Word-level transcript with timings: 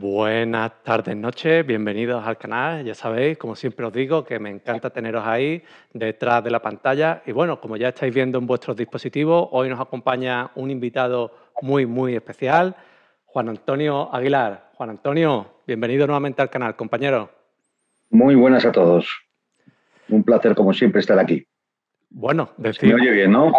Buenas 0.00 0.82
tardes, 0.82 1.14
noches, 1.14 1.66
bienvenidos 1.66 2.26
al 2.26 2.38
canal. 2.38 2.82
Ya 2.82 2.94
sabéis, 2.94 3.36
como 3.36 3.54
siempre 3.54 3.84
os 3.84 3.92
digo, 3.92 4.24
que 4.24 4.38
me 4.38 4.48
encanta 4.48 4.88
teneros 4.88 5.26
ahí 5.26 5.62
detrás 5.92 6.42
de 6.42 6.50
la 6.50 6.62
pantalla. 6.62 7.22
Y 7.26 7.32
bueno, 7.32 7.60
como 7.60 7.76
ya 7.76 7.88
estáis 7.88 8.14
viendo 8.14 8.38
en 8.38 8.46
vuestros 8.46 8.78
dispositivos, 8.78 9.48
hoy 9.52 9.68
nos 9.68 9.78
acompaña 9.78 10.52
un 10.54 10.70
invitado 10.70 11.34
muy, 11.60 11.84
muy 11.84 12.14
especial, 12.14 12.74
Juan 13.26 13.50
Antonio 13.50 14.08
Aguilar. 14.10 14.70
Juan 14.72 14.88
Antonio, 14.88 15.56
bienvenido 15.66 16.06
nuevamente 16.06 16.40
al 16.40 16.48
canal, 16.48 16.76
compañero. 16.76 17.30
Muy 18.08 18.36
buenas 18.36 18.64
a 18.64 18.72
todos. 18.72 19.06
Un 20.08 20.24
placer, 20.24 20.54
como 20.54 20.72
siempre, 20.72 21.00
estar 21.00 21.18
aquí. 21.18 21.46
Bueno, 22.08 22.48
decir... 22.56 22.88
Me 22.88 23.02
oye 23.02 23.10
bien, 23.10 23.32
¿no? 23.32 23.52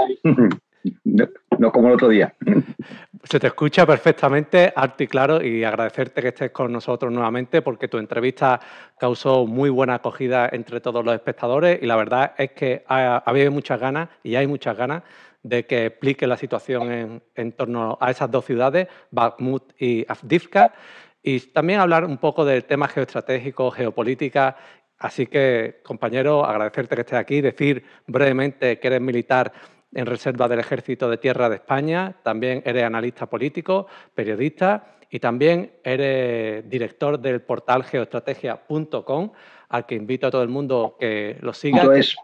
no, 1.60 1.72
como 1.72 1.90
el 1.90 1.94
otro 1.94 2.10
día. 2.10 2.34
Se 3.24 3.40
te 3.40 3.48
escucha 3.48 3.86
perfectamente, 3.86 4.74
alto 4.76 5.04
y 5.04 5.08
claro, 5.08 5.44
y 5.46 5.64
agradecerte 5.64 6.22
que 6.24 6.30
estés 6.30 6.52
con 6.52 6.72
nosotros 6.72 7.12
nuevamente 7.12 7.62
porque 7.62 7.88
tu 7.88 8.00
entrevista 8.00 8.60
causó 8.98 9.46
muy 9.46 9.70
buena 9.70 9.96
acogida 9.96 10.50
entre 10.52 10.82
todos 10.82 11.06
los 11.06 11.14
espectadores 11.14 11.80
y 11.84 11.86
la 11.86 11.98
verdad 11.98 12.34
es 12.36 12.52
que 12.52 12.84
había 12.88 13.52
muchas 13.52 13.80
ganas 13.80 14.10
y 14.24 14.36
hay 14.36 14.48
muchas 14.48 14.76
ganas 14.76 15.04
de 15.44 15.66
que 15.68 15.88
explique 15.88 16.26
la 16.26 16.36
situación 16.36 17.22
en, 17.36 17.52
torno 17.52 17.98
a 18.02 18.10
esas 18.10 18.30
dos 18.32 18.44
ciudades, 18.44 18.88
Bakhmut 19.12 19.80
y 19.80 20.04
Avdivka, 20.08 20.74
y 21.22 21.40
también 21.40 21.80
hablar 21.80 22.06
un 22.06 22.18
poco 22.18 22.44
del 22.44 22.66
tema 22.66 22.88
geoestratégico, 22.88 23.70
geopolítica. 23.70 24.58
Así 24.98 25.28
que, 25.28 25.82
compañero, 25.84 26.44
agradecerte 26.44 26.96
que 26.96 27.02
estés 27.02 27.20
aquí, 27.20 27.42
decir 27.42 27.84
brevemente 28.08 28.80
que 28.80 28.88
eres 28.88 29.02
militar 29.02 29.52
en 29.94 30.06
reserva 30.06 30.48
del 30.48 30.60
Ejército 30.60 31.10
de 31.10 31.18
Tierra 31.18 31.50
de 31.50 31.56
España, 31.56 32.16
también 32.24 32.62
eres 32.66 32.84
analista 32.84 33.28
político, 33.28 33.88
periodista 34.14 34.96
y 35.10 35.20
también 35.20 35.74
eres 35.84 36.70
director 36.70 37.20
del 37.20 37.42
portal 37.42 37.84
geoestrategia.com, 37.84 39.32
al 39.70 39.86
que 39.86 39.96
invito 39.96 40.28
a 40.28 40.32
todo 40.32 40.44
el 40.44 40.50
mundo 40.50 40.96
que 41.00 41.38
lo 41.42 41.54
siga. 41.54 41.82
Punto 41.82 41.94
es. 41.94 42.16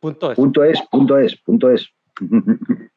Punto 0.00 0.32
es. 0.32 0.36
Punto 0.36 0.64
es, 0.64 0.82
punto 0.90 1.18
es, 1.18 1.36
punto 1.36 1.70
es. 1.70 1.92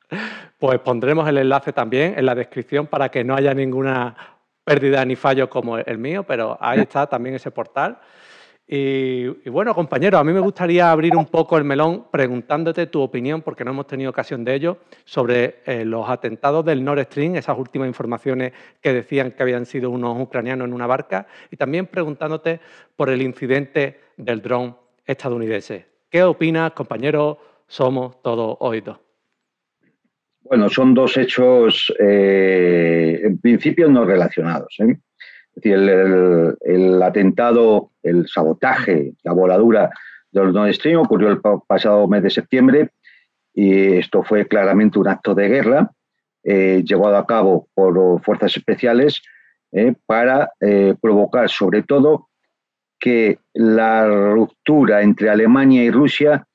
Pues 0.59 0.79
pondremos 0.79 1.27
el 1.27 1.37
enlace 1.39 1.73
también 1.73 2.13
en 2.17 2.25
la 2.25 2.35
descripción 2.35 2.87
para 2.87 3.09
que 3.09 3.23
no 3.23 3.35
haya 3.35 3.53
ninguna 3.53 4.15
pérdida 4.63 5.03
ni 5.03 5.15
fallo 5.15 5.49
como 5.49 5.77
el 5.77 5.97
mío, 5.97 6.23
pero 6.23 6.57
ahí 6.61 6.79
está 6.79 7.07
también 7.07 7.35
ese 7.35 7.51
portal. 7.51 7.99
Y, 8.67 9.27
bueno, 9.47 9.75
compañero, 9.75 10.17
a 10.17 10.23
mí 10.23 10.33
me 10.33 10.39
gustaría 10.39 10.89
abrir 10.89 11.15
un 11.15 11.27
poco 11.27 11.55
el 11.57 11.63
melón 11.63 12.07
preguntándote 12.11 12.87
tu 12.87 12.99
opinión, 13.01 13.43
porque 13.43 13.63
no 13.63 13.71
hemos 13.71 13.85
tenido 13.85 14.09
ocasión 14.09 14.43
de 14.43 14.55
ello, 14.55 14.77
sobre 15.03 15.57
eh, 15.65 15.85
los 15.85 16.09
atentados 16.09 16.65
del 16.65 16.83
Nord 16.83 17.03
Stream, 17.03 17.35
esas 17.35 17.57
últimas 17.59 17.87
informaciones 17.87 18.53
que 18.81 18.91
decían 18.91 19.31
que 19.31 19.43
habían 19.43 19.67
sido 19.67 19.91
unos 19.91 20.19
ucranianos 20.19 20.67
en 20.67 20.73
una 20.73 20.87
barca, 20.87 21.27
y 21.51 21.57
también 21.57 21.85
preguntándote 21.85 22.59
por 22.95 23.09
el 23.11 23.21
incidente 23.21 23.99
del 24.17 24.41
dron 24.41 24.75
estadounidense. 25.05 25.85
¿Qué 26.09 26.23
opinas, 26.23 26.71
compañero? 26.71 27.37
Somos 27.67 28.21
todos 28.23 28.57
oídos. 28.61 28.97
Bueno, 30.41 30.69
son 30.69 30.93
dos 30.93 31.17
hechos 31.17 31.93
eh, 31.99 33.19
en 33.23 33.39
principio 33.39 33.89
no 33.89 34.05
relacionados. 34.05 34.75
¿eh? 34.79 34.97
Es 35.55 35.63
decir, 35.63 35.73
el, 35.73 37.01
atentado, 37.01 37.91
el 38.03 38.27
sabotaje, 38.27 39.13
la 39.23 39.31
voladura 39.31 39.89
de 40.31 40.51
Nord 40.51 40.73
Stream 40.73 40.99
ocurrió 40.99 41.29
el 41.29 41.39
pasado 41.65 42.07
mes 42.07 42.23
de 42.23 42.29
septiembre 42.29 42.89
y 43.53 43.93
esto 43.93 44.21
fue 44.21 44.47
claramente 44.47 44.99
un 44.99 45.07
acto 45.07 45.33
de 45.33 45.47
guerra 45.47 45.91
eh, 46.43 46.83
llevado 46.85 47.15
a 47.15 47.25
cabo 47.25 47.69
por 47.73 48.21
fuerzas 48.21 48.55
especiales 48.57 49.21
eh, 49.71 49.95
para 50.05 50.51
eh, 50.59 50.93
provocar 51.01 51.49
sobre 51.49 51.83
todo 51.83 52.27
que 52.99 53.39
la 53.53 54.07
ruptura 54.07 55.01
entre 55.01 55.29
Alemania 55.29 55.83
y 55.83 55.91
Rusia 55.91 56.45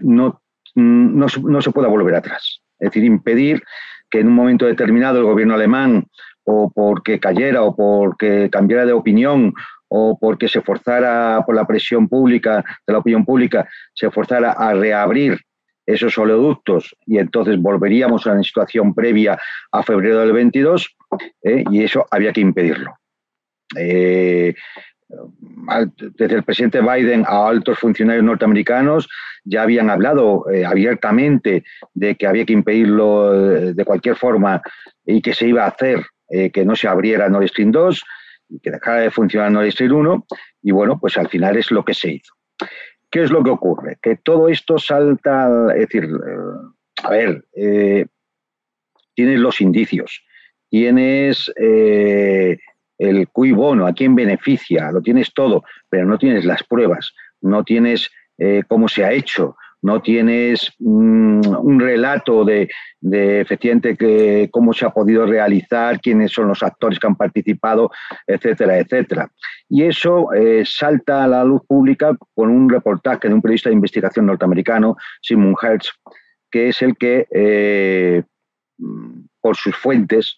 no, 0.00 0.40
no, 0.74 1.26
no 1.42 1.60
se 1.60 1.70
pueda 1.70 1.88
volver 1.88 2.14
atrás. 2.14 2.62
Es 2.78 2.88
decir, 2.88 3.04
impedir 3.04 3.62
que 4.08 4.20
en 4.20 4.28
un 4.28 4.34
momento 4.34 4.64
determinado 4.64 5.18
el 5.18 5.24
gobierno 5.24 5.54
alemán 5.54 6.06
o 6.44 6.70
porque 6.70 7.20
cayera 7.20 7.62
o 7.62 7.74
porque 7.74 8.48
cambiara 8.50 8.86
de 8.86 8.92
opinión 8.92 9.52
o 9.88 10.16
porque 10.18 10.48
se 10.48 10.60
forzara 10.60 11.42
por 11.44 11.54
la 11.54 11.66
presión 11.66 12.08
pública, 12.08 12.64
de 12.86 12.92
la 12.92 13.00
opinión 13.00 13.24
pública, 13.24 13.68
se 13.92 14.10
forzara 14.10 14.52
a 14.52 14.72
reabrir 14.72 15.40
esos 15.84 16.16
oleoductos 16.16 16.94
y 17.06 17.18
entonces 17.18 17.60
volveríamos 17.60 18.26
a 18.26 18.32
una 18.32 18.42
situación 18.42 18.94
previa 18.94 19.38
a 19.72 19.82
febrero 19.82 20.20
del 20.20 20.32
22 20.32 20.96
¿eh? 21.42 21.64
y 21.70 21.82
eso 21.82 22.06
había 22.10 22.32
que 22.32 22.40
impedirlo. 22.40 22.94
Eh, 23.76 24.54
desde 26.16 26.36
el 26.36 26.44
presidente 26.44 26.80
Biden 26.80 27.24
a 27.26 27.48
altos 27.48 27.78
funcionarios 27.78 28.24
norteamericanos 28.24 29.08
ya 29.44 29.62
habían 29.62 29.90
hablado 29.90 30.48
eh, 30.50 30.64
abiertamente 30.64 31.64
de 31.94 32.14
que 32.14 32.28
había 32.28 32.44
que 32.44 32.52
impedirlo 32.52 33.72
de 33.72 33.84
cualquier 33.84 34.14
forma 34.14 34.62
y 35.04 35.20
que 35.20 35.34
se 35.34 35.48
iba 35.48 35.64
a 35.64 35.68
hacer 35.68 36.04
eh, 36.30 36.50
que 36.50 36.64
no 36.64 36.76
se 36.76 36.88
abriera 36.88 37.28
Nord 37.28 37.48
Stream 37.48 37.72
2 37.72 38.04
y 38.50 38.60
que 38.60 38.70
dejara 38.70 39.00
de 39.00 39.10
funcionar 39.10 39.50
Nord 39.50 39.70
Stream 39.72 39.92
1 39.92 40.26
y 40.62 40.70
bueno, 40.70 40.98
pues 41.00 41.16
al 41.18 41.28
final 41.28 41.56
es 41.56 41.70
lo 41.70 41.84
que 41.84 41.92
se 41.92 42.12
hizo. 42.12 42.32
¿Qué 43.10 43.24
es 43.24 43.30
lo 43.30 43.42
que 43.42 43.50
ocurre? 43.50 43.98
Que 44.00 44.16
todo 44.16 44.48
esto 44.48 44.78
salta, 44.78 45.48
es 45.74 45.80
decir, 45.80 46.04
eh, 46.04 46.72
a 47.02 47.10
ver, 47.10 47.44
eh, 47.56 48.06
tienes 49.14 49.40
los 49.40 49.60
indicios, 49.60 50.24
tienes 50.68 51.52
el 51.56 53.28
cui 53.32 53.50
bono, 53.50 53.86
a 53.86 53.92
quién 53.92 54.14
beneficia, 54.14 54.92
lo 54.92 55.02
tienes 55.02 55.34
todo, 55.34 55.64
pero 55.88 56.06
no 56.06 56.16
tienes 56.16 56.44
las 56.44 56.62
pruebas, 56.62 57.12
no 57.40 57.64
tienes 57.64 58.08
cómo 58.68 58.88
se 58.88 59.04
ha 59.04 59.12
hecho, 59.12 59.56
no 59.82 60.02
tienes 60.02 60.72
mm, 60.78 61.40
un 61.46 61.80
relato 61.80 62.44
de, 62.44 62.68
efectivamente 63.02 63.96
que, 63.96 64.48
cómo 64.50 64.72
se 64.72 64.84
ha 64.84 64.90
podido 64.90 65.26
realizar, 65.26 66.00
quiénes 66.00 66.32
son 66.32 66.48
los 66.48 66.62
actores 66.62 66.98
que 66.98 67.06
han 67.06 67.16
participado, 67.16 67.90
etcétera, 68.26 68.78
etcétera. 68.78 69.30
Y 69.68 69.84
eso 69.84 70.32
eh, 70.32 70.64
salta 70.66 71.24
a 71.24 71.28
la 71.28 71.44
luz 71.44 71.62
pública 71.66 72.16
con 72.34 72.50
un 72.50 72.68
reportaje 72.68 73.28
de 73.28 73.34
un 73.34 73.42
periodista 73.42 73.70
de 73.70 73.76
investigación 73.76 74.26
norteamericano, 74.26 74.96
Simon 75.22 75.54
Hertz, 75.60 75.90
que 76.50 76.68
es 76.68 76.82
el 76.82 76.96
que, 76.96 77.26
eh, 77.30 78.22
por 79.40 79.56
sus 79.56 79.76
fuentes, 79.76 80.36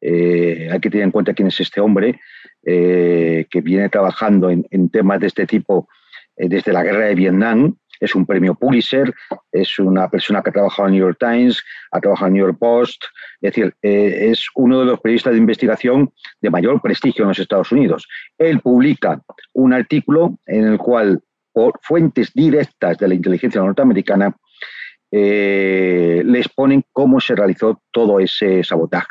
eh, 0.00 0.68
hay 0.70 0.78
que 0.78 0.90
tener 0.90 1.04
en 1.04 1.10
cuenta 1.10 1.34
quién 1.34 1.48
es 1.48 1.60
este 1.60 1.80
hombre, 1.80 2.20
que 2.62 3.60
viene 3.62 3.88
trabajando 3.88 4.50
en, 4.50 4.88
temas 4.90 5.20
de 5.20 5.28
este 5.28 5.46
tipo 5.46 5.88
desde 6.36 6.72
la 6.72 6.82
guerra 6.82 7.04
de 7.04 7.14
Vietnam, 7.14 7.76
es 8.00 8.14
un 8.14 8.26
premio 8.26 8.54
Pulitzer, 8.54 9.12
es 9.52 9.78
una 9.78 10.08
persona 10.08 10.42
que 10.42 10.50
ha 10.50 10.52
trabajado 10.52 10.88
en 10.88 10.94
New 10.94 11.06
York 11.06 11.18
Times, 11.18 11.62
ha 11.90 12.00
trabajado 12.00 12.28
en 12.28 12.34
New 12.34 12.46
York 12.46 12.58
Post, 12.58 13.04
es 13.40 13.54
decir, 13.54 13.74
eh, 13.82 14.28
es 14.30 14.46
uno 14.54 14.80
de 14.80 14.86
los 14.86 15.00
periodistas 15.00 15.32
de 15.32 15.38
investigación 15.38 16.12
de 16.40 16.50
mayor 16.50 16.80
prestigio 16.80 17.22
en 17.22 17.28
los 17.28 17.38
Estados 17.38 17.72
Unidos. 17.72 18.06
Él 18.38 18.60
publica 18.60 19.20
un 19.52 19.72
artículo 19.72 20.38
en 20.46 20.66
el 20.66 20.78
cual, 20.78 21.20
por 21.52 21.78
fuentes 21.82 22.32
directas 22.34 22.98
de 22.98 23.08
la 23.08 23.14
inteligencia 23.14 23.60
norteamericana, 23.60 24.36
eh, 25.10 26.22
les 26.24 26.48
ponen 26.48 26.84
cómo 26.92 27.20
se 27.20 27.34
realizó 27.34 27.80
todo 27.92 28.20
ese 28.20 28.62
sabotaje 28.64 29.08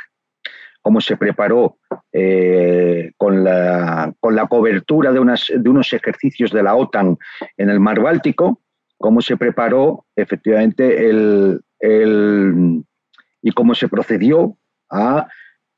cómo 0.85 1.01
se 1.01 1.17
preparó 1.17 1.79
eh, 2.13 3.11
con, 3.17 3.43
la, 3.43 4.13
con, 4.19 4.35
la, 4.35 4.45
cobertura 4.45 5.11
de, 5.11 5.19
unas, 5.19 5.47
de, 5.51 5.67
unos 5.67 5.91
ejercicios 5.93 6.51
de 6.51 6.61
la 6.61 6.75
OTAN 6.75 7.17
en 7.57 7.71
el 7.71 7.79
mar 7.79 7.99
Báltico, 7.99 8.61
cómo 9.05 9.21
se 9.21 9.37
preparó 9.37 10.03
efectivamente 10.15 11.07
el, 11.07 11.61
y 13.39 13.51
cómo 13.51 13.75
se 13.75 13.87
procedió 13.87 14.57
a 14.89 15.27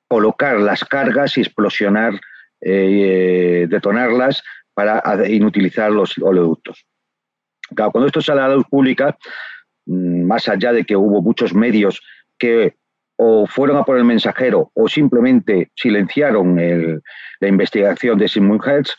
colocar 0.08 0.58
las 0.62 0.86
cargas 0.86 1.38
y 1.38 1.42
explosionar, 1.42 2.14
eh, 2.62 3.68
detonarlas 3.70 4.42
para 4.74 5.04
inutilizar 5.28 5.92
los 5.92 6.18
oleoductos. 6.20 6.86
Claro, 7.76 7.92
cuando 7.92 8.08
esto 8.08 8.22
sale 8.22 8.40
a 8.40 8.48
la 8.48 8.56
luz 8.56 8.68
pública, 8.70 9.18
mm, 9.88 10.24
más 10.24 10.48
allá 10.48 10.72
de 10.72 10.86
que 10.86 10.96
hubo 10.96 11.22
muchos 11.22 11.54
medios 11.54 12.02
que 12.38 12.78
o 13.18 13.46
fueron 13.46 13.76
a 13.76 13.84
por 13.84 13.98
el 13.98 14.06
mensajero 14.06 14.72
o 14.74 14.88
simplemente 14.88 15.70
silenciaron 15.76 16.56
la 17.42 17.48
investigación 17.50 18.18
de 18.20 18.30
Simon 18.30 18.62
Hertz, 18.66 18.96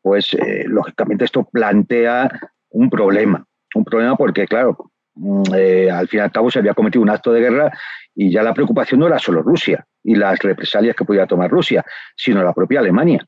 pues 0.00 0.32
eh, 0.34 0.62
lógicamente 0.68 1.24
esto 1.24 1.42
plantea 1.50 2.30
un 2.70 2.88
problema 2.88 3.44
un 3.74 3.84
problema 3.84 4.16
porque, 4.16 4.46
claro, 4.46 4.76
mm, 5.14 5.42
eh, 5.54 5.90
al 5.90 6.08
fin 6.08 6.20
y 6.20 6.22
al 6.22 6.32
cabo 6.32 6.50
se 6.50 6.58
había 6.58 6.74
cometido 6.74 7.02
un 7.02 7.10
acto 7.10 7.32
de 7.32 7.40
guerra 7.40 7.72
y 8.14 8.30
ya 8.30 8.42
la 8.42 8.54
preocupación 8.54 9.00
no 9.00 9.06
era 9.06 9.18
solo 9.18 9.42
Rusia 9.42 9.86
y 10.02 10.14
las 10.14 10.38
represalias 10.38 10.94
que 10.94 11.04
podía 11.04 11.26
tomar 11.26 11.50
Rusia, 11.50 11.84
sino 12.16 12.42
la 12.42 12.52
propia 12.52 12.80
Alemania. 12.80 13.24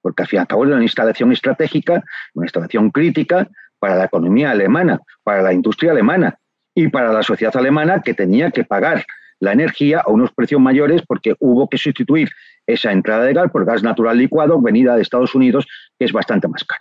Porque 0.00 0.22
al 0.22 0.28
fin 0.28 0.38
y 0.38 0.40
al 0.40 0.46
cabo 0.46 0.64
era 0.64 0.74
una 0.74 0.82
instalación 0.82 1.32
estratégica, 1.32 2.02
una 2.34 2.46
instalación 2.46 2.90
crítica 2.90 3.48
para 3.78 3.96
la 3.96 4.04
economía 4.04 4.50
alemana, 4.50 5.00
para 5.22 5.42
la 5.42 5.52
industria 5.52 5.92
alemana 5.92 6.38
y 6.74 6.88
para 6.88 7.12
la 7.12 7.22
sociedad 7.22 7.56
alemana 7.56 8.02
que 8.02 8.14
tenía 8.14 8.50
que 8.50 8.64
pagar 8.64 9.04
la 9.40 9.52
energía 9.52 10.00
a 10.00 10.10
unos 10.10 10.32
precios 10.32 10.60
mayores 10.60 11.02
porque 11.06 11.34
hubo 11.38 11.68
que 11.68 11.78
sustituir 11.78 12.30
esa 12.66 12.92
entrada 12.92 13.24
de 13.24 13.34
gas 13.34 13.50
por 13.50 13.64
gas 13.64 13.82
natural 13.82 14.16
licuado 14.16 14.60
venida 14.60 14.96
de 14.96 15.02
Estados 15.02 15.34
Unidos, 15.34 15.66
que 15.98 16.04
es 16.04 16.12
bastante 16.12 16.48
más 16.48 16.64
caro. 16.64 16.80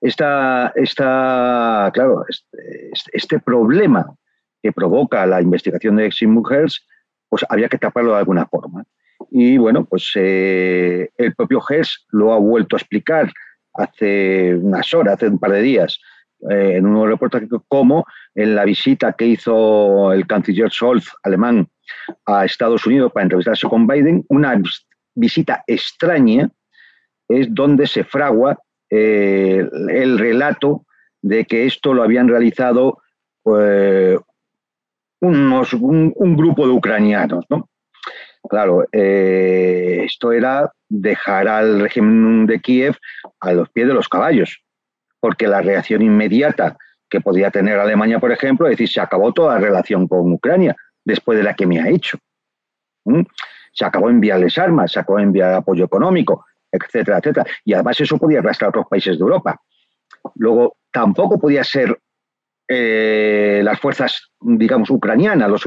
Esta, 0.00 0.72
esta, 0.76 1.90
claro, 1.92 2.24
este, 3.12 3.40
problema 3.40 4.14
que 4.62 4.72
provoca 4.72 5.26
la 5.26 5.42
investigación 5.42 5.96
de 5.96 6.06
Exim 6.06 6.42
pues 7.28 7.44
había 7.48 7.68
que 7.68 7.78
taparlo 7.78 8.12
de 8.12 8.18
alguna 8.18 8.46
forma. 8.46 8.84
Y 9.30 9.58
bueno, 9.58 9.84
pues 9.84 10.12
eh, 10.14 11.10
el 11.16 11.34
propio 11.34 11.60
Hers 11.68 12.06
lo 12.10 12.32
ha 12.32 12.38
vuelto 12.38 12.76
a 12.76 12.78
explicar 12.78 13.30
hace 13.74 14.54
unas 14.54 14.92
horas, 14.94 15.14
hace 15.14 15.28
un 15.28 15.38
par 15.38 15.52
de 15.52 15.62
días, 15.62 15.98
eh, 16.50 16.74
en 16.76 16.86
un 16.86 17.08
reportaje 17.08 17.48
como 17.66 18.06
en 18.34 18.54
la 18.54 18.64
visita 18.64 19.12
que 19.12 19.26
hizo 19.26 20.12
el 20.12 20.26
canciller 20.26 20.70
Scholz 20.70 21.10
alemán 21.24 21.68
a 22.26 22.44
Estados 22.44 22.86
Unidos 22.86 23.12
para 23.12 23.24
entrevistarse 23.24 23.66
con 23.68 23.86
Biden, 23.86 24.24
una 24.28 24.60
visita 25.14 25.64
extraña 25.66 26.48
es 27.28 27.52
donde 27.52 27.86
se 27.86 28.04
fragua 28.04 28.58
eh, 28.90 29.68
el 29.90 30.18
relato 30.18 30.84
de 31.22 31.44
que 31.44 31.66
esto 31.66 31.94
lo 31.94 32.02
habían 32.02 32.28
realizado 32.28 32.98
pues, 33.42 34.18
unos, 35.20 35.72
un, 35.74 36.36
grupo 36.36 36.66
de 36.66 36.72
ucranianos. 36.72 37.44
¿no? 37.48 37.68
Claro, 38.48 38.86
eh, 38.92 40.02
esto 40.04 40.32
era 40.32 40.72
dejar 40.88 41.48
al 41.48 41.80
régimen 41.80 42.46
de 42.46 42.60
Kiev 42.60 42.96
a 43.40 43.52
los 43.52 43.68
pies 43.70 43.88
de 43.88 43.94
los 43.94 44.08
caballos, 44.08 44.62
porque 45.20 45.46
la 45.46 45.60
reacción 45.60 46.02
inmediata 46.02 46.76
que 47.10 47.20
podía 47.20 47.50
tener 47.50 47.78
Alemania, 47.78 48.18
por 48.18 48.32
ejemplo, 48.32 48.66
es 48.66 48.72
decir, 48.72 48.88
se 48.88 49.00
acabó 49.00 49.32
toda 49.32 49.58
relación 49.58 50.06
con 50.06 50.32
Ucrania 50.32 50.76
después 51.04 51.38
de 51.38 51.44
la 51.44 51.54
que 51.54 51.66
me 51.66 51.80
ha 51.80 51.88
hecho. 51.88 52.18
Se 53.72 53.84
acabó 53.84 54.10
enviarles 54.10 54.58
armas, 54.58 54.92
se 54.92 55.00
acabó 55.00 55.18
enviar 55.18 55.54
apoyo 55.54 55.84
económico, 55.84 56.44
etcétera, 56.70 57.18
etcétera. 57.18 57.46
Y 57.64 57.74
además 57.74 58.00
eso 58.00 58.18
podía 58.18 58.40
arrastrar 58.40 58.68
a 58.68 58.70
otros 58.70 58.86
países 58.88 59.18
de 59.18 59.22
Europa. 59.22 59.60
Luego, 60.36 60.76
tampoco 60.92 61.38
podía 61.38 61.64
ser 61.64 61.98
eh, 62.70 63.62
las 63.64 63.80
fuerzas, 63.80 64.30
digamos, 64.40 64.90
ucranianas, 64.90 65.48
los, 65.48 65.64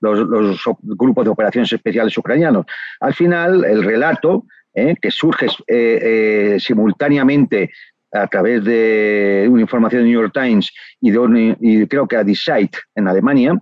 los, 0.00 0.62
grupos 0.82 1.24
de 1.24 1.30
operaciones 1.30 1.72
especiales 1.72 2.16
ucranianos. 2.18 2.66
Al 3.00 3.14
final, 3.14 3.64
el 3.64 3.82
relato 3.82 4.44
eh, 4.74 4.94
que 5.00 5.10
surge 5.10 5.46
eh, 5.66 6.58
simultáneamente 6.60 7.70
a 8.12 8.26
través 8.26 8.62
de 8.62 9.46
una 9.50 9.62
información 9.62 10.02
de 10.02 10.08
New 10.08 10.20
York 10.20 10.34
Times 10.34 10.70
y, 11.00 11.10
de 11.10 11.56
y 11.60 11.86
creo 11.86 12.06
que 12.06 12.16
a 12.16 12.24
The 12.24 12.34
Site 12.34 12.78
en 12.94 13.08
Alemania, 13.08 13.58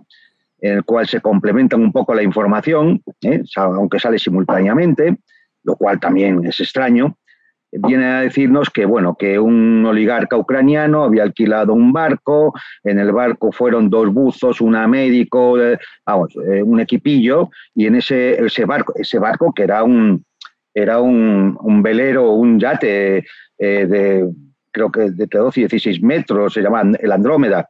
en 0.59 0.73
el 0.73 0.83
cual 0.83 1.07
se 1.07 1.21
complementan 1.21 1.81
un 1.81 1.91
poco 1.91 2.13
la 2.13 2.21
información, 2.21 3.01
aunque 3.55 3.99
sale 3.99 4.19
simultáneamente, 4.19 5.17
lo 5.63 5.75
cual 5.75 5.99
también 5.99 6.45
es 6.45 6.59
extraño, 6.59 7.17
viene 7.71 8.05
a 8.05 8.21
decirnos 8.21 8.69
que, 8.69 8.85
bueno, 8.85 9.15
que 9.15 9.39
un 9.39 9.85
oligarca 9.85 10.37
ucraniano 10.37 11.03
había 11.03 11.23
alquilado 11.23 11.73
un 11.73 11.91
barco, 11.91 12.53
en 12.83 12.99
el 12.99 13.11
barco 13.11 13.51
fueron 13.51 13.89
dos 13.89 14.13
buzos, 14.13 14.61
un 14.61 14.73
médico, 14.89 15.59
eh, 15.59 15.79
vamos, 16.05 16.35
eh, 16.47 16.61
un 16.61 16.79
equipillo, 16.79 17.49
y 17.73 17.87
en 17.87 17.95
ese, 17.95 18.43
ese, 18.43 18.65
barco, 18.65 18.93
ese 18.95 19.17
barco 19.19 19.51
que 19.53 19.63
era 19.63 19.83
un, 19.83 20.23
era 20.73 20.99
un, 20.99 21.81
velero, 21.81 22.31
un 22.31 22.59
yate 22.59 23.25
eh, 23.57 23.85
de, 23.87 24.29
creo 24.71 24.91
que 24.91 25.11
de 25.11 25.27
12 25.27 25.61
y 25.61 25.63
16 25.63 26.01
metros, 26.03 26.53
se 26.53 26.61
llama 26.61 26.83
el 26.99 27.11
Andrómeda, 27.11 27.69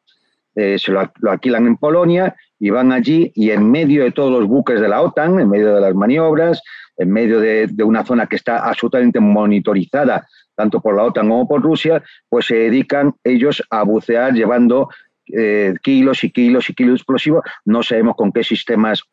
se 0.56 0.92
lo, 0.92 1.12
alquilan 1.30 1.68
en 1.68 1.78
Polonia 1.78 2.36
y 2.60 2.70
van 2.70 2.92
allí 2.92 3.32
y 3.36 3.52
en 3.52 3.70
medio 3.70 4.04
de 4.04 4.12
todos 4.12 4.32
los 4.32 4.48
buques 4.48 4.80
de 4.80 4.88
la 4.88 5.02
OTAN, 5.02 5.40
en 5.40 5.50
medio 5.50 5.76
de 5.76 5.82
las 5.82 5.96
maniobras, 5.96 6.62
en 6.98 7.12
medio 7.12 7.40
de, 7.40 7.70
una 7.84 8.06
zona 8.06 8.28
que 8.28 8.36
está 8.36 8.60
absolutamente 8.60 9.20
monitorizada 9.20 10.28
tanto 10.56 10.82
por 10.82 10.96
la 10.96 11.04
OTAN 11.04 11.30
como 11.30 11.48
por 11.48 11.62
Rusia, 11.62 12.04
pues 12.30 12.46
se 12.46 12.56
dedican 12.56 13.16
ellos 13.24 13.64
a 13.72 13.84
bucear 13.84 14.34
llevando 14.34 14.90
eh, 15.36 15.74
kilos 15.82 16.24
y 16.24 16.32
kilos 16.32 16.70
y 16.70 16.76
kilos 16.76 16.94
de 16.94 16.98
explosivos. 16.98 17.44
No 17.66 17.82
sabemos 17.82 18.16
con 18.16 18.32
qué 18.32 18.44
sistemas 18.44 19.04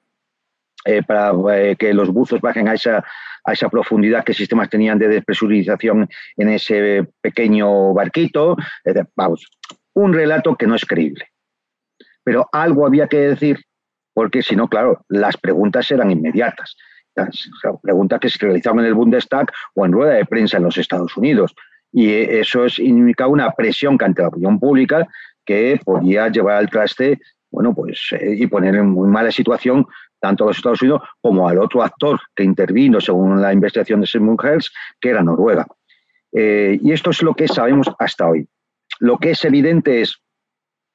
eh, 0.84 1.02
para 1.02 1.32
eh, 1.56 1.76
que 1.76 1.94
los 1.94 2.10
buzos 2.10 2.40
bajen 2.42 2.68
a 2.68 2.74
esa, 2.74 3.02
a 3.44 3.52
esa 3.52 3.70
profundidad, 3.70 4.22
qué 4.22 4.34
sistemas 4.34 4.68
tenían 4.68 4.98
de 4.98 5.08
despresurización 5.08 6.08
en 6.36 6.48
ese 6.50 7.08
pequeño 7.22 7.94
barquito. 7.94 8.56
vamos, 9.16 9.46
un 9.94 10.12
relato 10.12 10.56
que 10.56 10.66
no 10.66 10.74
es 10.74 10.84
creíble. 10.84 11.29
Pero 12.24 12.48
algo 12.52 12.86
había 12.86 13.06
que 13.06 13.18
decir, 13.18 13.60
porque 14.14 14.42
si 14.42 14.56
no, 14.56 14.68
claro, 14.68 15.04
las 15.08 15.36
preguntas 15.36 15.90
eran 15.90 16.10
inmediatas 16.10 16.76
preguntas 17.82 18.20
que 18.20 18.30
se 18.30 18.38
realizaban 18.38 18.80
en 18.80 18.86
el 18.86 18.94
Bundestag 18.94 19.50
o 19.74 19.84
en 19.84 19.92
rueda 19.92 20.14
de 20.14 20.24
prensa 20.24 20.56
en 20.56 20.64
los 20.64 20.78
Estados 20.78 21.16
Unidos. 21.16 21.54
Y 21.92 22.12
eso 22.12 22.64
es, 22.64 22.78
indica 22.78 23.26
una 23.26 23.50
presión 23.52 23.98
ante 24.00 24.22
la 24.22 24.28
opinión 24.28 24.60
pública 24.60 25.06
que 25.44 25.80
podía 25.84 26.28
llevar 26.28 26.56
al 26.56 26.70
traste 26.70 27.18
bueno, 27.50 27.74
pues, 27.74 28.10
eh, 28.12 28.36
y 28.38 28.46
poner 28.46 28.76
en 28.76 28.90
muy 28.90 29.08
mala 29.08 29.32
situación 29.32 29.84
tanto 30.20 30.44
a 30.44 30.48
los 30.48 30.58
Estados 30.58 30.82
Unidos 30.82 31.02
como 31.20 31.48
al 31.48 31.58
otro 31.58 31.82
actor 31.82 32.20
que 32.36 32.44
intervino 32.44 33.00
según 33.00 33.40
la 33.40 33.52
investigación 33.52 34.00
de 34.00 34.06
Simon 34.06 34.36
Health, 34.40 34.66
que 35.00 35.08
era 35.08 35.22
Noruega. 35.22 35.66
Eh, 36.32 36.78
y 36.80 36.92
esto 36.92 37.10
es 37.10 37.22
lo 37.22 37.34
que 37.34 37.48
sabemos 37.48 37.90
hasta 37.98 38.28
hoy. 38.28 38.46
Lo 39.00 39.18
que 39.18 39.32
es 39.32 39.44
evidente 39.44 40.02
es 40.02 40.20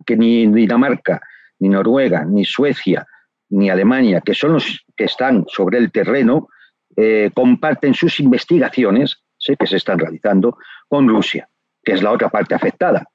que 0.05 0.15
ni 0.15 0.47
Dinamarca, 0.47 1.21
ni 1.59 1.69
Noruega, 1.69 2.25
ni 2.25 2.45
Suecia, 2.45 3.05
ni 3.49 3.69
Alemania, 3.69 4.21
que 4.21 4.33
son 4.33 4.53
los 4.53 4.85
que 4.95 5.05
están 5.05 5.45
sobre 5.47 5.77
el 5.77 5.91
terreno, 5.91 6.49
eh, 6.95 7.29
comparten 7.33 7.93
sus 7.93 8.19
investigaciones, 8.19 9.17
sé 9.37 9.55
que 9.57 9.67
se 9.67 9.77
están 9.77 9.99
realizando, 9.99 10.57
con 10.87 11.07
Rusia, 11.07 11.47
que 11.83 11.93
es 11.93 12.03
la 12.03 12.11
otra 12.11 12.29
parte 12.29 12.55
afectada. 12.55 13.05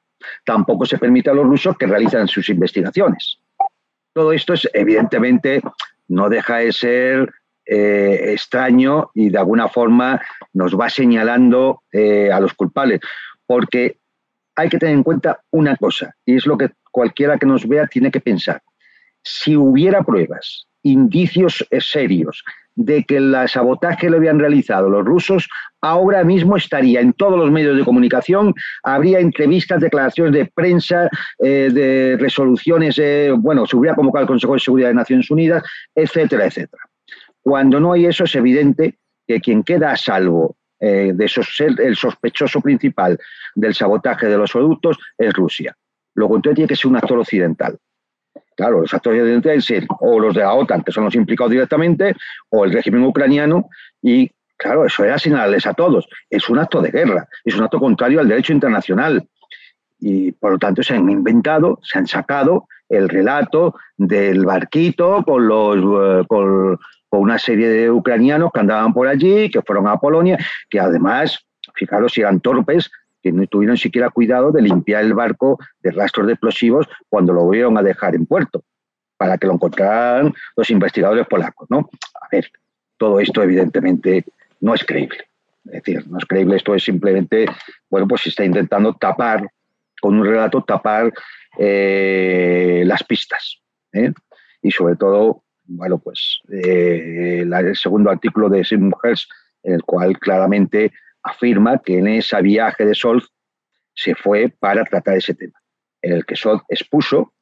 Tampoco 0.44 0.84
se 0.84 0.98
permite 0.98 1.31
a 1.31 1.34
los 1.34 1.46
rusos 1.46 1.76
que 1.78 1.87
realicen 1.87 2.28
sus 2.28 2.48
investigaciones. 2.48 3.38
Todo 4.12 4.32
esto 4.32 4.54
es, 4.54 4.69
evidentemente, 4.75 5.62
no 6.08 6.28
deja 6.28 6.58
de 6.58 6.72
ser 6.72 7.32
eh, 7.64 8.32
extraño 8.32 9.10
y 9.14 9.31
de 9.31 9.38
alguna 9.38 9.69
forma 9.69 10.20
nos 10.52 10.78
va 10.78 10.90
señalando 10.90 11.82
eh, 11.92 12.31
a 12.32 12.40
los 12.40 12.52
culpables, 12.54 13.00
porque 13.46 13.98
hay 14.56 14.69
que 14.69 14.78
tener 14.78 14.94
en 14.94 15.02
cuenta 15.02 15.40
una 15.50 15.76
cosa, 15.76 16.14
y 16.26 16.37
es 16.37 16.46
lo 16.46 16.58
que 16.58 16.70
cualquiera 16.90 17.38
que 17.38 17.46
nos 17.46 17.66
vea 17.66 17.87
tiene 17.87 18.10
que 18.10 18.20
pensar 18.20 18.60
si 19.22 19.56
hubiera 19.56 20.02
pruebas, 20.02 20.66
indicios 20.82 21.66
serios 21.81 22.42
de 22.75 23.04
que 23.04 23.16
el 23.16 23.37
sabotaje 23.48 24.08
lo 24.08 24.16
habían 24.16 24.38
realizado 24.38 24.88
los 24.88 25.04
rusos, 25.04 25.48
ahora 25.82 26.25
mismo 26.25 26.56
estaría 26.56 27.00
en 27.00 27.12
todos 27.12 27.38
los 27.38 27.50
medios 27.50 27.76
de 27.76 27.85
comunicación, 27.85 28.54
habría 28.82 29.18
entrevistas, 29.18 29.80
declaraciones 29.80 30.32
de 30.32 30.47
prensa, 30.47 31.11
eh, 31.40 31.68
de 31.73 32.16
resoluciones, 32.18 32.99
eh, 32.99 33.32
bueno, 33.37 33.66
se 33.66 33.76
hubiera 33.76 33.94
convocado 33.94 34.23
el 34.23 34.28
Consejo 34.28 34.54
de 34.54 34.61
Seguridad 34.61 34.88
de 34.88 34.94
Naciones 34.94 35.30
Unidas, 35.30 35.62
etcétera, 35.94 36.47
etcétera. 36.47 36.82
Cuando 37.42 37.80
no 37.80 37.92
hay 37.92 38.06
eso, 38.06 38.25
es 38.25 38.35
evidente 38.35 38.99
que 39.26 39.40
quien 39.40 39.62
queda 39.62 39.92
a 39.92 39.97
salvo 39.97 40.56
eh, 40.78 41.12
de 41.14 41.28
ser 41.28 41.78
el 41.78 41.97
sospechoso 41.97 42.61
principal 42.62 43.18
del 43.54 43.75
sabotaje 43.75 44.26
de 44.26 44.38
los 44.38 44.52
productos 44.52 44.97
es 45.18 45.32
Rusia. 45.35 45.76
Luego, 46.14 46.37
entonces 46.37 46.57
tiene 46.57 46.69
que 46.69 46.76
ser 46.76 46.90
un 46.90 46.97
actor 46.97 47.19
occidental. 47.19 47.79
Claro, 48.57 48.81
los 48.83 48.93
actores 48.93 49.25
de 49.25 49.87
o 50.00 50.21
los 50.21 50.35
de 50.35 50.40
la 50.40 50.52
OTAN, 50.52 50.83
que 50.83 50.93
son 50.93 51.05
los 51.05 51.14
implicados 51.14 51.50
directamente, 51.50 52.14
o 52.50 52.64
el 52.64 52.73
régimen 52.73 53.05
ucraniano, 53.05 53.71
y 54.02 54.31
claro, 54.57 54.85
eso 54.85 55.05
era 55.05 55.19
señalarles 55.19 55.67
a 55.67 55.75
todos. 55.75 56.07
Es 56.29 56.49
un 56.49 56.59
acto 56.59 56.83
de 56.83 56.90
guerra, 56.90 57.26
es 57.45 57.57
un 57.57 57.64
acto 57.64 57.79
contrario 57.79 58.21
al 58.21 58.29
derecho 58.29 58.52
internacional. 58.52 59.26
Y 59.99 60.33
por 60.33 60.52
lo 60.52 60.59
tanto 60.59 60.83
se 60.83 60.95
han 60.95 61.09
inventado, 61.09 61.79
se 61.83 61.99
han 61.99 62.07
sacado 62.07 62.67
el 62.88 63.09
relato 63.09 63.76
del 63.97 64.45
barquito 64.45 65.23
con 65.25 65.47
los 65.47 66.26
con, 66.26 66.79
una 67.12 67.38
serie 67.38 67.69
de 67.69 67.90
ucranianos 67.90 68.50
que 68.52 68.61
andaban 68.61 68.93
por 68.93 69.09
allí, 69.09 69.50
que 69.50 69.62
fueron 69.62 69.88
a 69.88 69.97
Polonia, 69.97 70.38
que 70.69 70.79
además, 70.79 71.45
fijaros 71.75 72.12
si 72.12 72.21
eran 72.21 72.40
torpes, 72.40 72.90
que 73.22 73.32
no 73.32 73.46
tuvieron 73.46 73.76
siquiera 73.76 74.10
cuidado 74.10 74.52
de 74.52 74.62
limpiar 74.62 75.04
el 75.04 75.14
barco 75.14 75.58
de 75.82 75.90
rastros 75.90 76.26
de 76.26 76.34
explosivos 76.34 76.88
cuando 77.08 77.32
lo 77.32 77.44
volvieron 77.44 77.76
a 77.78 77.82
dejar 77.82 78.14
en 78.14 78.26
puerto, 78.26 78.64
para 79.16 79.38
que 79.38 79.46
lo 79.46 79.54
encontraran 79.54 80.32
los 80.56 80.70
investigadores 80.70 81.26
polacos. 81.26 81.68
¿no? 81.70 81.90
A 82.20 82.28
ver, 82.30 82.50
todo 82.96 83.20
esto 83.20 83.42
evidentemente 83.42 84.24
no 84.60 84.74
es 84.74 84.84
creíble. 84.84 85.18
Es 85.66 85.82
decir, 85.82 86.06
no 86.08 86.18
es 86.18 86.24
creíble, 86.24 86.56
esto 86.56 86.74
es 86.74 86.82
simplemente, 86.82 87.46
bueno, 87.90 88.08
pues 88.08 88.22
se 88.22 88.30
está 88.30 88.44
intentando 88.44 88.94
tapar, 88.94 89.46
con 90.00 90.18
un 90.18 90.24
relato, 90.24 90.62
tapar 90.62 91.12
eh, 91.58 92.82
las 92.86 93.04
pistas. 93.04 93.60
¿eh? 93.92 94.12
Y 94.62 94.70
sobre 94.70 94.96
todo, 94.96 95.42
bueno, 95.64 95.98
pues 95.98 96.40
eh, 96.50 97.40
el 97.42 97.76
segundo 97.76 98.10
artículo 98.10 98.48
de 98.48 98.64
Simon 98.64 98.90
Mujeres, 98.90 99.28
en 99.62 99.74
el 99.74 99.82
cual 99.82 100.18
claramente 100.18 100.92
afirma 101.30 101.78
que 101.78 101.99
en 101.99 102.08
ese 102.08 102.40
viaje 102.42 102.84
de 102.84 102.94
Sol 102.94 103.22
se 103.94 104.14
fue 104.14 104.49
para 104.49 104.84
tratar 104.84 105.16
ese 105.16 105.34
tema, 105.34 105.58
en 106.02 106.12
el 106.12 106.25
que 106.25 106.37
Sol 106.37 106.62
expuso 106.68 107.32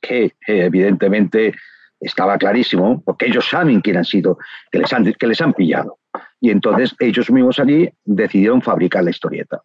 que 0.00 0.32
evidentemente 0.46 1.54
estaba 2.00 2.36
clarísimo, 2.36 3.02
porque 3.04 3.26
ellos 3.26 3.48
saben 3.48 3.80
quién 3.80 3.96
han 3.96 4.04
sido, 4.04 4.38
que 4.70 4.78
les 4.78 4.92
han, 4.92 5.12
que 5.12 5.26
les 5.26 5.40
han 5.40 5.52
pillado. 5.52 5.98
Y 6.40 6.50
entonces 6.50 6.94
ellos 6.98 7.30
mismos 7.30 7.58
allí 7.58 7.88
decidieron 8.04 8.60
fabricar 8.60 9.04
la 9.04 9.10
historieta. 9.10 9.62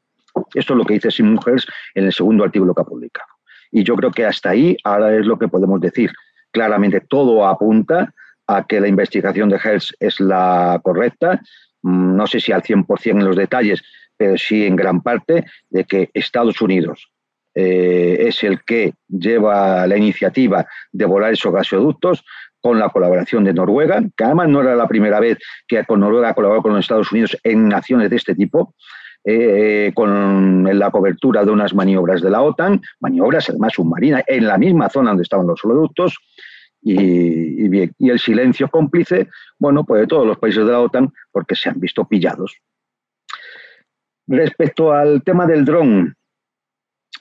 Esto 0.53 0.73
es 0.73 0.77
lo 0.77 0.85
que 0.85 0.93
dice 0.93 1.09
Simon 1.09 1.39
Hertz 1.45 1.65
en 1.95 2.05
el 2.05 2.13
segundo 2.13 2.43
artículo 2.43 2.75
que 2.75 2.81
ha 2.81 2.85
publicado. 2.85 3.27
Y 3.71 3.83
yo 3.83 3.95
creo 3.95 4.11
que 4.11 4.25
hasta 4.25 4.51
ahí 4.51 4.77
ahora 4.83 5.15
es 5.15 5.25
lo 5.25 5.37
que 5.37 5.47
podemos 5.47 5.81
decir. 5.81 6.11
Claramente 6.51 7.01
todo 7.01 7.45
apunta 7.47 8.13
a 8.45 8.65
que 8.65 8.79
la 8.79 8.87
investigación 8.87 9.49
de 9.49 9.57
Hertz 9.57 9.93
es 9.99 10.19
la 10.19 10.79
correcta. 10.83 11.41
Mm, 11.83 12.15
no 12.15 12.27
sé 12.27 12.39
si 12.39 12.51
al 12.51 12.63
100% 12.63 13.11
en 13.11 13.25
los 13.25 13.35
detalles, 13.35 13.83
pero 14.15 14.37
sí 14.37 14.65
en 14.65 14.75
gran 14.75 15.01
parte, 15.01 15.45
de 15.69 15.83
que 15.83 16.09
Estados 16.13 16.61
Unidos 16.61 17.09
eh, 17.53 18.27
es 18.27 18.43
el 18.43 18.63
que 18.63 18.93
lleva 19.07 19.87
la 19.87 19.97
iniciativa 19.97 20.67
de 20.91 21.05
volar 21.05 21.33
esos 21.33 21.53
gasoductos 21.53 22.23
con 22.59 22.79
la 22.79 22.89
colaboración 22.89 23.43
de 23.43 23.53
Noruega, 23.53 24.03
que 24.15 24.23
además 24.23 24.49
no 24.49 24.61
era 24.61 24.75
la 24.75 24.87
primera 24.87 25.19
vez 25.19 25.37
que 25.67 25.83
con 25.85 25.99
Noruega 25.99 26.33
colaboró 26.33 26.61
con 26.61 26.73
los 26.73 26.81
Estados 26.81 27.11
Unidos 27.11 27.37
en 27.43 27.73
acciones 27.73 28.09
de 28.09 28.15
este 28.15 28.35
tipo. 28.35 28.73
Eh, 29.29 29.91
con 29.93 30.63
la 30.79 30.89
cobertura 30.89 31.43
de 31.43 31.51
unas 31.51 31.73
maniobras 31.73 32.21
de 32.21 32.29
la 32.29 32.41
OTAN, 32.41 32.81
maniobras 33.01 33.49
además 33.49 33.73
submarinas, 33.73 34.23
en 34.25 34.47
la 34.47 34.57
misma 34.57 34.87
zona 34.89 35.09
donde 35.09 35.23
estaban 35.23 35.47
los 35.47 35.65
oleoductos, 35.65 36.17
y, 36.81 37.67
bien, 37.67 37.93
y 37.97 38.09
el 38.09 38.19
silencio 38.19 38.69
cómplice, 38.69 39.27
bueno, 39.59 39.83
pues 39.83 40.01
de 40.01 40.07
todos 40.07 40.25
los 40.25 40.37
países 40.37 40.65
de 40.65 40.71
la 40.71 40.79
OTAN, 40.79 41.11
porque 41.31 41.55
se 41.55 41.69
han 41.69 41.79
visto 41.79 42.05
pillados. 42.05 42.57
Respecto 44.27 44.91
al 44.91 45.23
tema 45.23 45.45
del 45.45 45.65
dron, 45.65 46.15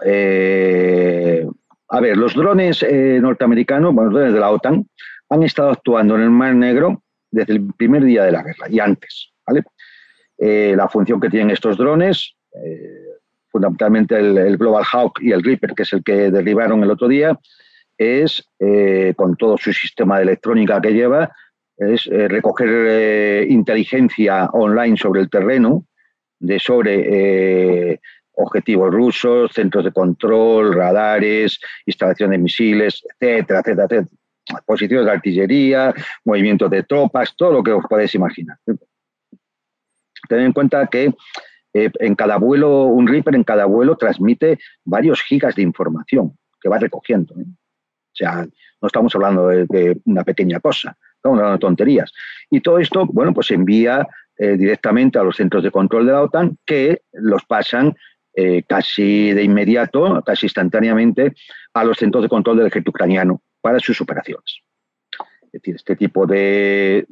eh, 0.04 1.46
a 1.88 2.00
ver, 2.00 2.16
los 2.16 2.34
drones 2.34 2.82
eh, 2.82 3.18
norteamericanos, 3.20 3.94
bueno, 3.94 4.10
los 4.10 4.18
drones 4.18 4.34
de 4.34 4.40
la 4.40 4.50
OTAN, 4.50 4.86
han 5.28 5.42
estado 5.42 5.70
actuando 5.70 6.16
en 6.16 6.22
el 6.22 6.30
Mar 6.30 6.54
Negro 6.54 7.02
desde 7.30 7.54
el 7.54 7.72
primer 7.74 8.04
día 8.04 8.24
de 8.24 8.32
la 8.32 8.42
guerra 8.42 8.68
y 8.68 8.78
antes, 8.78 9.32
¿vale? 9.46 9.62
Eh, 10.38 10.74
la 10.76 10.88
función 10.88 11.20
que 11.20 11.30
tienen 11.30 11.50
estos 11.50 11.78
drones, 11.78 12.34
eh, 12.64 13.06
fundamentalmente 13.48 14.18
el, 14.18 14.56
Global 14.58 14.84
Hawk 14.84 15.20
y 15.22 15.32
el 15.32 15.42
Reaper, 15.42 15.74
que 15.74 15.82
es 15.82 15.92
el 15.92 16.04
que 16.04 16.30
derribaron 16.30 16.82
el 16.82 16.90
otro 16.90 17.08
día, 17.08 17.38
es, 17.98 18.48
eh, 18.58 19.14
con 19.16 19.36
todo 19.36 19.56
su 19.58 19.72
sistema 19.72 20.16
de 20.16 20.24
electrónica 20.24 20.80
que 20.80 20.92
lleva, 20.92 21.32
es 21.78 22.06
recoger 22.06 23.46
inteligencia 23.50 24.46
online 24.46 24.96
sobre 24.96 25.20
el 25.20 25.28
terreno, 25.28 25.84
de 26.38 26.58
sobre 26.58 28.00
objetivos 28.36 28.92
rusos, 28.92 29.52
centros 29.52 29.84
de 29.84 29.92
control, 29.92 30.74
radares, 30.74 31.60
instalación 31.84 32.30
de 32.30 32.38
misiles, 32.38 33.04
etcétera, 33.20 33.60
etcétera, 33.60 33.86
etcétera. 33.90 34.16
Posiciones 34.64 35.06
de 35.06 35.12
artillería, 35.12 35.94
movimientos 36.24 36.70
de 36.70 36.84
tropas, 36.84 37.34
todo 37.36 37.52
lo 37.52 37.62
que 37.62 37.72
os 37.72 37.84
podéis 37.88 38.14
imaginar. 38.14 38.58
Ten 40.28 40.40
en 40.40 40.52
cuenta 40.52 40.86
que 40.86 41.12
eh, 41.74 41.90
en 41.98 42.14
cada 42.14 42.36
vuelo, 42.36 42.84
un 42.84 43.06
Reaper 43.06 43.34
en 43.34 43.44
cada 43.44 43.64
vuelo 43.64 43.96
transmite 43.96 44.58
varios 44.84 45.22
gigas 45.22 45.54
de 45.56 45.62
información 45.62 46.38
que 46.60 46.68
va 46.68 46.78
recogiendo. 46.78 47.34
¿Eh? 48.20 48.24
O 48.24 48.32
sea, 48.32 48.46
no 48.80 48.86
estamos 48.86 49.14
hablando 49.14 49.48
de, 49.48 50.00
una 50.04 50.24
pequeña 50.24 50.60
cosa, 50.60 50.96
estamos 51.16 51.38
hablando 51.38 51.56
de 51.56 51.60
tonterías. 51.60 52.12
Y 52.50 52.60
todo 52.60 52.78
esto, 52.78 53.06
bueno, 53.06 53.32
pues 53.32 53.48
se 53.48 53.54
envía 53.54 54.06
eh, 54.38 54.56
directamente 54.56 55.18
a 55.18 55.22
los 55.22 55.36
centros 55.36 55.62
de 55.62 55.70
control 55.70 56.06
de 56.06 56.12
la 56.12 56.22
OTAN 56.22 56.58
que 56.64 57.02
los 57.12 57.44
pasan 57.44 57.94
casi 58.68 59.32
de 59.32 59.42
inmediato, 59.42 60.22
casi 60.22 60.44
instantáneamente, 60.44 61.32
a 61.72 61.84
los 61.84 61.96
centros 61.96 62.22
de 62.22 62.28
control 62.28 62.58
del 62.58 62.66
ejército 62.66 62.90
ucraniano 62.90 63.40
para 63.62 63.80
sus 63.80 63.98
operaciones. 64.02 64.60
Es 65.44 65.52
decir, 65.52 65.74
este 65.74 65.96
tipo 65.96 66.26
de, 66.26 67.06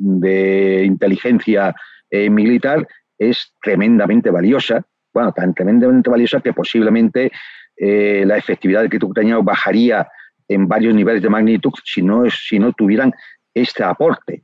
inteligencia 0.84 1.74
militar 2.10 2.86
es 3.18 3.54
tremendamente 3.62 4.28
valiosa, 4.28 4.84
bueno, 5.12 5.32
tan 5.32 5.54
tremendamente 5.54 6.10
valiosa 6.10 6.40
que 6.40 6.52
posiblemente 6.52 7.30
eh, 7.76 8.24
la 8.26 8.36
efectividad 8.36 8.80
del 8.80 8.88
crédito 8.88 9.06
ucraniano 9.06 9.42
bajaría 9.42 10.08
en 10.48 10.68
varios 10.68 10.94
niveles 10.94 11.22
de 11.22 11.30
magnitud 11.30 11.72
si 11.84 12.02
no, 12.02 12.28
si 12.30 12.58
no 12.58 12.72
tuvieran 12.72 13.12
este 13.54 13.84
aporte. 13.84 14.42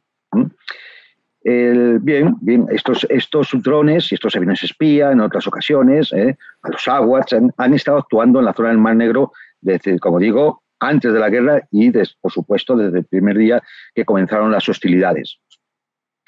bien, 1.43 2.37
bien, 2.41 2.67
estos, 2.71 3.07
estos 3.11 3.51
drones 3.63 4.11
y 4.11 4.15
estos 4.15 4.37
aviones 4.37 4.63
espía 4.63 5.13
en 5.13 5.21
otras 5.21 5.47
ocasiones, 5.47 6.13
eh, 6.13 6.37
a 6.63 6.71
los 6.71 6.87
aguas, 6.89 7.27
han, 7.57 7.75
estado 7.75 7.99
actuando 7.99 8.39
en 8.39 8.45
la 8.45 8.53
zona 8.53 8.69
del 8.69 8.79
Mar 8.79 8.97
Negro 8.97 9.33
desde, 9.61 9.99
como 9.99 10.19
digo, 10.19 10.63
antes 10.79 11.13
de 11.13 11.19
la 11.19 11.29
guerra 11.29 11.61
y, 11.71 11.91
por 11.91 12.33
supuesto, 12.33 12.77
desde 12.77 12.99
el 12.99 13.05
primer 13.05 13.37
día 13.37 13.63
que 13.95 14.05
comenzaron 14.05 14.51
las 14.51 14.69
hostilidades. 14.69 15.39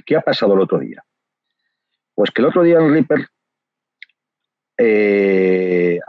¿Qué 0.05 0.17
ha 0.17 0.21
pasado 0.21 0.55
el 0.55 0.61
otro 0.61 0.79
día? 0.79 1.02
Pues 2.14 2.31
que 2.31 2.43
el 2.43 2.49
otro 2.49 2.62
día 2.62 2.79
en 2.79 2.93
Reaper, 2.93 3.29
eh, 4.84 6.00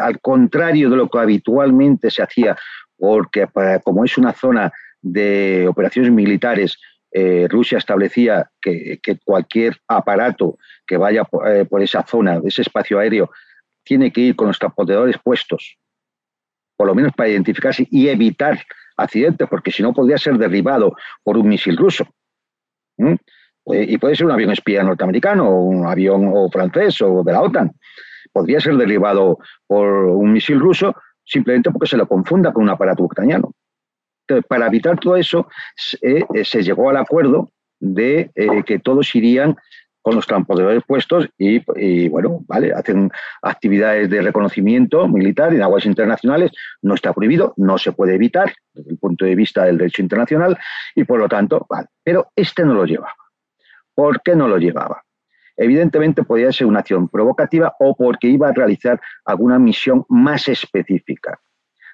al 0.00 0.20
contrario 0.20 0.90
de 0.90 0.96
lo 0.96 1.08
que 1.08 1.18
habitualmente 1.18 2.10
se 2.10 2.22
hacía, 2.22 2.56
porque 2.96 3.48
como 3.82 4.04
es 4.04 4.16
una 4.16 4.32
zona 4.32 4.72
de 5.02 5.66
operaciones 5.68 6.12
militares, 6.12 6.78
eh, 7.10 7.48
Rusia 7.50 7.78
establecía 7.78 8.48
que, 8.60 9.00
cualquier 9.24 9.76
aparato 9.88 10.58
que 10.86 10.96
vaya 10.96 11.26
eh, 11.46 11.64
por, 11.68 11.82
esa 11.82 12.04
zona, 12.04 12.40
ese 12.44 12.62
espacio 12.62 13.00
aéreo, 13.00 13.30
tiene 13.82 14.12
que 14.12 14.20
ir 14.20 14.36
con 14.36 14.46
los 14.48 14.58
transportadores 14.58 15.16
puestos, 15.18 15.78
por 16.76 16.86
lo 16.86 16.94
menos 16.94 17.12
para 17.12 17.30
identificarse 17.30 17.88
y 17.90 18.08
evitar 18.08 18.62
accidentes, 18.96 19.48
porque 19.48 19.72
si 19.72 19.82
no 19.82 19.92
podría 19.92 20.18
ser 20.18 20.38
derribado 20.38 20.94
por 21.24 21.38
un 21.38 21.48
misil 21.48 21.76
ruso. 21.76 22.06
Eh, 23.72 23.86
y 23.88 23.98
puede 23.98 24.16
ser 24.16 24.26
un 24.26 24.32
avión 24.32 24.50
espía 24.50 24.82
norteamericano, 24.82 25.48
o 25.48 25.64
un 25.64 25.86
avión 25.86 26.30
o 26.32 26.48
francés 26.50 27.00
o 27.02 27.22
de 27.22 27.32
la 27.32 27.42
OTAN. 27.42 27.72
Podría 28.32 28.60
ser 28.60 28.76
derribado 28.76 29.38
por 29.66 29.86
un 29.86 30.32
misil 30.32 30.60
ruso 30.60 30.94
simplemente 31.24 31.70
porque 31.70 31.86
se 31.88 31.96
lo 31.96 32.08
confunda 32.08 32.52
con 32.52 32.64
un 32.64 32.70
aparato 32.70 33.02
ucraniano. 33.02 33.52
Entonces, 34.26 34.46
para 34.48 34.66
evitar 34.66 34.98
todo 34.98 35.16
eso, 35.16 35.48
se 35.76 35.98
eh, 36.02 36.62
llegó 36.62 36.90
al 36.90 36.96
acuerdo 36.96 37.50
de 37.80 38.30
eh, 38.34 38.62
que 38.64 38.78
todos 38.78 39.14
irían 39.14 39.56
con 40.02 40.14
los 40.14 40.26
transportadores 40.26 40.82
puestos 40.86 41.28
y, 41.36 42.08
bueno, 42.08 42.44
hacen 42.74 43.10
actividades 43.42 44.08
de 44.08 44.22
reconocimiento 44.22 45.06
militar 45.06 45.52
en 45.52 45.62
aguas 45.62 45.84
internacionales, 45.84 46.52
no 46.80 46.94
está 46.94 47.12
prohibido, 47.12 47.52
no 47.58 47.76
se 47.76 47.92
puede 47.92 48.14
evitar 48.14 48.54
desde 48.72 48.90
el 48.90 48.98
punto 48.98 49.26
de 49.26 49.34
vista 49.34 49.64
del 49.64 49.76
derecho 49.76 50.00
internacional 50.00 50.56
y 50.94 51.04
por 51.04 51.18
lo 51.18 51.28
tanto, 51.28 51.66
vale, 51.68 51.88
pero 52.02 52.28
este 52.36 52.64
no 52.64 52.72
lo 52.74 52.86
lleva. 52.86 53.12
¿Por 53.98 54.22
qué 54.22 54.36
no 54.36 54.46
lo 54.46 54.58
llevaba? 54.58 55.02
Evidentemente 55.56 56.22
podía 56.22 56.52
ser 56.52 56.68
una 56.68 56.78
acción 56.78 57.08
provocativa 57.08 57.74
o 57.80 57.96
porque 57.96 58.28
iba 58.28 58.48
a 58.48 58.52
realizar 58.52 59.00
alguna 59.24 59.58
misión 59.58 60.04
más 60.08 60.46
específica. 60.46 61.40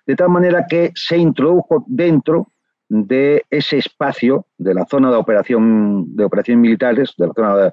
De 0.05 0.15
tal 0.15 0.29
manera 0.29 0.67
que 0.69 0.93
se 0.95 1.17
introdujo 1.17 1.83
dentro 1.89 2.53
de 2.91 3.47
ese 3.49 3.79
espacio 3.79 4.49
de 4.59 4.75
la 4.75 4.85
zona 4.85 5.11
de 5.11 5.17
operación 5.17 6.15
de 6.15 6.25
operaciones 6.25 6.61
militares, 6.61 7.15
de 7.17 7.27
la 7.27 7.33
zona 7.33 7.73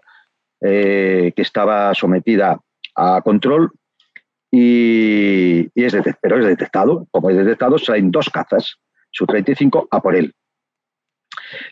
eh, 0.62 1.34
que 1.36 1.42
estaba 1.42 1.94
sometida 1.94 2.58
a 2.96 3.22
control, 3.22 3.74
y, 4.50 5.68
es 5.76 5.94
pero 6.22 6.40
es 6.40 6.46
detectado. 6.46 7.06
Como 7.12 7.32
es 7.32 7.36
detectado, 7.36 7.78
salen 7.78 8.12
dos 8.12 8.30
cazas, 8.30 8.78
su 9.10 9.26
35 9.26 9.90
a 9.92 10.02
por 10.02 10.16
él. 10.16 10.34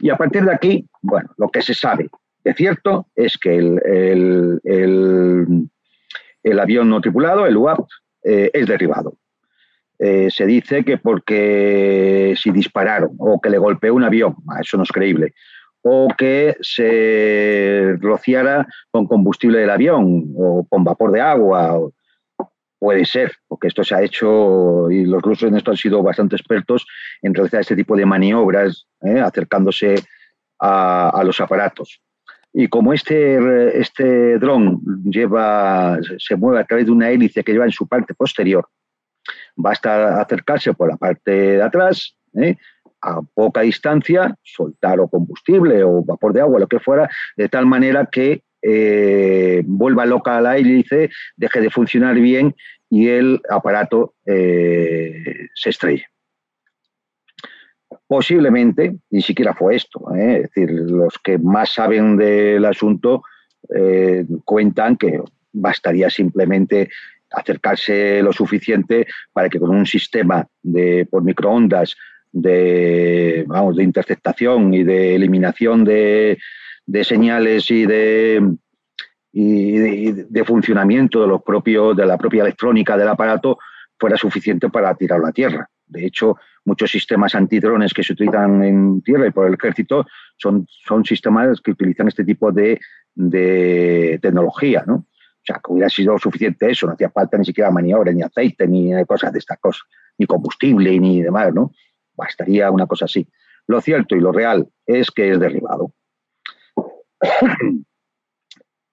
Y 0.02 0.10
a 0.10 0.18
partir 0.18 0.44
de 0.44 0.54
aquí, 0.54 0.86
bueno, 1.02 1.30
lo 1.38 1.48
que 1.48 1.62
se 1.62 1.74
sabe 1.74 2.10
de 2.44 2.54
cierto 2.54 3.08
es 3.16 3.38
que 3.38 3.56
el, 3.56 4.60
el, 4.64 6.60
avión 6.60 6.90
no 6.90 7.02
tripulado, 7.02 7.46
el 7.46 7.58
UAP, 7.58 7.88
eh, 8.24 8.50
es 8.54 8.68
derribado. 8.68 9.18
Eh, 9.98 10.30
se 10.32 10.46
dice 10.46 10.86
que 10.86 10.98
porque 10.98 12.34
si 12.38 12.52
dispararon 12.52 13.16
o 13.18 13.42
que 13.42 13.50
le 13.50 13.58
golpeó 13.58 13.94
un 13.94 14.04
avión, 14.04 14.36
ah, 14.48 14.62
eso 14.62 14.78
no 14.78 14.84
es 14.84 14.92
creíble, 14.92 15.34
o 15.82 16.08
que 16.18 16.56
se 16.62 17.98
rociara 18.00 18.66
con 18.92 19.08
combustible 19.08 19.60
del 19.60 19.70
avión 19.70 20.34
o 20.38 20.66
con 20.70 20.84
vapor 20.84 21.12
de 21.12 21.22
agua. 21.22 21.80
Puede 22.80 23.04
ser, 23.04 23.34
porque 23.50 23.68
esto 23.68 23.84
se 23.84 23.94
ha 23.94 24.02
hecho 24.02 24.90
y 24.90 25.06
los 25.06 25.22
rusos 25.22 25.50
en 25.50 25.58
esto 25.58 25.72
han 25.72 25.78
sido 25.78 26.02
bastante 26.02 26.38
expertos 26.38 26.88
en 27.22 27.34
realizar 27.34 27.60
este 27.60 27.76
tipo 27.76 27.98
de 27.98 28.06
maniobras, 28.06 28.88
eh, 29.02 29.20
acercándose 29.20 29.96
a, 30.60 31.22
los 31.26 31.40
aparatos. 31.42 32.02
Y 32.54 32.68
como 32.68 32.94
este, 32.94 33.80
este 33.80 34.40
dron 34.40 34.82
lleva, 35.04 36.00
se 36.18 36.36
mueve 36.36 36.60
a 36.60 36.66
través 36.66 36.88
de 36.88 36.92
una 36.92 37.10
hélice 37.10 37.44
que 37.44 37.52
lleva 37.52 37.66
en 37.66 37.72
su 37.72 37.88
parte 37.88 38.14
posterior, 38.16 38.68
basta 39.56 40.20
acercarse 40.20 40.74
por 40.74 40.90
la 40.90 40.98
parte 40.98 41.32
de 41.32 41.62
atrás, 41.62 42.16
¿eh? 42.34 42.56
a 43.02 43.22
poca 43.22 43.62
distancia, 43.62 44.36
soltar 44.44 45.00
o 45.00 45.08
combustible 45.08 45.84
o 45.84 46.04
vapor 46.04 46.34
de 46.34 46.42
agua, 46.42 46.60
lo 46.60 46.68
que 46.68 46.80
fuera, 46.80 47.10
de 47.38 47.48
tal 47.50 47.66
manera 47.66 48.08
que 48.12 48.44
eh, 48.62 49.64
vuelva 49.66 50.06
loca 50.06 50.42
la 50.42 50.58
hélice, 50.58 51.10
deje 51.38 51.62
de 51.62 51.70
funcionar 51.70 52.16
bien 52.16 52.56
y 52.90 53.08
el 53.08 53.42
aparato 53.50 54.16
eh, 54.26 55.48
se 55.54 55.70
estrelle. 55.70 56.06
Posiblemente, 58.10 58.96
ni 59.12 59.22
siquiera 59.22 59.54
fue 59.54 59.76
esto. 59.76 60.00
¿eh? 60.16 60.38
Es 60.38 60.42
decir, 60.50 60.72
los 60.72 61.20
que 61.24 61.38
más 61.38 61.70
saben 61.76 62.18
del 62.18 62.66
asunto 62.66 63.22
eh, 63.70 64.26
cuentan 64.44 64.98
que 64.98 65.22
bastaría 65.54 66.10
simplemente 66.10 66.90
acercarse 67.30 68.24
lo 68.24 68.34
suficiente 68.34 69.06
para 69.32 69.48
que 69.48 69.60
con 69.60 69.70
un 69.70 69.86
sistema 69.86 70.48
de 70.64 71.06
por 71.06 71.24
microondas 71.24 71.96
de 72.32 73.46
vamos 73.46 73.76
de 73.76 73.84
interceptación 73.84 74.74
y 74.74 74.84
de 74.84 75.14
eliminación 75.14 75.84
de, 75.84 76.40
señales 77.04 77.70
y 77.70 77.86
de 77.86 78.56
y 79.32 80.12
de, 80.14 80.44
funcionamiento 80.46 81.22
de 81.22 81.28
los 81.28 81.44
propios 81.44 81.96
de 81.96 82.08
la 82.08 82.18
propia 82.18 82.42
electrónica 82.42 82.98
del 82.98 83.10
aparato 83.10 83.60
fuera 84.00 84.18
suficiente 84.18 84.68
para 84.70 84.96
tirarlo 84.96 85.28
a 85.28 85.32
tierra. 85.32 85.70
De 85.90 86.06
hecho, 86.06 86.38
muchos 86.66 86.92
sistemas 86.92 87.36
antidrones 87.36 87.94
que 87.94 88.04
se 88.04 88.14
utilizan 88.14 88.64
en 88.64 89.02
tierra 89.02 89.28
y 89.28 89.32
por 89.32 89.48
el 89.48 89.56
ejército 89.56 90.06
son, 90.38 90.68
son 90.70 91.04
sistemas 91.04 91.60
que 91.62 91.72
utilizan 91.72 92.08
este 92.08 92.24
tipo 92.24 92.52
de, 92.52 92.80
tecnología, 94.22 94.84
¿no? 94.86 94.96
O 94.96 95.44
sea, 95.44 95.56
que 95.56 95.74
hubiera 95.74 95.90
sido 95.90 96.18
suficiente 96.20 96.70
eso, 96.70 96.86
no 96.86 96.94
hacía 96.94 97.10
falta 97.10 97.38
ni 97.38 97.46
siquiera 97.46 97.72
maniobra, 97.72 98.12
ni 98.12 98.22
aceite, 98.22 98.68
ni 98.68 98.92
cosas 99.06 99.34
de 99.34 99.40
estas 99.40 99.58
cosas, 99.60 99.84
ni 100.18 100.26
combustible, 100.26 101.00
ni 101.00 101.22
demás, 101.22 101.54
¿no? 101.54 101.72
Bastaría 102.16 102.70
una 102.70 102.86
cosa 102.86 103.06
así. 103.06 103.28
Lo 103.68 103.82
cierto 103.82 104.16
y 104.16 104.20
lo 104.20 104.32
real 104.32 104.68
es 104.86 105.10
que 105.12 105.32
es 105.32 105.40
derribado. 105.40 105.94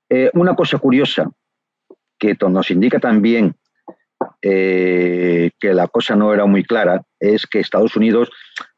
Eh, 0.08 0.30
una 0.34 0.54
cosa 0.54 0.78
curiosa 0.78 1.28
que 2.16 2.36
nos 2.48 2.70
indica 2.70 3.00
también 3.00 3.56
eh, 4.42 5.50
que 5.58 5.74
la 5.74 5.88
cosa 5.88 6.14
no 6.16 6.32
era 6.32 6.46
muy 6.46 6.64
clara 6.64 7.02
es 7.18 7.46
que 7.46 7.60
Estados 7.60 7.96
Unidos, 7.96 8.30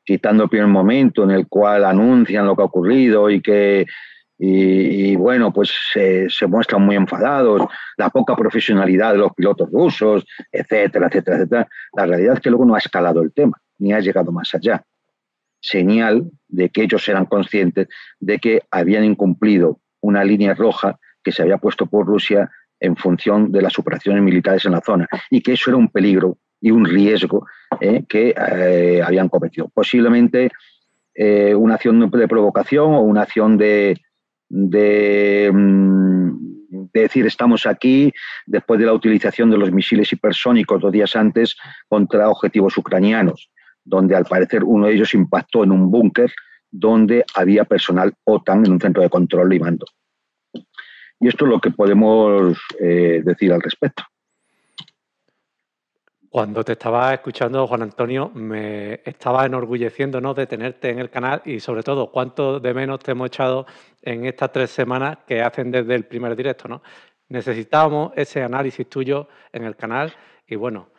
quitando 0.05 0.45
el 0.45 0.51
primer 0.51 0.69
momento 0.69 1.25
en 1.25 1.31
el 1.31 1.47
cual 1.49 1.85
anuncian 1.85 2.47
lo 2.47 2.57
que 2.57 2.63
ha 2.63 2.67
ocurrido 2.67 3.31
y 3.31 3.41
que 3.41 3.87
y, 4.41 5.17
bueno, 5.17 5.53
pues 5.53 5.73
se 5.93 6.47
muestran 6.47 6.83
muy 6.83 6.95
enfadados, 6.95 7.67
la 7.97 8.09
poca 8.09 8.37
profesionalidad 8.37 9.13
de 9.13 9.19
los 9.19 9.33
pilotos 9.35 9.69
rusos, 9.71 10.25
etcétera, 10.53 11.09
etcétera, 11.09 11.39
etcétera. 11.39 11.69
La 11.97 12.07
realidad 12.07 12.35
es 12.35 12.41
que 12.41 12.51
luego 12.51 12.65
no 12.65 12.77
ha 12.77 12.79
escalado 12.79 13.21
el 13.21 13.33
tema, 13.33 13.61
ni 13.79 13.93
ha 13.93 13.99
llegado 13.99 14.31
más 14.31 14.55
allá. 14.55 14.85
Señal 15.61 16.31
de 16.47 16.69
que 16.69 16.85
ellos 16.85 17.09
eran 17.09 17.27
conscientes 17.27 17.89
de 18.21 18.39
que 18.39 18.63
habían 18.71 19.05
incumplido 19.05 19.81
una 20.01 20.23
línea 20.23 20.55
roja 20.55 21.01
que 21.25 21.33
se 21.33 21.43
había 21.43 21.59
puesto 21.59 21.87
por 21.87 22.07
Rusia 22.07 22.49
en 22.81 22.97
función 22.97 23.51
de 23.51 23.63
las 23.63 23.79
operaciones 23.79 24.23
militares 24.23 24.65
en 24.65 24.73
la 24.73 24.81
zona 24.81 25.09
y 25.31 25.41
que 25.41 25.53
eso 25.53 25.71
era 25.71 25.77
un 25.77 25.89
peligro 25.89 26.39
y 26.61 26.71
un 26.71 26.85
riesgo 26.85 27.47
eh, 27.81 28.05
que 28.09 28.35
eh, 28.37 29.03
habían 29.05 29.29
cometido. 29.29 29.69
Posiblemente 29.69 30.51
eh, 31.15 31.55
una 31.55 31.75
acción 31.75 31.99
de 32.11 32.29
provocación 32.29 32.95
o 32.95 33.01
una 33.01 33.23
acción 33.23 33.57
de, 33.57 34.01
mm, 34.51 35.49
de, 36.93 37.01
decir 37.01 37.27
estamos 37.27 37.67
aquí 37.67 38.13
después 38.47 38.81
de 38.81 38.87
la 38.87 38.93
utilización 38.93 39.51
de 39.51 39.59
los 39.59 39.73
misiles 39.73 40.13
hipersónicos 40.13 40.81
dos 40.81 40.93
días 40.93 41.15
antes 41.17 41.57
contra 41.89 42.29
objetivos 42.29 42.77
ucranianos, 42.77 43.51
donde 43.85 44.17
al 44.17 44.25
parecer 44.25 44.65
uno 44.65 44.87
de 44.87 44.95
ellos 44.95 45.15
impactó 45.15 45.65
en 45.65 45.73
un 45.73 45.91
búnker 45.91 46.33
donde 46.71 47.25
había 47.35 47.65
personal 47.65 48.15
OTAN 48.25 48.67
en 48.67 48.73
un 48.73 48.81
centro 48.81 49.03
de 49.03 49.09
control 49.09 49.53
y 49.55 49.61
mando. 49.61 49.87
Y 51.21 51.29
esto 51.29 51.45
es 51.45 51.51
lo 51.51 51.61
que 51.61 51.71
podemos 51.71 52.57
eh, 52.81 53.23
decir 53.25 53.53
al 53.53 53.63
respecto. 53.63 54.05
Cuando 56.31 56.63
te 56.63 56.73
estaba 56.73 57.15
escuchando, 57.15 57.67
Juan 57.67 57.83
Antonio, 57.83 58.31
me 58.35 59.01
estaba 59.05 59.47
enorgulleciendo 59.47 60.21
¿no? 60.21 60.35
de 60.35 60.47
tenerte 60.47 60.91
en 60.91 60.99
el 60.99 61.09
canal 61.09 61.41
y 61.45 61.59
sobre 61.59 61.83
todo 61.83 62.11
cuánto 62.11 62.61
de 62.61 62.75
menos 62.75 63.01
te 63.01 63.13
hemos 63.13 63.29
echado 63.29 63.67
en 64.03 64.27
estas 64.27 64.53
tres 64.53 64.71
semanas 64.71 65.19
que 65.27 65.41
hacen 65.41 65.71
desde 65.71 65.95
el 65.95 66.05
primer 66.05 66.37
directo. 66.37 66.69
¿no? 66.69 66.83
Necesitábamos 67.29 68.13
ese 68.15 68.43
análisis 68.43 68.89
tuyo 68.89 69.27
en 69.53 69.65
el 69.65 69.75
canal 69.75 70.13
y 70.47 70.57
bueno, 70.57 70.91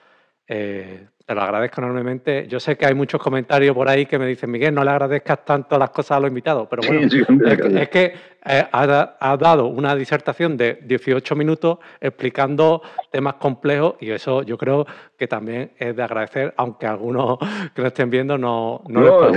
eh, 0.52 1.06
te 1.28 1.36
lo 1.36 1.44
agradezco 1.44 1.80
enormemente. 1.80 2.48
Yo 2.48 2.60
sé 2.60 2.76
que 2.76 2.88
hay 2.88 2.96
muchos 2.96 3.22
comentarios 3.22 3.76
por 3.76 3.88
ahí 3.88 4.08
que 4.08 4.18
me 4.18 4.26
dicen, 4.26 4.50
Miguel, 4.50 4.74
no 4.74 4.84
le 4.84 4.90
agradezcas 4.90 5.46
tanto 5.46 5.78
las 5.78 5.92
cosas 5.92 6.18
a 6.18 6.20
los 6.22 6.30
invitados, 6.30 6.68
pero 6.68 6.82
bueno, 6.88 7.06
es, 7.06 7.90
que, 7.90 8.16
eh, 8.44 8.66
ha, 8.72 9.38
dado 9.38 9.68
una 9.68 9.96
disertación 9.96 10.58
de 10.58 10.80
18 10.84 11.36
minutos 11.36 11.78
explicando 12.02 12.82
temas 13.12 13.36
complejos 13.36 13.98
y 14.00 14.10
eso 14.10 14.42
yo 14.42 14.58
creo 14.58 14.88
que 15.16 15.28
también 15.28 15.70
es 15.78 15.96
de 15.96 16.02
agradecer, 16.02 16.52
aunque 16.58 16.88
algunos 16.88 17.38
que 17.76 17.82
lo 17.84 17.90
estén 17.90 18.10
viendo 18.10 18.36
no, 18.36 18.82
no, 18.88 19.32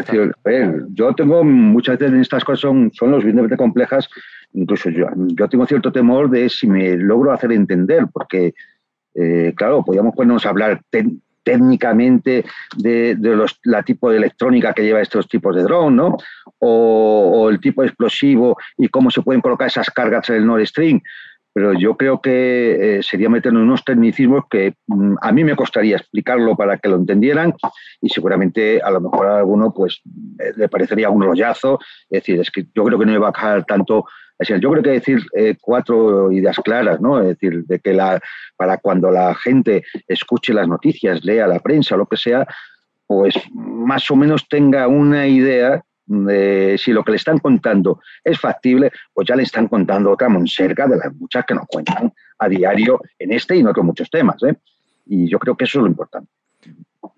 Yo 0.94 1.14
tengo 1.14 1.44
muchas 1.44 1.98
veces 1.98 2.14
en 2.14 2.20
estas 2.22 2.42
cosas 2.42 2.60
son, 2.60 2.90
son 2.94 3.10
lo 3.10 3.16
suficientemente 3.18 3.58
complejas, 3.58 4.08
incluso 4.54 4.88
yo, 4.88 5.08
yo 5.14 5.46
tengo 5.46 5.66
cierto 5.66 5.92
temor 5.92 6.30
de 6.30 6.48
si 6.48 6.66
me 6.66 6.96
logro 6.96 7.32
hacer 7.32 7.52
entender, 7.52 8.06
porque 8.10 8.54
eh, 9.14 9.52
claro, 9.56 9.84
podríamos 9.84 10.14
ponernos 10.14 10.46
a 10.46 10.50
hablar 10.50 10.80
técnicamente 11.42 12.44
de, 12.76 13.16
los, 13.18 13.58
la 13.64 13.82
tipo 13.82 14.10
de 14.10 14.18
electrónica 14.18 14.72
que 14.72 14.84
lleva 14.84 15.00
estos 15.00 15.28
tipos 15.28 15.54
de 15.54 15.62
dron, 15.62 15.96
¿no? 15.96 16.16
O, 16.58 17.48
el 17.50 17.60
tipo 17.60 17.82
explosivo 17.82 18.56
y 18.78 18.88
cómo 18.88 19.10
se 19.10 19.22
pueden 19.22 19.40
colocar 19.40 19.66
esas 19.66 19.90
cargas 19.90 20.28
en 20.30 20.36
el 20.36 20.46
Nord 20.46 20.66
Stream. 20.66 21.00
Pero 21.54 21.74
yo 21.74 21.98
creo 21.98 22.22
que 22.22 22.98
eh, 22.98 23.02
sería 23.02 23.28
meternos 23.28 23.62
unos 23.62 23.84
tecnicismos 23.84 24.44
que 24.50 24.74
mm, 24.86 25.16
a 25.20 25.32
mí 25.32 25.44
me 25.44 25.54
costaría 25.54 25.96
explicarlo 25.96 26.56
para 26.56 26.78
que 26.78 26.88
lo 26.88 26.96
entendieran 26.96 27.52
y 28.00 28.08
seguramente 28.08 28.80
a 28.80 28.90
lo 28.90 29.02
mejor 29.02 29.26
a 29.26 29.38
alguno 29.40 29.70
pues 29.74 30.00
eh, 30.38 30.52
le 30.56 30.68
parecería 30.70 31.10
un 31.10 31.22
rollazo. 31.22 31.78
Es 32.08 32.22
decir, 32.22 32.40
es 32.40 32.50
que 32.50 32.64
yo 32.74 32.84
creo 32.84 32.98
que 32.98 33.04
no 33.04 33.12
iba 33.12 33.28
a 33.28 33.32
bajar 33.32 33.66
tanto 33.66 34.06
yo 34.48 34.70
creo 34.70 34.82
que 34.82 34.90
decir 34.90 35.20
eh, 35.36 35.56
cuatro 35.60 36.32
ideas 36.32 36.56
claras, 36.64 37.00
¿no? 37.00 37.20
Es 37.20 37.28
decir, 37.28 37.64
de 37.64 37.78
que 37.78 37.92
la, 37.92 38.20
para 38.56 38.78
cuando 38.78 39.10
la 39.10 39.34
gente 39.34 39.84
escuche 40.06 40.52
las 40.52 40.68
noticias, 40.68 41.24
lea 41.24 41.46
la 41.46 41.60
prensa, 41.60 41.96
lo 41.96 42.06
que 42.06 42.16
sea, 42.16 42.46
pues 43.06 43.34
más 43.52 44.10
o 44.10 44.16
menos 44.16 44.48
tenga 44.48 44.88
una 44.88 45.26
idea 45.26 45.82
de 46.06 46.76
si 46.78 46.92
lo 46.92 47.04
que 47.04 47.12
le 47.12 47.16
están 47.16 47.38
contando 47.38 48.00
es 48.24 48.38
factible, 48.38 48.90
pues 49.12 49.28
ya 49.28 49.36
le 49.36 49.44
están 49.44 49.68
contando 49.68 50.10
otra 50.10 50.28
monserga 50.28 50.86
de 50.86 50.96
las 50.96 51.14
muchas 51.14 51.44
que 51.44 51.54
nos 51.54 51.66
cuentan 51.66 52.12
a 52.38 52.48
diario 52.48 53.00
en 53.18 53.32
este 53.32 53.56
y 53.56 53.60
en 53.60 53.68
otros 53.68 53.86
muchos 53.86 54.10
temas. 54.10 54.42
¿eh? 54.42 54.54
Y 55.06 55.28
yo 55.28 55.38
creo 55.38 55.56
que 55.56 55.64
eso 55.64 55.78
es 55.78 55.82
lo 55.82 55.88
importante. 55.88 56.30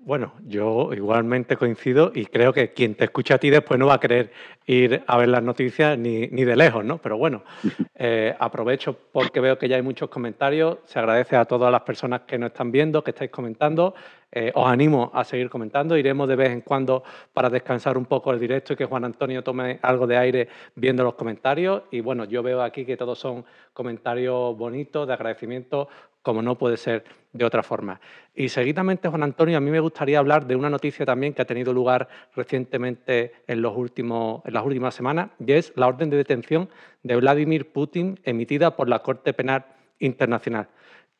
Bueno, 0.06 0.34
yo 0.46 0.92
igualmente 0.92 1.56
coincido 1.56 2.12
y 2.14 2.26
creo 2.26 2.52
que 2.52 2.74
quien 2.74 2.94
te 2.94 3.04
escucha 3.04 3.36
a 3.36 3.38
ti 3.38 3.48
después 3.48 3.80
no 3.80 3.86
va 3.86 3.94
a 3.94 4.00
querer 4.00 4.32
ir 4.66 5.02
a 5.06 5.16
ver 5.16 5.28
las 5.28 5.42
noticias 5.42 5.96
ni, 5.96 6.26
de 6.26 6.56
lejos, 6.56 6.84
¿no? 6.84 6.98
Pero 6.98 7.16
bueno, 7.16 7.42
eh, 7.94 8.34
aprovecho 8.38 8.94
porque 9.12 9.40
veo 9.40 9.56
que 9.56 9.66
ya 9.66 9.76
hay 9.76 9.82
muchos 9.82 10.10
comentarios. 10.10 10.76
Se 10.84 10.98
agradece 10.98 11.36
a 11.36 11.46
todas 11.46 11.72
las 11.72 11.80
personas 11.82 12.20
que 12.26 12.36
nos 12.36 12.48
están 12.48 12.70
viendo, 12.70 13.02
que 13.02 13.12
estáis 13.12 13.30
comentando. 13.30 13.94
Eh, 14.30 14.52
os 14.54 14.66
animo 14.66 15.10
a 15.14 15.24
seguir 15.24 15.48
comentando. 15.48 15.96
Iremos 15.96 16.28
de 16.28 16.36
vez 16.36 16.50
en 16.50 16.60
cuando 16.60 17.02
para 17.32 17.48
descansar 17.48 17.96
un 17.96 18.04
poco 18.04 18.30
el 18.30 18.38
directo 18.38 18.74
y 18.74 18.76
que 18.76 18.84
Juan 18.84 19.06
Antonio 19.06 19.42
tome 19.42 19.78
algo 19.80 20.06
de 20.06 20.18
aire 20.18 20.48
viendo 20.74 21.02
los 21.02 21.14
comentarios. 21.14 21.84
Y 21.90 22.00
bueno, 22.00 22.26
yo 22.26 22.42
veo 22.42 22.60
aquí 22.60 22.84
que 22.84 22.98
todos 22.98 23.18
son 23.18 23.42
comentarios 23.72 24.54
bonitos, 24.54 25.08
de 25.08 25.14
agradecimiento 25.14 25.88
como 26.24 26.40
no 26.40 26.56
puede 26.56 26.78
ser 26.78 27.04
de 27.34 27.44
otra 27.44 27.62
forma. 27.62 28.00
Y 28.34 28.48
seguidamente, 28.48 29.08
Juan 29.08 29.22
Antonio, 29.22 29.58
a 29.58 29.60
mí 29.60 29.70
me 29.70 29.78
gustaría 29.78 30.18
hablar 30.18 30.46
de 30.46 30.56
una 30.56 30.70
noticia 30.70 31.04
también 31.04 31.34
que 31.34 31.42
ha 31.42 31.44
tenido 31.44 31.72
lugar 31.72 32.08
recientemente 32.34 33.34
en, 33.46 33.60
los 33.60 33.76
últimos, 33.76 34.40
en 34.46 34.54
las 34.54 34.64
últimas 34.64 34.94
semanas, 34.94 35.30
y 35.38 35.52
es 35.52 35.72
la 35.76 35.86
orden 35.86 36.08
de 36.08 36.16
detención 36.16 36.70
de 37.02 37.16
Vladimir 37.16 37.70
Putin 37.70 38.18
emitida 38.24 38.74
por 38.74 38.88
la 38.88 39.00
Corte 39.00 39.34
Penal 39.34 39.66
Internacional. 39.98 40.68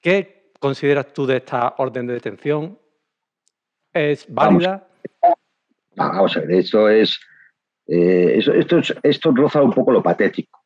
¿Qué 0.00 0.50
consideras 0.58 1.12
tú 1.12 1.26
de 1.26 1.36
esta 1.36 1.74
orden 1.76 2.06
de 2.06 2.14
detención? 2.14 2.78
¿Es 3.92 4.24
válida? 4.32 4.88
Vamos, 5.96 6.34
a 6.34 6.40
ver, 6.40 6.50
es, 6.52 7.20
eh, 7.86 8.38
esto, 8.38 8.78
esto, 9.02 9.32
roza 9.32 9.62
un 9.62 9.72
poco 9.72 9.92
lo 9.92 10.02
patético. 10.02 10.64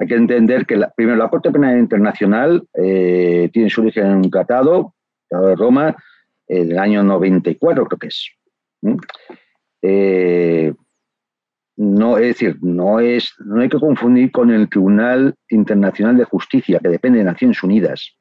Hay 0.00 0.06
que 0.06 0.14
entender 0.14 0.64
que, 0.64 0.80
primero, 0.96 1.18
la 1.18 1.28
Corte 1.28 1.50
Penal 1.50 1.78
Internacional 1.78 2.66
eh, 2.72 3.50
tiene 3.52 3.68
su 3.68 3.82
origen 3.82 4.06
en 4.06 4.16
un 4.16 4.30
tratado, 4.30 4.94
Tratado 5.28 5.50
de 5.50 5.56
Roma, 5.56 5.96
eh, 6.48 6.64
del 6.64 6.78
año 6.78 7.02
94, 7.02 7.84
creo 7.84 7.98
que 7.98 8.06
es. 8.06 8.30
Eh, 9.82 10.72
no, 11.76 12.16
es 12.16 12.26
decir, 12.28 12.56
no, 12.62 12.98
es, 12.98 13.34
no 13.40 13.60
hay 13.60 13.68
que 13.68 13.78
confundir 13.78 14.32
con 14.32 14.50
el 14.50 14.70
Tribunal 14.70 15.34
Internacional 15.50 16.16
de 16.16 16.24
Justicia, 16.24 16.78
que 16.78 16.88
depende 16.88 17.18
de 17.18 17.24
Naciones 17.24 17.62
Unidas 17.62 18.16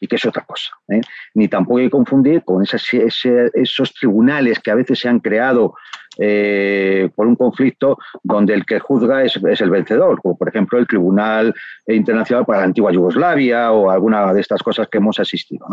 y 0.00 0.06
que 0.06 0.16
es 0.16 0.24
otra 0.24 0.44
cosa. 0.44 0.70
¿eh? 0.88 1.00
Ni 1.34 1.46
tampoco 1.48 1.78
hay 1.78 1.86
que 1.86 1.90
confundir 1.90 2.42
con 2.42 2.62
esos 2.62 3.94
tribunales 3.94 4.58
que 4.58 4.70
a 4.70 4.74
veces 4.74 4.98
se 4.98 5.08
han 5.08 5.20
creado 5.20 5.74
eh, 6.18 7.08
por 7.14 7.26
un 7.26 7.36
conflicto 7.36 7.98
donde 8.22 8.54
el 8.54 8.64
que 8.66 8.80
juzga 8.80 9.22
es, 9.22 9.36
el 9.36 9.70
vencedor, 9.70 10.20
como 10.20 10.36
por 10.36 10.48
ejemplo 10.48 10.78
el 10.78 10.86
Tribunal 10.86 11.54
Internacional 11.86 12.44
para 12.44 12.60
la 12.60 12.64
Antigua 12.64 12.92
Yugoslavia 12.92 13.70
o 13.72 13.90
alguna 13.90 14.32
de 14.32 14.40
estas 14.40 14.62
cosas 14.62 14.88
que 14.88 14.98
hemos 14.98 15.20
asistido. 15.20 15.66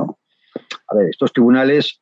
A 0.90 0.96
ver, 0.96 1.10
estos 1.10 1.34
tribunales 1.34 2.02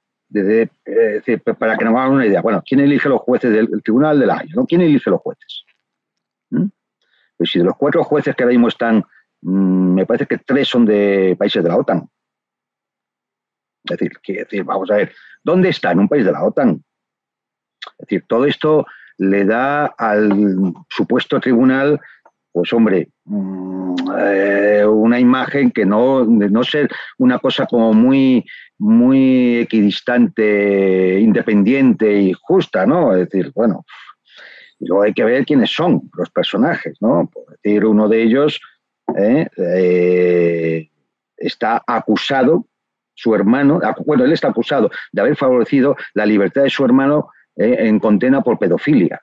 para 1.57 1.77
que 1.77 1.85
nos 1.85 1.93
hagamos 1.93 2.15
una 2.15 2.25
idea, 2.25 2.41
bueno, 2.41 2.61
¿quién 2.65 2.81
elige 2.81 3.07
los 3.07 3.21
jueces 3.21 3.51
del 3.51 3.81
Tribunal 3.83 4.19
de 4.19 4.25
la 4.25 4.38
Haya? 4.38 4.53
¿Quién 4.67 4.81
elige 4.81 5.09
los 5.09 5.21
jueces? 5.21 5.63
¿Mm? 6.49 6.65
Pues 7.38 7.51
si 7.51 7.59
de 7.59 7.65
los 7.65 7.75
cuatro 7.77 8.03
jueces 8.03 8.35
que 8.35 8.43
ahora 8.43 8.53
mismo 8.53 8.67
están, 8.67 9.03
mm, 9.41 9.93
me 9.93 10.05
parece 10.05 10.25
que 10.25 10.38
tres 10.39 10.67
son 10.67 10.85
de 10.85 11.35
países 11.38 11.63
de 11.63 11.69
la 11.69 11.77
OTAN. 11.77 12.09
Es 13.89 13.98
decir, 13.98 14.12
decir, 14.28 14.63
vamos 14.63 14.89
a 14.91 14.95
ver, 14.95 15.13
¿dónde 15.43 15.69
está 15.69 15.91
en 15.91 16.00
un 16.00 16.08
país 16.08 16.26
de 16.26 16.32
la 16.32 16.43
OTAN? 16.43 16.84
Es 18.00 18.08
decir, 18.08 18.26
todo 18.28 18.45
esto 18.45 18.86
le 19.17 19.45
da 19.45 19.86
al 19.86 20.74
supuesto 20.89 21.39
tribunal, 21.39 22.00
pues 22.52 22.74
hombre, 22.74 23.10
mm, 23.26 23.95
eh, 24.17 24.86
una 24.86 25.19
imagen 25.19 25.71
que 25.71 25.86
no, 25.86 26.26
de 26.26 26.50
no 26.50 26.63
ser 26.63 26.89
una 27.17 27.39
cosa 27.39 27.65
como 27.65 27.93
muy, 27.93 28.45
muy 28.78 29.58
equidistante, 29.60 31.19
independiente 31.19 32.21
y 32.21 32.34
justa, 32.34 32.86
¿no? 32.86 33.13
Es 33.13 33.30
decir, 33.30 33.52
bueno, 33.54 33.86
luego 34.80 35.04
hay 35.04 35.13
que 35.13 35.24
ver 35.24 35.45
quiénes 35.45 35.71
son 35.71 36.10
los 36.17 36.30
personajes, 36.30 36.98
¿no? 37.02 37.30
Por 37.32 37.58
decir, 37.58 37.86
uno 37.86 38.10
de 38.10 38.24
ellos 38.24 38.60
¿eh? 39.17 39.48
Eh, 39.58 40.89
está 41.38 41.84
acusado, 41.86 42.65
su 43.15 43.34
hermano, 43.34 43.80
bueno, 44.06 44.25
él 44.25 44.34
está 44.34 44.49
acusado 44.49 44.91
de 45.12 45.21
haber 45.21 45.36
favorecido 45.36 45.95
la 46.13 46.25
libertad 46.25 46.63
de 46.63 46.69
su 46.69 46.86
hermano 46.86 47.30
¿eh? 47.56 47.75
en 47.80 47.99
condena 47.99 48.41
por 48.41 48.60
pedofilia. 48.60 49.21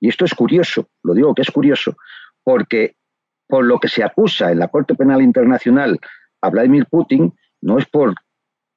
Y 0.00 0.08
esto 0.08 0.24
es 0.24 0.34
curioso, 0.34 0.88
lo 1.04 1.14
digo 1.14 1.34
que 1.34 1.42
es 1.42 1.50
curioso, 1.50 1.96
porque 2.42 2.96
por 3.46 3.64
lo 3.64 3.78
que 3.78 3.88
se 3.88 4.02
acusa 4.02 4.50
en 4.50 4.58
la 4.58 4.68
Corte 4.68 4.94
Penal 4.94 5.22
Internacional 5.22 5.98
a 6.40 6.50
Vladimir 6.50 6.86
Putin 6.86 7.32
no 7.60 7.78
es 7.78 7.86
por 7.86 8.14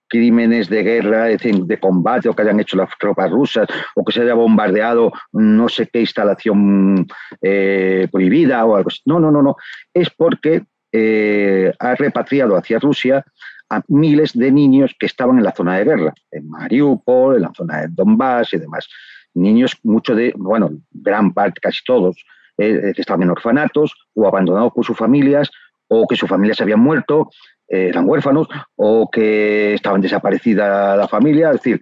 crímenes 0.07 0.69
de 0.69 0.83
guerra, 0.83 1.25
de 1.25 1.79
combate, 1.79 2.29
o 2.29 2.35
que 2.35 2.43
hayan 2.43 2.59
hecho 2.59 2.77
las 2.77 2.89
tropas 2.99 3.31
rusas, 3.31 3.67
o 3.95 4.03
que 4.03 4.13
se 4.13 4.21
haya 4.21 4.33
bombardeado 4.33 5.11
no 5.31 5.67
sé 5.67 5.89
qué 5.91 6.01
instalación 6.01 7.07
eh, 7.41 8.07
prohibida 8.11 8.63
o 8.65 8.75
algo 8.75 8.89
así. 8.89 9.01
No, 9.05 9.19
no, 9.19 9.31
no, 9.31 9.41
no. 9.41 9.55
Es 9.93 10.09
porque 10.11 10.63
eh, 10.91 11.73
ha 11.79 11.95
repatriado 11.95 12.55
hacia 12.55 12.79
Rusia 12.79 13.25
a 13.69 13.81
miles 13.87 14.33
de 14.33 14.51
niños 14.51 14.95
que 14.99 15.05
estaban 15.05 15.37
en 15.37 15.43
la 15.43 15.53
zona 15.53 15.77
de 15.77 15.85
guerra, 15.85 16.13
en 16.31 16.49
Mariupol, 16.49 17.35
en 17.35 17.41
la 17.41 17.51
zona 17.53 17.81
de 17.81 17.87
Donbass 17.89 18.53
y 18.53 18.57
demás. 18.57 18.87
Niños, 19.33 19.77
muchos 19.83 20.15
de, 20.15 20.33
bueno, 20.37 20.71
gran 20.91 21.33
parte, 21.33 21.59
casi 21.61 21.83
todos, 21.85 22.23
eh, 22.57 22.93
que 22.95 23.01
estaban 23.01 23.23
en 23.23 23.31
orfanatos 23.31 23.93
o 24.13 24.27
abandonados 24.27 24.71
por 24.73 24.85
sus 24.85 24.97
familias 24.97 25.49
o 25.87 26.07
que 26.07 26.15
sus 26.15 26.29
familias 26.29 26.57
se 26.57 26.63
habían 26.63 26.79
muerto 26.79 27.29
eh, 27.67 27.89
eran 27.89 28.07
huérfanos 28.07 28.47
o 28.75 29.09
que 29.11 29.73
estaban 29.73 30.01
desaparecida 30.01 30.95
la 30.95 31.07
familia, 31.07 31.47
es 31.49 31.55
decir, 31.55 31.81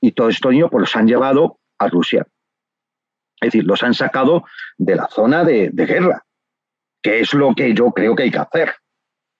y 0.00 0.12
todo 0.12 0.28
esto 0.28 0.50
niños 0.50 0.68
pues 0.70 0.82
los 0.82 0.96
han 0.96 1.06
llevado 1.06 1.58
a 1.78 1.88
Rusia. 1.88 2.26
Es 3.40 3.48
decir, 3.48 3.64
los 3.64 3.82
han 3.82 3.94
sacado 3.94 4.44
de 4.78 4.94
la 4.94 5.08
zona 5.08 5.42
de 5.44 5.70
guerra, 5.74 6.24
que 7.02 7.20
es 7.20 7.34
lo 7.34 7.54
que 7.54 7.74
yo 7.74 7.90
creo 7.90 8.14
que 8.14 8.24
hay 8.24 8.30
que 8.30 8.38
hacer. 8.38 8.72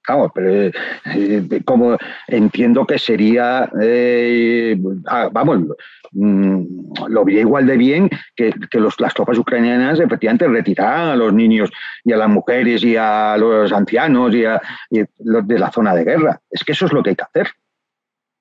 Vamos, 0.08 0.32
pero 0.34 0.70
eh, 1.14 1.62
como 1.64 1.96
entiendo 2.26 2.84
que 2.84 2.98
sería, 2.98 3.70
eh, 3.80 4.76
ah, 5.06 5.28
vamos, 5.30 5.60
mm, 6.10 6.62
lo 7.08 7.24
vería 7.24 7.42
igual 7.42 7.66
de 7.66 7.76
bien 7.76 8.10
que, 8.34 8.52
las 8.98 9.14
tropas 9.14 9.38
ucranianas 9.38 10.00
efectivamente 10.00 10.48
retiraran 10.48 11.08
a 11.10 11.16
los 11.16 11.32
niños 11.32 11.70
y 12.04 12.12
a 12.12 12.16
las 12.16 12.28
mujeres 12.28 12.82
y 12.82 12.96
a 12.96 13.36
los 13.38 13.72
ancianos 13.72 14.34
y 14.34 14.44
a 14.44 14.60
los 15.20 15.46
de 15.46 15.58
la 15.58 15.70
zona 15.70 15.94
de 15.94 16.04
guerra. 16.04 16.40
Es 16.50 16.64
que 16.64 16.72
eso 16.72 16.86
es 16.86 16.92
lo 16.92 17.02
que 17.02 17.10
hay 17.10 17.16
que 17.16 17.24
hacer, 17.24 17.48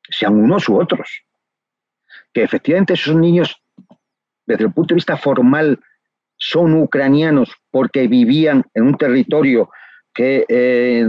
sean 0.10 0.36
unos 0.36 0.68
u 0.68 0.80
otros. 0.80 1.22
Que 2.34 2.44
efectivamente 2.44 2.94
esos 2.94 3.16
niños, 3.16 3.62
desde 4.48 4.64
el 4.64 4.74
punto 4.74 4.94
de 4.94 4.98
vista 4.98 5.16
formal, 5.16 5.80
son 6.38 6.74
ucranianos 6.74 7.56
porque 7.70 8.08
vivían 8.08 8.64
en 8.74 8.84
un 8.84 8.98
territorio 8.98 9.70
que, 10.14 10.46
eh, 10.48 11.06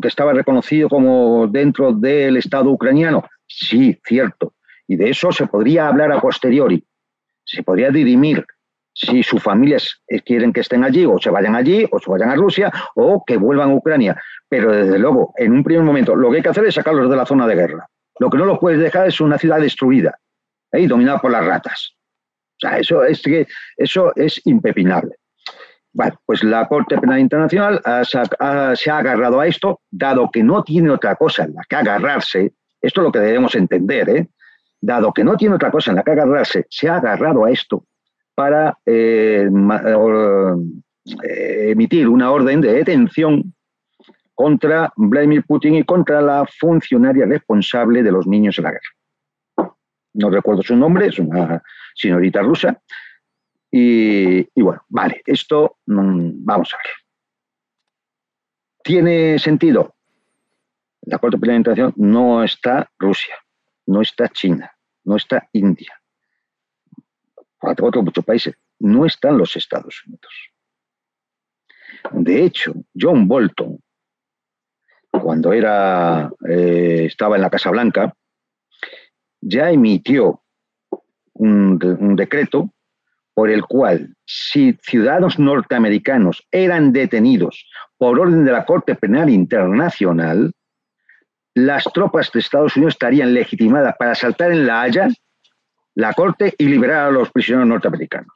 que 0.00 0.08
estaba 0.08 0.32
reconocido 0.32 0.88
como 0.88 1.46
dentro 1.46 1.92
del 1.92 2.36
Estado 2.36 2.70
ucraniano. 2.70 3.24
Sí, 3.46 3.98
cierto. 4.04 4.54
Y 4.86 4.96
de 4.96 5.10
eso 5.10 5.32
se 5.32 5.46
podría 5.46 5.88
hablar 5.88 6.12
a 6.12 6.20
posteriori. 6.20 6.84
Se 7.44 7.62
podría 7.62 7.90
dirimir 7.90 8.44
si 8.94 9.22
sus 9.22 9.42
familias 9.42 10.02
eh, 10.06 10.20
quieren 10.20 10.52
que 10.52 10.60
estén 10.60 10.84
allí 10.84 11.06
o 11.06 11.18
se 11.18 11.30
vayan 11.30 11.56
allí 11.56 11.86
o 11.90 11.98
se 11.98 12.10
vayan 12.10 12.30
a 12.30 12.36
Rusia 12.36 12.70
o 12.94 13.24
que 13.24 13.36
vuelvan 13.36 13.70
a 13.70 13.74
Ucrania. 13.74 14.20
Pero 14.48 14.72
desde 14.72 14.98
luego, 14.98 15.32
en 15.36 15.52
un 15.52 15.64
primer 15.64 15.84
momento, 15.84 16.14
lo 16.14 16.30
que 16.30 16.36
hay 16.36 16.42
que 16.42 16.50
hacer 16.50 16.66
es 16.66 16.74
sacarlos 16.74 17.10
de 17.10 17.16
la 17.16 17.26
zona 17.26 17.46
de 17.46 17.54
guerra. 17.54 17.88
Lo 18.18 18.28
que 18.28 18.38
no 18.38 18.44
los 18.44 18.58
puedes 18.58 18.80
dejar 18.80 19.08
es 19.08 19.20
una 19.20 19.38
ciudad 19.38 19.60
destruida 19.60 20.18
y 20.72 20.86
dominada 20.86 21.18
por 21.18 21.30
las 21.30 21.44
ratas. 21.44 21.96
O 22.56 22.68
sea, 22.68 22.78
eso 22.78 23.02
es, 23.04 23.22
que, 23.22 23.46
eso 23.76 24.12
es 24.14 24.40
impepinable. 24.44 25.16
Bueno, 25.94 26.14
pues 26.24 26.42
la 26.42 26.66
Corte 26.68 26.98
Penal 26.98 27.20
Internacional 27.20 27.80
se 28.04 28.90
ha 28.90 28.98
agarrado 28.98 29.40
a 29.40 29.46
esto, 29.46 29.80
dado 29.90 30.30
que 30.30 30.42
no 30.42 30.64
tiene 30.64 30.90
otra 30.90 31.16
cosa 31.16 31.44
en 31.44 31.54
la 31.54 31.62
que 31.68 31.76
agarrarse, 31.76 32.54
esto 32.80 33.00
es 33.00 33.04
lo 33.04 33.12
que 33.12 33.18
debemos 33.18 33.54
entender, 33.54 34.08
¿eh? 34.08 34.28
dado 34.80 35.12
que 35.12 35.22
no 35.22 35.36
tiene 35.36 35.54
otra 35.54 35.70
cosa 35.70 35.90
en 35.90 35.98
la 35.98 36.02
que 36.02 36.12
agarrarse, 36.12 36.66
se 36.68 36.88
ha 36.88 36.96
agarrado 36.96 37.44
a 37.44 37.50
esto 37.50 37.84
para 38.34 38.76
eh, 38.86 39.48
eh, 41.24 41.70
emitir 41.70 42.08
una 42.08 42.30
orden 42.30 42.60
de 42.60 42.72
detención 42.72 43.54
contra 44.34 44.92
Vladimir 44.96 45.44
Putin 45.44 45.74
y 45.74 45.84
contra 45.84 46.22
la 46.22 46.46
funcionaria 46.58 47.26
responsable 47.26 48.02
de 48.02 48.10
los 48.10 48.26
niños 48.26 48.58
en 48.58 48.64
la 48.64 48.70
guerra. 48.70 49.72
No 50.14 50.30
recuerdo 50.30 50.62
su 50.62 50.74
nombre, 50.74 51.06
es 51.06 51.18
una 51.18 51.62
señorita 51.94 52.42
rusa, 52.42 52.80
y, 53.74 54.60
bueno, 54.60 54.84
vale, 54.90 55.22
esto 55.24 55.78
mm, 55.86 56.44
vamos 56.44 56.74
a 56.74 56.76
ver. 56.76 56.92
¿Tiene 58.84 59.38
sentido? 59.38 59.94
La 61.02 61.18
de 61.18 61.54
Internacional 61.54 61.94
no 61.96 62.44
está 62.44 62.90
Rusia, 62.98 63.34
no 63.86 64.02
está 64.02 64.28
China, 64.28 64.70
no 65.04 65.16
está 65.16 65.48
India, 65.52 66.00
otros 67.58 68.04
muchos 68.04 68.24
países, 68.24 68.54
no 68.78 69.06
están 69.06 69.38
los 69.38 69.56
Estados 69.56 70.02
Unidos. 70.06 70.32
De 72.12 72.44
hecho, 72.44 72.74
John 72.94 73.26
Bolton, 73.26 73.82
cuando 75.10 75.52
era, 75.52 76.30
eh, 76.48 77.06
estaba 77.06 77.36
en 77.36 77.42
la 77.42 77.50
Casa 77.50 77.70
Blanca, 77.70 78.14
ya 79.40 79.70
emitió 79.70 80.42
un 81.34 81.78
decreto 82.16 82.72
por 83.34 83.50
el 83.50 83.64
cual 83.64 84.14
si 84.26 84.78
ciudadanos 84.82 85.38
norteamericanos 85.38 86.46
eran 86.50 86.92
detenidos 86.92 87.66
por 87.96 88.18
orden 88.18 88.44
de 88.44 88.52
la 88.52 88.64
Corte 88.64 88.94
Penal 88.94 89.30
Internacional, 89.30 90.52
las 91.54 91.84
tropas 91.92 92.30
de 92.32 92.40
Estados 92.40 92.76
Unidos 92.76 92.94
estarían 92.94 93.34
legitimadas 93.34 93.94
para 93.98 94.14
saltar 94.14 94.52
en 94.52 94.66
la 94.66 94.82
Haya 94.82 95.08
la 95.94 96.14
Corte 96.14 96.54
y 96.56 96.64
liberar 96.64 97.08
a 97.08 97.10
los 97.10 97.30
prisioneros 97.30 97.68
norteamericanos. 97.68 98.32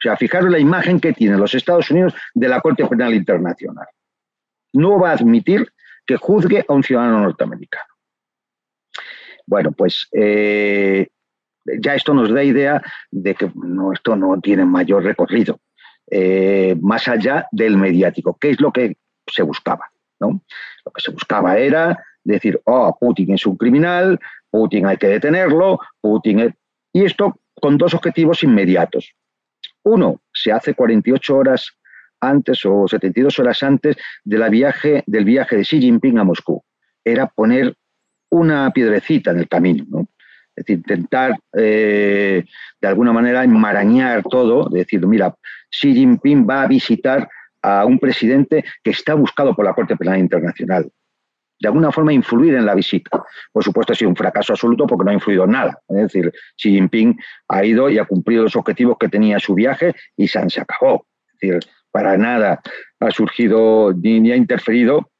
O 0.00 0.02
sea, 0.02 0.16
fijaros 0.16 0.50
la 0.50 0.58
imagen 0.58 1.00
que 1.00 1.12
tienen 1.12 1.40
los 1.40 1.54
Estados 1.54 1.90
Unidos 1.90 2.14
de 2.34 2.48
la 2.48 2.60
Corte 2.60 2.86
Penal 2.86 3.14
Internacional. 3.14 3.86
No 4.72 4.98
va 4.98 5.10
a 5.10 5.14
admitir 5.14 5.70
que 6.06 6.16
juzgue 6.16 6.64
a 6.66 6.72
un 6.72 6.82
ciudadano 6.82 7.20
norteamericano. 7.20 7.84
Bueno, 9.46 9.72
pues 9.72 10.08
eh, 10.12 11.08
ya 11.64 11.94
esto 11.94 12.14
nos 12.14 12.32
da 12.32 12.42
idea 12.42 12.82
de 13.10 13.34
que 13.34 13.50
esto 13.92 14.16
no 14.16 14.40
tiene 14.40 14.64
mayor 14.64 15.04
recorrido, 15.04 15.60
eh, 16.10 16.76
más 16.80 17.08
allá 17.08 17.46
del 17.52 17.76
mediático, 17.76 18.36
que 18.38 18.50
es 18.50 18.60
lo 18.60 18.72
que 18.72 18.96
se 19.26 19.42
buscaba. 19.42 19.90
¿no? 20.20 20.42
Lo 20.84 20.92
que 20.92 21.00
se 21.00 21.10
buscaba 21.10 21.58
era 21.58 21.98
decir, 22.24 22.60
oh, 22.64 22.96
Putin 22.98 23.34
es 23.34 23.46
un 23.46 23.56
criminal, 23.56 24.18
Putin 24.50 24.86
hay 24.86 24.96
que 24.96 25.08
detenerlo, 25.08 25.78
Putin 26.00 26.54
Y 26.92 27.04
esto 27.04 27.40
con 27.54 27.78
dos 27.78 27.94
objetivos 27.94 28.42
inmediatos. 28.42 29.14
Uno, 29.82 30.20
se 30.32 30.52
hace 30.52 30.74
48 30.74 31.36
horas 31.36 31.72
antes 32.20 32.64
o 32.66 32.86
72 32.86 33.38
horas 33.38 33.62
antes 33.62 33.96
de 34.24 34.38
la 34.38 34.48
viaje, 34.48 35.02
del 35.06 35.24
viaje 35.24 35.56
de 35.56 35.62
Xi 35.62 35.80
Jinping 35.80 36.18
a 36.18 36.24
Moscú. 36.24 36.62
Era 37.04 37.26
poner 37.26 37.74
una 38.30 38.70
piedrecita 38.72 39.30
en 39.30 39.38
el 39.38 39.48
camino. 39.48 39.84
¿no? 39.88 40.08
Es 40.60 40.66
decir, 40.66 40.76
intentar 40.76 41.38
eh, 41.54 42.44
de 42.82 42.88
alguna 42.88 43.14
manera 43.14 43.42
enmarañar 43.44 44.22
todo, 44.24 44.68
decir, 44.68 45.06
mira, 45.06 45.34
Xi 45.70 45.94
Jinping 45.94 46.46
va 46.46 46.64
a 46.64 46.66
visitar 46.66 47.26
a 47.62 47.86
un 47.86 47.98
presidente 47.98 48.62
que 48.84 48.90
está 48.90 49.14
buscado 49.14 49.56
por 49.56 49.64
la 49.64 49.72
Corte 49.72 49.96
Penal 49.96 50.18
Internacional. 50.18 50.90
De 51.58 51.68
alguna 51.68 51.90
forma 51.90 52.12
influir 52.12 52.54
en 52.54 52.66
la 52.66 52.74
visita. 52.74 53.24
Por 53.50 53.64
supuesto 53.64 53.94
ha 53.94 53.96
sido 53.96 54.10
un 54.10 54.16
fracaso 54.16 54.52
absoluto 54.52 54.86
porque 54.86 55.04
no 55.04 55.10
ha 55.12 55.14
influido 55.14 55.44
en 55.44 55.50
nada. 55.52 55.78
Es 55.88 55.96
decir, 55.96 56.30
Xi 56.56 56.72
Jinping 56.72 57.18
ha 57.48 57.64
ido 57.64 57.88
y 57.88 57.96
ha 57.96 58.04
cumplido 58.04 58.42
los 58.42 58.56
objetivos 58.56 58.98
que 59.00 59.08
tenía 59.08 59.38
su 59.38 59.54
viaje 59.54 59.94
y 60.14 60.28
se, 60.28 60.40
acabó. 60.40 61.06
Es 61.32 61.40
decir, 61.40 61.72
para 61.90 62.18
nada 62.18 62.60
ha 63.00 63.10
surgido 63.10 63.94
ni 63.94 64.30
ha 64.30 64.36
interferido 64.36 65.10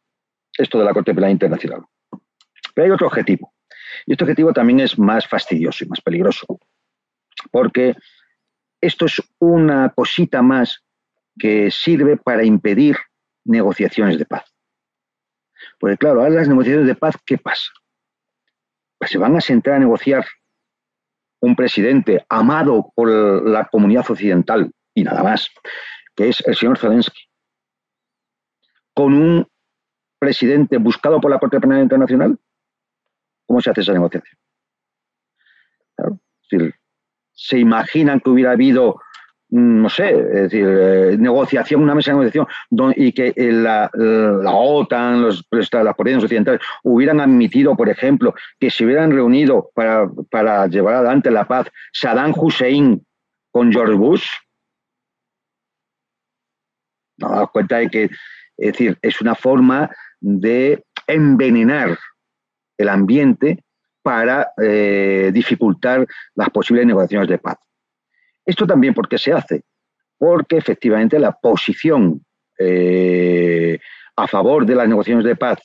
esto 0.58 0.78
de 0.78 0.84
la 0.84 0.92
Corte 0.92 1.14
Penal 1.14 1.30
Internacional. 1.30 1.80
Pero 2.74 2.84
hay 2.84 2.90
otro 2.90 3.06
objetivo 3.06 3.54
Y 4.06 4.12
este 4.12 4.24
objetivo 4.24 4.52
también 4.52 4.80
es 4.80 4.98
más 4.98 5.26
fastidioso 5.26 5.84
y 5.84 5.88
más 5.88 6.00
peligroso, 6.00 6.46
porque 7.50 7.94
esto 8.80 9.06
es 9.06 9.22
una 9.38 9.90
cosita 9.90 10.42
más 10.42 10.82
que 11.38 11.70
sirve 11.70 12.16
para 12.16 12.44
impedir 12.44 12.96
negociaciones 13.44 14.18
de 14.18 14.26
paz. 14.26 14.44
Porque 15.78 15.96
claro, 15.96 16.20
ahora 16.20 16.34
las 16.34 16.48
negociaciones 16.48 16.86
de 16.86 16.94
paz, 16.94 17.16
¿qué 17.24 17.38
pasa? 17.38 17.70
Pues 18.98 19.10
se 19.10 19.18
van 19.18 19.36
a 19.36 19.40
sentar 19.40 19.74
a 19.74 19.78
negociar 19.78 20.26
un 21.40 21.56
presidente 21.56 22.24
amado 22.28 22.92
por 22.94 23.08
la 23.48 23.64
comunidad 23.66 24.10
occidental 24.10 24.70
y 24.94 25.04
nada 25.04 25.22
más, 25.22 25.48
que 26.14 26.28
es 26.28 26.42
el 26.46 26.56
señor 26.56 26.78
Zelensky, 26.78 27.22
con 28.94 29.14
un 29.14 29.48
presidente 30.18 30.76
buscado 30.76 31.20
por 31.20 31.30
la 31.30 31.38
Corte 31.38 31.60
Penal 31.60 31.82
Internacional, 31.82 32.38
¿cómo 33.50 33.60
se 33.60 33.70
hace 33.70 33.80
esa 33.80 33.92
negociación? 33.92 34.38
se 37.32 37.58
imaginan 37.58 38.20
que 38.20 38.30
hubiera 38.30 38.52
habido 38.52 39.00
no 39.48 39.88
sé, 39.88 40.10
es 40.10 40.42
decir, 40.42 40.64
eh, 40.64 41.16
negociación, 41.18 41.82
una 41.82 41.96
mesa 41.96 42.12
de 42.12 42.18
negociación, 42.18 42.46
y 42.94 43.12
que 43.12 43.32
eh, 43.34 43.50
la, 43.50 43.90
OTAN, 43.92 45.22
los, 45.22 45.44
las 45.50 45.94
potencias 45.96 46.22
occidentales 46.22 46.60
hubieran 46.84 47.20
admitido, 47.20 47.76
por 47.76 47.88
ejemplo, 47.88 48.32
que 48.60 48.70
se 48.70 48.84
hubieran 48.84 49.10
reunido 49.10 49.72
para, 49.74 50.68
llevar 50.68 50.94
adelante 50.94 51.32
la 51.32 51.48
paz 51.48 51.66
Saddam 51.92 52.32
Hussein 52.36 53.04
con 53.50 53.72
George 53.72 53.94
Bush. 53.94 54.28
No 57.18 57.30
das 57.30 57.50
cuenta 57.50 57.78
de 57.78 57.88
que, 57.88 58.04
es 58.04 58.12
decir, 58.72 58.96
es 59.02 59.20
una 59.20 59.34
forma 59.34 59.90
de 60.20 60.84
envenenar 61.08 61.98
el 62.80 62.88
ambiente 62.88 63.62
para 64.02 64.52
eh, 64.56 65.30
dificultar 65.32 66.06
las 66.34 66.48
posibles 66.50 66.86
negociaciones 66.86 67.28
de 67.28 67.38
paz. 67.38 67.58
Esto 68.44 68.66
también, 68.66 68.94
¿por 68.94 69.06
qué 69.06 69.18
se 69.18 69.32
hace? 69.32 69.62
Porque 70.16 70.56
efectivamente 70.56 71.18
la 71.18 71.32
posición 71.32 72.24
eh, 72.58 73.78
a 74.16 74.26
favor 74.26 74.64
de 74.64 74.74
las 74.74 74.88
negociaciones 74.88 75.26
de 75.26 75.36
paz 75.36 75.58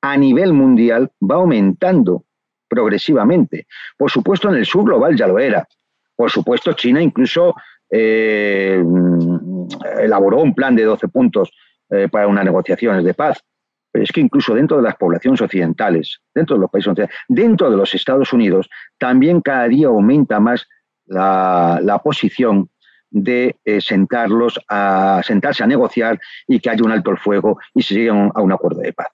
a 0.00 0.16
nivel 0.16 0.54
mundial 0.54 1.10
va 1.20 1.36
aumentando 1.36 2.24
progresivamente. 2.68 3.66
Por 3.98 4.10
supuesto, 4.10 4.48
en 4.48 4.56
el 4.56 4.64
sur 4.64 4.84
global 4.84 5.14
ya 5.14 5.26
lo 5.26 5.38
era. 5.38 5.68
Por 6.16 6.30
supuesto, 6.30 6.72
China 6.72 7.02
incluso 7.02 7.54
eh, 7.90 8.82
elaboró 10.00 10.40
un 10.40 10.54
plan 10.54 10.74
de 10.74 10.84
12 10.84 11.08
puntos 11.08 11.52
para 12.10 12.26
unas 12.26 12.46
negociaciones 12.46 13.04
de 13.04 13.12
paz. 13.12 13.44
Pero 13.92 14.04
es 14.04 14.10
que 14.10 14.22
incluso 14.22 14.54
dentro 14.54 14.78
de 14.78 14.82
las 14.82 14.96
poblaciones 14.96 15.40
occidentales, 15.42 16.20
dentro 16.34 16.56
de 16.56 16.62
los 16.62 16.70
países 16.70 16.88
occidentales, 16.88 17.20
dentro 17.28 17.70
de 17.70 17.76
los 17.76 17.94
Estados 17.94 18.32
Unidos, 18.32 18.68
también 18.98 19.42
cada 19.42 19.68
día 19.68 19.88
aumenta 19.88 20.40
más 20.40 20.66
la, 21.06 22.00
posición 22.02 22.70
de 23.10 23.56
eh, 23.64 23.80
sentarlos 23.82 24.58
a 24.68 25.20
sentarse 25.22 25.62
a 25.62 25.66
negociar 25.66 26.18
y 26.48 26.58
que 26.58 26.70
haya 26.70 26.82
un 26.82 26.92
alto 26.92 27.10
el 27.10 27.18
fuego 27.18 27.58
y 27.74 27.82
se 27.82 27.94
llegue 27.94 28.08
a 28.08 28.40
un, 28.40 28.52
acuerdo 28.52 28.80
de 28.80 28.94
paz. 28.94 29.08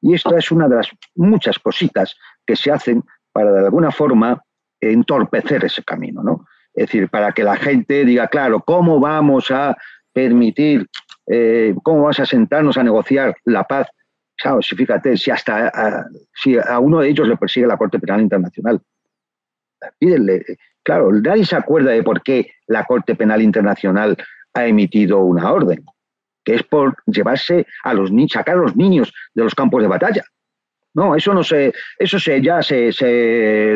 Y 0.00 0.14
esto 0.14 0.36
es 0.36 0.50
una 0.50 0.68
de 0.68 0.76
las 0.76 0.88
muchas 1.14 1.60
cositas 1.60 2.16
que 2.44 2.56
se 2.56 2.72
hacen 2.72 3.04
para 3.32 3.52
de 3.52 3.60
alguna 3.60 3.92
forma 3.92 4.42
entorpecer 4.80 5.64
ese 5.64 5.84
camino, 5.84 6.24
¿no? 6.24 6.44
Es 6.74 6.86
decir, 6.86 7.08
para 7.08 7.32
que 7.32 7.44
la 7.44 7.56
gente 7.56 8.04
diga, 8.04 8.26
claro, 8.26 8.60
¿cómo 8.60 8.98
vamos 8.98 9.50
a 9.52 9.76
permitir, 10.12 10.88
eh, 11.26 11.74
cómo 11.82 12.02
vas 12.04 12.20
a 12.20 12.26
sentarnos 12.26 12.76
a 12.76 12.82
negociar 12.82 13.36
la 13.44 13.64
paz? 13.64 13.88
Si 14.60 14.74
fíjate, 14.74 15.16
si 15.16 15.30
hasta 15.30 16.06
si 16.34 16.58
a 16.58 16.78
uno 16.80 17.00
de 17.00 17.08
ellos 17.08 17.28
le 17.28 17.36
persigue 17.36 17.66
la 17.66 17.76
Corte 17.76 18.00
Penal 18.00 18.20
Internacional, 18.20 18.80
pídenle, 19.98 20.44
Claro, 20.82 21.12
nadie 21.12 21.44
se 21.44 21.56
acuerda 21.56 21.92
de 21.92 22.02
por 22.02 22.22
qué 22.22 22.52
la 22.66 22.84
Corte 22.84 23.14
Penal 23.14 23.40
Internacional 23.40 24.16
ha 24.54 24.66
emitido 24.66 25.18
una 25.18 25.52
orden, 25.52 25.84
que 26.44 26.56
es 26.56 26.62
por 26.64 26.96
llevarse 27.06 27.66
a 27.84 27.94
los 27.94 28.10
sacar 28.30 28.56
a 28.56 28.60
los 28.60 28.76
niños 28.76 29.12
de 29.34 29.44
los 29.44 29.54
campos 29.54 29.82
de 29.82 29.88
batalla. 29.88 30.24
No, 30.94 31.14
eso 31.14 31.32
no 31.32 31.42
se, 31.42 31.72
eso 31.98 32.18
se, 32.18 32.42
ya 32.42 32.62
se, 32.62 32.92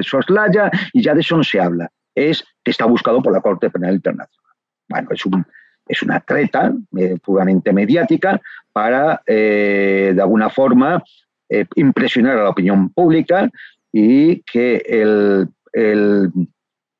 soslaya 0.03 0.71
y 0.93 1.03
ya 1.03 1.15
de 1.15 1.21
eso 1.21 1.37
no 1.37 1.45
se 1.45 1.61
habla. 1.61 1.91
Es 2.15 2.45
que 2.63 2.73
está 2.73 2.85
buscado 2.87 3.23
por 3.23 3.33
la 3.33 3.41
Corte 3.41 3.71
Penal 3.71 3.95
Internacional. 3.95 4.55
Bueno, 4.89 5.09
es, 5.13 5.25
un, 5.25 5.47
es 5.87 6.03
una 6.03 6.20
treta 6.20 6.72
eh, 6.96 7.16
puramente 7.22 7.72
mediática 7.72 8.40
para, 8.72 9.22
eh, 9.27 10.12
de 10.14 10.20
alguna 10.20 10.51
forma, 10.51 11.03
eh, 11.49 11.66
impresionar 11.77 12.38
a 12.38 12.44
la 12.44 12.51
opinión 12.51 12.90
pública 12.90 13.49
y 13.92 14.42
que 14.42 14.83
el 14.88 15.49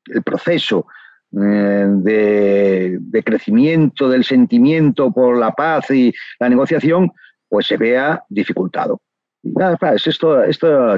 el 0.07 0.23
proceso 0.23 0.87
eh, 1.33 1.87
de, 1.89 3.23
crecimiento 3.23 4.09
del 4.09 4.23
sentimiento 4.23 5.11
por 5.11 5.37
la 5.37 5.51
paz 5.51 5.91
y 5.91 6.13
la 6.39 6.49
negociación, 6.49 7.11
pues 7.49 7.67
se 7.67 7.77
vea 7.77 8.23
dificultado. 8.29 9.01
nada, 9.43 9.77
es 9.93 10.07
esto, 10.07 10.43
esto 10.43 10.95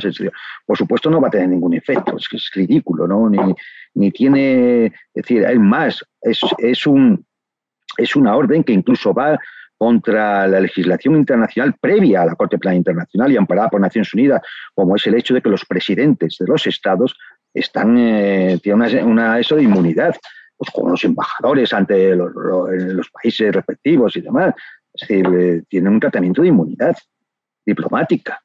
Por 0.65 0.77
supuesto 0.77 1.09
no 1.09 1.21
va 1.21 1.27
a 1.27 1.31
tener 1.31 1.49
ningún 1.49 1.73
efecto, 1.73 2.17
es 2.17 2.27
es 2.31 2.49
ridículo, 2.53 3.07
¿no? 3.07 3.29
Ni, 3.29 3.39
ni 3.95 4.11
tiene, 4.11 4.85
es 4.85 4.93
decir, 5.13 5.45
hay 5.45 5.57
más, 5.57 6.03
es, 6.21 6.39
es, 6.59 6.85
un, 6.85 7.25
es 7.99 8.15
una 8.15 8.35
orden 8.35 8.63
que 8.63 8.73
incluso 8.73 9.13
va 9.13 9.37
contra 9.79 10.45
la 10.45 10.59
legislación 10.59 11.15
internacional 11.15 11.73
previa 11.79 12.21
a 12.21 12.25
la 12.25 12.35
Corte 12.35 12.57
Penal 12.57 12.75
Internacional 12.75 13.31
y 13.31 13.37
amparada 13.37 13.69
por 13.69 13.79
Naciones 13.79 14.13
Unidas, 14.13 14.41
como 14.75 14.97
es 14.97 15.07
el 15.07 15.15
hecho 15.15 15.33
de 15.33 15.41
que 15.41 15.49
los 15.49 15.65
presidentes 15.65 16.35
de 16.37 16.47
los 16.47 16.67
estados 16.67 17.17
están, 17.53 17.97
eh, 17.97 18.59
tienen 18.61 19.05
una, 19.05 19.39
eso 19.39 19.55
de 19.55 19.63
inmunidad, 19.63 20.15
pues 20.57 20.69
como 20.71 20.89
los 20.89 21.03
embajadores 21.05 21.71
ante 21.71 22.13
los, 22.13 23.09
países 23.09 23.55
respectivos 23.55 24.17
y 24.17 24.21
demás. 24.21 24.53
Es 24.93 25.07
decir, 25.07 25.25
eh, 25.33 25.63
tienen 25.69 25.93
un 25.93 25.99
tratamiento 26.01 26.41
de 26.41 26.49
inmunidad 26.49 26.97
diplomática. 27.65 28.41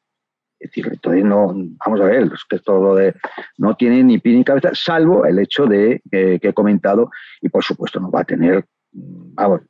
Es 0.60 0.70
decir, 0.70 0.86
entonces 0.86 1.24
no, 1.24 1.52
vamos 1.84 2.00
a 2.00 2.04
ver, 2.04 2.30
que 2.48 2.60
todo 2.60 2.96
no 3.58 3.74
tiene 3.74 4.04
ni 4.04 4.18
pie 4.18 4.34
ni 4.34 4.44
cabeza, 4.44 4.70
salvo 4.72 5.26
el 5.26 5.40
hecho 5.40 5.66
de 5.66 6.00
que 6.08 6.38
he 6.40 6.52
comentado, 6.54 7.10
y 7.40 7.48
por 7.48 7.64
supuesto 7.64 7.98
no 7.98 8.10
va 8.10 8.20
a 8.20 8.24
tener, 8.24 8.64
vamos, 8.94 9.62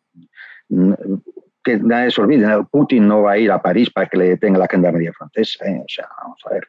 que 1.64 1.78
nadie 1.78 2.10
se 2.10 2.20
olvide, 2.20 2.46
Putin 2.70 3.08
no 3.08 3.22
va 3.22 3.32
a 3.32 3.38
ir 3.38 3.50
a 3.50 3.60
París 3.60 3.90
para 3.90 4.06
que 4.06 4.18
le 4.18 4.28
detenga 4.30 4.58
la 4.58 4.68
gendarmería 4.70 5.12
francesa. 5.12 5.64
¿eh? 5.66 5.80
O 5.80 5.88
sea, 5.88 6.06
vamos 6.22 6.40
a 6.44 6.54
ver, 6.54 6.68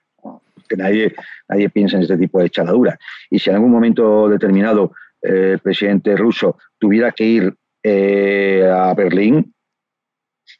que 0.67 0.77
nadie, 0.77 1.13
nadie 1.49 1.69
piensa 1.69 1.97
en 1.97 2.03
este 2.03 2.17
tipo 2.17 2.39
de 2.39 2.49
chaladura. 2.49 2.97
Y 3.29 3.39
si 3.39 3.49
en 3.49 3.57
algún 3.57 3.71
momento 3.71 4.29
determinado 4.29 4.93
eh, 5.21 5.51
el 5.53 5.59
presidente 5.59 6.15
ruso 6.15 6.57
tuviera 6.79 7.11
que 7.11 7.25
ir 7.25 7.55
eh, 7.83 8.67
a 8.71 8.93
Berlín, 8.93 9.53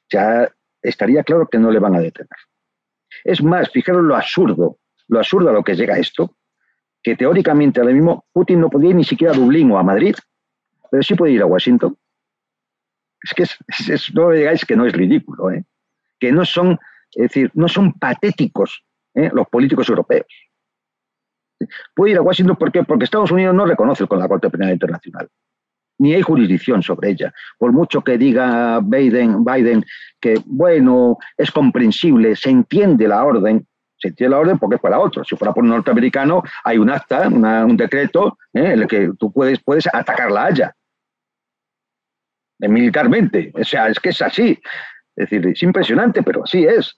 ya 0.09 0.47
estaría 0.81 1.23
claro 1.23 1.47
que 1.47 1.57
no 1.57 1.71
le 1.71 1.79
van 1.79 1.95
a 1.95 1.99
detener. 1.99 2.29
Es 3.23 3.41
más, 3.41 3.71
fijaros 3.71 4.03
lo 4.03 4.15
absurdo, 4.15 4.77
lo 5.07 5.19
absurdo 5.19 5.49
a 5.49 5.53
lo 5.53 5.63
que 5.63 5.75
llega 5.75 5.97
esto, 5.97 6.35
que 7.01 7.15
teóricamente 7.15 7.79
ahora 7.79 7.93
mismo 7.93 8.25
Putin 8.33 8.59
no 8.59 8.69
podía 8.69 8.89
ir 8.89 8.95
ni 8.95 9.03
siquiera 9.03 9.33
a 9.33 9.37
Dublín 9.37 9.71
o 9.71 9.77
a 9.77 9.83
Madrid, 9.83 10.15
pero 10.89 11.03
sí 11.03 11.15
puede 11.15 11.33
ir 11.33 11.41
a 11.41 11.45
Washington. 11.45 11.97
Es 13.21 13.33
que 13.33 13.43
es, 13.43 14.13
no 14.13 14.29
digáis 14.29 14.65
que 14.65 14.75
no 14.75 14.85
es 14.85 14.93
ridículo, 14.93 15.51
¿eh? 15.51 15.65
que 16.19 16.31
no 16.31 16.45
son, 16.45 16.77
es 17.11 17.23
decir, 17.23 17.51
no 17.53 17.67
son 17.67 17.93
patéticos 17.93 18.83
¿eh? 19.15 19.29
los 19.33 19.47
políticos 19.47 19.89
europeos. 19.89 20.27
Puede 21.95 22.11
ir 22.11 22.17
a 22.17 22.21
Washington 22.21 22.57
¿por 22.57 22.85
porque 22.85 23.05
Estados 23.05 23.31
Unidos 23.31 23.55
no 23.55 23.65
reconoce 23.65 24.05
con 24.07 24.19
la 24.19 24.27
Corte 24.27 24.49
Penal 24.49 24.73
Internacional, 24.73 25.29
ni 25.97 26.13
hay 26.13 26.21
jurisdicción 26.21 26.83
sobre 26.83 27.11
ella. 27.11 27.33
Por 27.57 27.71
mucho 27.71 28.03
que 28.03 28.17
diga 28.17 28.79
Biden 28.81 29.85
que, 30.19 30.41
bueno, 30.45 31.17
es 31.37 31.51
comprensible, 31.51 32.35
se 32.35 32.49
entiende 32.49 33.07
la 33.07 33.23
orden, 33.23 33.65
se 34.05 34.09
entiende 34.09 34.35
la 34.35 34.39
orden 34.39 34.59
porque 34.59 34.75
es 34.75 34.81
para 34.81 34.99
otro. 34.99 35.23
Si 35.23 35.35
fuera 35.35 35.53
por 35.53 35.63
un 35.63 35.71
norteamericano, 35.71 36.43
hay 36.63 36.77
un 36.77 36.89
acta, 36.89 37.27
un 37.27 37.75
decreto 37.75 38.37
¿eh? 38.53 38.59
en 38.59 38.81
el 38.81 38.87
que 38.87 39.11
tú 39.17 39.31
puedes, 39.31 39.59
puedes 39.59 39.87
atacar 39.91 40.31
la 40.31 40.45
Haya 40.45 40.75
militarmente. 42.59 43.51
O 43.53 43.63
sea, 43.63 43.89
es 43.89 43.99
que 43.99 44.09
es 44.09 44.21
así. 44.21 44.59
Es 45.15 45.29
decir, 45.29 45.47
es 45.47 45.61
impresionante, 45.63 46.23
pero 46.23 46.43
así 46.43 46.65
es. 46.65 46.97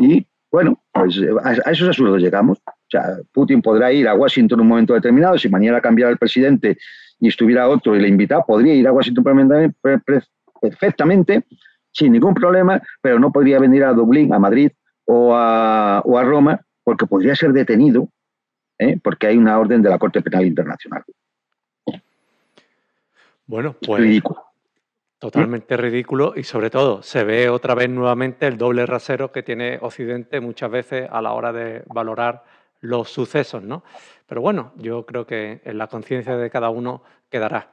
Y 0.00 0.26
bueno, 0.50 0.80
pues 0.92 1.20
a, 1.42 1.70
esos 1.70 1.88
absurdos 1.88 2.20
llegamos. 2.20 2.58
O 2.66 2.90
sea, 2.90 3.18
Putin 3.32 3.62
podrá 3.62 3.92
ir 3.92 4.08
a 4.08 4.14
Washington 4.14 4.58
en 4.58 4.62
un 4.62 4.68
momento 4.68 4.94
determinado, 4.94 5.38
si 5.38 5.48
mañana 5.48 5.80
cambiara 5.80 6.10
el 6.10 6.18
presidente 6.18 6.78
y 7.20 7.28
estuviera 7.28 7.68
otro 7.68 7.96
y 7.96 8.00
le 8.00 8.08
invita, 8.08 8.42
podría 8.42 8.74
ir 8.74 8.86
a 8.86 8.92
Washington 8.92 9.74
perfectamente, 10.60 11.44
sin 11.92 12.12
ningún 12.12 12.34
problema, 12.34 12.80
pero 13.02 13.18
no 13.18 13.32
podría 13.32 13.58
venir 13.58 13.84
a 13.84 13.92
Dublín, 13.92 14.32
a 14.32 14.38
Madrid 14.38 14.70
o 15.10 15.34
a, 15.34 16.00
o 16.04 16.18
a 16.18 16.22
Roma, 16.22 16.60
porque 16.84 17.06
podría 17.06 17.34
ser 17.34 17.52
detenido, 17.52 18.08
¿eh? 18.78 18.98
porque 19.02 19.26
hay 19.26 19.38
una 19.38 19.58
orden 19.58 19.80
de 19.80 19.88
la 19.88 19.98
Corte 19.98 20.20
Penal 20.20 20.44
Internacional. 20.44 21.02
Bueno, 23.46 23.74
pues 23.80 24.02
ridículo. 24.02 24.44
Totalmente 25.18 25.76
ridículo 25.76 26.34
y 26.36 26.44
sobre 26.44 26.70
todo 26.70 27.02
se 27.02 27.24
ve 27.24 27.48
otra 27.48 27.74
vez 27.74 27.88
nuevamente 27.88 28.46
el 28.46 28.58
doble 28.58 28.86
rasero 28.86 29.32
que 29.32 29.42
tiene 29.42 29.78
Occidente 29.80 30.40
muchas 30.40 30.70
veces 30.70 31.08
a 31.10 31.20
la 31.22 31.32
hora 31.32 31.52
de 31.52 31.82
valorar 31.86 32.44
los 32.80 33.10
sucesos, 33.10 33.62
¿no? 33.62 33.82
Pero 34.26 34.42
bueno, 34.42 34.72
yo 34.76 35.06
creo 35.06 35.26
que 35.26 35.62
en 35.64 35.78
la 35.78 35.88
conciencia 35.88 36.36
de 36.36 36.50
cada 36.50 36.68
uno 36.68 37.02
quedará. 37.30 37.70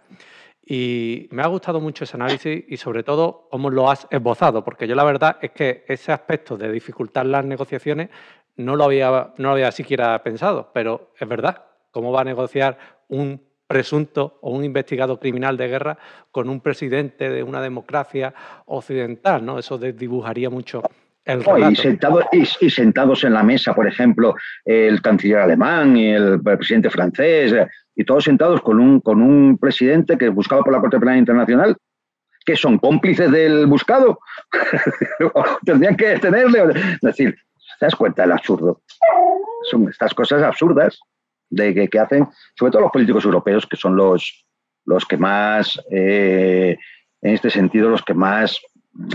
Y 0.65 1.27
me 1.31 1.43
ha 1.43 1.47
gustado 1.47 1.79
mucho 1.79 2.03
ese 2.03 2.17
análisis 2.17 2.63
y 2.67 2.77
sobre 2.77 3.03
todo 3.03 3.47
cómo 3.51 3.69
lo 3.69 3.89
has 3.89 4.07
esbozado, 4.09 4.63
porque 4.63 4.87
yo 4.87 4.95
la 4.95 5.03
verdad 5.03 5.37
es 5.41 5.51
que 5.51 5.85
ese 5.87 6.11
aspecto 6.11 6.57
de 6.57 6.71
dificultar 6.71 7.27
las 7.27 7.45
negociaciones 7.45 8.09
no 8.55 8.75
lo 8.75 8.85
había, 8.85 9.33
no 9.37 9.49
lo 9.49 9.51
había 9.51 9.71
siquiera 9.71 10.21
pensado, 10.23 10.71
pero 10.73 11.11
es 11.19 11.27
verdad, 11.27 11.65
¿cómo 11.91 12.11
va 12.11 12.21
a 12.21 12.23
negociar 12.23 12.79
un 13.09 13.41
presunto 13.67 14.39
o 14.41 14.51
un 14.51 14.63
investigado 14.63 15.19
criminal 15.19 15.55
de 15.55 15.67
guerra 15.67 15.97
con 16.31 16.49
un 16.49 16.61
presidente 16.61 17.29
de 17.29 17.43
una 17.43 17.61
democracia 17.61 18.33
occidental? 18.65 19.45
¿no? 19.45 19.59
Eso 19.59 19.77
desdibujaría 19.77 20.49
mucho 20.49 20.81
y, 22.61 22.69
sentados 22.69 23.23
en 23.23 23.33
la 23.33 23.43
mesa, 23.43 23.73
por 23.73 23.87
ejemplo, 23.87 24.35
el 24.63 25.01
canciller 25.01 25.39
alemán 25.39 25.97
y 25.97 26.11
el, 26.11 26.41
presidente 26.41 26.89
francés, 26.89 27.53
eh, 27.53 27.67
y 27.95 28.03
todos 28.03 28.23
sentados 28.23 28.61
con 28.61 28.79
un, 28.79 28.99
con 28.99 29.21
un 29.21 29.57
presidente 29.57 30.17
que 30.17 30.29
buscaba 30.29 30.61
por 30.61 30.73
la 30.73 30.81
Corte 30.81 30.99
Penal 30.99 31.17
Internacional, 31.17 31.75
que 32.45 32.55
son 32.55 32.77
cómplices 32.77 33.31
del 33.31 33.65
buscado. 33.65 34.19
Tendrían 35.65 35.97
que 35.97 36.09
detenerle. 36.09 36.63
Es 36.93 37.01
decir, 37.01 37.35
¿te 37.79 37.85
das 37.85 37.95
cuenta 37.95 38.21
del 38.21 38.33
absurdo? 38.33 38.81
Son 39.71 39.89
estas 39.89 40.13
cosas 40.13 40.43
absurdas 40.43 40.99
de 41.49 41.89
que, 41.89 41.99
hacen, 41.99 42.27
sobre 42.55 42.71
todo 42.71 42.83
los 42.83 42.91
políticos 42.91 43.25
europeos, 43.25 43.65
que 43.65 43.77
son 43.77 43.95
los, 43.95 44.45
los 44.85 45.05
que 45.05 45.17
más, 45.17 45.81
eh, 45.89 46.77
en 47.21 47.33
este 47.33 47.49
sentido, 47.49 47.89
los 47.89 48.03
que 48.03 48.13
más 48.13 48.59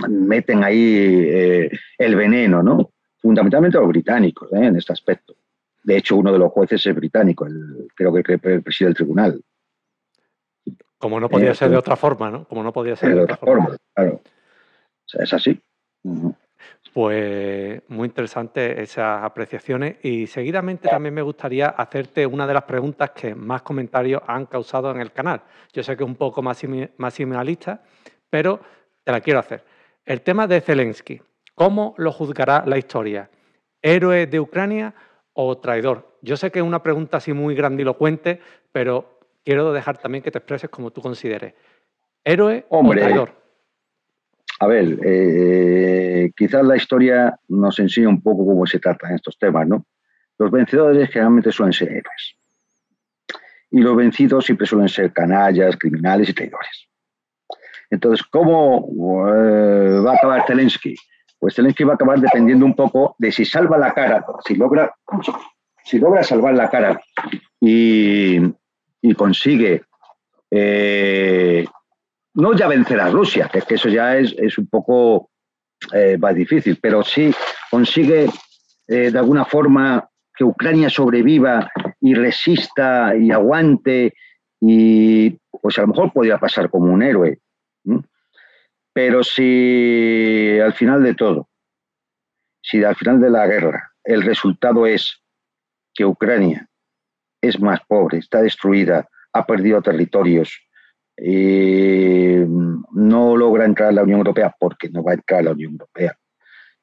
meten 0.08 0.64
ahí 0.64 1.28
eh, 1.28 1.70
el 1.98 2.16
veneno, 2.16 2.62
¿no? 2.62 2.90
Fundamentalmente 3.18 3.78
los 3.78 3.88
británicos 3.88 4.52
¿eh? 4.52 4.66
en 4.66 4.76
este 4.76 4.92
aspecto. 4.92 5.34
De 5.82 5.96
hecho, 5.96 6.16
uno 6.16 6.32
de 6.32 6.38
los 6.38 6.52
jueces 6.52 6.84
es 6.86 6.94
británico, 6.94 7.46
el, 7.46 7.88
creo 7.94 8.12
que 8.12 8.32
el 8.32 8.62
preside 8.62 8.90
el 8.90 8.94
tribunal. 8.94 9.42
Como 10.98 11.18
no 11.18 11.28
podía 11.28 11.52
eh, 11.52 11.54
ser 11.54 11.70
de 11.70 11.78
otra 11.78 11.96
forma, 11.96 12.30
¿no? 12.30 12.44
Como 12.44 12.62
no 12.62 12.72
podía 12.72 12.96
ser 12.96 13.14
de, 13.14 13.22
otra, 13.22 13.36
forma. 13.36 13.76
Claro. 13.94 14.20
es 15.14 15.32
así. 15.32 15.58
Pues 16.92 17.82
muy 17.88 18.06
interesante 18.06 18.82
esas 18.82 19.22
apreciaciones 19.22 19.96
y 20.04 20.26
seguidamente 20.26 20.88
también 20.88 21.14
me 21.14 21.22
gustaría 21.22 21.68
hacerte 21.68 22.26
una 22.26 22.46
de 22.46 22.54
las 22.54 22.64
preguntas 22.64 23.10
que 23.10 23.34
más 23.34 23.62
comentarios 23.62 24.22
han 24.26 24.44
causado 24.46 24.90
en 24.90 25.00
el 25.00 25.12
canal. 25.12 25.40
Yo 25.72 25.82
sé 25.82 25.96
que 25.96 26.02
es 26.02 26.08
un 26.08 26.16
poco 26.16 26.42
más, 26.42 26.60
más 26.98 27.14
similarista, 27.14 27.82
pero 28.28 28.60
te 29.10 29.12
la 29.12 29.20
quiero 29.20 29.40
hacer. 29.40 29.64
El 30.04 30.20
tema 30.20 30.46
de 30.46 30.60
Zelensky. 30.60 31.20
¿Cómo 31.54 31.94
lo 31.98 32.12
juzgará 32.12 32.62
la 32.64 32.78
historia? 32.78 33.28
¿Héroe 33.82 34.28
de 34.28 34.38
Ucrania 34.38 34.94
o 35.32 35.58
traidor? 35.58 36.16
Yo 36.22 36.36
sé 36.36 36.52
que 36.52 36.60
es 36.60 36.64
una 36.64 36.82
pregunta 36.82 37.16
así 37.16 37.32
muy 37.32 37.56
grandilocuente, 37.56 38.40
pero 38.70 39.18
quiero 39.44 39.72
dejar 39.72 39.98
también 39.98 40.22
que 40.22 40.30
te 40.30 40.38
expreses 40.38 40.70
como 40.70 40.92
tú 40.92 41.02
consideres. 41.02 41.54
¿Héroe 42.22 42.66
o 42.68 42.88
traidor? 42.88 43.32
A 44.60 44.66
ver, 44.68 45.00
eh, 45.04 46.30
quizás 46.36 46.64
la 46.64 46.76
historia 46.76 47.36
nos 47.48 47.78
enseña 47.80 48.08
un 48.10 48.22
poco 48.22 48.46
cómo 48.46 48.64
se 48.66 48.78
tratan 48.78 49.14
estos 49.14 49.36
temas, 49.38 49.66
¿no? 49.66 49.86
Los 50.38 50.52
vencedores 50.52 51.10
generalmente 51.10 51.50
suelen 51.50 51.72
ser 51.72 51.88
héroes. 51.88 52.36
Y 53.72 53.80
los 53.80 53.96
vencidos 53.96 54.44
siempre 54.44 54.66
suelen 54.66 54.88
ser 54.88 55.12
canallas, 55.12 55.76
criminales 55.76 56.28
y 56.28 56.32
traidores. 56.32 56.89
Entonces, 57.90 58.24
¿cómo 58.26 58.88
eh, 59.28 60.00
va 60.00 60.12
a 60.12 60.14
acabar 60.14 60.46
Zelensky? 60.46 60.94
Pues 61.38 61.54
Zelensky 61.54 61.84
va 61.84 61.92
a 61.92 61.94
acabar 61.96 62.20
dependiendo 62.20 62.64
un 62.64 62.74
poco 62.74 63.16
de 63.18 63.32
si 63.32 63.44
salva 63.44 63.76
la 63.76 63.92
cara, 63.92 64.24
si 64.46 64.54
logra, 64.54 64.94
si 65.84 65.98
logra 65.98 66.22
salvar 66.22 66.54
la 66.54 66.70
cara 66.70 67.00
y, 67.60 68.40
consigue 69.16 69.82
eh, 70.50 71.66
no 72.34 72.54
ya 72.54 72.68
vencer 72.68 73.00
a 73.00 73.10
Rusia, 73.10 73.50
que, 73.52 73.62
que 73.62 73.74
eso 73.74 73.88
ya 73.88 74.16
es, 74.16 74.56
un 74.56 74.68
poco 74.68 75.30
eh, 75.92 76.16
más 76.18 76.34
difícil, 76.34 76.78
pero 76.80 77.02
sí 77.02 77.34
consigue 77.70 78.28
de 78.86 79.16
alguna 79.16 79.44
forma 79.44 80.08
que 80.34 80.42
Ucrania 80.42 80.90
sobreviva 80.90 81.70
y 82.00 82.14
resista 82.14 83.14
y 83.14 83.30
aguante 83.30 84.14
y 84.60 85.30
pues 85.62 85.78
a 85.78 85.82
lo 85.82 85.88
mejor 85.88 86.12
podría 86.12 86.38
pasar 86.38 86.70
como 86.70 86.92
un 86.92 87.02
héroe. 87.02 87.38
Pero 88.92 89.22
si 89.22 90.58
al 90.58 90.72
final 90.74 91.02
de 91.02 91.14
todo, 91.14 91.48
si 92.62 92.82
al 92.82 92.96
final 92.96 93.20
de 93.20 93.30
la 93.30 93.46
guerra 93.46 93.92
el 94.04 94.22
resultado 94.22 94.86
es 94.86 95.22
que 95.94 96.04
Ucrania 96.04 96.68
es 97.40 97.60
más 97.60 97.80
pobre, 97.86 98.18
está 98.18 98.42
destruida, 98.42 99.08
ha 99.32 99.46
perdido 99.46 99.80
territorios, 99.80 100.58
y 101.22 102.36
no 102.92 103.36
logra 103.36 103.66
entrar 103.66 103.90
a 103.90 103.92
la 103.92 104.02
Unión 104.02 104.18
Europea 104.18 104.54
porque 104.58 104.88
no 104.88 105.02
va 105.02 105.12
a 105.12 105.14
entrar 105.14 105.40
a 105.40 105.44
la 105.44 105.52
Unión 105.52 105.72
Europea, 105.72 106.16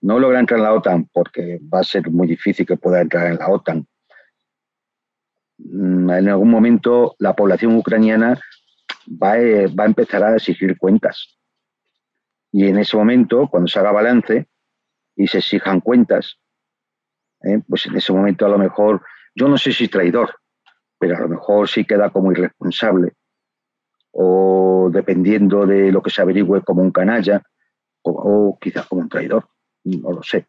no 0.02 0.20
logra 0.20 0.39
entrar 0.39 0.60
en 0.60 0.63
la 0.65 0.74
OTAN 0.74 1.10
porque 1.12 1.60
va 1.74 1.80
a 1.80 1.84
ser 1.84 2.10
muy 2.12 2.28
difícil 2.28 2.65
que 2.65 2.78
pueda 2.78 3.02
entrar 3.02 3.28
en 3.28 3.38
la 3.38 3.48
OTAN. 3.48 3.88
Mm, 5.58 6.10
en 6.12 6.30
algún 6.30 6.52
momento 6.52 7.15
la 7.17 7.36
población 7.36 7.76
ucraniana 7.76 8.39
va, 9.08 9.39
eh, 9.39 9.67
va 9.67 9.86
a 9.86 9.88
empezar 9.88 10.24
a 10.24 10.36
exigir 10.36 10.78
cuentas. 10.78 11.37
Y 12.51 12.67
en 12.67 12.77
ese 12.77 12.97
momento, 12.97 13.47
cuando 13.49 13.67
se 13.67 13.79
haga 13.79 13.91
balance 13.91 14.47
y 15.15 15.27
se 15.27 15.39
exijan 15.39 15.81
cuentas, 15.81 16.39
eh, 17.43 17.62
pues 17.67 17.86
en 17.86 17.95
ese 17.95 18.13
momento 18.13 18.45
a 18.45 18.49
lo 18.49 18.57
mejor, 18.57 19.01
yo 19.36 19.47
no 19.47 19.57
sé 19.57 19.71
si 19.71 19.88
traidor, 19.88 20.36
pero 20.97 21.17
a 21.17 21.21
lo 21.21 21.29
mejor 21.29 21.67
sí 21.67 21.86
queda 21.86 22.10
como 22.10 22.31
irresponsable. 22.31 23.13
O 24.12 24.89
dependiendo 24.91 25.65
de 25.65 25.91
lo 25.91 26.01
que 26.01 26.10
se 26.10 26.21
averigüe 26.21 26.63
como 26.63 26.81
un 26.81 26.91
canalla 26.91 27.43
o, 28.01 28.57
quizás 28.60 28.88
como 28.88 29.01
un 29.01 29.10
traidor, 29.10 29.47
no 29.83 30.12
lo 30.12 30.23
sé. 30.23 30.47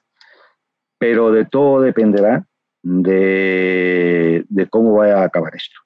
Pero 0.97 1.33
de 1.33 1.45
todo 1.45 1.83
dependerá 1.83 2.47
de, 2.83 4.45
de 4.49 4.67
cómo 4.69 4.95
vaya 4.95 5.19
a 5.19 5.25
acabar 5.25 5.55
esto. 5.55 5.79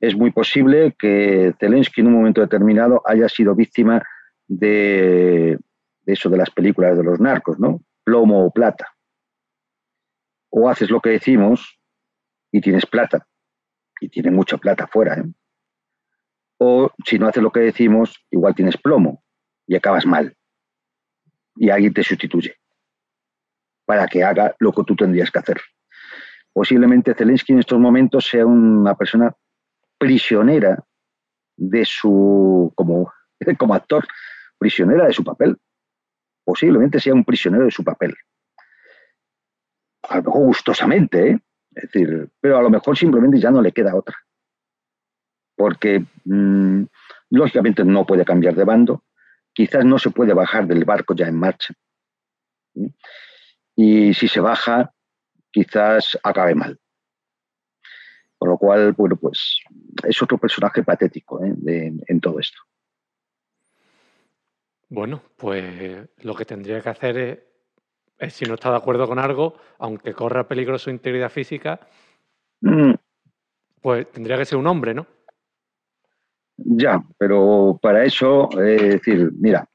Es 0.00 0.16
muy 0.16 0.30
posible 0.32 0.94
que 0.98 1.54
Zelensky 1.58 2.00
en 2.00 2.08
un 2.08 2.14
momento 2.14 2.40
determinado 2.40 3.00
haya 3.06 3.28
sido 3.28 3.54
víctima 3.54 4.02
de, 4.48 5.58
eso 6.06 6.28
de 6.28 6.36
las 6.36 6.50
películas 6.50 6.96
de 6.96 7.04
los 7.04 7.20
narcos, 7.20 7.58
¿no? 7.58 7.80
Plomo 8.04 8.46
o 8.46 8.50
plata. 8.50 8.94
O 10.50 10.68
haces 10.68 10.90
lo 10.90 11.00
que 11.00 11.10
decimos 11.10 11.78
y 12.52 12.60
tienes 12.60 12.86
plata, 12.86 13.26
y 14.00 14.08
tienes 14.08 14.32
mucha 14.32 14.56
plata 14.56 14.86
fuera. 14.86 15.14
¿eh? 15.14 15.24
O 16.58 16.90
si 17.04 17.18
no 17.18 17.28
haces 17.28 17.42
lo 17.42 17.50
que 17.50 17.60
decimos, 17.60 18.24
igual 18.30 18.54
tienes 18.54 18.76
plomo 18.76 19.22
y 19.66 19.76
acabas 19.76 20.06
mal. 20.06 20.36
Y 21.56 21.70
alguien 21.70 21.92
te 21.92 22.02
sustituye 22.02 22.54
para 23.84 24.06
que 24.06 24.24
haga 24.24 24.54
lo 24.58 24.72
que 24.72 24.82
tú 24.84 24.96
tendrías 24.96 25.30
que 25.30 25.38
hacer. 25.38 25.60
Posiblemente 26.52 27.14
Zelensky 27.14 27.52
en 27.52 27.60
estos 27.60 27.78
momentos 27.78 28.26
sea 28.26 28.46
una 28.46 28.94
persona 28.94 29.32
prisionera 29.98 30.84
de 31.56 31.84
su, 31.84 32.72
como, 32.74 33.12
como 33.58 33.74
actor, 33.74 34.06
prisionera 34.58 35.06
de 35.06 35.12
su 35.12 35.24
papel. 35.24 35.56
Posiblemente 36.44 37.00
sea 37.00 37.14
un 37.14 37.24
prisionero 37.24 37.64
de 37.64 37.70
su 37.70 37.84
papel. 37.84 38.14
A 40.08 40.20
gustosamente, 40.20 41.30
¿eh? 41.30 41.38
es 41.74 41.82
decir, 41.90 42.28
pero 42.40 42.58
a 42.58 42.62
lo 42.62 42.70
mejor 42.70 42.96
simplemente 42.96 43.40
ya 43.40 43.50
no 43.50 43.60
le 43.60 43.72
queda 43.72 43.96
otra. 43.96 44.16
Porque 45.56 46.04
mm, 46.24 46.84
lógicamente 47.30 47.84
no 47.84 48.06
puede 48.06 48.24
cambiar 48.24 48.54
de 48.54 48.64
bando, 48.64 49.04
quizás 49.52 49.84
no 49.84 49.98
se 49.98 50.10
puede 50.10 50.32
bajar 50.34 50.66
del 50.66 50.84
barco 50.84 51.14
ya 51.14 51.26
en 51.26 51.38
marcha. 51.38 51.74
Y 53.74 54.14
si 54.14 54.28
se 54.28 54.40
baja, 54.40 54.92
quizás 55.50 56.18
acabe 56.22 56.54
mal. 56.54 56.78
Con 58.38 58.50
lo 58.50 58.58
cual, 58.58 58.92
bueno, 58.92 59.16
pues 59.16 59.60
es 60.06 60.22
otro 60.22 60.38
personaje 60.38 60.82
patético 60.82 61.42
¿eh? 61.42 61.54
en 62.06 62.20
todo 62.20 62.38
esto. 62.38 62.58
Bueno, 64.88 65.22
pues 65.36 66.08
lo 66.22 66.34
que 66.34 66.44
tendría 66.44 66.80
que 66.80 66.88
hacer 66.88 67.46
es, 68.18 68.32
si 68.32 68.44
no 68.44 68.54
está 68.54 68.70
de 68.70 68.76
acuerdo 68.76 69.08
con 69.08 69.18
algo, 69.18 69.56
aunque 69.78 70.14
corra 70.14 70.46
peligro 70.46 70.78
su 70.78 70.90
integridad 70.90 71.30
física, 71.30 71.80
mm. 72.60 72.92
pues 73.80 74.10
tendría 74.12 74.38
que 74.38 74.44
ser 74.44 74.58
un 74.58 74.66
hombre, 74.66 74.94
¿no? 74.94 75.06
Ya, 76.56 77.02
pero 77.18 77.78
para 77.82 78.04
eso, 78.04 78.48
es 78.60 78.82
decir, 78.82 79.30
mira, 79.38 79.68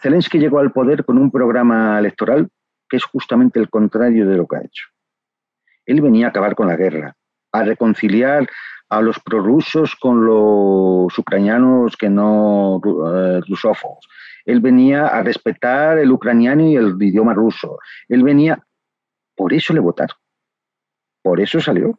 Zelensky 0.00 0.38
llegó 0.38 0.60
al 0.60 0.72
poder 0.72 1.04
con 1.04 1.18
un 1.18 1.30
programa 1.30 1.98
electoral 1.98 2.48
que 2.88 2.96
es 2.96 3.04
justamente 3.04 3.60
el 3.60 3.68
contrario 3.68 4.26
de 4.26 4.36
lo 4.36 4.46
que 4.46 4.56
ha 4.56 4.64
hecho. 4.64 4.86
Él 5.84 6.00
venía 6.00 6.26
a 6.26 6.30
acabar 6.30 6.54
con 6.54 6.68
la 6.68 6.76
guerra, 6.76 7.14
a 7.52 7.64
reconciliar 7.64 8.48
a 8.88 9.02
los 9.02 9.18
prorrusos 9.20 9.94
con 9.96 10.24
los 10.24 11.18
ucranianos 11.18 11.96
que 11.96 12.08
no 12.08 12.80
eh, 12.84 13.40
rusófobos. 13.46 14.08
Él 14.44 14.60
venía 14.60 15.08
a 15.08 15.22
respetar 15.22 15.98
el 15.98 16.10
ucraniano 16.10 16.66
y 16.66 16.76
el 16.76 16.96
idioma 17.00 17.34
ruso. 17.34 17.78
Él 18.08 18.22
venía, 18.22 18.64
por 19.34 19.52
eso 19.52 19.74
le 19.74 19.80
votaron. 19.80 20.16
Por 21.22 21.40
eso 21.40 21.60
salió. 21.60 21.98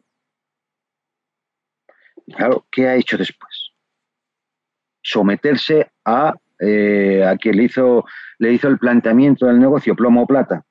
Claro, 2.34 2.66
¿qué 2.70 2.88
ha 2.88 2.96
hecho 2.96 3.16
después? 3.16 3.70
Someterse 5.02 5.92
a, 6.04 6.34
eh, 6.58 7.24
a 7.24 7.36
quien 7.36 7.56
le 7.56 7.64
hizo, 7.64 8.04
le 8.38 8.52
hizo 8.52 8.68
el 8.68 8.78
planteamiento 8.78 9.46
del 9.46 9.60
negocio 9.60 9.94
plomo-plata. 9.94 10.64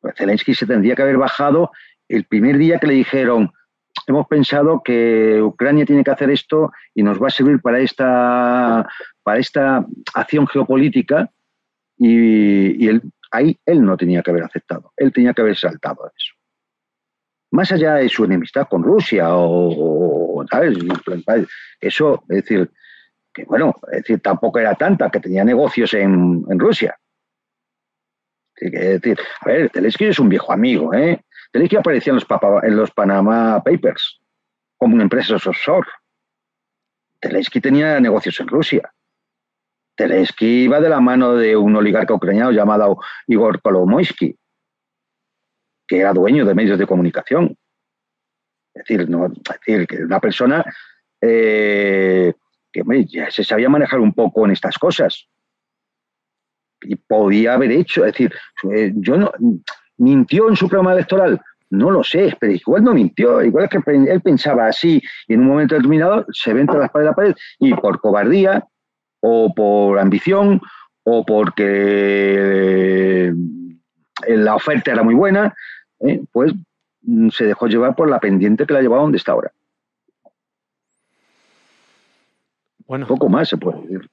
Pues 0.00 0.14
Zelensky 0.16 0.54
se 0.54 0.66
tendría 0.66 0.94
que 0.94 1.02
haber 1.02 1.16
bajado 1.16 1.70
el 2.08 2.24
primer 2.26 2.58
día 2.58 2.78
que 2.78 2.86
le 2.86 2.94
dijeron, 2.94 3.52
hemos 4.06 4.26
pensado 4.26 4.82
que 4.82 5.40
Ucrania 5.42 5.86
tiene 5.86 6.04
que 6.04 6.10
hacer 6.10 6.30
esto 6.30 6.72
y 6.94 7.02
nos 7.02 7.22
va 7.22 7.28
a 7.28 7.30
servir 7.30 7.60
para 7.60 7.80
esta, 7.80 8.88
para 9.22 9.38
esta 9.38 9.86
acción 10.14 10.46
geopolítica 10.46 11.30
y, 11.96 12.88
él, 12.88 13.02
ahí 13.30 13.58
él 13.64 13.84
no 13.84 13.96
tenía 13.96 14.22
que 14.22 14.30
haber 14.30 14.44
aceptado, 14.44 14.92
él 14.96 15.12
tenía 15.12 15.32
que 15.32 15.42
haber 15.42 15.56
saltado 15.56 16.04
a 16.04 16.08
eso. 16.08 16.34
Más 17.52 17.70
allá 17.70 17.96
de 17.96 18.08
su 18.08 18.24
enemistad 18.24 18.66
con 18.68 18.82
Rusia 18.82 19.26
o. 19.30 20.44
Eso, 21.80 22.24
es 22.28 22.36
decir, 22.36 22.70
que 23.32 23.44
bueno, 23.44 23.74
es 23.92 23.98
decir, 23.98 24.20
tampoco 24.20 24.58
era 24.58 24.74
tanta, 24.74 25.10
que 25.10 25.20
tenía 25.20 25.44
negocios 25.44 25.94
en, 25.94 26.44
Rusia. 26.58 26.98
Es 28.56 29.00
decir, 29.00 29.18
a 29.40 29.48
ver, 29.48 29.70
Zelensky 29.72 30.06
es 30.06 30.18
un 30.18 30.28
viejo 30.28 30.52
amigo, 30.52 30.94
¿eh? 30.94 31.20
Zelensky 31.52 31.76
aparecía 31.76 32.12
en 32.12 32.16
los, 32.16 32.26
los 32.76 32.90
Panama 32.92 33.62
Papers 33.62 34.20
como 34.76 34.94
una 34.94 35.04
empresa 35.04 35.36
offshore. 35.36 35.88
Zelensky 37.20 37.60
tenía 37.60 38.00
negocios 38.00 38.40
en 38.40 38.48
Rusia. 38.48 38.92
Zelensky 39.96 40.64
iba 40.64 40.80
de 40.80 40.88
la 40.88 41.00
mano 41.00 41.34
de 41.34 41.56
un 41.56 41.76
oligarca 41.76 42.14
ucraniano 42.14 42.50
llamado 42.50 42.98
Igor 43.26 43.60
Kolomoisky, 43.60 44.36
que 45.86 45.98
era 45.98 46.12
dueño 46.12 46.44
de 46.44 46.54
medios 46.54 46.78
de 46.78 46.86
comunicación. 46.86 47.56
Es 48.74 48.84
decir, 48.84 49.08
no, 49.08 49.28
decir 49.28 49.86
que 49.86 49.98
una 49.98 50.18
persona 50.18 50.64
eh, 51.20 52.32
que 52.72 52.82
ya 53.06 53.30
se 53.30 53.44
sabía 53.44 53.68
manejar 53.68 54.00
un 54.00 54.14
poco 54.14 54.46
en 54.46 54.52
estas 54.52 54.78
cosas. 54.78 55.28
Y 56.80 56.96
podía 56.96 57.54
haber 57.54 57.70
hecho, 57.70 58.04
es 58.04 58.12
decir, 58.12 58.34
eh, 58.72 58.92
yo 58.96 59.16
no, 59.16 59.30
mintió 60.02 60.48
en 60.48 60.56
su 60.56 60.68
programa 60.68 60.92
electoral. 60.92 61.40
No 61.70 61.90
lo 61.90 62.04
sé, 62.04 62.36
pero 62.38 62.52
igual 62.52 62.84
no 62.84 62.92
mintió, 62.92 63.42
igual 63.42 63.64
es 63.64 63.70
que 63.70 63.90
él 63.90 64.20
pensaba 64.20 64.66
así 64.66 65.02
y 65.26 65.34
en 65.34 65.40
un 65.40 65.46
momento 65.46 65.74
determinado 65.74 66.26
se 66.30 66.52
ve 66.52 66.60
entre 66.60 66.78
la 66.78 66.86
espalda 66.86 67.04
de 67.04 67.10
la 67.10 67.16
pared 67.16 67.34
y 67.58 67.72
por 67.72 68.00
cobardía 68.00 68.66
o 69.20 69.54
por 69.54 69.98
ambición 69.98 70.60
o 71.04 71.24
porque 71.24 73.28
eh, 73.28 74.36
la 74.36 74.54
oferta 74.54 74.92
era 74.92 75.02
muy 75.02 75.14
buena, 75.14 75.54
eh, 76.00 76.22
pues 76.30 76.52
mm, 77.02 77.30
se 77.30 77.46
dejó 77.46 77.68
llevar 77.68 77.94
por 77.94 78.10
la 78.10 78.20
pendiente 78.20 78.66
que 78.66 78.74
la 78.74 78.82
llevaba 78.82 79.02
donde 79.02 79.18
está 79.18 79.32
ahora. 79.32 79.52
Bueno, 82.86 83.06
poco 83.06 83.28
más 83.28 83.48
se 83.48 83.56
puede 83.56 83.80
decir. 83.82 84.10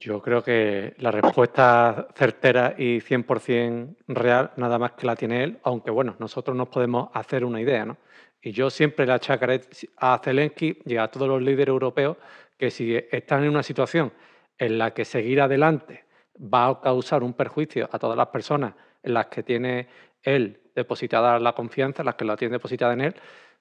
Yo 0.00 0.22
creo 0.22 0.42
que 0.42 0.94
la 0.96 1.10
respuesta 1.10 2.08
certera 2.14 2.74
y 2.78 3.00
100% 3.00 3.96
real 4.08 4.50
nada 4.56 4.78
más 4.78 4.92
que 4.92 5.06
la 5.06 5.14
tiene 5.14 5.44
él, 5.44 5.58
aunque 5.62 5.90
bueno, 5.90 6.16
nosotros 6.18 6.56
nos 6.56 6.68
podemos 6.68 7.10
hacer 7.12 7.44
una 7.44 7.60
idea, 7.60 7.84
¿no? 7.84 7.98
Y 8.40 8.52
yo 8.52 8.70
siempre 8.70 9.04
le 9.04 9.12
achacaré 9.12 9.60
a 9.98 10.18
Zelensky 10.24 10.78
y 10.86 10.96
a 10.96 11.08
todos 11.08 11.28
los 11.28 11.42
líderes 11.42 11.68
europeos 11.68 12.16
que 12.56 12.70
si 12.70 12.96
están 13.10 13.44
en 13.44 13.50
una 13.50 13.62
situación 13.62 14.10
en 14.56 14.78
la 14.78 14.94
que 14.94 15.04
seguir 15.04 15.42
adelante 15.42 16.04
va 16.42 16.68
a 16.68 16.80
causar 16.80 17.22
un 17.22 17.34
perjuicio 17.34 17.86
a 17.92 17.98
todas 17.98 18.16
las 18.16 18.28
personas 18.28 18.72
en 19.02 19.12
las 19.12 19.26
que 19.26 19.42
tiene 19.42 19.86
él 20.22 20.60
depositada 20.74 21.38
la 21.38 21.52
confianza, 21.52 22.00
en 22.00 22.06
las 22.06 22.14
que 22.14 22.24
la 22.24 22.36
tiene 22.36 22.52
depositada 22.52 22.94
en 22.94 23.02
él, 23.02 23.14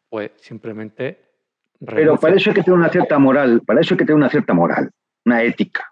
pues 0.08 0.32
simplemente... 0.38 1.22
Pero 1.86 2.16
para 2.18 2.36
eso 2.36 2.50
hay 2.50 2.56
que 2.56 2.64
tener 2.64 2.80
una 2.80 2.90
cierta 2.90 3.20
moral, 3.20 3.62
para 3.66 3.82
eso 3.82 3.94
hay 3.94 3.98
que 3.98 4.06
tener 4.06 4.18
una 4.18 4.30
cierta 4.30 4.54
moral, 4.54 4.90
una 5.26 5.44
ética. 5.44 5.89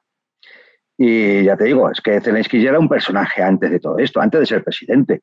Y 0.97 1.43
ya 1.43 1.55
te 1.55 1.65
digo, 1.65 1.91
es 1.91 2.01
que 2.01 2.19
Zelensky 2.19 2.61
ya 2.61 2.69
era 2.69 2.79
un 2.79 2.89
personaje 2.89 3.43
antes 3.43 3.69
de 3.69 3.79
todo 3.79 3.99
esto, 3.99 4.19
antes 4.19 4.39
de 4.39 4.45
ser 4.47 4.63
presidente. 4.63 5.21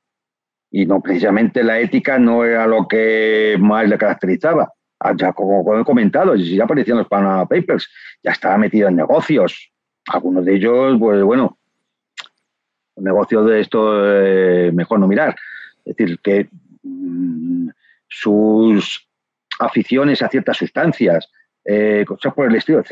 Y 0.71 0.87
no 0.87 1.01
precisamente 1.01 1.65
la 1.65 1.81
ética 1.81 2.19
no 2.19 2.45
era 2.45 2.67
lo 2.67 2.87
que 2.87 3.57
más 3.59 3.89
le 3.89 3.99
caracterizaba. 3.99 4.73
Ah, 5.01 5.13
ya 5.17 5.33
como, 5.33 5.79
he 5.79 5.85
comentado, 5.85 6.35
ya 6.37 6.65
aparecían 6.65 6.99
los 6.99 7.09
Panama 7.09 7.47
Papers, 7.47 7.89
ya 8.23 8.31
estaba 8.31 8.57
metido 8.57 8.89
en 8.89 8.97
negocios. 8.97 9.73
Algunos 10.07 10.45
de 10.45 10.55
ellos, 10.55 10.97
pues 10.99 11.23
bueno, 11.23 11.59
negocios 12.97 13.47
de 13.47 13.61
esto 13.61 13.93
eh, 14.07 14.71
mejor 14.73 15.01
no 15.01 15.09
mirar. 15.09 15.35
Es 15.85 15.97
decir, 15.97 16.19
que 16.21 16.49
mm, 16.83 17.69
sus 18.09 19.09
aficiones 19.59 20.23
a 20.23 20.29
ciertas 20.29 20.57
sustancias, 20.57 21.31
eh, 21.65 22.05
cosas 22.07 22.33
por 22.33 22.47
el 22.47 22.57
estilo, 22.57 22.83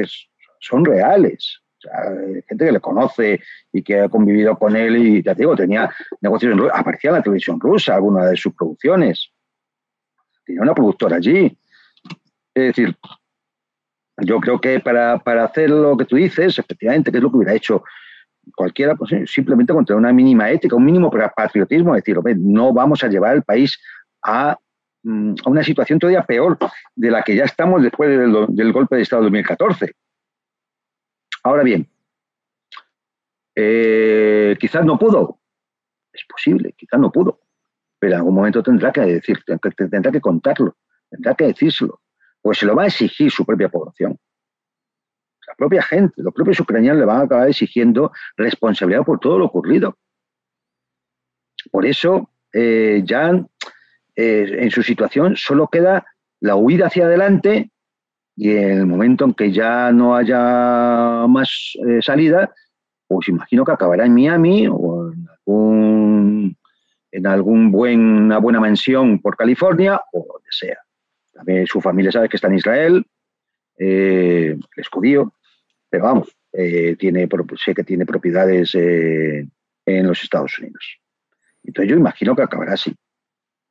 son 0.58 0.84
reales. 0.84 1.61
Gente 2.48 2.64
que 2.64 2.72
le 2.72 2.80
conoce 2.80 3.40
y 3.72 3.82
que 3.82 4.00
ha 4.00 4.08
convivido 4.08 4.56
con 4.58 4.76
él 4.76 4.96
y 4.96 5.22
ya 5.22 5.34
te 5.34 5.42
digo, 5.42 5.56
tenía 5.56 5.92
negocios 6.20 6.52
en 6.52 6.70
aparecía 6.72 7.10
en 7.10 7.16
la 7.16 7.22
televisión 7.22 7.60
rusa, 7.60 7.94
alguna 7.94 8.26
de 8.26 8.36
sus 8.36 8.54
producciones. 8.54 9.30
Tenía 10.44 10.62
una 10.62 10.74
productora 10.74 11.16
allí. 11.16 11.56
Es 12.54 12.64
decir, 12.64 12.96
yo 14.18 14.40
creo 14.40 14.60
que 14.60 14.80
para, 14.80 15.14
hacer 15.44 15.70
lo 15.70 15.96
que 15.96 16.04
tú 16.04 16.16
dices, 16.16 16.58
efectivamente, 16.58 17.10
que 17.10 17.18
es 17.18 17.22
lo 17.22 17.30
que 17.30 17.38
hubiera 17.38 17.54
hecho 17.54 17.82
cualquiera, 18.54 18.94
pues 18.94 19.12
simplemente 19.30 19.72
contra 19.72 19.96
una 19.96 20.12
mínima 20.12 20.50
ética, 20.50 20.76
un 20.76 20.84
mínimo 20.84 21.10
patriotismo, 21.10 21.94
es 21.94 22.04
decir, 22.04 22.20
no 22.38 22.72
vamos 22.72 23.02
a 23.04 23.08
llevar 23.08 23.36
el 23.36 23.42
país 23.42 23.78
a, 24.22 24.56
mm, 25.02 25.34
una 25.46 25.62
situación 25.62 25.98
todavía 25.98 26.24
peor 26.24 26.58
de 26.94 27.10
la 27.10 27.22
que 27.22 27.36
ya 27.36 27.44
estamos 27.44 27.82
después 27.82 28.10
del, 28.10 28.72
golpe 28.72 28.96
de 28.96 29.02
Estado 29.02 29.22
de 29.22 29.26
2014. 29.26 29.92
Ahora 31.42 31.62
bien, 31.62 31.88
eh, 33.54 34.56
quizás 34.60 34.84
no 34.84 34.98
pudo, 34.98 35.40
es 36.12 36.24
posible, 36.28 36.74
quizás 36.76 37.00
no 37.00 37.10
pudo, 37.10 37.40
pero 37.98 38.12
en 38.12 38.18
algún 38.18 38.34
momento 38.34 38.62
tendrá 38.62 38.92
que 38.92 39.00
decir, 39.00 39.42
tendrá 39.44 40.12
que 40.12 40.20
contarlo, 40.20 40.76
tendrá 41.10 41.34
que 41.34 41.46
decírselo 41.46 42.02
pues 42.42 42.58
se 42.58 42.66
lo 42.66 42.74
va 42.74 42.82
a 42.82 42.86
exigir 42.86 43.30
su 43.30 43.46
propia 43.46 43.68
población. 43.68 44.18
La 45.46 45.54
propia 45.54 45.82
gente, 45.82 46.22
los 46.22 46.34
propios 46.34 46.60
ucranianos 46.60 46.98
le 46.98 47.06
van 47.06 47.20
a 47.20 47.24
acabar 47.24 47.48
exigiendo 47.48 48.12
responsabilidad 48.36 49.04
por 49.04 49.20
todo 49.20 49.38
lo 49.38 49.46
ocurrido. 49.46 49.96
Por 51.70 51.86
eso, 51.86 52.30
eh, 52.52 53.02
ya 53.04 53.30
eh, 54.16 54.56
en 54.58 54.70
su 54.70 54.82
situación 54.82 55.36
solo 55.36 55.68
queda 55.68 56.04
la 56.40 56.56
huida 56.56 56.86
hacia 56.86 57.06
adelante 57.06 57.70
y 58.36 58.50
en 58.50 58.78
el 58.78 58.86
momento 58.86 59.24
en 59.24 59.34
que 59.34 59.52
ya 59.52 59.92
no 59.92 60.16
haya 60.16 61.26
más 61.28 61.72
eh, 61.86 62.00
salida, 62.00 62.52
pues 63.06 63.28
imagino 63.28 63.64
que 63.64 63.72
acabará 63.72 64.06
en 64.06 64.14
Miami 64.14 64.66
o 64.70 65.12
en 65.12 65.26
algún, 65.28 66.56
en 67.10 67.26
algún 67.26 67.70
buen, 67.70 68.00
una 68.00 68.38
buena 68.38 68.60
mansión 68.60 69.20
por 69.20 69.36
California 69.36 70.00
o 70.12 70.18
donde 70.18 70.48
sea. 70.50 70.78
También 71.32 71.66
su 71.66 71.80
familia 71.80 72.12
sabe 72.12 72.28
que 72.28 72.36
está 72.36 72.48
en 72.48 72.54
Israel, 72.54 73.06
eh, 73.78 74.56
es 74.76 74.88
judío, 74.88 75.34
pero 75.88 76.04
vamos, 76.04 76.34
eh, 76.52 76.96
tiene, 76.98 77.28
sé 77.62 77.74
que 77.74 77.84
tiene 77.84 78.06
propiedades 78.06 78.74
eh, 78.74 79.46
en 79.86 80.06
los 80.06 80.22
Estados 80.22 80.58
Unidos. 80.58 80.98
Entonces 81.64 81.90
yo 81.90 81.96
imagino 81.96 82.34
que 82.34 82.42
acabará 82.42 82.74
así, 82.74 82.94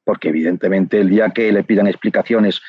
porque 0.03 0.29
evidentemente 0.29 0.99
el 0.99 1.09
día 1.09 1.29
que 1.29 1.51
le 1.51 1.63
pidan 1.63 1.87
explicaciones 1.87 2.61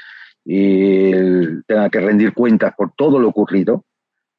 y 0.44 1.62
tenga 1.62 1.88
que 1.90 2.00
rendir 2.00 2.32
cuentas 2.34 2.74
por 2.76 2.92
todo 2.94 3.18
lo 3.18 3.28
ocurrido, 3.28 3.84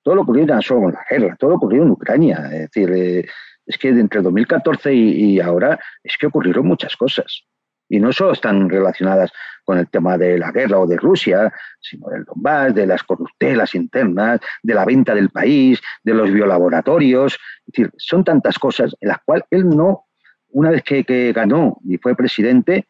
todo 0.01 0.15
lo 0.15 0.21
ocurrido 0.23 0.55
no 0.55 0.61
solo 0.61 0.81
con 0.81 0.93
la 0.93 1.05
guerra, 1.09 1.35
todo 1.37 1.51
lo 1.51 1.55
ocurrido 1.57 1.83
en 1.83 1.91
Ucrania, 1.91 2.49
es 2.51 2.71
decir, 2.71 3.25
es 3.65 3.77
que 3.77 3.89
entre 3.89 4.21
2014 4.21 4.93
y, 4.93 5.35
y 5.35 5.39
ahora 5.39 5.79
es 6.03 6.17
que 6.17 6.27
ocurrieron 6.27 6.67
muchas 6.67 6.95
cosas. 6.97 7.43
Y 7.89 7.99
no 7.99 8.11
solo 8.11 8.33
están 8.33 8.69
relacionadas 8.69 9.31
con 9.63 9.77
el 9.77 9.87
tema 9.89 10.17
de 10.17 10.37
la 10.37 10.51
guerra 10.51 10.79
o 10.79 10.87
de 10.87 10.97
Rusia, 10.97 11.53
sino 11.79 12.09
del 12.09 12.25
Donbass, 12.25 12.75
de 12.75 12.87
las 12.87 13.03
corruptelas 13.03 13.75
internas, 13.75 14.39
de 14.61 14.73
la 14.73 14.85
venta 14.85 15.15
del 15.15 15.29
país, 15.29 15.81
de 16.03 16.13
los 16.13 16.31
biolaboratorios. 16.31 17.33
Es 17.33 17.65
decir, 17.67 17.91
son 17.97 18.23
tantas 18.23 18.59
cosas 18.59 18.95
en 18.99 19.09
las 19.09 19.19
cuales 19.23 19.45
él 19.51 19.69
no, 19.69 20.05
una 20.49 20.71
vez 20.71 20.83
que, 20.83 21.33
ganó 21.33 21.77
y 21.85 21.97
fue 21.97 22.15
presidente, 22.15 22.87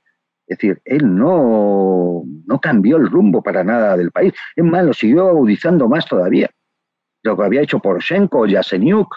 es 0.53 0.59
decir, 0.59 0.81
él 0.85 1.15
no, 1.15 2.23
no 2.45 2.59
cambió 2.59 2.97
el 2.97 3.09
rumbo 3.09 3.41
para 3.41 3.63
nada 3.63 3.97
del 3.97 4.11
país. 4.11 4.33
Es 4.55 4.63
más, 4.63 4.85
lo 4.85 4.93
siguió 4.93 5.29
agudizando 5.29 5.89
más 5.89 6.05
todavía. 6.05 6.49
Lo 7.23 7.35
que 7.35 7.43
había 7.43 7.61
hecho 7.61 7.79
Poroshenko 7.79 8.41
o 8.41 8.45
Yasenyuk. 8.45 9.15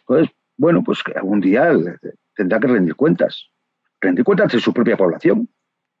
Entonces, 0.00 0.36
bueno, 0.58 0.82
pues 0.84 1.02
algún 1.14 1.40
día 1.40 1.72
tendrá 2.34 2.60
que 2.60 2.66
rendir 2.66 2.94
cuentas. 2.94 3.48
Rendir 4.00 4.22
cuentas 4.22 4.52
de 4.52 4.60
su 4.60 4.74
propia 4.74 4.98
población. 4.98 5.48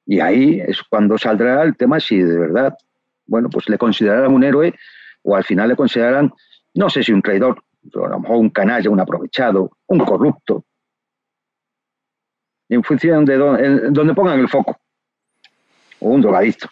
Y 0.04 0.20
ahí 0.20 0.60
es 0.60 0.82
cuando 0.82 1.16
saldrá 1.16 1.62
el 1.62 1.74
tema 1.74 1.98
si 1.98 2.18
de 2.18 2.38
verdad, 2.38 2.76
bueno, 3.26 3.48
pues 3.48 3.66
le 3.70 3.78
considerarán 3.78 4.32
un 4.32 4.44
héroe 4.44 4.74
o 5.22 5.34
al 5.34 5.44
final 5.44 5.70
le 5.70 5.76
considerarán, 5.76 6.32
no 6.74 6.90
sé 6.90 7.02
si 7.02 7.12
un 7.12 7.22
traidor, 7.22 7.64
a 7.94 8.08
lo 8.08 8.20
mejor 8.20 8.36
un 8.36 8.50
canalla, 8.50 8.90
un 8.90 9.00
aprovechado, 9.00 9.70
un 9.86 10.00
corrupto. 10.00 10.66
En 12.68 12.82
función 12.82 13.24
de 13.24 13.36
donde, 13.36 14.14
pongan 14.14 14.40
el 14.40 14.48
foco. 14.48 14.78
O 16.00 16.10
un 16.10 16.20
drogadicto. 16.20 16.68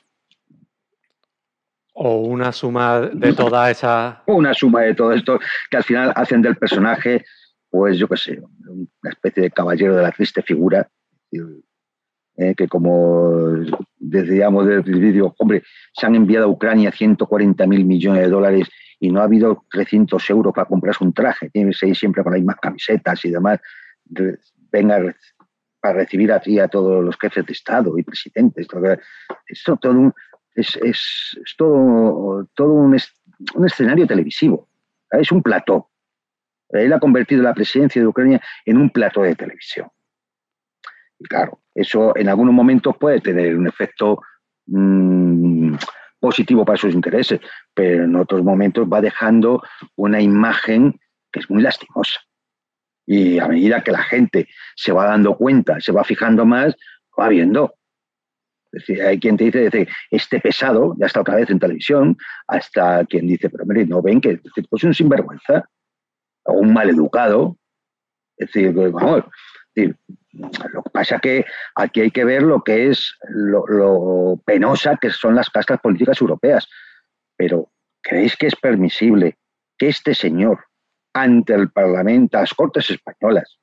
O 1.95 2.16
una 2.22 2.53
suma 2.53 3.01
de 3.01 3.32
toda 3.32 3.70
esa. 3.70 4.22
Una 4.26 4.53
suma 4.53 4.82
de 4.82 4.95
todo 4.95 5.12
esto 5.12 5.38
que 5.70 5.76
al 5.76 5.84
final 5.84 6.12
hacen 6.16 6.42
del 6.42 6.57
personaje, 6.57 7.24
pues 7.70 7.97
yo 7.99 8.09
qué 8.09 8.16
sé, 8.16 8.42
una 8.66 9.11
especie 9.11 9.45
de 9.45 9.51
caballero 9.51 9.95
de 9.95 10.03
la 10.03 10.11
triste 10.11 10.42
figura. 10.42 10.88
Eh, 12.36 12.55
que 12.57 12.66
como 12.66 13.30
decíamos 13.97 14.66
del 14.66 14.82
vídeo, 14.82 15.34
hombre, 15.38 15.62
se 15.92 16.05
han 16.05 16.16
enviado 16.16 16.47
a 16.47 16.49
Ucrania 16.49 16.90
140 16.90 17.64
mil 17.68 17.84
millones 17.84 18.22
de 18.22 18.28
dólares 18.28 18.68
y 18.99 19.11
no 19.11 19.20
ha 19.20 19.24
habido 19.24 19.64
300 19.70 20.30
euros 20.30 20.53
para 20.53 20.66
comprarse 20.66 21.05
un 21.05 21.12
traje. 21.12 21.49
Tiene 21.51 21.70
que 21.70 21.76
seguir 21.76 21.97
siempre 21.97 22.24
con 22.24 22.32
las 22.32 22.40
mismas 22.40 22.57
camisetas 22.57 23.24
y 23.24 23.30
demás. 23.30 23.61
Venga 24.72 25.14
para 25.85 25.99
recibir 25.99 26.32
a 26.32 26.41
ti 26.41 26.59
a 26.59 26.66
todos 26.66 27.05
los 27.05 27.14
jefes 27.18 27.45
de 27.45 27.53
Estado 27.53 27.99
y 27.99 28.03
presidentes. 28.03 28.66
Esto 29.47 29.76
todo 29.76 30.14
es, 30.55 30.76
es, 30.76 31.37
todo, 31.59 32.49
todo 32.55 32.72
un, 32.72 32.97
escenario 33.66 34.07
televisivo. 34.07 34.66
Es 35.11 35.30
un 35.30 35.43
plató. 35.43 35.91
Él 36.70 36.91
ha 36.95 36.99
convertido 36.99 37.43
la 37.43 37.53
presidencia 37.53 38.01
de 38.01 38.09
Ucrania 38.09 38.41
en 38.64 38.78
un 38.78 38.89
plató 38.89 39.24
de 39.24 39.35
televisión. 39.35 39.89
Y 41.18 41.26
claro, 41.26 41.61
eso 41.74 42.16
en 42.16 42.30
algunos 42.30 42.55
momentos 42.55 42.97
puede 42.97 43.20
tener 43.20 43.55
un 43.55 43.66
efecto 43.66 44.22
mmm, 44.64 45.74
positivo 46.18 46.64
para 46.64 46.78
sus 46.78 46.95
intereses, 46.95 47.41
pero 47.74 48.05
en 48.05 48.16
otros 48.16 48.43
momentos 48.43 48.89
va 48.91 49.03
dejando 49.03 49.62
una 49.97 50.22
imagen 50.22 50.99
que 51.30 51.41
es 51.41 51.51
muy 51.51 51.62
lastimosa. 51.62 52.20
Y 53.07 53.39
a 53.39 53.49
medida 53.49 53.83
que 53.83 53.93
la 53.93 54.03
gente 54.03 54.49
se 54.77 54.93
va 54.93 55.07
dando 55.07 55.37
cuenta, 55.37 55.81
se 55.81 55.93
va 55.93 56.05
fijando 56.05 56.45
más, 56.47 56.75
va 57.19 57.29
viendo. 57.29 57.75
Es 58.73 58.87
decir, 58.87 59.03
hay 59.03 59.21
quien 59.21 59.37
te 59.37 59.45
dice, 59.45 59.89
este 60.11 60.41
pesado, 60.41 60.97
ya 60.99 61.07
está 61.07 61.21
otra 61.21 61.37
vez 61.37 61.49
en 61.51 61.61
televisión, 61.61 62.17
hasta 62.49 63.05
quien 63.05 63.29
dice, 63.29 63.49
pero 63.49 63.65
mire, 63.67 63.87
no 63.87 64.03
ven 64.03 64.21
que 64.21 64.31
es 64.31 64.67
pues 64.69 64.83
un 64.85 64.95
sinvergüenza 64.95 65.69
o 66.45 66.55
un 66.55 66.73
maleducado. 66.73 67.57
Es 68.37 68.49
decir, 68.49 68.75
pues, 68.75 68.91
vamos, 68.91 69.25
lo 69.75 70.83
que 70.83 70.91
pasa 70.93 71.17
es 71.17 71.21
que 71.21 71.45
aquí 71.75 72.01
hay 72.01 72.11
que 72.11 72.25
ver 72.25 72.43
lo 72.43 72.63
que 72.63 72.91
es 72.91 73.17
lo, 73.29 74.41
penosa 74.45 74.97
que 74.97 75.11
son 75.11 75.35
las 75.35 75.51
castas 75.51 75.81
políticas 75.81 76.21
europeas. 76.21 76.69
Pero, 77.37 77.71
¿creéis 78.03 78.37
que 78.37 78.47
es 78.47 78.57
permisible 78.57 79.39
que 79.79 79.89
este 79.89 80.15
señor, 80.15 80.65
ante 81.15 81.55
el 81.55 81.71
Parlamento, 81.71 82.37
a 82.37 82.41
las 82.41 82.53
Cortes 82.53 82.91
Españolas, 82.91 83.59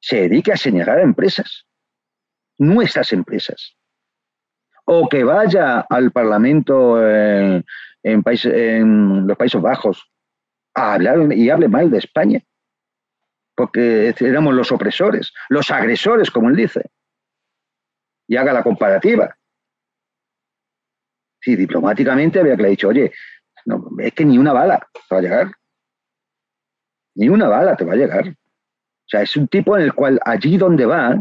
se 0.00 0.22
dedique 0.22 0.52
a 0.52 0.56
señalar 0.56 0.98
a 0.98 1.02
empresas? 1.02 1.66
Nuestras 2.58 3.12
empresas. 3.12 3.76
O 4.84 5.08
que 5.08 5.22
vaya 5.24 5.80
al 5.80 6.10
Parlamento 6.10 7.06
en, 7.06 7.64
en 8.02 9.26
los 9.26 9.36
Países 9.36 9.60
Bajos 9.60 10.10
a 10.74 10.94
hablar 10.94 11.32
y 11.32 11.50
hable 11.50 11.68
mal 11.68 11.90
de 11.90 11.98
España 11.98 12.42
porque 13.54 14.14
éramos 14.18 14.54
los 14.54 14.72
opresores, 14.72 15.32
los 15.48 15.70
agresores, 15.70 16.30
como 16.30 16.48
él 16.48 16.56
dice. 16.56 16.90
Y 18.26 18.36
haga 18.36 18.52
la 18.52 18.62
comparativa. 18.62 19.36
Sí, 21.40 21.56
diplomáticamente 21.56 22.40
había 22.40 22.56
que 22.56 22.62
le 22.62 22.68
dicho, 22.70 22.88
oye, 22.88 23.12
no, 23.66 23.90
es 23.98 24.12
que 24.14 24.24
ni 24.24 24.38
una 24.38 24.52
bala 24.52 24.78
te 24.92 25.14
va 25.14 25.18
a 25.18 25.22
llegar. 25.22 25.52
Ni 27.14 27.28
una 27.28 27.48
bala 27.48 27.76
te 27.76 27.84
va 27.84 27.92
a 27.92 27.96
llegar. 27.96 28.28
O 28.28 29.08
sea, 29.08 29.22
es 29.22 29.36
un 29.36 29.48
tipo 29.48 29.76
en 29.76 29.84
el 29.84 29.94
cual 29.94 30.20
allí 30.24 30.56
donde 30.56 30.86
va, 30.86 31.18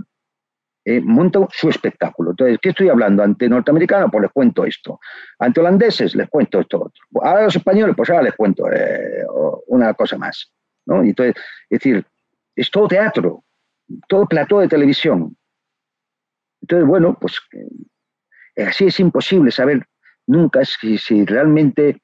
eh, 0.84 1.00
monta 1.00 1.40
su 1.52 1.70
espectáculo. 1.70 2.32
Entonces, 2.32 2.58
¿qué 2.62 2.70
estoy 2.70 2.90
hablando? 2.90 3.22
¿Ante 3.22 3.48
norteamericanos? 3.48 4.10
Pues 4.12 4.24
les 4.24 4.32
cuento 4.32 4.66
esto. 4.66 5.00
¿Ante 5.38 5.60
holandeses? 5.60 6.16
Les 6.16 6.30
cuento 6.30 6.60
esto. 6.60 6.92
Ahora 7.22 7.44
los 7.44 7.56
españoles, 7.56 7.96
pues 7.96 8.10
ahora 8.10 8.24
les 8.24 8.36
cuento 8.36 8.72
eh, 8.72 9.26
una 9.68 9.94
cosa 9.94 10.18
más. 10.18 10.52
¿no? 10.86 11.04
Entonces, 11.04 11.36
es 11.70 11.80
decir, 11.80 12.06
es 12.56 12.72
todo 12.72 12.88
teatro, 12.88 13.44
todo 14.08 14.26
plató 14.26 14.60
de 14.60 14.68
televisión. 14.68 15.36
Entonces, 16.62 16.88
bueno, 16.88 17.18
pues 17.20 17.40
eh, 18.56 18.64
así 18.64 18.86
es 18.86 19.00
imposible 19.00 19.52
saber 19.52 19.86
nunca 20.28 20.64
si, 20.66 20.98
si 20.98 21.26
realmente 21.26 22.02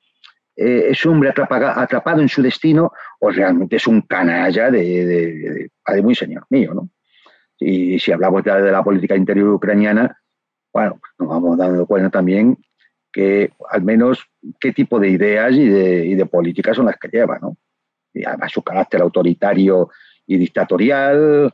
eh, 0.58 0.88
es 0.90 1.06
un 1.06 1.14
hombre 1.14 1.30
atrapado 1.30 2.22
en 2.22 2.28
su 2.28 2.42
destino 2.42 2.92
o 3.20 3.30
realmente 3.30 3.76
es 3.76 3.86
un 3.86 4.02
canalla 4.02 4.72
de, 4.72 5.70
muy 6.02 6.16
señor 6.16 6.46
mío, 6.50 6.74
¿no? 6.74 6.90
Y 7.60 8.00
si 8.00 8.12
hablamos 8.12 8.44
de, 8.44 8.52
de 8.62 8.72
la 8.72 8.84
política 8.84 9.16
interior 9.16 9.50
ucraniana, 9.50 10.20
bueno, 10.74 10.98
pues 11.00 11.12
nos 11.20 11.30
vamos 11.30 11.58
dando 11.58 11.86
cuenta 11.86 12.10
también 12.10 12.58
que 13.12 13.52
al 13.70 13.84
menos 13.84 14.26
qué 14.60 14.74
tipo 14.74 15.00
de 15.00 15.10
ideas 15.10 15.54
y 15.54 15.68
de, 15.68 16.06
y 16.06 16.16
de 16.16 16.26
políticas 16.26 16.76
son 16.76 16.86
las 16.86 16.98
que 16.98 17.08
lleva, 17.08 17.40
¿no? 17.40 17.58
Y 18.14 18.26
además 18.26 18.52
su 18.52 18.64
carácter 18.64 19.02
autoritario 19.02 19.90
y 20.26 20.38
dictatorial, 20.38 21.52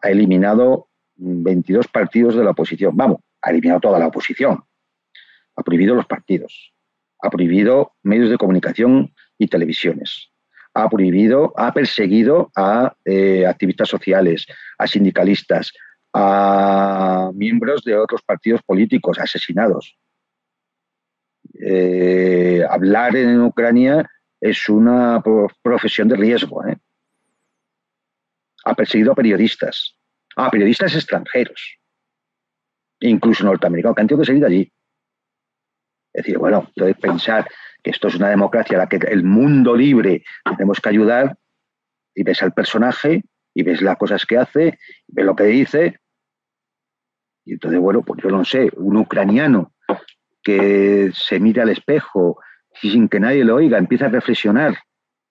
ha 0.00 0.08
eliminado 0.10 0.88
22 1.16 1.88
partidos 1.88 2.36
de 2.36 2.44
la 2.44 2.50
oposición. 2.50 2.96
Vamos, 2.96 3.20
ha 3.40 3.50
eliminado 3.50 3.80
toda 3.80 3.98
la 3.98 4.06
oposición. 4.06 4.62
Ha 5.56 5.62
prohibido 5.62 5.94
los 5.94 6.06
partidos. 6.06 6.73
Ha 7.24 7.30
prohibido 7.30 7.92
medios 8.02 8.30
de 8.30 8.36
comunicación 8.36 9.14
y 9.38 9.48
televisiones. 9.48 10.30
Ha 10.74 10.88
prohibido, 10.88 11.52
ha 11.56 11.72
perseguido 11.72 12.50
a 12.56 12.94
eh, 13.04 13.46
activistas 13.46 13.88
sociales, 13.88 14.46
a 14.78 14.86
sindicalistas, 14.86 15.72
a 16.12 17.30
miembros 17.34 17.82
de 17.84 17.96
otros 17.96 18.22
partidos 18.22 18.60
políticos 18.62 19.18
asesinados. 19.18 19.96
Eh, 21.60 22.62
hablar 22.68 23.16
en 23.16 23.40
Ucrania 23.40 24.08
es 24.40 24.68
una 24.68 25.22
profesión 25.62 26.08
de 26.08 26.16
riesgo. 26.16 26.66
¿eh? 26.66 26.76
ha 28.64 28.74
perseguido 28.74 29.12
a 29.12 29.14
periodistas, 29.14 29.96
a 30.36 30.50
periodistas 30.50 30.94
extranjeros, 30.94 31.78
incluso 33.00 33.44
norteamericanos, 33.44 33.94
que 33.94 34.00
han 34.00 34.08
tenido 34.08 34.22
que 34.22 34.26
salir 34.26 34.44
allí. 34.44 34.72
Es 36.14 36.24
decir, 36.24 36.38
bueno, 36.38 36.64
entonces 36.68 36.96
pensar 36.96 37.48
que 37.82 37.90
esto 37.90 38.06
es 38.08 38.14
una 38.14 38.30
democracia 38.30 38.76
a 38.76 38.82
la 38.82 38.88
que 38.88 38.96
el 38.96 39.24
mundo 39.24 39.76
libre 39.76 40.24
tenemos 40.56 40.80
que 40.80 40.88
ayudar 40.88 41.36
y 42.14 42.22
ves 42.22 42.40
al 42.42 42.52
personaje 42.52 43.24
y 43.52 43.62
ves 43.64 43.82
las 43.82 43.96
cosas 43.96 44.24
que 44.24 44.38
hace, 44.38 44.78
y 45.06 45.12
ves 45.12 45.26
lo 45.26 45.36
que 45.36 45.44
dice. 45.44 45.98
Y 47.44 47.54
entonces, 47.54 47.80
bueno, 47.80 48.02
pues 48.02 48.22
yo 48.22 48.30
no 48.30 48.44
sé, 48.44 48.70
un 48.76 48.96
ucraniano 48.96 49.72
que 50.42 51.10
se 51.14 51.40
mira 51.40 51.64
al 51.64 51.70
espejo 51.70 52.38
y 52.82 52.90
sin 52.90 53.08
que 53.08 53.20
nadie 53.20 53.44
lo 53.44 53.56
oiga, 53.56 53.78
empieza 53.78 54.06
a 54.06 54.10
reflexionar 54.10 54.76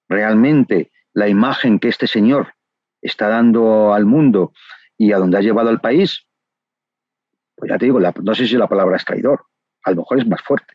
realmente 0.09 0.91
la 1.13 1.27
imagen 1.27 1.79
que 1.79 1.89
este 1.89 2.07
señor 2.07 2.53
está 3.01 3.27
dando 3.27 3.93
al 3.93 4.05
mundo 4.05 4.53
y 4.97 5.11
a 5.11 5.17
donde 5.17 5.37
ha 5.37 5.41
llevado 5.41 5.69
al 5.69 5.81
país, 5.81 6.27
pues 7.55 7.69
ya 7.69 7.77
te 7.77 7.85
digo, 7.85 7.99
no 7.99 8.35
sé 8.35 8.47
si 8.47 8.55
la 8.57 8.67
palabra 8.67 8.97
es 8.97 9.05
traidor, 9.05 9.45
a 9.83 9.91
lo 9.91 9.97
mejor 9.97 10.19
es 10.19 10.27
más 10.27 10.41
fuerte. 10.41 10.73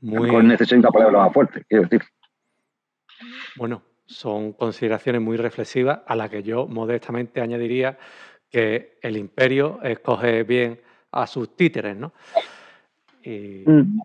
Muy... 0.00 0.14
A 0.14 0.18
lo 0.18 0.22
mejor 0.24 0.44
necesita 0.44 0.76
una 0.76 0.90
palabra 0.90 1.18
más 1.18 1.32
fuerte, 1.32 1.64
quiero 1.68 1.84
decir. 1.84 2.02
Bueno, 3.56 3.82
son 4.06 4.52
consideraciones 4.52 5.20
muy 5.20 5.36
reflexivas 5.36 6.00
a 6.06 6.16
las 6.16 6.30
que 6.30 6.42
yo 6.42 6.66
modestamente 6.66 7.40
añadiría 7.40 7.98
que 8.50 8.98
el 9.02 9.16
imperio 9.16 9.80
escoge 9.82 10.42
bien 10.42 10.80
a 11.12 11.26
sus 11.26 11.54
títeres, 11.56 11.96
¿no? 11.96 12.12
Y, 13.22 13.62
mm. 13.66 14.00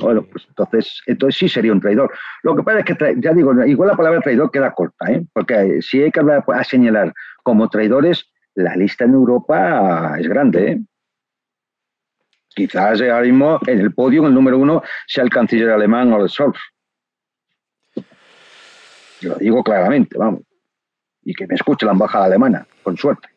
Bueno, 0.00 0.22
pues 0.22 0.46
entonces, 0.48 1.02
entonces 1.06 1.38
sí 1.38 1.48
sería 1.48 1.72
un 1.72 1.80
traidor. 1.80 2.12
Lo 2.44 2.54
que 2.54 2.62
pasa 2.62 2.80
es 2.80 2.84
que, 2.84 3.16
ya 3.18 3.32
digo, 3.32 3.52
igual 3.64 3.88
la 3.88 3.96
palabra 3.96 4.20
traidor 4.20 4.50
queda 4.52 4.72
corta, 4.72 5.10
¿eh? 5.10 5.26
porque 5.32 5.82
si 5.82 6.00
hay 6.00 6.12
que 6.12 6.20
hablar, 6.20 6.44
a 6.46 6.64
señalar 6.64 7.12
como 7.42 7.68
traidores, 7.68 8.31
la 8.54 8.76
lista 8.76 9.04
en 9.04 9.14
Europa 9.14 10.16
es 10.18 10.28
grande. 10.28 10.72
¿eh? 10.72 10.80
Quizás 12.48 13.00
ahora 13.00 13.22
mismo 13.22 13.58
en 13.66 13.80
el 13.80 13.94
podio, 13.94 14.26
el 14.26 14.34
número 14.34 14.58
uno, 14.58 14.82
sea 15.06 15.24
el 15.24 15.30
canciller 15.30 15.70
alemán 15.70 16.12
Olaf 16.12 16.30
Scholz. 16.30 16.58
Lo 19.22 19.36
digo 19.36 19.62
claramente, 19.62 20.18
vamos. 20.18 20.42
Y 21.22 21.34
que 21.34 21.46
me 21.46 21.54
escuche 21.54 21.86
la 21.86 21.92
embajada 21.92 22.24
alemana, 22.24 22.66
con 22.82 22.96
suerte. 22.96 23.28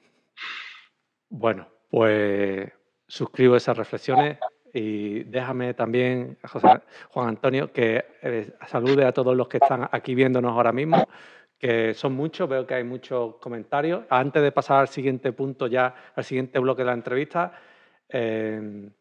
Bueno, 1.29 1.67
pues 1.89 2.71
suscribo 3.07 3.55
esas 3.55 3.77
reflexiones. 3.77 4.39
Y 4.73 5.23
déjame 5.23 5.73
también, 5.73 6.37
Juan 7.09 7.29
Antonio, 7.29 7.71
que 7.71 8.03
eh, 8.21 8.51
salude 8.67 9.05
a 9.05 9.13
todos 9.13 9.35
los 9.35 9.47
que 9.47 9.57
están 9.57 9.87
aquí 9.89 10.13
viéndonos 10.15 10.51
ahora 10.51 10.73
mismo, 10.73 11.07
que 11.57 11.93
son 11.93 12.13
muchos, 12.13 12.47
veo 12.49 12.65
que 12.65 12.75
hay 12.75 12.83
muchos 12.83 13.35
comentarios. 13.35 14.03
Antes 14.09 14.41
de 14.43 14.51
pasar 14.51 14.81
al 14.81 14.87
siguiente 14.87 15.31
punto, 15.31 15.67
ya 15.67 15.95
al 16.15 16.23
siguiente 16.23 16.59
bloque 16.59 16.81
de 16.81 16.85
la 16.85 16.93
entrevista, 16.93 17.53
em, 18.09 18.91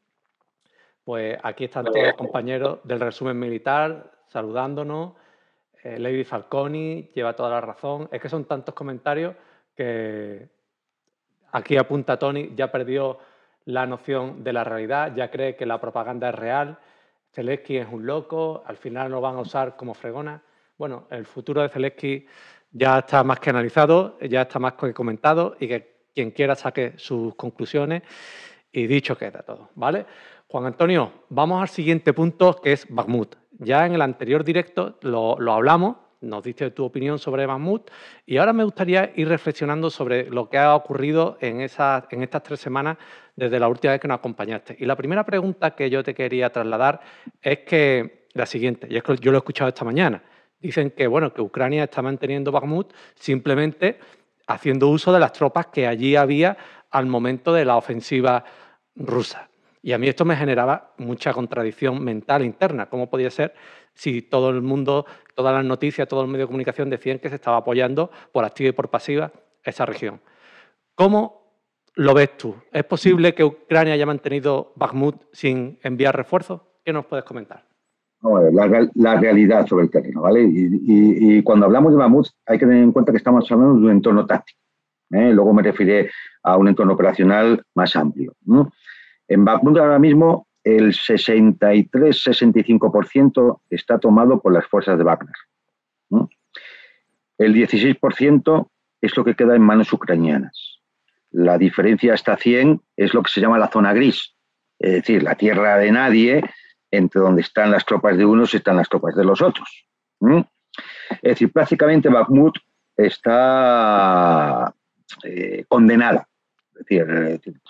pues 1.04 1.36
aquí 1.42 1.64
están 1.64 1.84
todos 1.84 2.06
los 2.06 2.14
compañeros 2.14 2.78
del 2.84 3.00
resumen 3.00 3.38
militar 3.38 4.12
saludándonos. 4.28 5.14
Eh, 5.82 5.98
Lady 5.98 6.24
Falconi 6.24 7.10
lleva 7.14 7.34
toda 7.36 7.50
la 7.50 7.60
razón. 7.60 8.08
Es 8.10 8.20
que 8.20 8.28
son 8.28 8.46
tantos 8.46 8.74
comentarios 8.74 9.34
que 9.76 10.48
aquí 11.52 11.76
apunta 11.76 12.18
Tony, 12.18 12.52
ya 12.56 12.70
perdió 12.70 13.18
la 13.66 13.86
noción 13.86 14.44
de 14.44 14.52
la 14.52 14.64
realidad, 14.64 15.14
ya 15.14 15.30
cree 15.30 15.56
que 15.56 15.66
la 15.66 15.80
propaganda 15.80 16.28
es 16.28 16.34
real, 16.34 16.78
Zelensky 17.32 17.78
es 17.78 17.88
un 17.90 18.06
loco, 18.06 18.62
al 18.66 18.76
final 18.76 19.10
lo 19.10 19.20
van 19.20 19.36
a 19.36 19.40
usar 19.40 19.76
como 19.76 19.94
fregona. 19.94 20.42
Bueno, 20.76 21.06
el 21.10 21.24
futuro 21.24 21.62
de 21.62 21.68
Zelensky 21.68 22.26
ya 22.72 22.98
está 22.98 23.22
más 23.22 23.38
que 23.38 23.50
analizado, 23.50 24.18
ya 24.20 24.42
está 24.42 24.58
más 24.58 24.72
que 24.72 24.92
comentado 24.92 25.56
y 25.60 25.68
que 25.68 26.08
quien 26.12 26.32
quiera 26.32 26.56
saque 26.56 26.94
sus 26.96 27.36
conclusiones 27.36 28.02
y 28.72 28.88
dicho 28.88 29.16
queda 29.16 29.42
todo, 29.42 29.70
¿vale? 29.76 30.04
Juan 30.48 30.66
Antonio, 30.66 31.12
vamos 31.28 31.62
al 31.62 31.68
siguiente 31.68 32.12
punto 32.12 32.60
que 32.60 32.72
es 32.72 32.86
Bakhmut. 32.88 33.36
Ya 33.58 33.86
en 33.86 33.94
el 33.94 34.02
anterior 34.02 34.42
directo 34.42 34.98
lo, 35.02 35.36
lo 35.38 35.52
hablamos, 35.52 35.96
nos 36.20 36.42
diste 36.42 36.68
tu 36.72 36.84
opinión 36.84 37.20
sobre 37.20 37.46
Bakhmut 37.46 37.88
y 38.26 38.38
ahora 38.38 38.52
me 38.52 38.64
gustaría 38.64 39.12
ir 39.14 39.28
reflexionando 39.28 39.90
sobre 39.90 40.28
lo 40.28 40.48
que 40.48 40.58
ha 40.58 40.74
ocurrido 40.74 41.38
en, 41.40 41.60
esas, 41.60 42.04
en 42.10 42.24
estas 42.24 42.42
tres 42.42 42.58
semanas 42.58 42.98
desde 43.36 43.60
la 43.60 43.68
última 43.68 43.92
vez 43.92 44.00
que 44.00 44.08
nos 44.08 44.18
acompañaste. 44.18 44.76
Y 44.80 44.86
la 44.86 44.96
primera 44.96 45.24
pregunta 45.24 45.76
que 45.76 45.88
yo 45.88 46.02
te 46.02 46.14
quería 46.14 46.50
trasladar 46.50 47.00
es 47.40 47.60
que 47.60 48.26
la 48.32 48.46
siguiente, 48.46 48.88
y 48.90 48.96
es 48.96 49.04
que 49.04 49.16
yo 49.18 49.30
lo 49.30 49.38
he 49.38 49.38
escuchado 49.38 49.68
esta 49.68 49.84
mañana. 49.84 50.20
Dicen 50.64 50.92
que, 50.92 51.06
bueno, 51.06 51.34
que 51.34 51.42
Ucrania 51.42 51.84
está 51.84 52.00
manteniendo 52.00 52.50
Bakhmut 52.50 52.94
simplemente 53.14 53.98
haciendo 54.46 54.88
uso 54.88 55.12
de 55.12 55.20
las 55.20 55.34
tropas 55.34 55.66
que 55.66 55.86
allí 55.86 56.16
había 56.16 56.56
al 56.90 57.04
momento 57.04 57.52
de 57.52 57.66
la 57.66 57.76
ofensiva 57.76 58.42
rusa. 58.96 59.50
Y 59.82 59.92
a 59.92 59.98
mí 59.98 60.08
esto 60.08 60.24
me 60.24 60.34
generaba 60.34 60.94
mucha 60.96 61.34
contradicción 61.34 62.02
mental 62.02 62.46
interna. 62.46 62.86
¿Cómo 62.86 63.10
podía 63.10 63.30
ser 63.30 63.52
si 63.92 64.22
todo 64.22 64.48
el 64.48 64.62
mundo, 64.62 65.04
todas 65.34 65.54
las 65.54 65.66
noticias, 65.66 66.08
todo 66.08 66.22
el 66.22 66.28
medio 66.28 66.44
de 66.44 66.48
comunicación 66.48 66.88
decían 66.88 67.18
que 67.18 67.28
se 67.28 67.34
estaba 67.34 67.58
apoyando 67.58 68.10
por 68.32 68.46
activa 68.46 68.70
y 68.70 68.72
por 68.72 68.88
pasiva 68.88 69.32
esa 69.62 69.84
región? 69.84 70.22
¿Cómo 70.94 71.42
lo 71.92 72.14
ves 72.14 72.38
tú? 72.38 72.56
¿Es 72.72 72.84
posible 72.84 73.34
que 73.34 73.44
Ucrania 73.44 73.92
haya 73.92 74.06
mantenido 74.06 74.72
Bakhmut 74.76 75.24
sin 75.30 75.78
enviar 75.82 76.16
refuerzos? 76.16 76.62
¿Qué 76.82 76.90
nos 76.94 77.04
puedes 77.04 77.26
comentar? 77.26 77.73
La, 78.24 79.20
realidad 79.20 79.66
sobre 79.66 79.84
el 79.84 79.90
terreno, 79.90 80.22
¿vale? 80.22 80.48
Y, 80.50 81.42
cuando 81.42 81.66
hablamos 81.66 81.92
de 81.92 81.98
Bakhmut 81.98 82.28
hay 82.46 82.58
que 82.58 82.64
tener 82.64 82.82
en 82.82 82.92
cuenta 82.92 83.12
que 83.12 83.18
estamos 83.18 83.52
hablando 83.52 83.74
de 83.74 83.80
un 83.84 83.90
entorno 83.90 84.24
táctico. 84.26 84.58
¿eh? 85.10 85.30
Luego 85.32 85.52
me 85.52 85.62
refiero 85.62 86.08
a 86.42 86.56
un 86.56 86.68
entorno 86.68 86.94
operacional 86.94 87.62
más 87.74 87.94
amplio. 87.96 88.34
En 89.28 89.44
Bakhmut 89.44 89.76
ahora 89.78 89.98
mismo 89.98 90.46
el 90.62 90.94
63-65% 90.94 93.60
está 93.68 93.98
tomado 93.98 94.40
por 94.40 94.54
las 94.54 94.66
fuerzas 94.66 94.96
de 94.96 95.04
Wagner. 95.04 95.34
El 97.36 97.52
16% 97.54 98.68
es 99.02 99.16
lo 99.16 99.24
que 99.24 99.34
queda 99.34 99.56
en 99.56 99.62
manos 99.62 99.92
ucranianas. 99.92 100.78
La 101.30 101.58
diferencia 101.58 102.14
hasta 102.14 102.36
100 102.36 102.80
es 102.96 103.12
lo 103.12 103.22
que 103.22 103.30
se 103.30 103.40
llama 103.40 103.58
la 103.58 103.66
zona 103.68 103.92
gris, 103.92 104.34
es 104.78 104.92
decir, 104.92 105.20
la 105.22 105.34
tierra 105.34 105.76
de 105.78 105.90
nadie, 105.90 106.44
entre 106.96 107.20
donde 107.20 107.42
están 107.42 107.70
las 107.70 107.84
tropas 107.84 108.16
de 108.16 108.24
unos 108.24 108.54
y 108.54 108.58
están 108.58 108.76
las 108.76 108.88
tropas 108.88 109.14
de 109.14 109.24
los 109.24 109.40
otros. 109.42 109.86
Es 111.22 111.22
decir, 111.22 111.52
prácticamente 111.52 112.08
Bakhmut 112.08 112.56
está 112.96 114.74
eh, 115.24 115.64
condenada. 115.68 116.28
Es 116.74 116.86
decir, 116.86 117.60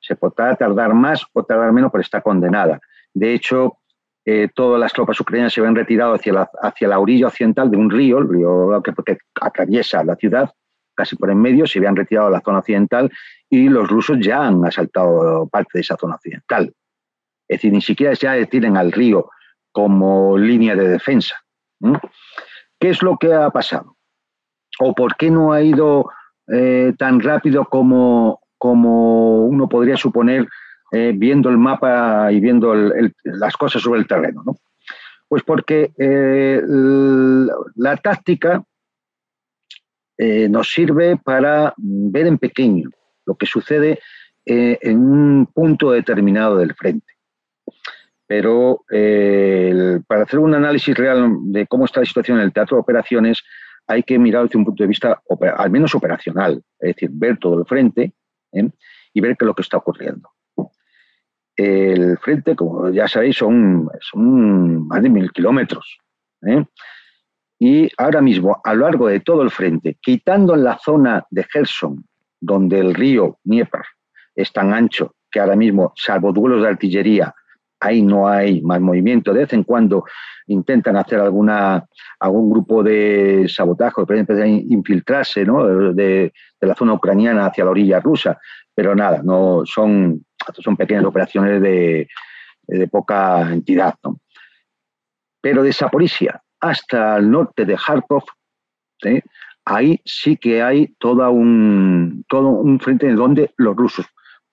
se, 0.00 0.16
podrá 0.16 0.54
tardar 0.56 0.94
más 0.94 1.24
o 1.32 1.42
tardar 1.42 1.72
menos, 1.72 1.90
pero 1.90 2.02
está 2.02 2.20
condenada. 2.20 2.80
De 3.12 3.34
hecho, 3.34 3.78
eh, 4.24 4.48
todas 4.54 4.80
las 4.80 4.92
tropas 4.92 5.20
ucranianas 5.20 5.52
se 5.52 5.60
habían 5.60 5.76
retirado 5.76 6.14
hacia 6.14 6.32
la, 6.32 6.50
hacia 6.62 6.88
la 6.88 6.98
orilla 6.98 7.26
occidental 7.26 7.70
de 7.70 7.76
un 7.76 7.90
río, 7.90 8.18
el 8.18 8.28
río 8.28 8.82
que, 8.82 8.92
que, 9.04 9.18
atraviesa 9.40 10.02
la 10.04 10.16
ciudad, 10.16 10.52
casi 10.94 11.16
por 11.16 11.30
en 11.30 11.40
medio, 11.40 11.66
se 11.66 11.78
habían 11.78 11.96
retirado 11.96 12.28
a 12.28 12.30
la 12.30 12.40
zona 12.40 12.58
occidental 12.58 13.10
y 13.48 13.68
los 13.68 13.88
rusos 13.88 14.18
ya 14.20 14.46
han 14.46 14.64
asaltado 14.64 15.46
parte 15.48 15.70
de 15.74 15.80
esa 15.80 15.96
zona 15.96 16.16
occidental. 16.16 16.72
Es 17.48 17.58
decir, 17.58 17.72
ni 17.72 17.80
siquiera 17.80 18.12
ya 18.14 18.44
tienen 18.46 18.76
al 18.76 18.92
río 18.92 19.30
como 19.72 20.38
línea 20.38 20.74
de 20.74 20.88
defensa. 20.88 21.34
¿Qué 22.80 22.90
es 22.90 23.02
lo 23.02 23.16
que 23.18 23.32
ha 23.32 23.50
pasado? 23.50 23.96
¿O 24.80 24.94
por 24.94 25.16
qué 25.16 25.30
no 25.30 25.52
ha 25.52 25.62
ido 25.62 26.10
eh, 26.52 26.92
tan 26.98 27.20
rápido 27.20 27.64
como, 27.66 28.40
como 28.58 29.44
uno 29.44 29.68
podría 29.68 29.96
suponer 29.96 30.48
eh, 30.92 31.12
viendo 31.14 31.48
el 31.50 31.58
mapa 31.58 32.30
y 32.32 32.40
viendo 32.40 32.74
las 33.24 33.56
cosas 33.56 33.82
sobre 33.82 34.00
el 34.00 34.06
terreno? 34.06 34.42
Pues 35.28 35.42
porque 35.42 35.92
eh, 35.98 36.62
la 37.76 37.96
táctica 37.96 38.62
nos 40.18 40.72
sirve 40.72 41.18
para 41.18 41.74
ver 41.76 42.26
en 42.26 42.38
pequeño 42.38 42.88
lo 43.26 43.34
que 43.34 43.44
sucede 43.44 44.00
en 44.46 44.98
un 44.98 45.46
punto 45.52 45.90
determinado 45.90 46.56
del 46.56 46.74
frente. 46.74 47.15
Pero 48.26 48.84
para 50.06 50.22
hacer 50.24 50.40
un 50.40 50.54
análisis 50.54 50.96
real 50.96 51.28
de 51.44 51.66
cómo 51.66 51.84
está 51.84 52.00
la 52.00 52.06
situación 52.06 52.38
en 52.38 52.44
el 52.44 52.52
teatro 52.52 52.76
de 52.76 52.80
operaciones, 52.80 53.42
hay 53.86 54.02
que 54.02 54.18
mirar 54.18 54.44
desde 54.44 54.58
un 54.58 54.64
punto 54.64 54.82
de 54.82 54.88
vista 54.88 55.22
al 55.56 55.70
menos 55.70 55.94
operacional, 55.94 56.62
es 56.78 56.94
decir, 56.94 57.10
ver 57.12 57.38
todo 57.38 57.58
el 57.60 57.66
frente 57.66 58.12
¿eh? 58.52 58.68
y 59.12 59.20
ver 59.20 59.36
qué 59.36 59.44
es 59.44 59.46
lo 59.46 59.54
que 59.54 59.62
está 59.62 59.76
ocurriendo. 59.76 60.30
El 61.54 62.18
frente, 62.18 62.54
como 62.54 62.90
ya 62.90 63.08
sabéis, 63.08 63.36
son, 63.36 63.88
más 64.88 65.02
de 65.02 65.08
mil 65.08 65.32
kilómetros. 65.32 65.98
¿eh? 66.42 66.64
Y 67.58 67.88
ahora 67.96 68.20
mismo, 68.20 68.60
a 68.62 68.74
lo 68.74 68.82
largo 68.82 69.08
de 69.08 69.20
todo 69.20 69.42
el 69.42 69.50
frente, 69.50 69.96
quitando 70.02 70.54
la 70.54 70.78
zona 70.78 71.24
de 71.30 71.44
Gerson, 71.44 72.04
donde 72.38 72.78
el 72.78 72.94
río 72.94 73.38
Dnieper 73.44 73.84
es 74.34 74.52
tan 74.52 74.74
ancho 74.74 75.14
que 75.30 75.40
ahora 75.40 75.56
mismo, 75.56 75.92
salvo 75.96 76.32
duelos 76.32 76.62
de 76.62 76.68
artillería, 76.68 77.34
ahí 77.80 78.02
no 78.02 78.28
hay 78.28 78.60
más 78.62 78.80
movimiento. 78.80 79.32
De 79.32 79.40
vez 79.40 79.52
en 79.52 79.64
cuando 79.64 80.04
intentan 80.46 80.96
hacer 80.96 81.20
alguna, 81.20 81.84
algún 82.20 82.50
grupo 82.50 82.82
de 82.82 83.46
sabotaje, 83.48 84.02
de 84.06 84.48
infiltrarse 84.48 85.44
de, 85.44 86.32
la 86.60 86.74
zona 86.74 86.94
ucraniana 86.94 87.46
hacia 87.46 87.64
la 87.64 87.70
orilla 87.70 88.00
rusa, 88.00 88.38
pero 88.74 88.94
nada, 88.94 89.22
no 89.22 89.62
son, 89.64 90.24
son 90.58 90.76
pequeñas 90.76 91.04
operaciones 91.04 91.60
de, 91.60 92.08
poca 92.90 93.52
entidad. 93.52 93.94
Pero 95.40 95.62
de 95.62 95.72
Saporisia 95.72 96.42
hasta 96.60 97.16
el 97.16 97.30
norte 97.30 97.64
de 97.64 97.76
Kharkov, 97.76 98.24
ahí 99.64 100.00
sí 100.04 100.36
que 100.36 100.62
hay 100.62 100.88
toda 100.98 101.28
un, 101.28 102.24
todo 102.28 102.48
un 102.48 102.80
frente 102.80 103.12
donde 103.12 103.52
los 103.56 103.76
rusos 103.76 104.06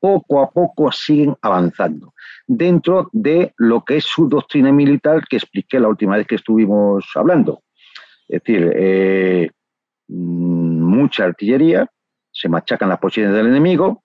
poco 0.04 0.42
a 0.42 0.52
poco 0.52 0.92
siguen 0.92 1.34
avanzando 1.42 2.14
dentro 2.46 3.10
de 3.14 3.54
lo 3.56 3.86
que 3.86 3.96
es 3.96 4.04
su 4.04 4.28
doctrina 4.28 4.70
militar 4.70 5.26
que 5.30 5.38
expliqué 5.38 5.80
la 5.80 5.88
última 5.88 6.18
vez 6.18 6.28
que 6.28 6.36
estuvimos 6.36 7.06
hablando. 7.16 7.62
Es 8.28 8.44
decir, 8.44 8.70
eh, 8.76 9.50
mm, 10.10 10.82
mucha 10.82 11.24
artillería, 11.24 11.88
se 12.30 12.50
machacan 12.50 12.90
las 12.90 13.00
posiciones 13.00 13.34
del 13.34 13.48
enemigo, 13.48 14.04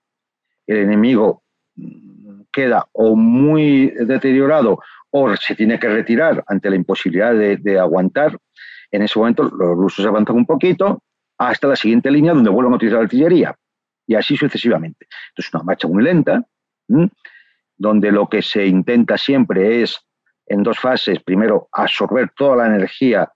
el 0.69 0.77
enemigo 0.77 1.43
mm, 1.75 2.43
queda 2.53 2.87
o 2.93 3.17
muy 3.17 3.89
deteriorado 3.99 4.79
o 5.11 5.37
se 5.37 5.57
tiene 5.57 5.81
que 5.81 5.89
retirar 5.89 6.45
ante 6.47 6.71
la 6.71 6.77
imposibilidad 6.77 7.35
de, 7.35 7.81
aguantar. 7.81 8.39
En 8.93 9.03
ese 9.03 9.19
momento 9.19 9.43
los 9.43 9.77
rusos 9.77 10.07
avanzan 10.07 10.37
un 10.37 10.47
poquito 10.47 11.03
hasta 11.39 11.67
la 11.67 11.75
siguiente 11.75 12.09
línea 12.09 12.35
donde 12.35 12.51
vuelven 12.51 12.75
a 12.75 12.77
utilizar 12.77 13.01
artillería 13.01 13.57
y 14.09 14.15
así 14.15 14.37
sucesivamente. 14.37 15.07
Entonces, 15.29 15.55
una 15.55 15.63
marcha 15.63 15.87
muy 15.87 16.03
lenta, 16.03 16.43
donde 17.77 18.11
lo 18.11 18.27
que 18.27 18.43
se 18.43 18.67
intenta 18.67 19.19
siempre 19.19 19.83
es, 19.83 20.01
en 20.47 20.63
dos 20.63 20.81
fases, 20.81 21.23
primero, 21.23 21.69
absorber 21.71 22.31
toda 22.35 22.57
la 22.57 22.67
energía 22.67 23.31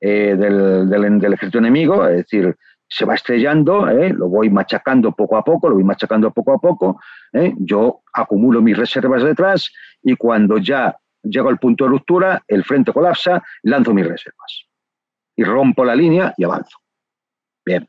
eh, 0.00 0.34
del, 0.34 1.32
ejército 1.34 1.58
enemigo, 1.58 2.08
es 2.08 2.16
decir, 2.16 2.56
se 2.88 3.04
va 3.04 3.14
estrellando, 3.14 3.88
¿eh? 3.88 4.10
lo 4.10 4.28
voy 4.28 4.48
machacando 4.48 5.12
poco 5.12 5.36
a 5.36 5.44
poco, 5.44 5.68
lo 5.68 5.74
voy 5.74 5.84
machacando 5.84 6.30
poco 6.30 6.54
a 6.54 6.58
poco, 6.58 7.00
¿eh? 7.32 7.52
yo 7.58 8.00
acumulo 8.12 8.62
mis 8.62 8.78
reservas 8.78 9.22
detrás 9.22 9.70
y 10.02 10.16
cuando 10.16 10.56
ya 10.56 10.96
llego 11.22 11.50
al 11.50 11.58
punto 11.58 11.84
de 11.84 11.90
ruptura, 11.90 12.42
el 12.48 12.64
frente 12.64 12.92
colapsa, 12.92 13.42
lanzo 13.62 13.92
mis 13.92 14.06
reservas 14.06 14.64
y 15.36 15.44
rompo 15.44 15.84
la 15.84 15.94
línea 15.94 16.32
y 16.38 16.44
avanzo. 16.44 16.78
Bien. 17.64 17.88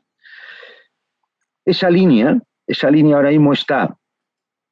Esa 1.66 1.90
línea, 1.90 2.38
esa 2.66 2.90
línea 2.90 3.16
ahora 3.16 3.30
mismo 3.30 3.52
está 3.52 3.96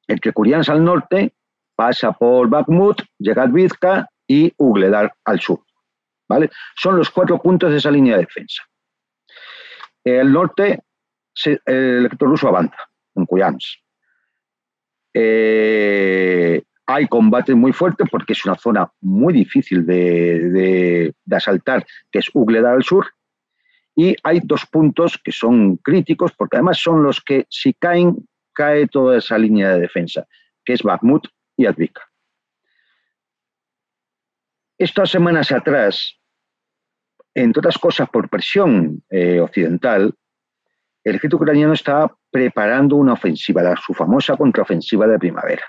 entre 0.06 0.32
Kurians 0.32 0.68
al 0.68 0.84
norte, 0.84 1.34
pasa 1.74 2.12
por 2.12 2.48
Bakhmut, 2.48 3.02
llega 3.18 3.42
a 3.42 3.46
Vizca 3.46 4.08
y 4.26 4.52
Ugledar 4.56 5.12
al 5.24 5.40
sur. 5.40 5.60
¿vale? 6.28 6.50
Son 6.76 6.96
los 6.96 7.10
cuatro 7.10 7.40
puntos 7.40 7.70
de 7.70 7.78
esa 7.78 7.90
línea 7.90 8.16
de 8.16 8.22
defensa. 8.22 8.62
El 10.04 10.32
norte, 10.32 10.80
el 11.44 11.98
ejército 11.98 12.26
ruso 12.26 12.48
avanza, 12.48 12.76
en 13.14 13.26
Kuyans. 13.26 13.78
Eh, 15.14 16.62
hay 16.86 17.08
combates 17.08 17.56
muy 17.56 17.72
fuertes 17.72 18.08
porque 18.10 18.34
es 18.34 18.44
una 18.44 18.56
zona 18.56 18.92
muy 19.00 19.32
difícil 19.32 19.86
de, 19.86 21.12
de 21.24 21.36
asaltar, 21.36 21.86
que 22.10 22.18
es 22.18 22.30
Ugledar 22.34 22.74
al 22.74 22.84
sur, 22.84 23.06
Y 23.96 24.16
hay 24.22 24.40
dos 24.42 24.66
puntos 24.66 25.18
que 25.22 25.30
son 25.30 25.76
críticos, 25.76 26.32
porque 26.32 26.56
además 26.56 26.78
son 26.78 27.02
los 27.02 27.20
que, 27.20 27.46
si 27.48 27.74
caen, 27.74 28.26
cae 28.52 28.86
toda 28.88 29.18
esa 29.18 29.38
línea 29.38 29.70
de 29.70 29.80
defensa, 29.80 30.26
que 30.64 30.72
es 30.72 30.82
Bakhmut 30.82 31.28
y 31.56 31.66
Advika. 31.66 32.02
Estas 34.76 35.10
semanas 35.10 35.52
atrás, 35.52 36.18
entre 37.34 37.60
otras 37.60 37.78
cosas 37.78 38.08
por 38.10 38.28
presión 38.28 39.02
eh, 39.10 39.40
occidental, 39.40 40.14
el 41.04 41.16
ejército 41.16 41.36
ucraniano 41.36 41.74
estaba 41.74 42.16
preparando 42.30 42.96
una 42.96 43.12
ofensiva, 43.12 43.76
su 43.76 43.94
famosa 43.94 44.36
contraofensiva 44.36 45.06
de 45.06 45.18
primavera. 45.18 45.64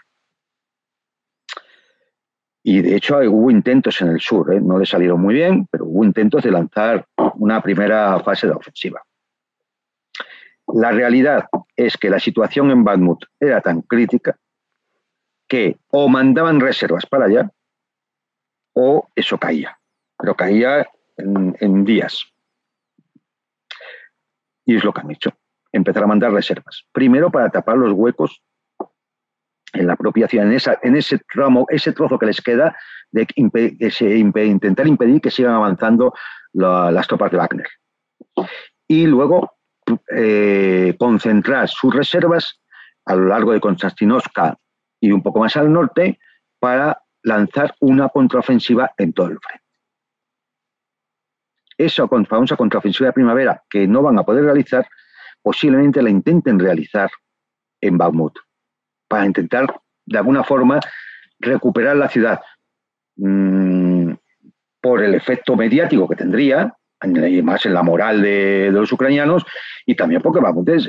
Y 2.68 2.82
de 2.82 2.96
hecho 2.96 3.20
hubo 3.20 3.52
intentos 3.52 4.02
en 4.02 4.08
el 4.08 4.20
sur, 4.20 4.52
¿eh? 4.52 4.60
no 4.60 4.80
le 4.80 4.88
salieron 4.88 5.22
muy 5.22 5.36
bien, 5.36 5.68
pero 5.70 5.86
hubo 5.86 6.04
intentos 6.04 6.42
de 6.42 6.50
lanzar 6.50 7.06
una 7.36 7.62
primera 7.62 8.20
fase 8.22 8.48
de 8.48 8.54
ofensiva. 8.54 9.04
La 10.74 10.92
realidad 10.92 11.48
es 11.76 11.96
que 11.96 12.10
la 12.10 12.20
situación 12.20 12.72
en 12.72 12.84
Bakhmut 12.84 13.24
era 13.40 13.62
tan 13.62 13.84
crítica 13.84 14.36
que 15.48 15.78
o 15.92 16.10
mandaban 16.10 16.60
reservas 16.60 17.06
para 17.06 17.26
allá 17.26 17.52
o 18.74 19.10
eso 19.14 19.38
caía, 19.38 19.78
pero 20.18 20.34
caía 20.34 20.88
en, 21.18 21.56
en 21.60 21.86
días. 21.86 22.26
Y 24.66 24.76
es 24.76 24.84
lo 24.84 24.92
que 24.92 25.02
han 25.02 25.12
hecho, 25.12 25.30
empezar 25.72 26.02
a 26.02 26.08
mandar 26.08 26.32
reservas. 26.32 26.84
Primero 26.92 27.30
para 27.30 27.52
tapar 27.52 27.78
los 27.78 27.92
huecos 27.92 28.42
en 29.76 29.88
la 29.88 29.96
propia 29.96 30.28
ciudad, 30.28 30.48
en, 30.82 30.96
ese 30.96 31.20
tramo, 31.32 31.66
ese 31.70 31.92
trozo 31.92 32.18
que 32.18 32.26
les 32.26 32.42
queda 32.42 32.76
de 33.12 33.28
intentar 33.36 34.88
impedir 34.88 35.22
que 35.22 35.32
sigan 35.32 35.54
avanzando 35.54 36.14
las 36.54 37.08
tropas 37.08 37.32
de 37.32 37.38
Wagner. 37.38 37.68
Y 38.88 39.06
luego 39.08 39.58
eh, 40.16 40.96
concentrar 40.98 41.68
sus 41.70 41.94
reservas 41.94 42.60
a 43.06 43.16
lo 43.16 43.28
largo 43.28 43.52
de 43.52 43.60
Konstantinovka 43.60 44.58
y 45.00 45.12
un 45.12 45.22
poco 45.22 45.40
más 45.40 45.56
al 45.58 45.72
norte 45.72 46.20
para 46.60 47.02
lanzar 47.24 47.76
una 47.80 48.10
contraofensiva 48.10 48.92
en 48.98 49.14
todo 49.14 49.28
el 49.28 49.40
frente. 49.40 49.64
Esa 51.78 52.08
famosa 52.08 52.56
contraofensiva 52.56 53.08
de 53.08 53.14
primavera 53.14 53.62
que 53.70 53.86
no 53.88 54.02
van 54.02 54.18
a 54.18 54.24
poder 54.24 54.46
realizar, 54.46 54.88
posiblemente 55.42 56.02
la 56.02 56.10
intenten 56.10 56.58
realizar 56.58 57.12
en 57.82 57.98
Bakhmut 57.98 58.45
para 59.08 59.26
intentar, 59.26 59.68
de 60.06 60.18
alguna 60.18 60.44
forma, 60.44 60.80
recuperar 61.40 61.96
la 61.96 62.10
ciudad 62.10 62.42
mm, 63.18 64.14
por 64.82 65.04
el 65.04 65.16
efecto 65.16 65.56
mediático 65.56 66.08
que 66.08 66.16
tendría, 66.16 66.74
y 67.04 67.42
más 67.42 67.66
en 67.66 67.74
la 67.74 67.84
moral 67.84 68.22
de, 68.22 68.70
los 68.72 68.92
ucranianos, 68.92 69.46
y 69.86 69.96
también 69.96 70.22
porque 70.22 70.40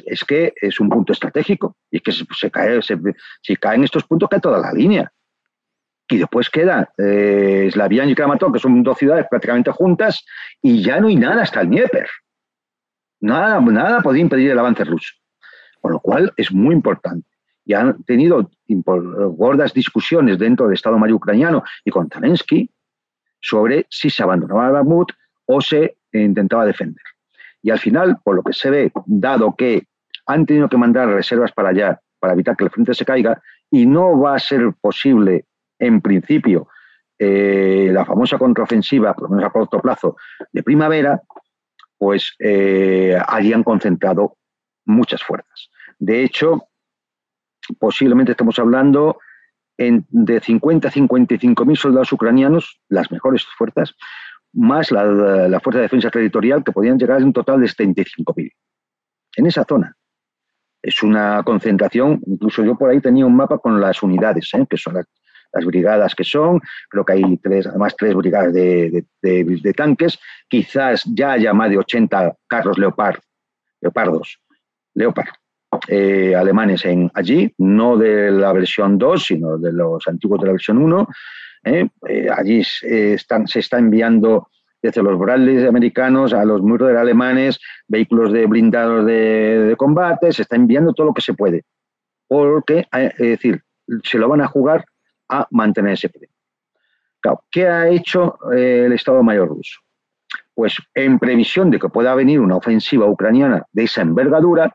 es, 0.06 0.24
que 0.24 0.54
es 0.60 0.80
un 0.80 0.88
punto 0.88 1.12
estratégico, 1.12 1.76
y 1.90 2.00
que 2.00 2.12
se, 2.12 2.50
cae, 2.50 2.80
si 3.42 3.56
caen 3.56 3.84
estos 3.84 4.04
puntos 4.04 4.28
cae 4.28 4.40
toda 4.40 4.58
la 4.58 4.72
línea. 4.72 5.12
Y 6.08 6.18
después 6.18 6.48
queda 6.48 6.88
eh, 6.96 7.68
Slavian 7.72 8.08
y 8.08 8.14
Kramatorsk, 8.14 8.54
que 8.54 8.60
son 8.60 8.82
dos 8.82 8.96
ciudades 8.96 9.26
prácticamente 9.28 9.72
juntas, 9.72 10.24
y 10.62 10.82
ya 10.82 11.00
no 11.00 11.08
hay 11.08 11.16
nada 11.16 11.42
hasta 11.42 11.60
el 11.60 11.68
Dnieper. 11.68 12.08
Nada, 13.20 13.60
nada 13.60 14.00
podía 14.02 14.22
impedir 14.22 14.50
el 14.52 14.58
avance 14.58 14.84
ruso. 14.84 15.14
Con 15.80 15.92
lo 15.92 16.00
cual 16.00 16.32
es 16.36 16.52
muy 16.52 16.74
importante 16.74 17.35
y 17.66 17.74
han 17.74 18.02
tenido 18.04 18.48
gordas 18.68 19.74
discusiones 19.74 20.38
dentro 20.38 20.66
del 20.66 20.74
Estado 20.74 20.98
Mayor 20.98 21.16
ucraniano 21.16 21.64
y 21.84 21.90
con 21.90 22.08
Zelensky 22.08 22.70
sobre 23.40 23.86
si 23.90 24.08
se 24.08 24.22
abandonaba 24.22 24.70
Bakhmut 24.70 25.12
o 25.46 25.60
se 25.60 25.98
intentaba 26.12 26.64
defender. 26.64 27.02
Y 27.60 27.70
al 27.70 27.80
final, 27.80 28.18
por 28.22 28.36
lo 28.36 28.42
que 28.42 28.52
se 28.52 28.70
ve, 28.70 28.92
dado 29.06 29.54
que 29.56 29.82
han 30.26 30.46
tenido 30.46 30.68
que 30.68 30.76
mandar 30.76 31.08
reservas 31.08 31.52
para 31.52 31.70
allá 31.70 32.00
para 32.20 32.32
evitar 32.32 32.56
que 32.56 32.64
el 32.64 32.70
frente 32.70 32.94
se 32.94 33.04
caiga 33.04 33.42
y 33.70 33.84
no 33.84 34.18
va 34.18 34.36
a 34.36 34.38
ser 34.38 34.72
posible, 34.80 35.44
en 35.78 36.00
principio, 36.00 36.68
eh, 37.18 37.90
la 37.92 38.04
famosa 38.04 38.38
contraofensiva, 38.38 39.12
por 39.14 39.24
lo 39.24 39.36
menos 39.36 39.50
a 39.50 39.52
corto 39.52 39.80
plazo, 39.80 40.16
de 40.52 40.62
primavera, 40.62 41.20
pues 41.98 42.34
eh, 42.38 43.18
allí 43.26 43.52
han 43.52 43.64
concentrado 43.64 44.36
muchas 44.84 45.22
fuerzas. 45.22 45.70
De 45.98 46.22
hecho, 46.22 46.68
posiblemente 47.78 48.32
estamos 48.32 48.58
hablando 48.58 49.18
de 49.78 50.40
50 50.40 50.88
a 50.88 50.90
55 50.90 51.64
mil 51.64 51.76
soldados 51.76 52.12
ucranianos, 52.12 52.80
las 52.88 53.10
mejores 53.10 53.44
fuerzas, 53.58 53.94
más 54.52 54.90
la, 54.90 55.60
Fuerza 55.60 55.78
de 55.78 55.82
Defensa 55.82 56.10
Territorial, 56.10 56.64
que 56.64 56.72
podían 56.72 56.98
llegar 56.98 57.20
a 57.20 57.24
un 57.24 57.32
total 57.32 57.60
de 57.60 57.68
75 57.68 58.34
mil. 58.36 58.50
En 59.36 59.46
esa 59.46 59.64
zona. 59.64 59.94
Es 60.82 61.02
una 61.02 61.42
concentración, 61.42 62.20
incluso 62.26 62.64
yo 62.64 62.76
por 62.76 62.90
ahí 62.90 63.00
tenía 63.00 63.26
un 63.26 63.36
mapa 63.36 63.58
con 63.58 63.80
las 63.80 64.02
unidades, 64.02 64.48
¿eh? 64.54 64.66
que 64.68 64.76
son 64.76 64.94
las, 64.94 65.06
brigadas 65.64 66.14
que 66.14 66.22
son, 66.22 66.60
creo 66.90 67.04
que 67.04 67.14
hay 67.14 67.36
tres, 67.38 67.66
además 67.66 67.96
tres 67.96 68.14
brigadas 68.14 68.52
de, 68.52 69.06
tanques, 69.74 70.18
quizás 70.48 71.02
ya 71.06 71.32
haya 71.32 71.54
más 71.54 71.70
de 71.70 71.78
80 71.78 72.36
carros 72.46 72.78
Leopard, 72.78 73.18
Leopardos, 73.80 74.38
Leopard, 74.94 75.28
eh, 75.88 76.34
alemanes 76.34 76.84
en 76.84 77.10
allí, 77.14 77.52
no 77.58 77.96
de 77.96 78.30
la 78.30 78.52
versión 78.52 78.98
2, 78.98 79.24
sino 79.24 79.58
de 79.58 79.72
los 79.72 80.06
antiguos 80.06 80.40
de 80.40 80.46
la 80.46 80.52
versión 80.52 80.78
1. 80.78 81.08
¿eh? 81.64 81.88
Eh, 82.08 82.28
allí 82.34 82.62
se 82.64 83.14
está 83.14 83.78
enviando 83.78 84.48
desde 84.82 85.02
los 85.02 85.18
Bradley 85.18 85.66
americanos 85.66 86.32
a 86.32 86.44
los 86.44 86.62
Murder 86.62 86.96
alemanes, 86.96 87.58
vehículos 87.88 88.32
de 88.32 88.46
blindados 88.46 89.06
de, 89.06 89.74
combate, 89.76 90.32
se 90.32 90.42
está 90.42 90.56
enviando 90.56 90.92
todo 90.92 91.08
lo 91.08 91.14
que 91.14 91.22
se 91.22 91.34
puede. 91.34 91.64
Porque, 92.28 92.86
es 92.92 93.16
decir, 93.18 93.62
se 94.02 94.18
lo 94.18 94.28
van 94.28 94.40
a 94.40 94.48
jugar 94.48 94.84
a 95.28 95.46
mantener 95.50 95.92
ese 95.92 96.08
frente. 96.08 96.30
¿Qué 97.50 97.66
ha 97.66 97.88
hecho 97.88 98.38
el 98.52 98.92
Estado 98.92 99.22
Mayor 99.22 99.48
ruso? 99.48 99.80
Pues 100.54 100.76
en 100.94 101.18
previsión 101.18 101.70
de 101.70 101.78
que 101.78 101.88
pueda 101.88 102.14
venir 102.14 102.40
una 102.40 102.56
ofensiva 102.56 103.06
ucraniana 103.06 103.64
de 103.72 103.84
esa 103.84 104.02
envergadura, 104.02 104.72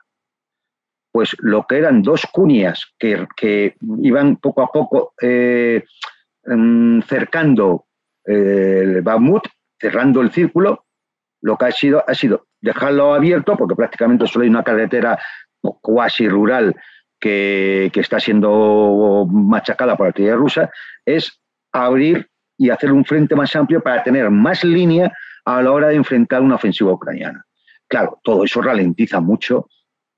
pues 1.12 1.36
lo 1.40 1.66
que 1.68 1.78
eran 1.78 2.02
dos 2.02 2.26
cunias 2.32 2.94
que, 2.98 3.76
iban 4.02 4.38
poco 4.38 4.62
a 4.62 4.72
poco 4.72 5.14
eh, 5.22 5.84
em, 6.46 7.02
cercando 7.02 7.86
eh, 8.26 8.82
el 8.84 9.02
Bakhmut, 9.02 9.48
cerrando 9.80 10.22
el 10.22 10.32
círculo, 10.32 10.86
lo 11.42 11.58
que 11.58 11.66
ha 11.66 11.72
sido 11.72 12.04
ha 12.08 12.14
sido 12.14 12.48
dejarlo 12.62 13.14
abierto, 13.14 13.58
porque 13.58 13.76
prácticamente 13.76 14.28
solo 14.28 14.44
hay 14.44 14.50
una 14.50 14.64
carretera 14.64 15.20
cuasi 15.82 16.30
rural 16.30 16.76
que, 17.20 17.92
está 17.94 18.20
siendo 18.20 19.28
machacada 19.30 19.96
por 19.96 20.06
la 20.06 20.10
artillería 20.10 20.36
rusa, 20.36 20.72
es 21.06 21.40
abrir 21.72 22.28
y 22.58 22.70
hacer 22.70 22.92
un 22.92 23.06
frente 23.06 23.36
más 23.36 23.56
amplio 23.56 23.82
para 23.82 24.04
tener 24.04 24.30
más 24.30 24.64
línea 24.64 25.12
a 25.46 25.62
la 25.62 25.72
hora 25.72 25.88
de 25.90 25.96
enfrentar 25.96 26.42
una 26.42 26.56
ofensiva 26.56 26.92
ucraniana. 26.92 27.46
Claro, 27.88 28.20
todo 28.24 28.44
eso 28.44 28.62
ralentiza 28.62 29.20
mucho 29.20 29.68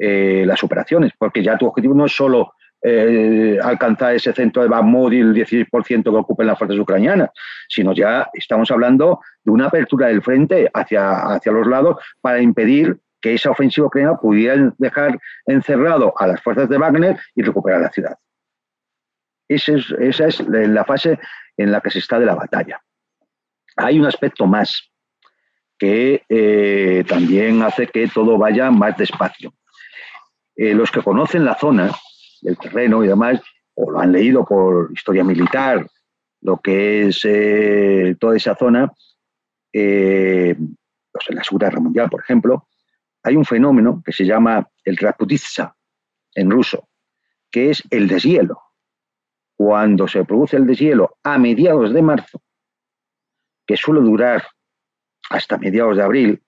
eh, 0.06 0.44
las 0.46 0.62
operaciones, 0.66 1.14
porque 1.18 1.42
ya 1.42 1.58
tu 1.58 1.66
objetivo 1.66 1.94
no 1.94 2.08
es 2.08 2.12
solo 2.12 2.56
eh, 2.82 3.58
alcanzar 3.64 4.14
ese 4.14 4.34
centro 4.34 4.62
de 4.62 4.68
Bakhmut 4.68 5.14
y 5.14 5.20
el 5.20 5.34
16% 5.34 6.04
que 6.04 6.10
ocupen 6.10 6.48
las 6.48 6.58
fuerzas 6.58 6.78
ucranianas, 6.78 7.30
sino 7.70 7.94
ya 7.94 8.30
estamos 8.34 8.70
hablando 8.70 9.22
de 9.46 9.52
una 9.52 9.68
apertura 9.68 10.08
del 10.08 10.22
frente 10.22 10.70
hacia, 10.74 11.34
hacia 11.34 11.54
los 11.54 11.66
lados 11.68 12.04
para 12.20 12.42
impedir 12.42 13.00
que 13.22 13.34
esa 13.34 13.52
ofensiva 13.52 13.88
ucraniana 13.88 14.18
pudiera 14.18 14.74
dejar 14.78 15.18
encerrado 15.46 16.14
a 16.18 16.28
las 16.28 16.42
fuerzas 16.42 16.68
de 16.68 16.78
Wagner 16.78 17.18
y 17.34 17.42
recuperar 17.42 17.80
la 17.80 17.90
ciudad. 17.90 18.18
Esa 19.48 19.72
es, 19.72 19.90
esa 20.02 20.28
es 20.28 20.42
la 20.50 20.84
fase 20.84 21.18
en 21.56 21.72
la 21.72 21.80
que 21.80 21.92
se 21.92 22.00
está 22.00 22.20
de 22.20 22.26
la 22.26 22.36
batalla. 22.36 22.82
Hay 23.78 23.98
un 23.98 24.06
aspecto 24.06 24.46
más 24.48 24.92
que 25.80 26.24
eh, 26.28 27.06
también 27.08 27.62
hace 27.64 27.88
que 27.88 28.10
todo 28.10 28.38
vaya 28.38 28.70
más 28.70 28.98
despacio. 28.98 29.54
Eh, 30.56 30.74
los 30.74 30.92
que 30.92 31.02
conocen 31.02 31.46
la 31.46 31.56
zona, 31.56 31.92
el 32.42 32.58
terreno 32.58 33.04
y 33.04 33.08
demás, 33.08 33.42
o 33.76 33.92
lo 33.92 34.00
han 34.00 34.12
leído 34.12 34.46
por 34.46 34.92
historia 34.94 35.24
militar, 35.24 35.88
lo 36.42 36.58
que 36.58 37.08
es 37.08 37.22
eh, 37.24 38.16
toda 38.20 38.36
esa 38.36 38.56
zona, 38.56 38.92
eh, 39.72 40.56
pues 41.12 41.30
en 41.30 41.36
la 41.36 41.44
Segunda 41.44 41.68
Guerra 41.68 41.82
Mundial, 41.82 42.10
por 42.10 42.22
ejemplo, 42.22 42.68
hay 43.24 43.36
un 43.36 43.46
fenómeno 43.46 44.02
que 44.06 44.12
se 44.12 44.26
llama 44.26 44.68
el 44.84 44.98
Raputitsa 44.98 45.76
en 46.36 46.52
ruso, 46.52 46.90
que 47.50 47.70
es 47.70 47.84
el 47.90 48.08
deshielo. 48.08 48.60
Cuando 49.56 50.08
se 50.08 50.26
produce 50.26 50.58
el 50.58 50.68
deshielo 50.68 51.18
a 51.24 51.38
mediados 51.38 51.94
de 51.94 52.02
marzo, 52.02 52.42
que 53.66 53.78
suele 53.78 54.02
durar 54.02 54.44
hasta 55.30 55.58
mediados 55.58 55.96
de 55.96 56.04
abril, 56.04 56.44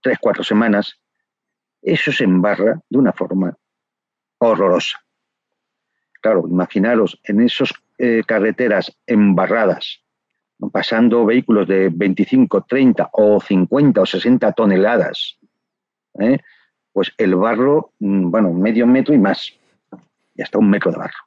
tres, 0.00 0.18
cuatro 0.20 0.44
semanas, 0.44 1.01
eso 1.82 2.12
se 2.12 2.24
embarra 2.24 2.80
de 2.88 2.98
una 2.98 3.12
forma 3.12 3.56
horrorosa. 4.38 4.98
Claro, 6.20 6.44
imaginaros 6.48 7.20
en 7.24 7.40
esas 7.42 7.72
eh, 7.98 8.22
carreteras 8.24 8.96
embarradas 9.06 10.02
pasando 10.70 11.26
vehículos 11.26 11.66
de 11.66 11.88
25, 11.92 12.62
30 12.62 13.10
o 13.12 13.40
50 13.40 14.00
o 14.00 14.06
60 14.06 14.52
toneladas, 14.52 15.38
¿eh? 16.20 16.38
pues 16.92 17.12
el 17.18 17.34
barro, 17.34 17.92
mm, 17.98 18.30
bueno, 18.30 18.52
medio 18.52 18.86
metro 18.86 19.14
y 19.14 19.18
más, 19.18 19.52
y 20.34 20.42
hasta 20.42 20.58
un 20.58 20.70
metro 20.70 20.92
de 20.92 20.98
barro. 20.98 21.18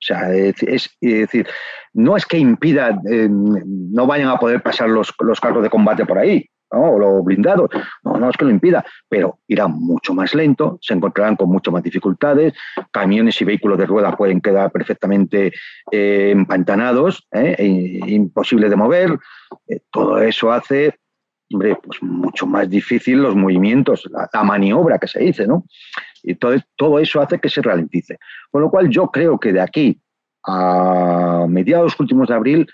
sea, 0.00 0.32
es, 0.32 0.54
decir, 1.00 1.48
no 1.92 2.16
es 2.16 2.24
que 2.24 2.38
impida, 2.38 3.00
eh, 3.10 3.28
no 3.28 4.06
vayan 4.06 4.28
a 4.28 4.38
poder 4.38 4.62
pasar 4.62 4.88
los, 4.88 5.12
los 5.18 5.40
carros 5.40 5.62
de 5.62 5.70
combate 5.70 6.06
por 6.06 6.18
ahí, 6.18 6.48
¿no? 6.72 6.92
o 6.92 6.98
los 6.98 7.24
blindados, 7.24 7.70
no, 8.02 8.18
no 8.18 8.30
es 8.30 8.36
que 8.36 8.44
lo 8.44 8.50
impida, 8.50 8.84
pero 9.08 9.38
irán 9.48 9.72
mucho 9.72 10.14
más 10.14 10.34
lento, 10.34 10.78
se 10.80 10.94
encontrarán 10.94 11.36
con 11.36 11.50
mucho 11.50 11.70
más 11.72 11.82
dificultades, 11.82 12.54
camiones 12.90 13.40
y 13.40 13.44
vehículos 13.44 13.78
de 13.78 13.86
ruedas 13.86 14.16
pueden 14.16 14.40
quedar 14.40 14.70
perfectamente 14.70 15.52
eh, 15.90 16.30
empantanados, 16.30 17.26
¿eh? 17.32 17.54
e 17.58 18.10
imposible 18.12 18.68
de 18.68 18.76
mover, 18.76 19.18
todo 19.90 20.18
eso 20.18 20.52
hace 20.52 20.94
hombre, 21.52 21.76
pues 21.82 22.02
mucho 22.02 22.46
más 22.46 22.68
difícil 22.68 23.22
los 23.22 23.34
movimientos, 23.34 24.08
la, 24.10 24.44
maniobra 24.44 24.98
que 24.98 25.08
se 25.08 25.20
dice, 25.20 25.46
¿no? 25.46 25.64
Y 26.22 26.34
todo 26.34 26.98
eso 26.98 27.20
hace 27.20 27.38
que 27.38 27.48
se 27.48 27.62
ralentice. 27.62 28.18
Con 28.50 28.62
lo 28.62 28.70
cual 28.70 28.88
yo 28.90 29.08
creo 29.08 29.38
que 29.38 29.52
de 29.52 29.60
aquí 29.60 30.00
a 30.46 31.46
mediados 31.48 31.98
últimos 31.98 32.28
de 32.28 32.34
abril 32.34 32.66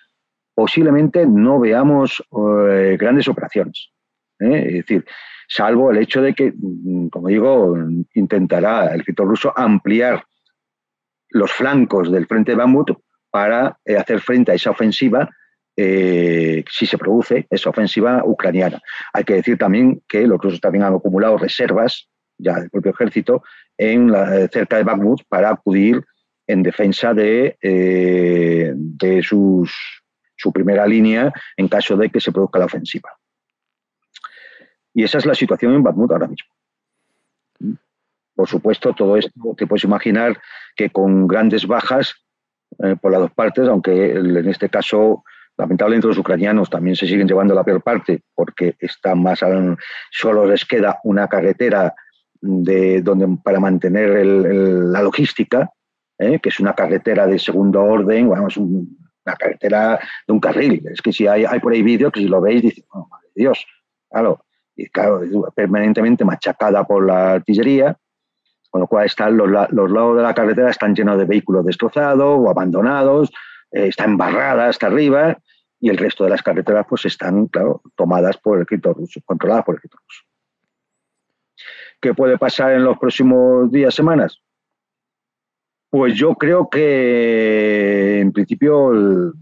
posiblemente 0.55 1.27
no 1.27 1.59
veamos 1.59 2.23
eh, 2.71 2.97
grandes 2.99 3.29
operaciones. 3.29 3.91
¿eh? 4.39 4.65
Es 4.69 4.75
decir, 4.75 5.05
salvo 5.49 5.91
el 5.91 5.99
hecho 5.99 6.23
de 6.23 6.35
que, 6.35 6.53
mm, 6.57 7.09
como 7.09 7.29
digo, 7.29 7.77
intentará 8.15 8.87
el 8.87 9.01
ejército 9.01 9.25
ruso 9.25 9.53
ampliar 9.57 10.25
los 11.31 11.51
flancos 11.51 12.11
del 12.11 12.27
frente 12.27 12.53
de 12.53 12.57
Bamut 12.57 12.93
para 13.31 13.77
eh, 13.85 13.97
hacer 13.97 14.21
frente 14.21 14.53
a 14.53 14.55
esa 14.55 14.71
ofensiva 14.71 15.29
si 15.77 16.87
se 16.87 16.97
produce 16.97 17.49
esa 17.51 17.69
ofensiva 17.69 18.23
ucraniana. 18.25 18.81
Hay 19.13 19.25
que 19.25 19.35
decir 19.35 19.59
también 19.59 20.01
que 20.07 20.25
los 20.25 20.41
rusos 20.41 20.61
también 20.61 20.85
han 20.85 20.95
acumulado 20.95 21.37
reservas 21.37 22.09
ya 22.39 22.61
del 22.61 22.71
propio 22.71 22.93
ejército 22.93 23.43
en 23.77 24.13
cerca 24.53 24.77
de 24.77 24.85
Bakhmut 24.85 25.23
para 25.29 25.51
acudir 25.51 26.05
en 26.47 26.63
defensa 26.63 27.13
de, 27.13 27.57
de 27.61 29.23
sus, 29.25 30.04
su 30.37 30.53
primera 30.53 30.87
línea 30.87 31.33
en 31.57 31.69
caso 31.69 31.97
de 31.97 32.11
que 32.11 32.21
se 32.21 32.33
produzca 32.33 32.59
la 32.59 32.67
ofensiva. 32.67 33.11
Y 34.93 35.05
esa 35.05 35.19
es 35.19 35.27
la 35.27 35.35
situación 35.35 35.75
en 35.75 35.83
Bakhmut 35.83 36.13
ahora 36.13 36.29
mismo. 36.29 36.51
Por 38.35 38.49
supuesto, 38.49 38.93
todo 38.93 39.17
esto 39.17 39.33
te 39.57 39.67
puedes 39.67 39.85
imaginar 39.85 40.41
que 40.77 40.91
con 40.91 41.27
grandes 41.27 41.67
bajas 41.67 42.15
eh, 42.83 42.97
por 43.01 43.13
las 43.13 43.21
dos 43.21 43.33
partes, 43.33 43.69
aunque 43.69 44.13
en 44.13 44.49
este 44.49 44.69
caso 44.69 45.25
Lamentablemente 45.57 46.09
los 46.09 46.19
ucranianos 46.19 46.69
también 46.69 46.97
se 46.97 47.07
siguen 47.07 47.29
llevando 47.29 47.55
la 47.55 47.63
peor 47.63 47.81
parte 47.83 48.23
porque 48.35 48.75
está 48.81 49.15
más 49.15 49.41
solo 50.11 50.47
les 50.47 50.65
queda 50.65 50.99
una 51.05 51.29
carretera 51.29 51.95
de 52.41 53.01
donde 53.03 53.39
para 53.43 53.61
mantener 53.61 54.27
la 54.27 55.03
logística, 55.03 55.71
¿eh? 56.19 56.41
que 56.41 56.49
es 56.49 56.59
una 56.59 56.75
carretera 56.75 57.27
de 57.27 57.39
segundo 57.39 57.83
orden, 57.83 58.29
vamos, 58.29 58.59
una 59.25 59.37
carretera 59.37 59.99
de 60.27 60.33
un 60.33 60.41
carril. 60.41 60.87
Es 60.93 61.01
que 61.01 61.13
si 61.13 61.27
hay, 61.27 61.45
hay 61.45 61.61
por 61.61 61.73
ahí 61.73 61.83
vídeos 61.83 62.13
que 62.13 62.21
si 62.21 62.29
lo 62.29 62.41
veis 62.41 62.63
dices, 62.63 62.85
oh, 62.91 63.09
madre 63.09 63.29
Dios, 63.35 63.67
claro, 64.11 64.45
y 64.77 64.89
claro, 64.89 65.23
permanentemente 65.55 66.25
machacada 66.25 66.85
por 66.85 67.07
la 67.07 67.35
artillería, 67.35 67.97
con 68.71 68.81
lo 68.81 68.87
cual 68.87 69.07
están 69.07 69.37
los, 69.37 69.49
los 69.49 69.91
lados 69.91 70.17
de 70.17 70.23
la 70.23 70.35
carretera 70.35 70.71
están 70.71 70.95
llenos 70.95 71.17
de 71.19 71.25
vehículos 71.25 71.65
destrozados 71.65 72.39
o 72.41 72.51
abandonados, 72.51 73.33
eh, 73.71 73.89
está 73.89 74.05
embarrada 74.05 74.69
hasta 74.69 74.89
arriba 74.89 75.39
y 75.81 75.91
el 75.91 75.97
resto 75.97 76.25
de 76.25 76.31
las 76.31 76.43
carreteras 76.43 76.87
pues 76.89 77.05
están, 77.05 77.47
claro, 77.47 77.83
tomadas 77.95 78.37
por 78.39 78.57
el 78.59 78.65
ejército 78.65 78.95
ruso, 78.95 79.21
controladas 79.25 79.65
por 79.65 79.75
el 79.75 79.79
ejército 79.79 79.99
ruso. 79.99 80.23
¿Qué 82.01 82.15
puede 82.15 82.37
pasar 82.37 82.73
en 82.73 82.85
los 82.85 82.99
próximos 82.99 83.71
días, 83.71 83.95
semanas? 83.95 84.41
Pues 85.95 86.17
yo 86.17 86.35
creo 86.35 86.69
que 86.69 88.19
en 88.19 88.33
principio 88.33 89.33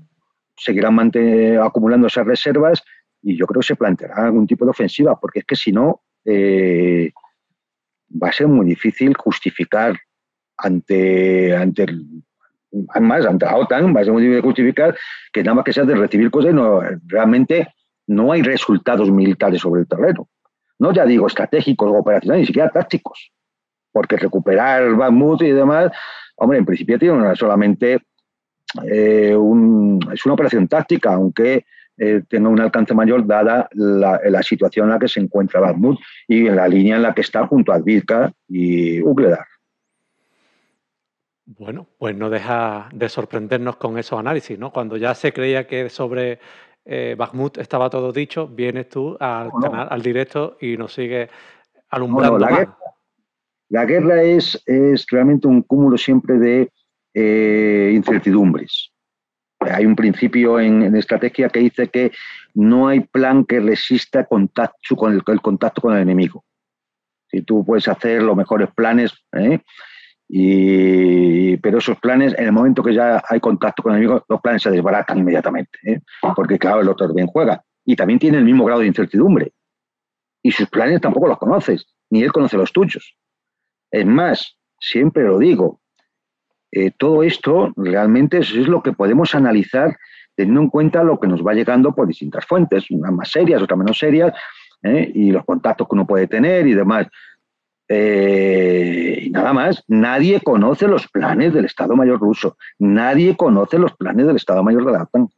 seguirán 0.55 1.11
acumulando 1.63 2.09
esas 2.09 2.27
reservas 2.27 2.83
y 3.23 3.39
yo 3.39 3.47
creo 3.47 3.63
que 3.63 3.69
se 3.69 3.77
planteará 3.77 4.27
algún 4.27 4.47
tipo 4.47 4.67
de 4.67 4.73
ofensiva, 4.73 5.19
porque 5.19 5.39
es 5.39 5.47
que 5.47 5.57
si 5.57 5.73
no, 5.73 6.03
eh, 6.27 7.11
va 8.23 8.29
a 8.29 8.33
ser 8.33 8.49
muy 8.49 8.67
difícil 8.67 9.15
justificar 9.17 9.99
ante, 10.59 11.57
ante 11.57 11.85
el 11.85 12.07
más 13.01 13.25
ante 13.25 13.47
la 13.47 13.57
OTAN 13.57 13.97
va 13.97 14.03
a 14.03 14.05
ser 14.05 14.13
muy 14.13 14.23
difícil 14.23 14.43
justificar 14.43 14.95
que 15.33 15.43
nada 15.43 15.55
más 15.55 15.65
que 15.65 15.73
sea 15.73 15.85
de 15.85 15.95
recibir 15.95 16.31
cosas, 16.31 16.53
no, 16.53 16.83
realmente 17.07 17.69
no 18.07 18.31
hay 18.31 18.43
resultados 18.43 19.11
militares 19.11 19.63
sobre 19.63 19.81
el 19.81 19.89
terreno. 19.89 20.29
No 20.79 20.93
ya 20.93 21.07
digo 21.07 21.29
estratégicos 21.29 21.91
o 21.91 21.95
operacionales, 21.95 22.43
ni 22.43 22.47
siquiera 22.49 22.69
tácticos. 22.69 23.33
Porque 23.91 24.19
recuperar 24.19 24.95
Bakhmut 24.97 25.41
y 25.43 25.53
demás, 25.53 25.93
hombre, 26.43 26.59
en 26.59 26.65
principio 26.65 26.99
tiene 26.99 27.37
solamente 27.37 28.01
eh, 28.85 29.37
es 30.13 30.27
una 30.27 30.35
operación 30.35 30.67
táctica, 30.69 31.15
aunque 31.15 31.65
eh, 31.97 32.23
tenga 32.29 32.49
un 32.49 32.61
alcance 32.61 32.95
mayor 32.95 33.27
dada 33.27 33.69
la, 33.73 34.43
situación 34.43 34.87
en 34.87 34.93
la 34.93 34.99
que 34.99 35.09
se 35.09 35.21
encuentra 35.21 35.61
Bakhmut 35.61 36.01
y 36.27 36.47
en 36.47 36.57
la 36.57 36.67
línea 36.69 36.97
en 36.97 37.03
la 37.03 37.15
que 37.15 37.21
está 37.21 37.47
junto 37.47 37.73
a 37.73 37.77
Advilka 37.77 38.33
y 38.49 39.01
Ugledar. 39.03 39.47
Bueno, 41.45 41.87
pues 41.99 42.17
no 42.17 42.31
deja 42.31 42.89
de 42.93 43.09
sorprendernos 43.09 43.77
con 43.77 43.99
esos 43.99 44.19
análisis, 44.19 44.59
¿no? 44.59 44.73
Cuando 44.73 44.97
ya 44.97 45.15
se 45.15 45.33
creía 45.33 45.67
que 45.67 45.91
sobre 45.91 46.39
eh, 46.85 47.15
Bakhmut 47.19 47.59
estaba 47.59 47.91
todo 47.91 48.11
dicho, 48.11 48.49
vienes 48.49 48.89
tú 48.89 49.17
al 49.21 49.51
canal, 49.61 49.89
al 49.91 50.03
directo 50.03 50.57
y 50.61 50.77
nos 50.77 50.95
sigues 50.95 51.29
alumbrando 51.91 52.39
la, 52.39 52.49
Guerra, 52.49 52.79
la 53.73 53.87
guerra 53.87 54.23
es, 54.23 54.63
es 54.67 55.07
realmente 55.11 55.49
un 55.49 55.63
cúmulo 55.63 55.97
siempre 55.97 56.39
de 56.39 56.71
eh, 57.15 57.91
incertidumbres. 57.95 58.93
Hay 59.61 59.87
un 59.87 59.97
principio 59.97 60.61
en, 60.61 60.95
estrategia 60.95 61.49
que 61.49 61.61
dice 61.61 61.89
que 61.89 62.13
no 62.53 62.89
hay 62.89 63.01
plan 63.01 63.47
que 63.47 63.61
resista 63.61 64.27
contacto 64.27 64.95
con 64.95 65.15
el, 65.15 65.25
contacto 65.41 65.81
con 65.81 65.95
el 65.95 66.03
enemigo. 66.03 66.45
Si 67.31 67.41
tú 67.41 67.65
puedes 67.65 67.89
hacer 67.89 68.23
los 68.23 68.37
mejores 68.37 68.69
planes, 68.75 69.15
¿eh? 69.33 69.61
Y, 70.29 71.57
pero 71.57 71.79
esos 71.79 71.99
planes, 71.99 72.35
en 72.37 72.45
el 72.45 72.53
momento 72.53 72.83
que 72.83 72.93
ya 72.93 73.23
hay 73.27 73.41
contacto 73.41 73.83
con 73.83 73.93
el 73.93 73.99
enemigo, 73.99 74.23
los 74.29 74.41
planes 74.43 74.61
se 74.61 74.71
desbaratan 74.71 75.17
inmediatamente, 75.17 75.79
¿eh? 75.85 76.01
porque 76.37 76.59
claro, 76.59 76.83
el 76.83 76.91
otro 76.91 77.11
bien 77.15 77.27
juega. 77.27 77.65
Y 77.87 77.97
también 77.97 78.19
tiene 78.19 78.37
el 78.37 78.45
mismo 78.45 78.67
grado 78.67 78.83
de 78.83 78.87
incertidumbre. 78.89 79.55
Y 80.43 80.53
sus 80.53 80.69
planes 80.69 81.01
tampoco 81.01 81.27
los 81.27 81.39
conoces, 81.39 81.87
ni 82.11 82.23
él 82.23 82.33
conoce 82.33 82.59
los 82.59 82.71
tuyos. 82.71 83.17
Es 83.93 84.07
más, 84.07 84.57
siempre 84.81 85.23
lo 85.23 85.39
digo, 85.39 85.81
eh, 86.73 86.91
todo 86.97 87.23
esto 87.23 87.73
realmente 87.77 88.39
es, 88.39 88.53
lo 88.55 88.83
que 88.83 88.93
podemos 88.93 89.35
analizar 89.35 89.97
teniendo 90.35 90.63
en 90.63 90.71
cuenta 90.71 91.05
lo 91.05 91.21
que 91.21 91.29
nos 91.29 91.47
va 91.47 91.53
llegando 91.53 91.95
por 91.95 92.09
distintas 92.09 92.47
fuentes, 92.47 92.91
unas 92.91 93.13
más 93.13 93.31
serias, 93.31 93.61
otras 93.61 93.79
menos 93.79 93.99
serias, 93.99 94.33
¿eh? 94.83 95.13
y 95.15 95.31
los 95.31 95.45
contactos 95.45 95.87
que 95.87 95.95
uno 95.95 96.07
puede 96.07 96.27
tener 96.27 96.67
y 96.67 96.73
demás. 96.73 97.07
Eh, 97.87 99.25
y 99.25 99.31
nada 99.31 99.53
más, 99.53 99.85
nadie 99.89 100.41
conoce 100.41 100.89
los 100.89 101.07
planes 101.09 101.53
del 101.53 101.67
Estado 101.67 101.95
Mayor 101.95 102.19
ruso, 102.19 102.57
nadie 102.79 103.37
conoce 103.37 103.79
los 103.79 103.95
planes 103.95 104.27
del 104.27 104.37
Estado 104.37 104.63
Mayor 104.63 104.87
de 104.87 104.93
la 104.93 105.03
OTAN. 105.03 105.29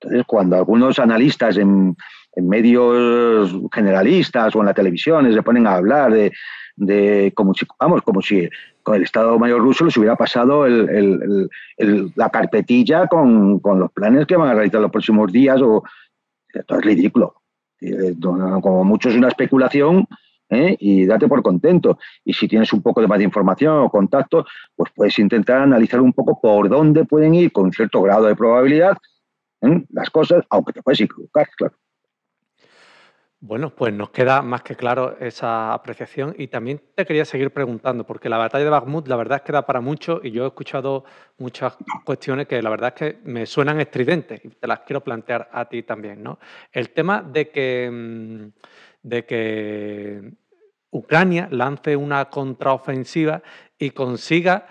Entonces, 0.00 0.24
cuando 0.26 0.56
algunos 0.56 0.98
analistas 0.98 1.58
en, 1.58 1.94
medios 2.36 3.54
generalistas 3.72 4.54
o 4.56 4.60
en 4.60 4.66
la 4.66 4.74
televisión 4.74 5.32
se 5.32 5.42
ponen 5.42 5.66
a 5.66 5.74
hablar 5.74 6.12
de, 6.76 7.32
como 7.34 7.54
si, 7.54 7.66
vamos, 7.78 8.02
como 8.02 8.22
si 8.22 8.48
con 8.82 8.96
el 8.96 9.02
Estado 9.02 9.38
Mayor 9.38 9.60
ruso 9.60 9.84
les 9.84 9.96
hubiera 9.96 10.16
pasado 10.16 10.66
la 10.66 12.30
carpetilla 12.30 13.06
con, 13.06 13.60
los 13.62 13.92
planes 13.92 14.26
que 14.26 14.36
van 14.36 14.48
a 14.48 14.54
realizar 14.54 14.80
los 14.80 14.90
próximos 14.90 15.30
días, 15.30 15.60
o 15.60 15.82
esto 16.52 16.78
es 16.78 16.84
ridículo. 16.84 17.34
Eh, 17.80 18.14
como 18.20 18.84
mucho 18.84 19.08
es 19.08 19.16
una 19.16 19.26
especulación 19.26 20.06
¿eh? 20.52 20.76
y 20.78 21.06
date 21.06 21.26
por 21.28 21.42
contento. 21.42 21.98
Y 22.24 22.32
si 22.32 22.46
tienes 22.46 22.72
un 22.72 22.82
poco 22.82 23.00
de 23.00 23.08
más 23.08 23.18
de 23.18 23.24
información 23.24 23.78
o 23.78 23.90
contacto, 23.90 24.46
pues 24.76 24.92
puedes 24.94 25.18
intentar 25.18 25.62
analizar 25.62 26.00
un 26.00 26.12
poco 26.12 26.40
por 26.40 26.68
dónde 26.68 27.04
pueden 27.04 27.34
ir 27.34 27.52
con 27.52 27.72
cierto 27.72 28.00
grado 28.02 28.26
de 28.26 28.36
probabilidad 28.36 28.96
¿eh? 29.62 29.84
las 29.90 30.10
cosas, 30.10 30.44
aunque 30.50 30.72
te 30.72 30.82
puedes 30.82 31.00
equivocar, 31.00 31.48
claro. 31.56 31.74
Bueno, 33.44 33.74
pues 33.74 33.92
nos 33.92 34.10
queda 34.10 34.40
más 34.40 34.62
que 34.62 34.76
claro 34.76 35.16
esa 35.18 35.74
apreciación 35.74 36.32
y 36.38 36.46
también 36.46 36.80
te 36.94 37.04
quería 37.04 37.24
seguir 37.24 37.50
preguntando, 37.50 38.06
porque 38.06 38.28
la 38.28 38.38
batalla 38.38 38.62
de 38.62 38.70
Bakhmut 38.70 39.08
la 39.08 39.16
verdad 39.16 39.38
es 39.38 39.42
que 39.42 39.50
da 39.50 39.66
para 39.66 39.80
mucho 39.80 40.20
y 40.22 40.30
yo 40.30 40.44
he 40.44 40.46
escuchado 40.46 41.04
muchas 41.38 41.76
cuestiones 42.04 42.46
que 42.46 42.62
la 42.62 42.70
verdad 42.70 42.94
es 42.94 42.94
que 42.94 43.18
me 43.24 43.44
suenan 43.44 43.80
estridentes 43.80 44.44
y 44.44 44.48
te 44.50 44.68
las 44.68 44.82
quiero 44.82 45.00
plantear 45.00 45.48
a 45.50 45.68
ti 45.68 45.82
también. 45.82 46.22
¿no? 46.22 46.38
El 46.70 46.90
tema 46.90 47.20
de 47.20 47.50
que, 47.50 47.90
mm, 47.92 48.46
de 49.02 49.24
que 49.26 50.32
Ucrania 50.92 51.48
lance 51.50 51.96
una 51.96 52.26
contraofensiva 52.26 53.42
y 53.76 53.90
consiga 53.90 54.68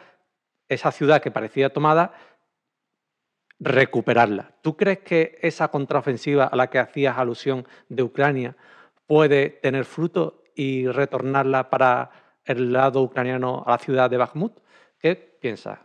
esa 0.70 0.94
ciudad 0.94 1.22
que 1.22 1.30
parecía 1.30 1.74
tomada, 1.74 2.14
recuperarla. 3.62 4.55
¿Tú 4.62 4.76
crees 4.76 4.99
que 4.99 5.38
esa 5.41 5.68
contraofensiva 5.70 6.45
a 6.45 6.55
la 6.55 6.68
que 6.68 6.80
hacías 6.80 7.18
alusión 7.18 7.66
de 7.89 8.03
Ucrania 8.03 8.57
puede 9.05 9.49
tener 9.49 9.86
fruto 9.86 10.41
y 10.55 10.88
retornarla 10.88 11.70
para 11.70 12.09
el 12.43 12.74
lado 12.74 13.03
ucraniano 13.03 13.64
a 13.66 13.72
la 13.72 13.78
ciudad 13.78 14.09
de 14.09 14.18
Bakhmut? 14.18 14.59
¿Qué 14.97 15.16
piensas? 15.16 15.80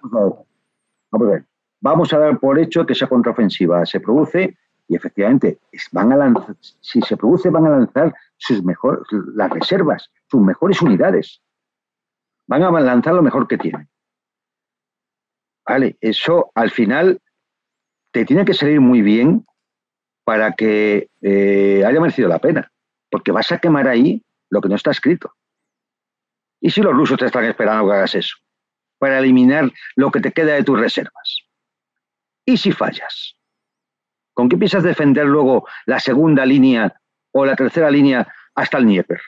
Vamos 1.81 2.13
a 2.13 2.19
dar 2.19 2.39
por 2.41 2.59
hecho 2.59 2.87
que 2.87 2.95
esa 2.95 3.07
contraofensiva 3.07 3.85
se 3.85 4.01
produce 4.01 4.57
y 4.89 4.97
efectivamente 4.97 5.59
van 5.93 6.13
a 6.13 6.17
lanzar, 6.17 6.57
si 6.81 7.03
se 7.03 7.17
produce 7.17 7.51
van 7.51 7.67
a 7.67 7.71
lanzar 7.71 8.15
sus 8.37 8.63
mejores, 8.65 9.03
las 9.35 9.51
reservas, 9.51 10.11
sus 10.31 10.41
mejores 10.41 10.81
unidades. 10.81 11.43
Van 12.47 12.63
a 12.63 12.71
lanzar 12.81 13.15
lo 13.15 13.23
mejor 13.23 13.47
que 13.47 13.59
tienen. 13.59 13.89
Vale, 15.69 15.99
eso 16.01 16.53
al 16.55 16.71
final 16.71 17.21
te 18.17 18.25
tiene 18.25 18.47
que 18.47 18.55
salir 18.55 18.81
muy 18.81 19.03
bien 19.03 19.45
para 20.25 20.53
que 20.53 21.11
eh, 21.21 21.85
haya 21.87 22.01
merecido 22.01 22.31
la 22.31 22.39
pena, 22.39 22.73
porque 23.11 23.31
vas 23.31 23.53
a 23.53 23.59
quemar 23.59 23.87
ahí 23.89 24.25
lo 24.49 24.63
que 24.63 24.71
no 24.71 24.75
está 24.75 24.91
escrito. 24.91 25.35
¿Y 26.59 26.71
si 26.71 26.81
los 26.81 26.95
rusos 26.95 27.19
te 27.19 27.27
están 27.27 27.45
esperando 27.45 27.87
que 27.87 27.95
hagas 27.95 28.15
eso? 28.15 28.37
Para 28.99 29.19
eliminar 29.19 29.71
lo 29.97 30.11
que 30.11 30.21
te 30.21 30.33
queda 30.33 30.55
de 30.55 30.65
tus 30.65 30.81
reservas. 30.81 31.43
¿Y 32.47 32.57
si 32.57 32.73
fallas? 32.73 33.37
¿Con 34.33 34.49
qué 34.49 34.57
piensas 34.57 34.83
defender 34.83 35.27
luego 35.27 35.69
la 35.85 36.01
segunda 36.01 36.47
línea 36.47 36.99
o 37.33 37.45
la 37.45 37.55
tercera 37.55 37.91
línea 37.91 38.27
hasta 38.55 38.79
el 38.79 38.85
Dnieper? 38.85 39.21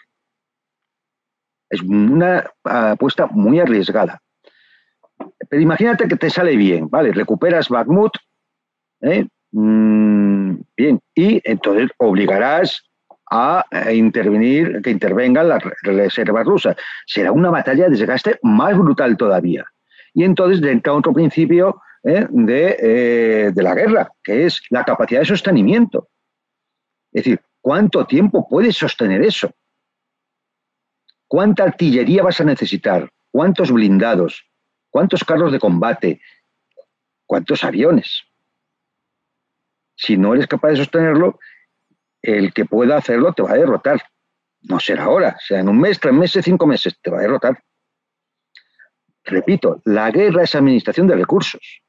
Es 1.68 1.82
una 1.82 2.50
apuesta 2.64 3.26
muy 3.26 3.60
arriesgada. 3.60 4.22
Pero 5.50 5.60
imagínate 5.60 6.08
que 6.08 6.16
te 6.16 6.30
sale 6.30 6.56
bien, 6.56 6.88
¿vale? 6.88 7.12
Recuperas 7.12 7.68
Bakhmut, 7.68 8.16
¿eh? 9.00 9.26
mm, 9.52 10.56
bien, 10.76 11.00
y 11.14 11.40
entonces 11.44 11.90
obligarás 11.98 12.82
a 13.30 13.64
intervenir, 13.92 14.80
que 14.82 14.90
intervengan 14.90 15.48
las 15.48 15.62
reservas 15.82 16.46
rusas. 16.46 16.76
Será 17.06 17.32
una 17.32 17.50
batalla 17.50 17.84
de 17.84 17.90
desgaste 17.90 18.38
más 18.42 18.76
brutal 18.76 19.16
todavía. 19.16 19.66
Y 20.14 20.24
entonces 20.24 20.62
entra 20.62 20.94
otro 20.94 21.12
principio 21.12 21.80
¿eh? 22.04 22.26
de, 22.30 22.76
eh, 22.80 23.52
de 23.54 23.62
la 23.62 23.74
guerra, 23.74 24.10
que 24.22 24.46
es 24.46 24.62
la 24.70 24.84
capacidad 24.84 25.20
de 25.20 25.26
sostenimiento. 25.26 26.08
Es 27.12 27.24
decir, 27.24 27.40
¿cuánto 27.60 28.06
tiempo 28.06 28.48
puedes 28.48 28.76
sostener 28.76 29.22
eso? 29.22 29.50
¿Cuánta 31.26 31.64
artillería 31.64 32.22
vas 32.22 32.40
a 32.40 32.44
necesitar? 32.44 33.10
¿Cuántos 33.30 33.70
blindados? 33.70 34.46
¿Cuántos 34.90 35.22
carros 35.22 35.52
de 35.52 35.58
combate? 35.58 36.20
¿Cuántos 37.26 37.62
aviones? 37.62 38.22
Si 39.98 40.16
no 40.16 40.32
eres 40.32 40.46
capaz 40.46 40.70
de 40.70 40.76
sostenerlo, 40.76 41.40
el 42.22 42.54
que 42.54 42.64
pueda 42.64 42.96
hacerlo 42.96 43.32
te 43.32 43.42
va 43.42 43.50
a 43.50 43.56
derrotar. 43.56 44.00
No 44.62 44.78
será 44.78 45.04
ahora, 45.04 45.36
sea 45.44 45.58
en 45.58 45.68
un 45.68 45.80
mes, 45.80 45.98
tres 45.98 46.14
meses, 46.14 46.44
cinco 46.44 46.66
meses, 46.66 46.96
te 47.02 47.10
va 47.10 47.18
a 47.18 47.22
derrotar. 47.22 47.62
Repito, 49.24 49.82
la 49.84 50.10
guerra 50.12 50.44
es 50.44 50.54
administración 50.54 51.08
de 51.08 51.16
recursos. 51.16 51.82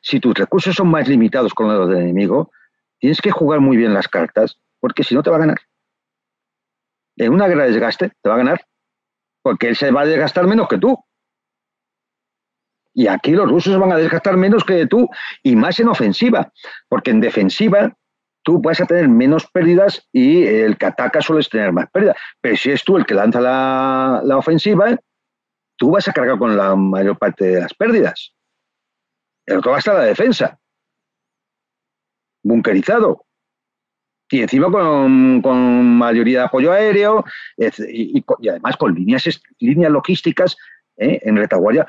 Si 0.00 0.18
tus 0.18 0.34
recursos 0.34 0.74
son 0.74 0.88
más 0.88 1.08
limitados 1.08 1.52
con 1.52 1.68
los 1.68 1.88
del 1.90 1.98
enemigo, 1.98 2.50
tienes 2.98 3.20
que 3.20 3.30
jugar 3.30 3.60
muy 3.60 3.76
bien 3.76 3.92
las 3.92 4.08
cartas, 4.08 4.58
porque 4.80 5.04
si 5.04 5.14
no 5.14 5.22
te 5.22 5.28
va 5.28 5.36
a 5.36 5.40
ganar. 5.40 5.58
En 7.16 7.34
una 7.34 7.48
guerra 7.48 7.64
de 7.64 7.72
desgaste 7.72 8.12
te 8.22 8.28
va 8.30 8.36
a 8.36 8.38
ganar, 8.38 8.66
porque 9.42 9.68
él 9.68 9.76
se 9.76 9.90
va 9.90 10.02
a 10.02 10.06
desgastar 10.06 10.46
menos 10.46 10.68
que 10.68 10.78
tú. 10.78 10.98
Y 12.92 13.06
aquí 13.06 13.32
los 13.32 13.48
rusos 13.48 13.78
van 13.78 13.92
a 13.92 13.96
desgastar 13.96 14.36
menos 14.36 14.64
que 14.64 14.86
tú 14.86 15.08
y 15.42 15.56
más 15.56 15.78
en 15.80 15.88
ofensiva, 15.88 16.52
porque 16.88 17.10
en 17.10 17.20
defensiva 17.20 17.96
tú 18.42 18.60
vas 18.60 18.80
a 18.80 18.86
tener 18.86 19.08
menos 19.08 19.46
pérdidas 19.46 20.08
y 20.12 20.44
el 20.44 20.76
que 20.76 20.86
ataca 20.86 21.20
suele 21.20 21.44
tener 21.44 21.72
más 21.72 21.90
pérdidas. 21.90 22.16
Pero 22.40 22.56
si 22.56 22.70
es 22.70 22.84
tú 22.84 22.96
el 22.96 23.06
que 23.06 23.14
lanza 23.14 23.40
la, 23.40 24.36
ofensiva, 24.36 24.98
tú 25.76 25.90
vas 25.92 26.08
a 26.08 26.12
cargar 26.12 26.38
con 26.38 26.56
la 26.56 26.74
mayor 26.74 27.18
parte 27.18 27.44
de 27.44 27.60
las 27.60 27.74
pérdidas. 27.74 28.34
El 29.46 29.58
otro 29.58 29.70
va 29.70 29.76
a 29.76 29.80
estar 29.80 29.94
la 29.94 30.04
defensa, 30.04 30.58
bunkerizado. 32.42 33.24
Y 34.32 34.42
encima 34.42 34.70
con, 34.70 35.96
mayoría 35.96 36.40
de 36.40 36.44
apoyo 36.44 36.72
aéreo 36.72 37.24
y, 37.56 38.24
además 38.48 38.76
con 38.76 38.94
líneas, 38.94 39.42
líneas 39.58 39.90
logísticas 39.90 40.56
¿eh? 40.96 41.18
en 41.22 41.36
retaguardia 41.36 41.88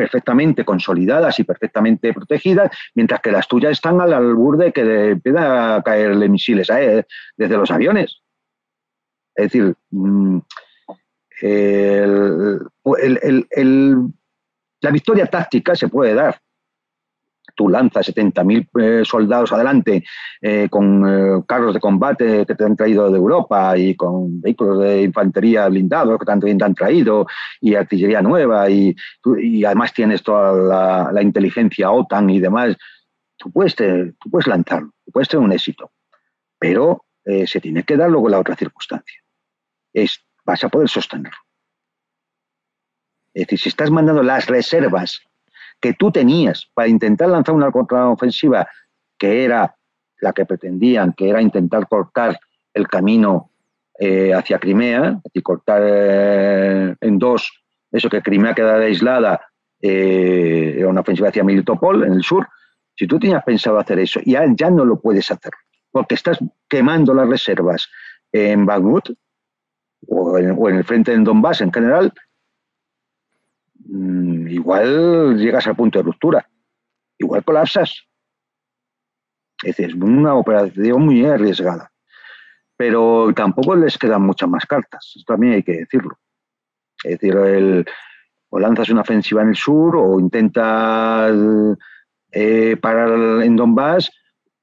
perfectamente 0.00 0.64
consolidadas 0.64 1.38
y 1.38 1.44
perfectamente 1.44 2.14
protegidas, 2.14 2.70
mientras 2.94 3.20
que 3.20 3.30
las 3.30 3.46
tuyas 3.46 3.72
están 3.72 4.00
al 4.00 4.14
albur 4.14 4.56
de 4.56 4.72
que 4.72 5.10
empiezan 5.10 5.44
a 5.44 5.82
caerle 5.82 6.26
misiles 6.26 6.68
desde 7.36 7.56
los 7.58 7.70
aviones. 7.70 8.22
Es 9.34 9.52
decir, 9.52 9.74
mm, 9.90 10.38
la 14.80 14.90
victoria 14.90 15.26
táctica 15.26 15.74
se 15.74 15.88
puede 15.88 16.14
dar, 16.14 16.40
tú 17.60 17.68
lanzas 17.68 18.08
70.000 18.08 18.68
eh, 18.80 19.04
soldados 19.04 19.52
adelante 19.52 20.02
eh, 20.40 20.66
con 20.70 21.04
eh, 21.06 21.42
carros 21.46 21.74
de 21.74 21.80
combate 21.80 22.46
que 22.46 22.54
te 22.54 22.64
han 22.64 22.74
traído 22.74 23.10
de 23.10 23.18
Europa 23.18 23.76
y 23.76 23.94
con 23.94 24.40
vehículos 24.40 24.80
de 24.80 25.02
infantería 25.02 25.68
blindados 25.68 26.18
que 26.18 26.24
también 26.24 26.56
te 26.56 26.64
han 26.64 26.74
traído 26.74 27.26
y 27.60 27.74
artillería 27.74 28.22
nueva 28.22 28.70
y, 28.70 28.96
además 29.66 29.92
tienes 29.92 30.22
toda 30.22 31.10
la, 31.12 31.22
inteligencia 31.22 31.90
OTAN 31.90 32.30
y 32.30 32.40
demás, 32.40 32.74
tú 33.36 33.52
puedes, 33.52 33.76
tú 33.76 34.30
puedes 34.30 34.46
lanzarlo, 34.46 34.92
puedes 35.12 35.28
tener 35.28 35.44
un 35.44 35.52
éxito, 35.52 35.90
pero 36.58 37.04
se 37.44 37.60
tiene 37.60 37.82
que 37.82 37.98
dar 37.98 38.08
luego 38.10 38.30
la 38.30 38.38
otra 38.38 38.56
circunstancia. 38.56 39.20
Es, 39.92 40.24
vas 40.46 40.64
a 40.64 40.70
poder 40.70 40.88
sostenerlo. 40.88 41.38
Es 43.34 43.42
decir, 43.42 43.58
si 43.58 43.68
estás 43.68 43.90
mandando 43.90 44.22
las 44.22 44.46
reservas 44.46 45.20
que 45.80 45.94
tú 45.94 46.10
tenías 46.10 46.70
para 46.74 46.88
intentar 46.88 47.28
lanzar 47.28 47.54
una 47.54 47.70
contraofensiva 47.70 48.68
que 49.18 49.44
era 49.44 49.74
la 50.20 50.32
que 50.32 50.44
pretendían, 50.44 51.12
que 51.12 51.28
era 51.28 51.40
intentar 51.40 51.88
cortar 51.88 52.38
el 52.74 52.86
camino 52.86 53.50
eh, 53.98 54.32
hacia 54.32 54.58
Crimea, 54.58 55.20
y 55.32 55.42
cortar 55.42 55.82
eh, 55.84 56.94
en 57.00 57.18
dos 57.18 57.50
eso 57.92 58.08
que 58.08 58.22
Crimea 58.22 58.54
quedara 58.54 58.84
aislada, 58.84 59.40
eh, 59.80 60.84
una 60.86 61.00
ofensiva 61.00 61.28
hacia 61.28 61.44
Militopol, 61.44 62.04
en 62.04 62.12
el 62.12 62.22
sur. 62.22 62.48
Si 62.96 63.06
tú 63.06 63.18
tenías 63.18 63.42
pensado 63.44 63.78
hacer 63.78 63.98
eso, 63.98 64.20
ya, 64.24 64.44
ya 64.54 64.70
no 64.70 64.84
lo 64.84 65.00
puedes 65.00 65.30
hacer, 65.30 65.52
porque 65.90 66.14
estás 66.14 66.38
quemando 66.68 67.14
las 67.14 67.28
reservas 67.28 67.88
en 68.32 68.64
Bakhmut 68.66 69.10
o 70.06 70.38
en, 70.38 70.54
o 70.56 70.68
en 70.68 70.76
el 70.76 70.84
frente 70.84 71.10
de 71.10 71.18
Donbass 71.18 71.62
en 71.62 71.72
general, 71.72 72.12
Mm, 73.92 74.46
igual 74.46 75.36
llegas 75.36 75.66
al 75.66 75.74
punto 75.74 75.98
de 75.98 76.04
ruptura, 76.04 76.48
igual 77.18 77.42
colapsas. 77.44 78.04
Es 79.62 79.76
decir, 79.76 79.88
es 79.88 79.94
una 79.94 80.34
operación 80.34 81.02
muy 81.04 81.24
arriesgada. 81.26 81.90
Pero 82.76 83.32
tampoco 83.34 83.74
les 83.74 83.98
quedan 83.98 84.22
muchas 84.22 84.48
más 84.48 84.64
cartas, 84.64 85.12
también 85.26 85.54
hay 85.54 85.62
que 85.62 85.78
decirlo. 85.78 86.18
Es 87.02 87.18
decir, 87.18 87.34
el, 87.36 87.84
o 88.48 88.60
lanzas 88.60 88.90
una 88.90 89.02
ofensiva 89.02 89.42
en 89.42 89.48
el 89.48 89.56
sur 89.56 89.96
o 89.96 90.20
intentas 90.20 91.34
eh, 92.30 92.76
parar 92.80 93.42
en 93.42 93.56
Donbass, 93.56 94.10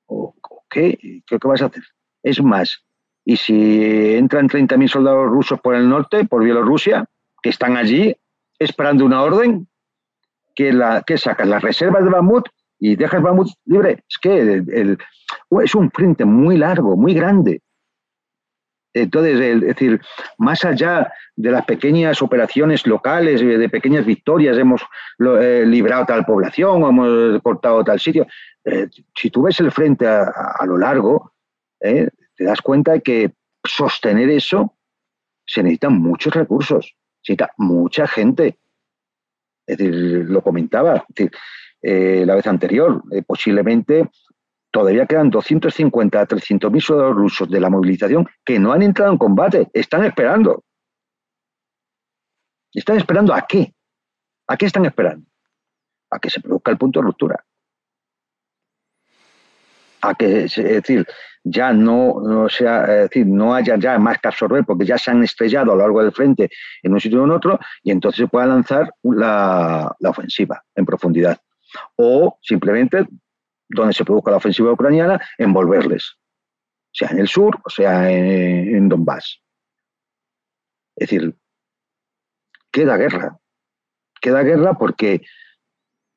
o, 0.06 0.34
¿qué? 0.70 0.98
¿qué? 1.28 1.38
vas 1.44 1.62
a 1.62 1.66
hacer? 1.66 1.84
Es 2.24 2.42
más, 2.42 2.82
y 3.26 3.36
si 3.36 4.16
entran 4.16 4.48
30.000 4.48 4.88
soldados 4.88 5.30
rusos 5.30 5.60
por 5.60 5.76
el 5.76 5.90
norte, 5.90 6.26
por 6.26 6.44
Bielorrusia, 6.44 7.06
que 7.42 7.50
están 7.50 7.76
allí, 7.76 8.16
esperando 8.60 9.06
una 9.06 9.22
orden 9.22 9.68
que, 10.56 10.74
la, 10.74 11.04
que 11.04 11.18
sacas 11.18 11.48
las 11.48 11.62
reservas 11.62 12.04
de 12.04 12.10
Bamut 12.10 12.48
y 12.80 12.96
dejas 12.96 13.22
Bamut 13.22 13.50
libre. 13.66 14.04
Es 14.10 14.18
que 14.18 14.64
es 15.62 15.76
un 15.76 15.92
frente 15.92 16.26
muy 16.26 16.58
largo, 16.58 16.96
muy 16.96 17.14
grande. 17.14 17.62
Entonces, 18.94 19.40
es 19.40 19.62
decir, 19.62 20.02
más 20.40 20.66
allá 20.66 21.12
de 21.36 21.52
las 21.52 21.66
pequeñas 21.66 22.22
operaciones 22.22 22.88
locales, 22.88 23.42
de 23.42 23.70
pequeñas 23.70 24.06
victorias, 24.06 24.58
hemos 24.58 24.82
eh, 25.20 25.64
librado 25.68 26.06
tal 26.06 26.26
población, 26.26 26.84
hemos 26.84 27.42
cortado 27.44 27.84
tal 27.84 28.00
sitio. 28.00 28.26
Eh, 28.66 28.88
si 29.16 29.30
tú 29.30 29.44
ves 29.44 29.60
el 29.60 29.72
frente 29.72 30.08
a, 30.08 30.64
lo 30.66 30.78
largo, 30.78 31.34
eh, 31.80 32.10
te 32.36 32.44
das 32.44 32.62
cuenta 32.62 32.94
de 32.94 33.02
que 33.02 33.34
sostener 33.64 34.30
eso 34.30 34.74
se 35.46 35.62
necesitan 35.62 35.94
muchos 36.02 36.34
recursos 36.34 36.96
mucha 37.58 38.08
gente. 38.08 38.58
Es 39.66 39.78
decir, 39.78 39.94
lo 40.30 40.42
comentaba 40.42 41.06
eh, 41.82 42.24
la 42.26 42.36
vez 42.36 42.48
anterior, 42.48 43.04
eh, 43.12 43.22
posiblemente 43.22 44.10
todavía 44.72 45.06
quedan 45.06 45.30
250 45.30 46.20
a 46.20 46.26
300 46.26 46.72
mil 46.72 46.82
soldados 46.82 47.16
rusos 47.16 47.50
de 47.50 47.60
la 47.60 47.70
movilización 47.70 48.28
que 48.46 48.60
no 48.60 48.72
han 48.72 48.84
entrado 48.84 49.12
en 49.12 49.18
combate, 49.18 49.70
están 49.74 50.04
esperando. 50.06 50.64
¿Están 52.74 52.98
esperando 52.98 53.34
a 53.34 53.42
qué? 53.42 53.74
¿A 54.48 54.56
qué 54.56 54.66
están 54.68 54.86
esperando? 54.86 55.26
A 56.12 56.20
que 56.20 56.30
se 56.30 56.42
produzca 56.42 56.72
el 56.72 56.78
punto 56.78 57.00
de 57.00 57.06
ruptura. 57.06 57.44
a 60.02 60.14
que, 60.16 60.44
es 60.44 60.56
decir, 60.56 61.06
ya 61.50 61.74
no, 61.74 62.48
sea, 62.50 62.84
es 62.84 63.10
decir, 63.10 63.26
no 63.26 63.54
haya 63.54 63.78
ya 63.78 63.98
más 63.98 64.20
que 64.20 64.28
absorber 64.28 64.66
porque 64.66 64.86
ya 64.86 64.98
se 64.98 65.12
han 65.12 65.24
estrellado 65.24 65.72
a 65.72 65.76
lo 65.76 65.82
largo 65.82 66.02
del 66.02 66.12
frente 66.12 66.50
en 66.84 66.94
un 66.94 67.00
sitio 67.00 67.22
o 67.22 67.26
en 67.26 67.32
otro 67.32 67.60
y 67.84 67.92
entonces 67.92 68.20
se 68.20 68.28
pueda 68.28 68.46
lanzar 68.46 68.94
la, 69.04 69.96
ofensiva 70.04 70.64
en 70.76 70.86
profundidad. 70.86 71.40
O 71.96 72.38
simplemente, 72.42 73.08
donde 73.70 73.94
se 73.94 74.06
produzca 74.06 74.32
la 74.32 74.38
ofensiva 74.38 74.72
ucraniana, 74.72 75.22
envolverles, 75.38 76.18
sea 76.92 77.10
en 77.10 77.20
el 77.20 77.28
sur 77.28 77.60
o 77.64 77.70
sea 77.70 78.10
en, 78.10 78.90
Donbass. 78.90 79.42
Es 80.96 81.10
decir, 81.10 81.36
queda 82.72 82.98
guerra. 82.98 83.38
Queda 84.20 84.42
guerra 84.42 84.74
porque, 84.74 85.22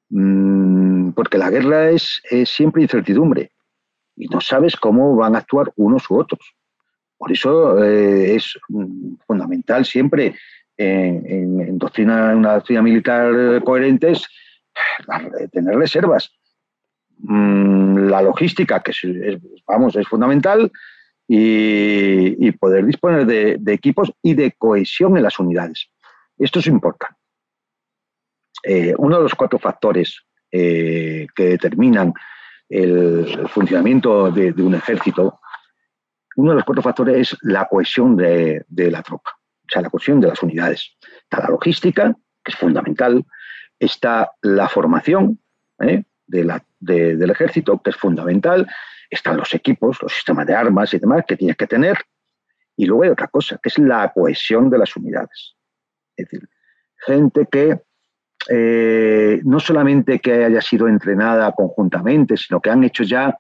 mm, 0.09 1.11
porque 1.11 1.39
la 1.39 1.51
guerra 1.51 1.91
es 1.91 2.23
siempre 2.47 2.83
incertidumbre 2.83 3.53
y 4.21 4.29
no 4.29 4.41
sabes 4.41 4.77
cómo 4.77 5.17
van 5.17 5.35
a 5.35 5.39
actuar 5.39 5.73
unos 5.77 6.11
u 6.11 6.19
otros. 6.19 6.55
Por 7.17 7.33
eso 7.33 7.83
eh, 7.83 8.37
es 8.37 8.59
fundamental 9.27 9.85
siempre 9.85 10.37
en, 10.77 11.79
doctrina, 11.79 12.35
una 12.35 12.55
doctrina 12.55 12.83
militar 12.83 13.63
coherente 13.65 14.13
es 14.13 14.27
tener 15.53 15.77
reservas. 15.77 16.33
Mm, 17.19 18.09
la 18.09 18.23
logística, 18.23 18.81
que 18.81 18.93
es, 18.93 19.03
vamos, 19.67 19.95
es 19.97 20.09
fundamental, 20.09 20.73
y, 21.33 22.51
poder 22.53 22.85
disponer 22.87 23.25
de, 23.25 23.73
equipos 23.73 24.13
y 24.21 24.35
de 24.35 24.53
cohesión 24.53 25.17
en 25.17 25.23
las 25.23 25.39
unidades. 25.39 25.89
Esto 26.37 26.59
es 26.59 26.67
importante. 26.67 27.15
Eh, 28.65 28.95
uno 28.99 29.19
de 29.19 29.23
los 29.23 29.35
cuatro 29.37 29.59
factores 29.59 30.23
eh, 30.51 31.29
que 31.37 31.45
determinan 31.45 32.13
el, 32.71 33.49
funcionamiento 33.49 34.31
de, 34.31 34.53
un 34.63 34.75
ejército, 34.75 35.41
uno 36.37 36.53
de 36.53 36.57
los 36.57 36.65
cuatro 36.65 36.83
factores 36.83 37.33
es 37.33 37.39
la 37.43 37.67
cohesión 37.67 38.17
de, 38.17 38.65
la 38.69 39.03
tropa, 39.03 39.31
o 39.37 39.69
sea, 39.69 39.83
la 39.83 39.91
cohesión 39.91 40.21
de 40.21 40.29
las 40.29 40.43
unidades. 40.43 40.97
Está 41.23 41.43
la 41.43 41.51
logística, 41.51 42.15
que 42.43 42.53
es 42.53 42.57
fundamental, 42.57 43.25
está 43.79 44.31
la 44.43 44.69
formación 44.69 45.41
¿eh? 45.81 46.05
del 46.27 47.31
ejército, 47.31 47.81
que 47.83 47.91
es 47.91 47.97
fundamental, 47.97 48.67
están 49.11 49.37
los 49.37 49.53
equipos, 49.53 50.01
los 50.01 50.15
sistemas 50.15 50.47
de 50.47 50.55
armas 50.55 50.95
y 50.95 50.99
demás 50.99 51.25
que 51.27 51.37
tienes 51.37 51.57
que 51.57 51.67
tener, 51.67 51.99
y 52.77 52.87
luego 52.87 53.03
hay 53.03 53.11
otra 53.11 53.27
cosa, 53.27 53.59
que 53.63 53.69
es 53.69 53.79
la 53.79 54.11
cohesión 54.13 54.71
de 54.71 54.79
las 54.79 54.97
unidades. 54.97 55.57
Es 56.17 56.27
decir, 56.29 56.49
gente 57.05 57.47
que 57.51 57.83
eh, 58.49 59.41
no 59.45 59.61
solamente 59.61 60.19
que 60.19 60.45
haya 60.45 60.61
sido 60.61 60.89
entrenada 60.89 61.53
conjuntamente, 61.53 62.37
sino 62.37 62.61
que 62.61 62.71
han 62.71 62.85
hecho 62.85 63.03
ya, 63.03 63.37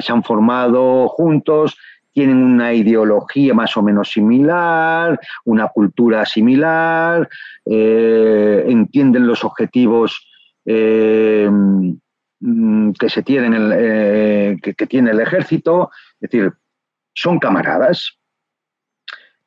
se 0.00 0.12
han 0.12 0.24
formado 0.24 1.08
juntos, 1.08 1.76
tienen 2.12 2.42
una 2.42 2.74
ideología 2.74 3.54
más 3.54 3.76
o 3.76 3.82
menos 3.82 4.10
similar, 4.10 5.18
una 5.44 5.68
cultura 5.68 6.26
similar, 6.26 7.28
eh, 7.64 8.64
entienden 8.66 9.26
los 9.26 9.44
objetivos 9.44 10.26
eh, 10.66 11.48
mm, 11.48 12.92
que 12.92 13.08
se 13.08 13.22
tienen 13.22 14.60
que, 14.60 14.74
que 14.74 14.86
tiene 14.86 15.12
el 15.12 15.20
ejército, 15.20 15.90
es 16.20 16.30
decir, 16.30 16.52
son 17.14 17.38
camaradas. 17.38 18.18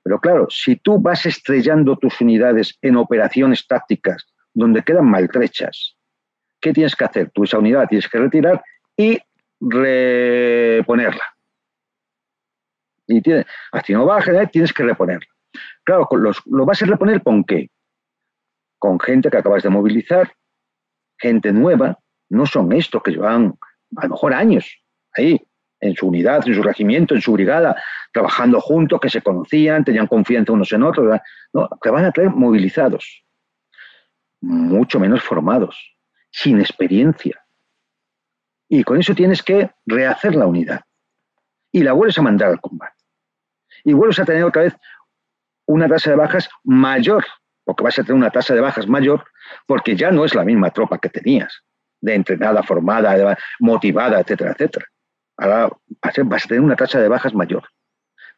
Pero 0.01 0.19
claro, 0.19 0.47
si 0.49 0.75
tú 0.77 0.99
vas 0.99 1.25
estrellando 1.25 1.97
tus 1.97 2.21
unidades 2.21 2.77
en 2.81 2.95
operaciones 2.95 3.67
tácticas 3.67 4.34
donde 4.55 4.81
quedan 4.81 5.05
maltrechas. 5.05 5.95
¿Qué 6.59 6.73
tienes 6.73 6.95
que 6.95 7.05
hacer? 7.05 7.29
Tú 7.31 7.43
esa 7.43 7.59
unidad 7.59 7.87
tienes 7.87 8.07
que 8.09 8.17
retirar 8.17 8.63
y 8.97 9.19
reponerla. 9.59 11.23
Y 13.05 13.21
tiene, 13.21 13.45
así 13.71 13.93
no 13.93 14.05
baja, 14.05 14.47
tienes 14.47 14.73
que 14.73 14.83
reponerla. 14.83 15.27
Claro, 15.83 16.07
¿lo 16.45 16.65
vas 16.65 16.81
a 16.81 16.85
reponer 16.85 17.21
con 17.21 17.43
qué? 17.43 17.69
Con 18.79 18.99
gente 18.99 19.29
que 19.29 19.37
acabas 19.37 19.61
de 19.61 19.69
movilizar, 19.69 20.33
gente 21.19 21.51
nueva, 21.51 21.99
no 22.29 22.45
son 22.45 22.73
estos 22.73 23.03
que 23.03 23.11
llevan 23.11 23.53
a 23.97 24.03
lo 24.03 24.09
mejor 24.09 24.33
años 24.33 24.81
ahí, 25.15 25.39
en 25.81 25.93
su 25.93 26.07
unidad, 26.07 26.47
en 26.47 26.55
su 26.55 26.63
regimiento, 26.63 27.13
en 27.13 27.21
su 27.21 27.33
brigada, 27.33 27.81
trabajando 28.11 28.59
juntos, 28.59 28.99
que 28.99 29.09
se 29.09 29.21
conocían, 29.21 29.83
tenían 29.83 30.07
confianza 30.07 30.53
unos 30.53 30.71
en 30.71 30.83
otros, 30.83 31.19
no, 31.53 31.69
que 31.81 31.89
van 31.89 32.05
a 32.05 32.11
traer 32.11 32.31
movilizados 32.31 33.24
mucho 34.45 34.99
menos 34.99 35.23
formados, 35.23 35.97
sin 36.31 36.59
experiencia. 36.59 37.43
Y 38.69 38.83
con 38.83 38.99
eso 38.99 39.15
tienes 39.15 39.41
que 39.41 39.71
rehacer 39.85 40.35
la 40.35 40.45
unidad. 40.45 40.81
Y 41.71 41.83
la 41.83 41.93
vuelves 41.93 42.17
a 42.19 42.21
mandar 42.21 42.49
al 42.49 42.61
combate. 42.61 42.93
Y 43.83 43.93
vuelves 43.93 44.19
a 44.19 44.25
tener 44.25 44.43
otra 44.43 44.63
vez 44.63 44.75
una 45.65 45.87
tasa 45.87 46.11
de 46.11 46.15
bajas 46.15 46.47
mayor, 46.63 47.25
porque 47.63 47.83
vas 47.83 47.97
a 47.97 48.03
tener 48.03 48.17
una 48.17 48.29
tasa 48.29 48.53
de 48.53 48.61
bajas 48.61 48.87
mayor, 48.87 49.25
porque 49.65 49.95
ya 49.95 50.11
no 50.11 50.25
es 50.25 50.35
la 50.35 50.43
misma 50.43 50.69
tropa 50.69 50.99
que 50.99 51.09
tenías, 51.09 51.63
de 52.01 52.13
entrenada, 52.13 52.61
formada, 52.61 53.37
motivada, 53.59 54.19
etcétera, 54.19 54.51
etcétera. 54.51 54.85
Ahora 55.37 55.69
vas 56.25 56.45
a 56.45 56.47
tener 56.47 56.61
una 56.61 56.75
tasa 56.75 56.99
de 56.99 57.07
bajas 57.07 57.33
mayor. 57.33 57.63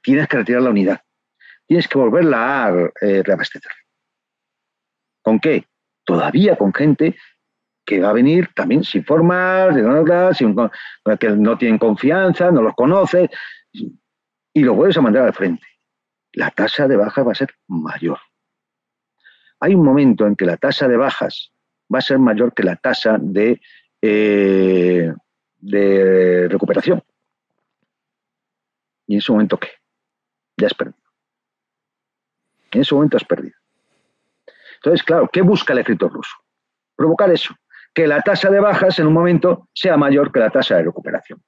Tienes 0.02 0.28
que 0.28 0.38
retirar 0.38 0.62
la 0.62 0.70
unidad. 0.70 1.02
Tienes 1.68 1.88
que 1.88 1.98
volverla 1.98 2.66
a 2.66 2.72
eh, 3.02 3.24
reabastecer. 3.24 3.72
¿Con 5.22 5.40
qué? 5.40 5.66
Todavía 6.08 6.56
con 6.56 6.74
gente 6.74 7.18
que 7.86 8.00
va 8.00 8.10
a 8.10 8.14
venir 8.14 8.50
también 8.56 8.84
sin 8.84 9.04
formar, 9.04 9.74
sin, 10.34 10.56
que 11.20 11.30
no 11.30 11.58
tienen 11.58 11.78
confianza, 11.78 12.50
no 12.50 12.62
los 12.62 12.74
conoce, 12.76 13.30
y 13.74 14.62
lo 14.62 14.74
vuelves 14.74 14.98
a 14.98 15.02
mandar 15.02 15.26
al 15.26 15.34
frente. 15.34 15.66
La 16.34 16.50
tasa 16.52 16.88
de 16.88 16.96
bajas 16.96 17.28
va 17.28 17.34
a 17.34 17.36
ser 17.36 17.50
mayor. 17.68 18.20
Hay 19.60 19.76
un 19.76 19.84
momento 19.84 20.26
en 20.26 20.36
que 20.36 20.46
la 20.46 20.58
tasa 20.58 20.88
de 20.88 20.98
bajas 20.98 21.52
va 21.94 22.00
a 22.00 22.02
ser 22.02 22.20
mayor 22.20 22.54
que 22.54 22.64
la 22.64 22.78
tasa 22.78 23.18
de, 23.20 23.60
eh, 24.02 25.14
de 25.58 26.48
recuperación. 26.50 27.04
¿Y 29.08 29.16
en 29.16 29.20
ese 29.20 29.32
momento 29.32 29.58
qué? 29.58 29.70
Ya 30.58 30.68
has 30.68 30.74
perdido. 30.74 30.98
En 32.72 32.82
ese 32.82 32.96
momento 32.96 33.18
has 33.18 33.26
perdido. 33.26 33.56
Entonces, 34.78 35.04
claro, 35.04 35.30
¿qué 35.32 35.42
busca 35.42 35.74
el 35.74 35.80
ejército 35.80 36.10
ruso? 36.10 36.36
Provocar 36.96 37.30
eso, 37.32 37.54
que 37.94 38.08
la 38.08 38.22
tasa 38.22 38.50
de 38.50 38.60
bajas 38.60 39.00
en 39.00 39.08
un 39.08 39.14
momento 39.14 39.70
sea 39.74 39.98
mayor 39.98 40.32
que 40.32 40.40
la 40.40 40.50
tasa 40.50 40.76
de 40.76 40.84
recuperación. 40.84 41.42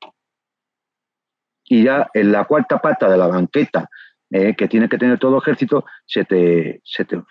Y 1.65 1.83
ya 1.83 2.09
en 2.13 2.31
la 2.31 2.45
cuarta 2.45 2.79
pata 2.79 3.07
de 3.07 3.17
la 3.17 3.27
banqueta 3.27 3.87
eh, 4.31 4.55
que 4.55 4.67
tiene 4.67 4.89
que 4.89 4.97
tener 4.97 5.17
todo 5.17 5.39
ejército, 5.39 5.85
se 6.05 6.25
te, 6.25 6.81
se 6.83 7.05
te 7.05 7.21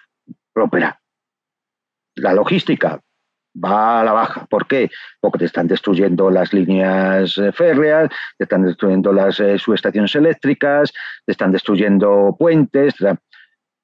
La 2.16 2.32
logística 2.32 3.00
va 3.64 4.00
a 4.00 4.04
la 4.04 4.12
baja. 4.12 4.46
¿Por 4.46 4.66
qué? 4.66 4.90
Porque 5.20 5.38
te 5.38 5.44
están 5.44 5.68
destruyendo 5.68 6.30
las 6.30 6.52
líneas 6.52 7.38
eh, 7.38 7.52
férreas, 7.52 8.10
te 8.36 8.44
están 8.44 8.64
destruyendo 8.64 9.12
las 9.12 9.38
eh, 9.38 9.58
subestaciones 9.58 10.14
eléctricas, 10.14 10.92
te 11.24 11.32
están 11.32 11.52
destruyendo 11.52 12.36
puentes. 12.38 12.94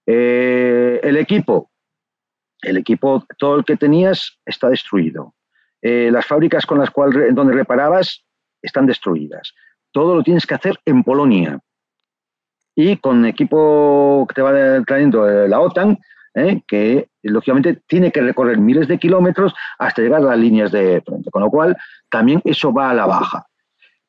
el 0.06 1.16
equipo 1.16 1.70
el 2.64 2.76
equipo, 2.76 3.24
todo 3.38 3.56
el 3.56 3.64
que 3.64 3.76
tenías 3.76 4.38
está 4.44 4.68
destruido. 4.68 5.34
Eh, 5.82 6.10
las 6.10 6.26
fábricas 6.26 6.64
con 6.64 6.78
las 6.78 6.90
cuales 6.90 7.34
donde 7.34 7.54
reparabas 7.54 8.24
están 8.62 8.86
destruidas. 8.86 9.52
Todo 9.92 10.14
lo 10.14 10.22
tienes 10.22 10.46
que 10.46 10.54
hacer 10.54 10.78
en 10.84 11.02
Polonia. 11.04 11.60
Y 12.74 12.96
con 12.96 13.24
equipo 13.26 14.26
que 14.28 14.34
te 14.34 14.42
va 14.42 14.82
trayendo 14.84 15.28
eh, 15.28 15.48
la 15.48 15.60
OTAN, 15.60 15.98
eh, 16.34 16.62
que 16.66 17.08
lógicamente 17.22 17.82
tiene 17.86 18.10
que 18.10 18.20
recorrer 18.20 18.58
miles 18.58 18.88
de 18.88 18.98
kilómetros 18.98 19.54
hasta 19.78 20.02
llegar 20.02 20.20
a 20.20 20.30
las 20.30 20.38
líneas 20.38 20.72
de 20.72 21.00
frente. 21.02 21.30
Con 21.30 21.42
lo 21.42 21.50
cual, 21.50 21.76
también 22.10 22.40
eso 22.44 22.72
va 22.72 22.90
a 22.90 22.94
la 22.94 23.06
baja. 23.06 23.46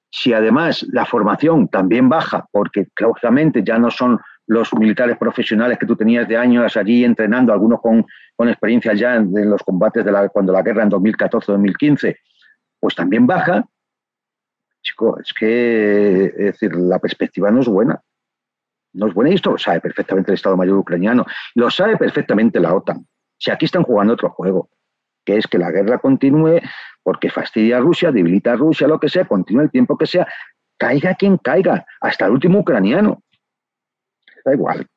Si 0.09 0.33
además 0.33 0.85
la 0.91 1.05
formación 1.05 1.67
también 1.67 2.09
baja, 2.09 2.47
porque 2.51 2.87
lógicamente 2.99 3.63
ya 3.63 3.77
no 3.77 3.91
son 3.91 4.19
los 4.47 4.73
militares 4.73 5.17
profesionales 5.17 5.77
que 5.77 5.85
tú 5.85 5.95
tenías 5.95 6.27
de 6.27 6.37
años 6.37 6.75
allí 6.77 7.03
entrenando, 7.03 7.51
algunos 7.51 7.79
con, 7.81 8.05
experiencia 8.47 8.93
ya 8.93 9.15
en, 9.15 9.49
los 9.49 9.63
combates 9.63 10.05
de 10.05 10.11
la, 10.11 10.29
cuando 10.29 10.53
la 10.53 10.61
guerra 10.61 10.83
en 10.83 10.91
2014-2015, 10.91 12.15
pues 12.79 12.95
también 12.95 13.25
baja. 13.25 13.65
Chico, 14.81 15.19
es 15.19 15.33
que 15.33 15.45
decir, 16.37 16.75
la 16.75 16.99
perspectiva 16.99 17.49
no 17.49 17.61
es 17.61 17.67
buena. 17.67 18.01
No 18.93 19.07
es 19.07 19.13
buena 19.13 19.31
y 19.31 19.35
esto 19.35 19.51
lo 19.51 19.57
sabe 19.57 19.81
perfectamente 19.81 20.31
el 20.31 20.35
Estado 20.35 20.55
Mayor 20.55 20.77
ucraniano. 20.77 21.25
Lo 21.55 21.69
sabe 21.69 21.97
perfectamente 21.97 22.59
la 22.59 22.73
OTAN. 22.73 23.05
Si 23.37 23.51
aquí 23.51 23.65
están 23.65 23.83
jugando 23.83 24.13
otro 24.13 24.29
juego, 24.29 24.69
que 25.25 25.37
es 25.37 25.47
que 25.47 25.57
la 25.57 25.71
guerra 25.71 25.97
continúe 25.97 26.61
porque 27.03 27.29
fastidia 27.29 27.77
a 27.77 27.81
Rusia, 27.81 28.11
debilita 28.11 28.53
a 28.53 28.55
Rusia, 28.55 28.87
lo 28.87 28.99
que 28.99 29.09
sea, 29.09 29.25
continúe 29.25 29.61
el 29.61 29.71
tiempo 29.71 29.97
que 29.97 30.05
sea, 30.05 30.27
caiga 30.77 31.15
quien 31.15 31.37
caiga, 31.37 31.85
hasta 31.99 32.25
el 32.25 32.31
último 32.31 32.59
ucraniano 32.59 33.21
da 34.45 34.53
igual. 34.53 34.87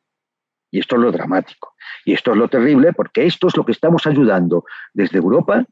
Y 0.70 0.80
esto 0.80 0.96
es 0.96 1.02
lo 1.02 1.10
dramático. 1.10 1.74
Y 2.04 2.12
esto 2.12 2.32
es 2.32 2.36
lo 2.36 2.48
terrible, 2.48 2.92
porque 2.92 3.26
esto 3.26 3.48
es 3.48 3.56
lo 3.56 3.64
que 3.64 3.72
estamos 3.72 4.06
ayudando 4.06 4.64
desde 4.92 5.18
Europa, 5.18 5.64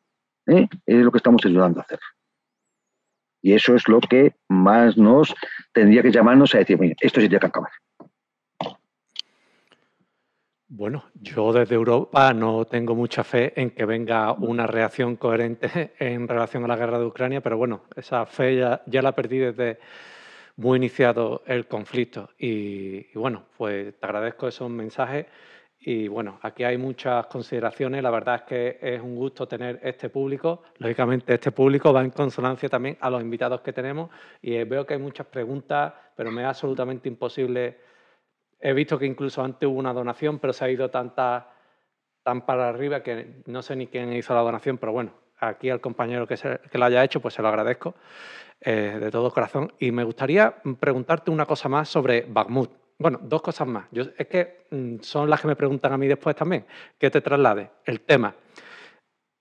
¿eh? 0.47 0.67
es 0.87 0.97
lo 0.97 1.13
que 1.13 1.19
estamos 1.19 1.45
ayudando 1.45 1.81
a 1.81 1.83
hacer. 1.83 2.01
Y 3.43 3.53
eso 3.53 3.75
es 3.75 3.87
lo 3.87 4.01
que 4.01 4.35
más 4.49 4.97
nos 4.97 5.35
tendría 5.73 6.03
que 6.03 6.11
llamarnos 6.11 6.55
a 6.55 6.59
decir, 6.59 6.79
esto 7.01 7.21
sí 7.21 7.29
tiene 7.29 7.41
que 7.41 7.47
acabar. 7.47 7.71
Bueno, 10.69 11.05
yo 11.15 11.53
desde 11.53 11.77
Europa 11.77 12.35
no 12.35 12.65
tengo 12.65 12.97
mucha 12.97 13.23
fe 13.23 13.53
en 13.55 13.71
que 13.71 13.85
venga 13.85 14.33
una 14.33 14.67
reacción 14.67 15.15
coherente 15.15 15.95
en 16.01 16.27
relación 16.27 16.65
a 16.65 16.69
la 16.69 16.77
guerra 16.77 16.99
de 16.99 17.07
Ucrania, 17.07 17.41
pero 17.41 17.57
bueno, 17.57 17.85
esa 17.95 18.27
fe 18.27 18.57
ya, 18.57 19.03
la 19.03 19.13
perdí 19.13 19.39
desde 19.39 19.79
muy 20.57 20.79
iniciado 20.79 21.43
el 21.47 21.67
conflicto. 21.67 22.31
Y, 22.39 23.07
y, 23.13 23.13
bueno, 23.15 23.45
pues 23.57 23.99
te 23.99 24.07
agradezco 24.07 24.49
esos 24.49 24.71
mensajes. 24.71 25.27
Y 25.79 26.09
bueno, 26.09 26.39
aquí 26.43 26.65
hay 26.65 26.79
muchas 26.79 27.27
consideraciones. 27.27 28.03
La 28.03 28.11
verdad 28.11 28.37
es 28.37 28.43
que 28.43 28.79
es 28.81 29.01
un 29.01 29.15
gusto 29.15 29.47
tener 29.47 29.79
este 29.83 30.09
público. 30.09 30.63
Lógicamente, 30.79 31.35
este 31.35 31.53
público 31.53 31.93
va 31.93 32.03
en 32.03 32.11
consonancia 32.11 32.69
también 32.69 32.97
a 33.01 33.11
los 33.11 33.23
invitados 33.23 33.61
que 33.61 33.73
tenemos. 33.73 34.11
Y 34.43 34.63
veo 34.65 34.85
que 34.87 34.95
hay 34.95 35.01
muchas 35.01 35.27
preguntas, 35.27 35.93
pero 36.17 36.31
me 36.31 36.43
es 36.43 36.49
absolutamente 36.49 37.09
imposible 37.09 37.79
He 38.61 38.73
visto 38.73 38.99
que 38.99 39.07
incluso 39.07 39.43
antes 39.43 39.69
hubo 39.69 39.79
una 39.79 39.93
donación, 39.93 40.39
pero 40.39 40.53
se 40.53 40.65
ha 40.65 40.71
ido 40.71 40.91
tanta, 40.91 41.51
tan 42.23 42.47
para 42.47 42.69
arriba 42.69 43.03
que 43.03 43.43
no 43.47 43.63
sé 43.63 43.77
ni 43.77 43.87
quién 43.87 44.13
hizo 44.13 44.35
la 44.35 44.41
donación, 44.41 44.79
pero 44.79 44.93
bueno, 44.93 45.13
aquí 45.39 45.69
al 45.69 45.81
compañero 45.81 46.27
que, 46.27 46.37
se, 46.37 46.59
que 46.71 46.79
la 46.79 46.87
haya 46.87 47.05
hecho, 47.05 47.21
pues 47.21 47.35
se 47.35 47.43
lo 47.43 47.49
agradezco 47.49 47.95
eh, 48.61 48.99
de 49.01 49.11
todo 49.11 49.31
corazón. 49.31 49.73
Y 49.79 49.91
me 49.93 50.05
gustaría 50.05 50.55
preguntarte 50.81 51.31
una 51.31 51.47
cosa 51.47 51.69
más 51.69 51.89
sobre 51.89 52.23
Bakhmut. 52.23 52.71
Bueno, 52.99 53.21
dos 53.23 53.43
cosas 53.43 53.69
más. 53.69 53.87
Es 53.93 54.27
que 54.27 54.67
mm, 54.71 54.97
son 55.01 55.29
las 55.29 55.41
que 55.41 55.49
me 55.49 55.57
preguntan 55.57 55.93
a 55.93 55.99
mí 55.99 56.07
después 56.07 56.35
también, 56.35 56.65
que 56.99 57.11
te 57.11 57.21
traslade 57.21 57.71
el 57.85 58.01
tema. 58.01 58.35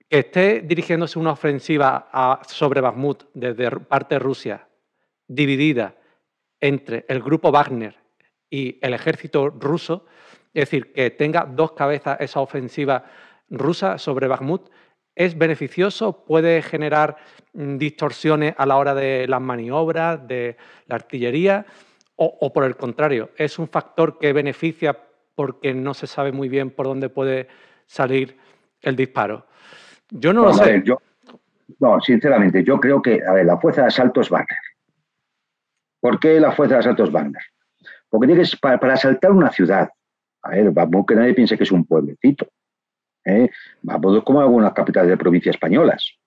Que 0.10 0.20
esté 0.20 0.62
dirigiéndose 0.62 1.18
una 1.18 1.32
ofensiva 1.32 2.42
sobre 2.48 2.82
Bakhmut 2.82 3.24
desde 3.34 3.72
parte 3.72 4.16
de 4.16 4.20
Rusia, 4.20 4.68
dividida 5.28 5.96
entre 6.60 7.06
el 7.08 7.22
grupo 7.22 7.52
Wagner 7.52 7.96
y 8.50 8.78
el 8.82 8.94
ejército 8.94 9.50
ruso, 9.50 10.06
es 10.54 10.70
decir, 10.70 10.94
que 10.94 11.12
tenga 11.12 11.46
dos 11.46 11.74
cabezas 11.74 12.18
esa 12.20 12.40
ofensiva 12.40 13.06
rusa 13.50 13.98
sobre 13.98 14.28
Bakhmut, 14.28 14.70
¿es 15.16 15.38
beneficioso? 15.38 16.26
¿Puede 16.26 16.62
generar 16.62 17.18
mm, 17.54 17.78
distorsiones 17.78 18.54
a 18.58 18.66
la 18.66 18.78
hora 18.78 18.94
de 18.94 19.28
las 19.28 19.42
maniobras, 19.42 20.28
de 20.28 20.58
la 20.88 20.96
artillería? 20.96 21.66
O, 22.18 22.54
por 22.54 22.64
el 22.64 22.78
contrario, 22.78 23.32
¿es 23.36 23.60
un 23.60 23.68
factor 23.68 24.18
que 24.18 24.32
beneficia 24.32 24.98
porque 25.36 25.74
no 25.74 25.94
se 25.94 26.08
sabe 26.08 26.32
muy 26.32 26.48
bien 26.48 26.70
por 26.70 26.86
dónde 26.86 27.10
puede 27.10 27.50
salir 27.88 28.38
el 28.82 28.96
disparo? 28.96 29.48
Yo 30.10 30.32
no, 30.32 30.44
lo 30.44 30.54
sé. 30.54 30.82
yo, 30.86 30.98
no, 31.80 32.00
sinceramente, 32.00 32.64
yo 32.64 32.80
creo 32.80 33.02
que, 33.02 33.22
a 33.22 33.34
ver, 33.34 33.46
la 33.46 33.58
fuerza 33.58 33.82
de 33.82 33.88
asalto 33.88 34.22
es 34.22 34.30
Wagner. 34.30 34.58
¿Por 36.00 36.20
qué 36.20 36.40
la 36.40 36.52
fuerza 36.52 36.76
de 36.76 36.80
asalto 36.80 37.04
es 37.04 37.12
Wagner? 37.12 37.42
Porque 38.10 38.28
tiene 38.28 38.44
que, 38.44 38.58
para, 38.58 38.94
asaltar 38.94 39.32
una 39.32 39.50
ciudad, 39.52 39.90
a 40.44 40.50
ver, 40.52 40.72
vamos 40.72 41.06
que 41.06 41.16
nadie 41.16 41.34
piense 41.34 41.58
que 41.58 41.64
es 41.64 41.72
un 41.72 41.86
pueblecito. 41.86 42.48
¿Eh? 43.26 43.50
Vamos 43.82 44.24
como 44.24 44.42
algunas 44.42 44.74
capitales 44.74 45.10
de 45.10 45.18
provincias 45.18 45.56
españolas. 45.56 46.18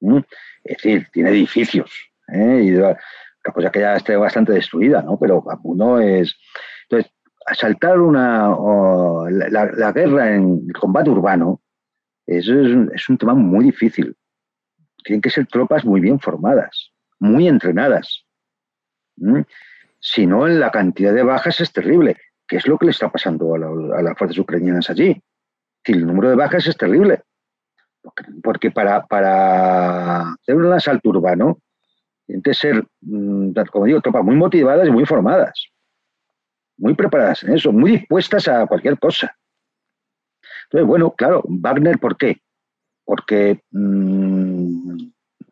Es 0.00 0.76
decir, 0.76 1.08
tiene 1.12 1.30
edificios. 1.30 2.10
¿eh? 2.28 2.72
La 3.44 3.52
cosa 3.52 3.70
que 3.70 3.80
ya 3.80 3.96
está 3.96 4.16
bastante 4.18 4.52
destruida, 4.52 5.02
¿no? 5.02 5.18
Pero 5.18 5.44
no 5.74 6.00
es. 6.00 6.36
Entonces, 6.88 7.12
asaltar 7.46 8.00
una. 8.00 8.48
la, 9.30 9.92
guerra 9.92 10.34
en 10.34 10.64
el 10.66 10.72
combate 10.72 11.10
urbano 11.10 11.62
es, 12.26 12.48
es 12.48 13.08
un 13.08 13.18
tema 13.18 13.34
muy 13.34 13.66
difícil. 13.66 14.16
Tienen 15.04 15.20
que 15.20 15.30
ser 15.30 15.46
tropas 15.46 15.84
muy 15.84 16.00
bien 16.00 16.18
formadas, 16.18 16.90
muy 17.20 17.46
entrenadas 17.46 18.26
sino 20.00 20.46
en 20.46 20.60
la 20.60 20.70
cantidad 20.70 21.14
de 21.14 21.22
bajas 21.22 21.60
es 21.60 21.72
terrible, 21.72 22.16
que 22.46 22.56
es 22.56 22.66
lo 22.66 22.78
que 22.78 22.86
le 22.86 22.92
está 22.92 23.10
pasando 23.10 23.54
a, 23.54 24.02
las 24.02 24.18
fuerzas 24.18 24.38
ucranianas 24.38 24.90
allí. 24.90 25.20
El 25.86 26.06
número 26.06 26.30
de 26.30 26.36
bajas 26.36 26.66
es 26.66 26.76
terrible, 26.76 27.22
porque 28.42 28.70
para, 28.70 29.06
para 29.06 30.32
hacer 30.32 30.56
un 30.56 30.72
asalto 30.72 31.10
urbano 31.10 31.58
tienen 32.26 32.42
que 32.42 32.54
ser, 32.54 32.84
mm, 33.02 33.52
como 33.70 33.84
digo, 33.84 34.00
tropas 34.00 34.24
muy 34.24 34.36
motivadas 34.36 34.88
y 34.88 34.90
muy 34.90 35.04
formadas, 35.04 35.66
muy 36.76 36.94
preparadas 36.94 37.44
en 37.44 37.54
eso, 37.54 37.72
muy 37.72 37.92
dispuestas 37.92 38.48
a 38.48 38.66
cualquier 38.66 38.98
cosa. 38.98 39.34
Entonces, 40.64 40.86
bueno, 40.86 41.12
claro, 41.12 41.44
Wagner, 41.46 41.98
¿por 41.98 42.16
qué? 42.16 42.40
Porque, 43.04 43.62
mm, 43.70 44.96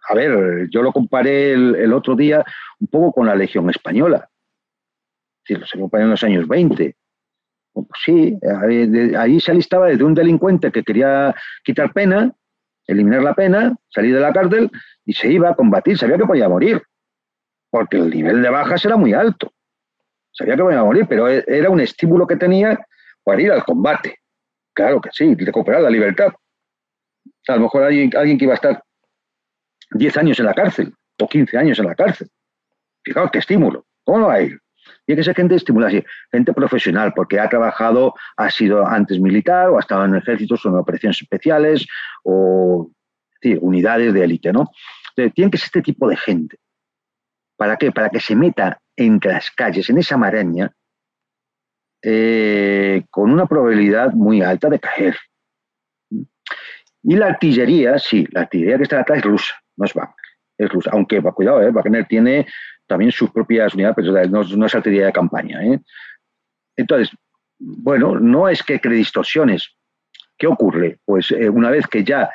a 0.09 0.15
ver, 0.15 0.69
yo 0.70 0.82
lo 0.82 0.93
comparé 0.93 1.52
el, 1.52 1.93
otro 1.93 2.16
día 2.16 2.44
un 2.81 2.89
poco 2.89 3.12
con 3.12 3.27
la 3.27 3.36
Legión 3.36 3.70
Española 3.70 4.28
decir, 5.44 5.61
los 5.61 5.74
acompañó 5.74 6.05
en 6.05 6.11
los 6.11 6.24
años 6.24 6.48
20. 6.48 6.97
Sí, 8.05 8.39
ahí 9.17 9.41
se 9.41 9.51
alistaba 9.51 9.89
desde 9.89 10.05
un 10.05 10.15
delincuente 10.15 10.71
que 10.71 10.85
quería 10.85 11.35
quitar 11.65 11.93
pena, 11.93 12.33
eliminar 12.87 13.23
la 13.23 13.35
pena, 13.35 13.77
salir 13.89 14.15
de 14.15 14.21
la 14.21 14.33
cárcel 14.33 14.71
y 15.05 15.13
se 15.13 15.33
iba 15.33 15.51
a 15.51 15.55
combatir. 15.55 15.99
Sabía 15.99 16.17
que 16.17 16.27
podía 16.27 16.49
morir, 16.49 16.83
porque 17.71 17.97
el 17.97 18.11
nivel 18.11 18.43
de 18.43 18.51
bajas 18.51 18.85
era 18.85 18.97
muy 18.97 19.13
alto. 19.13 19.53
Sabía 20.31 20.57
que 20.57 20.63
podía 20.63 20.85
morir, 20.85 21.07
pero 21.09 21.29
e, 21.29 21.45
era 21.47 21.71
un 21.71 21.81
estímulo 21.81 22.27
que 22.27 22.37
tenía 22.37 22.79
para 23.23 23.43
ir 23.43 23.51
al 23.51 23.65
combate. 23.65 24.19
Claro 24.73 25.01
que 25.01 25.11
sí, 25.13 25.35
recuperar 25.35 25.83
la 25.83 25.91
libertad. 25.91 26.33
A 27.49 27.57
lo 27.57 27.63
mejor 27.63 27.85
alguien, 27.85 28.11
alguien 28.17 28.39
que 28.39 28.45
iba 28.45 28.55
a 28.55 28.57
estar 28.57 28.83
10 29.91 30.17
años 30.17 30.39
en 30.39 30.47
la 30.47 30.55
cárcel 30.55 30.93
o 31.21 31.29
15 31.29 31.57
años 31.57 31.79
en 31.79 31.87
la 31.87 31.95
cárcel. 31.95 32.29
Fijaos 33.05 33.31
qué 33.31 33.39
estímulo. 33.39 33.87
¿Cómo 34.05 34.19
no 34.19 34.27
va 34.27 34.35
a 34.35 34.43
ir? 34.43 34.59
Tiene 35.07 35.21
que 35.21 35.25
ser 35.25 35.35
gente 35.35 35.55
estimulada, 35.55 35.93
gente 36.31 36.53
profesional, 36.53 37.13
porque 37.15 37.39
ha 37.39 37.49
trabajado, 37.49 38.15
ha 38.37 38.51
sido 38.51 38.87
antes 38.87 39.21
militar 39.21 39.69
o 39.69 39.77
ha 39.77 39.81
estado 39.81 40.05
en 40.05 40.15
ejércitos 40.15 40.65
o 40.65 40.69
en 40.71 40.77
operaciones 40.77 41.21
especiales 41.21 41.87
o 42.23 42.91
unidades 43.61 44.15
de 44.15 44.25
élite, 44.25 44.53
¿no? 44.53 44.71
tiene 45.35 45.51
que 45.51 45.59
ser 45.59 45.67
este 45.67 45.83
tipo 45.83 46.09
de 46.09 46.17
gente. 46.17 46.59
¿Para 47.57 47.77
qué? 47.77 47.93
Para 47.93 48.11
que 48.11 48.21
se 48.21 48.35
meta 48.35 48.81
entre 48.97 49.33
las 49.33 49.51
calles, 49.51 49.89
en 49.91 49.99
esa 49.99 50.17
maraña, 50.17 50.73
eh, 52.03 53.05
con 53.11 53.31
una 53.31 53.47
probabilidad 53.47 54.13
muy 54.13 54.43
alta 54.43 54.69
de 54.69 54.81
caer. 54.81 55.17
Y 57.03 57.17
la 57.17 57.27
artillería, 57.27 57.99
sí, 57.99 58.27
la 58.31 58.43
artillería 58.43 58.77
que 58.79 58.83
está 58.85 59.01
atrás 59.01 59.19
es 59.19 59.25
rusa, 59.25 59.55
no 59.77 59.85
es 59.85 59.95
Wagner, 59.95 60.15
es 60.59 60.69
rusa. 60.71 60.91
Aunque, 60.93 61.23
cuidado, 61.23 61.63
¿eh? 61.63 61.71
Wagner 61.71 62.07
tiene 62.07 62.47
también 62.86 63.12
sus 63.12 63.31
propias 63.31 63.74
unidades, 63.74 63.97
pero 63.97 64.27
no, 64.28 64.66
es 64.66 64.74
artillería 64.74 65.06
de 65.06 65.12
campaña. 65.12 65.62
¿eh? 65.65 65.81
Entonces, 66.77 67.16
bueno, 67.59 68.19
no 68.19 68.48
es 68.48 68.62
que 68.62 68.81
cree 68.81 68.98
distorsiones. 68.98 69.74
¿Qué 70.36 70.47
ocurre? 70.47 70.98
Pues 71.05 71.31
eh, 71.31 71.48
una 71.48 71.70
vez 71.70 71.86
que 71.86 72.05
ya 72.05 72.31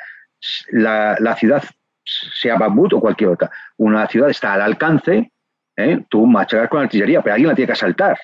la, 0.70 1.36
ciudad, 1.36 1.62
sea 2.04 2.56
Bambut 2.56 2.94
o 2.94 3.00
cualquier 3.00 3.30
otra, 3.30 3.50
una 3.76 4.06
ciudad 4.06 4.30
está 4.30 4.54
al 4.54 4.62
alcance, 4.62 5.30
¿eh? 5.76 6.04
tú 6.08 6.26
machacar 6.26 6.68
con 6.68 6.82
artillería, 6.82 7.22
pero 7.22 7.34
alguien 7.34 7.48
la 7.48 7.54
tiene 7.54 7.66
que 7.66 7.72
asaltar. 7.72 8.18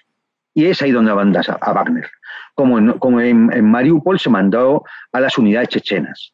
Y 0.55 0.65
es 0.65 0.81
ahí 0.81 0.91
donde 0.91 1.15
mandas 1.15 1.51
a, 1.51 1.73
Wagner. 1.73 2.11
Como, 2.55 2.79
en, 2.79 2.93
como 2.95 3.21
en, 3.21 3.71
Mariupol 3.71 4.19
se 4.19 4.31
mandó 4.31 4.85
a 5.13 5.21
las 5.21 5.37
unidades 5.37 5.69
chechenas. 5.69 6.33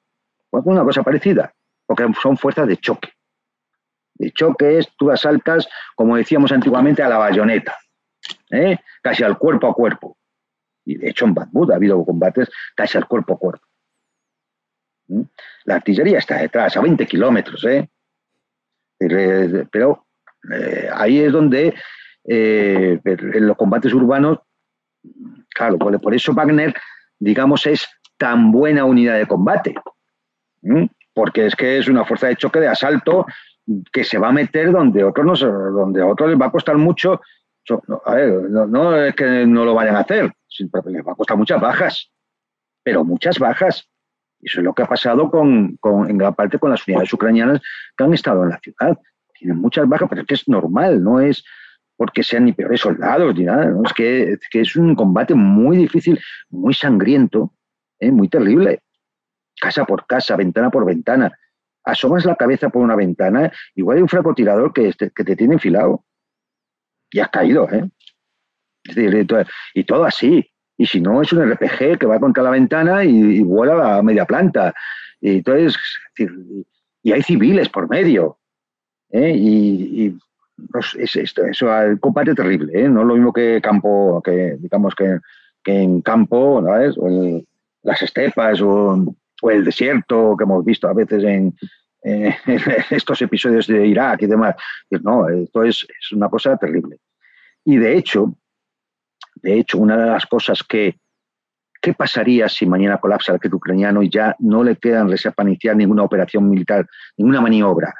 Pues 0.48 0.62
una 0.64 0.84
cosa 0.84 1.02
parecida, 1.02 1.52
porque 1.86 2.06
son 2.22 2.36
fuerzas 2.36 2.68
de 2.68 2.76
choque 2.76 3.12
de 4.22 4.30
choques, 4.30 4.88
tú 4.96 5.10
asaltas, 5.10 5.68
como 5.96 6.16
decíamos 6.16 6.52
antiguamente, 6.52 7.02
a 7.02 7.08
la 7.08 7.18
bayoneta, 7.18 7.76
¿eh? 8.50 8.78
casi 9.02 9.24
al 9.24 9.36
cuerpo 9.36 9.66
a 9.66 9.74
cuerpo. 9.74 10.16
Y 10.84 10.96
de 10.96 11.10
hecho 11.10 11.24
en 11.24 11.34
Bakhmut 11.34 11.70
ha 11.70 11.76
habido 11.76 12.04
combates 12.04 12.48
casi 12.76 12.98
al 12.98 13.08
cuerpo 13.08 13.34
a 13.34 13.38
cuerpo. 13.38 13.66
¿Mm? 15.08 15.22
La 15.64 15.74
artillería 15.74 16.18
está 16.18 16.36
detrás, 16.36 16.76
a 16.76 16.80
20 16.80 17.04
kilómetros, 17.06 17.64
¿eh? 17.64 17.88
pero 19.72 20.06
eh, 20.52 20.88
ahí 20.92 21.18
es 21.18 21.32
donde 21.32 21.74
en 22.24 23.46
los 23.48 23.56
combates 23.56 23.92
urbanos, 23.92 24.38
claro, 25.48 25.76
por, 25.78 26.14
eso 26.14 26.32
Wagner, 26.32 26.72
digamos, 27.18 27.66
es 27.66 27.88
tan 28.16 28.52
buena 28.52 28.84
unidad 28.84 29.18
de 29.18 29.26
combate, 29.26 29.74
porque 31.12 31.46
es 31.46 31.56
que 31.56 31.78
es 31.78 31.88
una 31.88 32.04
fuerza 32.04 32.28
de 32.28 32.36
choque 32.36 32.60
de 32.60 32.68
asalto 32.68 33.26
que 33.92 34.04
se 34.04 34.18
va 34.18 34.28
a 34.28 34.32
meter 34.32 34.72
donde 34.72 35.04
otros 35.04 35.42
no, 35.42 35.70
donde 35.72 36.02
a 36.02 36.06
otros 36.06 36.30
les 36.30 36.40
va 36.40 36.46
a 36.46 36.50
costar 36.50 36.76
mucho. 36.76 37.20
A 38.06 38.16
no, 38.16 38.96
es 38.96 39.14
que 39.14 39.46
no 39.46 39.64
lo 39.64 39.74
vayan 39.74 39.96
a 39.96 40.00
hacer, 40.00 40.32
les 40.58 41.06
va 41.06 41.12
a 41.12 41.14
costar 41.14 41.36
muchas 41.36 41.60
bajas, 41.60 42.10
pero 42.82 43.04
muchas 43.04 43.38
bajas. 43.38 43.88
Eso 44.40 44.58
es 44.58 44.64
lo 44.64 44.74
que 44.74 44.82
ha 44.82 44.86
pasado 44.86 45.30
con, 45.30 45.78
en 46.08 46.18
gran 46.18 46.34
parte 46.34 46.58
con 46.58 46.70
las 46.70 46.86
unidades 46.86 47.12
ucranianas 47.12 47.60
que 47.96 48.02
han 48.02 48.12
estado 48.12 48.42
en 48.42 48.48
la 48.48 48.58
ciudad. 48.58 48.98
Tienen 49.38 49.58
muchas 49.58 49.88
bajas, 49.88 50.08
pero 50.08 50.22
es 50.22 50.26
que 50.26 50.34
es 50.34 50.48
normal, 50.48 51.02
no 51.02 51.20
es 51.20 51.44
porque 51.96 52.24
sean 52.24 52.46
ni 52.46 52.52
peores 52.52 52.80
soldados 52.80 53.32
ni 53.36 53.44
nada. 53.44 53.72
Es, 53.84 53.92
que, 53.92 54.60
es, 54.60 54.76
un 54.76 54.96
combate 54.96 55.34
muy 55.34 55.76
difícil, 55.76 56.18
muy 56.50 56.74
sangriento, 56.74 57.54
¿eh? 58.00 58.10
muy 58.10 58.28
terrible. 58.28 58.80
Casa 59.60 59.84
por 59.84 60.04
casa, 60.06 60.34
ventana 60.34 60.68
por 60.68 60.84
ventana. 60.84 61.32
Asomas 61.84 62.24
la 62.24 62.36
cabeza 62.36 62.68
por 62.68 62.82
una 62.82 62.96
ventana, 62.96 63.52
igual 63.74 63.96
hay 63.96 64.02
un 64.02 64.08
francotirador 64.08 64.72
que, 64.72 64.92
que 64.92 65.24
te 65.24 65.36
tiene 65.36 65.54
enfilado. 65.54 66.04
Y 67.10 67.20
has 67.20 67.28
caído, 67.28 67.68
¿eh? 67.70 67.88
y 69.74 69.84
todo 69.84 70.04
así. 70.04 70.48
Y 70.76 70.86
si 70.86 71.00
no, 71.00 71.22
es 71.22 71.32
un 71.32 71.48
RPG 71.52 71.98
que 71.98 72.06
va 72.06 72.18
contra 72.18 72.42
la 72.42 72.50
ventana 72.50 73.04
y, 73.04 73.40
vuela 73.42 73.98
a 73.98 74.02
media 74.02 74.24
planta. 74.24 74.74
Y 75.20 75.36
entonces, 75.36 75.76
y 77.02 77.12
hay 77.12 77.22
civiles 77.22 77.68
por 77.68 77.88
medio. 77.88 78.38
¿eh? 79.10 79.32
Y, 79.36 80.16
es, 80.98 81.16
esto, 81.16 81.44
eso 81.44 81.76
el 81.80 82.00
combate 82.00 82.34
terrible, 82.34 82.72
¿eh? 82.72 82.88
no 82.88 83.04
lo 83.04 83.14
mismo 83.14 83.32
que 83.32 83.60
campo, 83.60 84.22
que 84.24 84.56
digamos 84.58 84.94
que, 84.94 85.18
en 85.64 86.02
campo, 86.02 86.62
¿sabes? 86.64 86.96
O 86.98 87.08
en 87.08 87.46
las 87.82 88.02
estepas 88.02 88.60
o, 88.60 89.14
el 89.50 89.64
desierto 89.64 90.36
que 90.36 90.44
hemos 90.44 90.64
visto 90.64 90.88
a 90.88 90.94
veces 90.94 91.24
en, 91.24 91.54
estos 92.90 93.22
episodios 93.22 93.66
de 93.66 93.86
Irak 93.86 94.22
y 94.22 94.26
demás. 94.26 94.56
No, 94.90 95.28
esto 95.28 95.62
es, 95.62 95.86
es 96.00 96.12
una 96.12 96.28
cosa 96.28 96.56
terrible. 96.56 96.98
Y 97.64 97.76
de 97.76 97.96
hecho, 97.96 98.36
de 99.36 99.58
hecho, 99.58 99.78
una 99.78 99.96
de 99.96 100.06
las 100.06 100.26
cosas 100.26 100.62
que, 100.62 100.98
¿qué 101.80 101.94
pasaría 101.94 102.48
si 102.48 102.66
mañana 102.66 102.98
colapsa 102.98 103.32
el 103.32 103.36
ejército 103.36 103.56
ucraniano 103.56 104.02
y 104.02 104.08
ya 104.08 104.36
no 104.38 104.62
le 104.62 104.76
quedan 104.76 105.08
reserva 105.08 105.34
para 105.34 105.48
iniciar 105.48 105.76
ninguna 105.76 106.04
operación 106.04 106.48
militar, 106.48 106.86
ninguna 107.16 107.40
maniobra? 107.40 107.92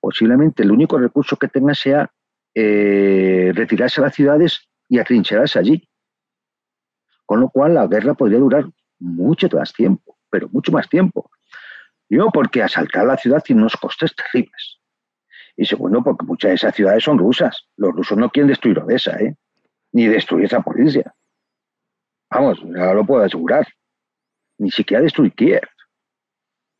Posiblemente 0.00 0.62
el 0.62 0.70
único 0.70 0.98
recurso 0.98 1.36
que 1.36 1.48
tenga 1.48 1.74
sea 1.74 2.08
eh, 2.54 3.52
retirarse 3.54 4.00
a 4.00 4.04
las 4.04 4.14
ciudades 4.14 4.68
y 4.88 4.98
atrincherarse 4.98 5.58
allí. 5.58 5.88
Con 7.26 7.40
lo 7.40 7.50
cual 7.50 7.74
la 7.74 7.86
guerra 7.86 8.14
podría 8.14 8.38
durar 8.38 8.64
mucho 9.00 9.48
más 9.52 9.72
tiempo, 9.72 10.07
pero 10.30 10.48
mucho 10.50 10.72
más 10.72 10.88
tiempo. 10.88 11.30
Primero, 12.08 12.30
porque 12.30 12.62
asaltar 12.62 13.06
la 13.06 13.16
ciudad 13.16 13.42
tiene 13.42 13.62
unos 13.62 13.76
costes 13.76 14.14
terribles. 14.14 14.78
Y 15.56 15.66
segundo, 15.66 16.02
porque 16.02 16.24
muchas 16.24 16.50
de 16.50 16.54
esas 16.54 16.74
ciudades 16.74 17.04
son 17.04 17.18
rusas. 17.18 17.68
Los 17.76 17.92
rusos 17.92 18.16
no 18.16 18.30
quieren 18.30 18.48
destruir 18.48 18.78
Odessa, 18.78 19.18
¿eh? 19.18 19.34
ni 19.92 20.06
destruir 20.06 20.46
esa 20.46 20.62
provincia. 20.62 21.14
Vamos, 22.30 22.60
ya 22.62 22.92
lo 22.92 23.04
puedo 23.04 23.24
asegurar. 23.24 23.66
Ni 24.58 24.70
siquiera 24.70 25.02
destruir 25.02 25.32
Kiev. 25.34 25.68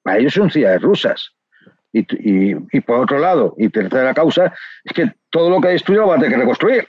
Para 0.03 0.19
ellos 0.19 0.35
son 0.35 0.51
ciudades 0.51 0.83
rusas. 0.83 1.35
Y, 1.93 2.81
por 2.81 3.01
otro 3.01 3.19
lado, 3.19 3.55
y 3.57 3.69
tercera 3.71 4.13
causa, 4.13 4.55
es 4.85 4.93
que 4.93 5.13
todo 5.31 5.51
lo 5.51 5.61
que 5.61 5.69
destruya 5.69 6.01
lo 6.01 6.09
va 6.09 6.15
a 6.17 6.19
tener 6.19 6.33
que 6.33 6.41
reconstruir. 6.41 6.89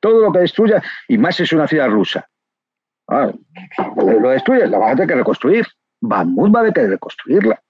Todo 0.00 0.20
lo 0.20 0.32
que 0.32 0.38
destruya, 0.40 0.82
y 1.08 1.18
más 1.18 1.38
es 1.40 1.52
una 1.52 1.68
ciudad 1.68 1.88
rusa. 1.88 2.29
Ah, 3.10 3.32
lo 3.96 4.30
destruye, 4.30 4.66
la 4.66 4.78
va 4.78 4.90
a 4.90 4.94
tener 4.94 5.08
que 5.08 5.14
reconstruir. 5.16 5.66
Bakhmut 6.00 6.54
va 6.54 6.60
a 6.60 6.62
tener 6.62 6.74
que 6.74 6.86
reconstruirla 6.92 7.60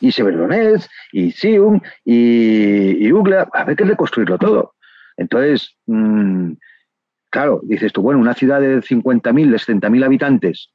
y 0.00 0.10
Severodonetsk, 0.10 0.90
y 1.12 1.30
Sium, 1.30 1.80
y, 2.04 3.06
y 3.06 3.12
Ugla, 3.12 3.48
a 3.52 3.64
ver 3.64 3.76
que 3.76 3.84
reconstruirlo 3.84 4.38
todo. 4.38 4.74
Entonces, 5.16 5.76
mm, 5.86 6.52
claro, 7.30 7.60
dices 7.64 7.92
tú, 7.92 8.02
bueno, 8.02 8.18
una 8.18 8.34
ciudad 8.34 8.60
de 8.60 8.80
50.000, 8.80 9.50
de 9.50 9.58
70.000 9.58 10.04
habitantes, 10.04 10.72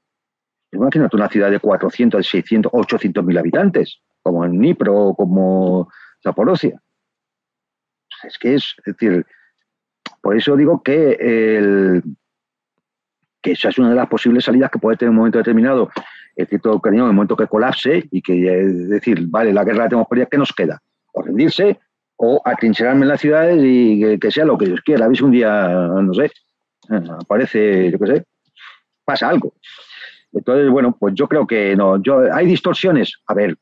imagínate 0.71 1.15
una 1.15 1.29
ciudad 1.29 1.49
de 1.49 1.59
400, 1.59 2.25
600, 2.25 2.71
800.000 2.71 3.39
habitantes, 3.39 3.99
como 4.21 4.45
en 4.45 4.59
Nipro 4.59 4.95
o 4.95 5.15
como 5.15 5.89
Zaporozhia. 6.23 6.79
Es 8.23 8.37
que 8.37 8.55
es, 8.55 8.75
es 8.77 8.93
decir, 8.93 9.25
por 10.25 10.35
eso 10.35 10.57
digo 10.57 10.81
que, 10.81 12.01
que 13.43 13.51
esa 13.51 13.69
es 13.69 13.77
una 13.77 13.89
de 13.89 13.95
las 13.95 14.07
posibles 14.07 14.43
salidas 14.43 14.71
que 14.71 14.79
puede 14.79 14.97
tener 14.97 15.09
en 15.09 15.11
un 15.11 15.17
momento 15.17 15.37
determinado 15.37 15.91
el 16.35 16.47
cierto 16.47 16.73
ucraniano 16.73 17.05
en 17.05 17.11
el 17.11 17.15
momento 17.15 17.35
que 17.35 17.45
colapse 17.45 18.07
y 18.09 18.23
que 18.23 18.59
es 18.59 18.89
decir, 18.89 19.27
vale, 19.27 19.53
la 19.53 19.63
guerra 19.63 19.83
la 19.83 19.89
tenemos 19.89 20.07
perdida, 20.07 20.25
¿qué 20.25 20.39
nos 20.39 20.51
queda? 20.51 20.81
O 21.13 21.21
rendirse 21.21 21.79
o 22.15 22.41
atrincherarme 22.43 23.03
en 23.03 23.09
las 23.09 23.21
ciudades 23.21 23.61
y 23.63 24.17
que, 24.17 24.31
sea 24.31 24.45
lo 24.45 24.57
que 24.57 24.65
Dios 24.65 24.81
quiera. 24.81 25.05
¿Habéis 25.05 25.21
un 25.21 25.29
día, 25.29 25.67
no 25.67 26.11
sé, 26.15 26.31
aparece, 26.89 27.91
yo 27.91 27.99
qué 27.99 28.07
sé, 28.07 28.25
pasa 29.05 29.29
algo? 29.29 29.53
Entonces, 30.33 30.71
bueno, 30.71 30.97
pues 30.99 31.13
yo 31.13 31.27
creo 31.27 31.45
que 31.45 31.75
no. 31.75 32.01
Yo, 32.01 32.33
¿Hay 32.33 32.47
distorsiones? 32.47 33.13
A 33.27 33.35
ver, 33.35 33.55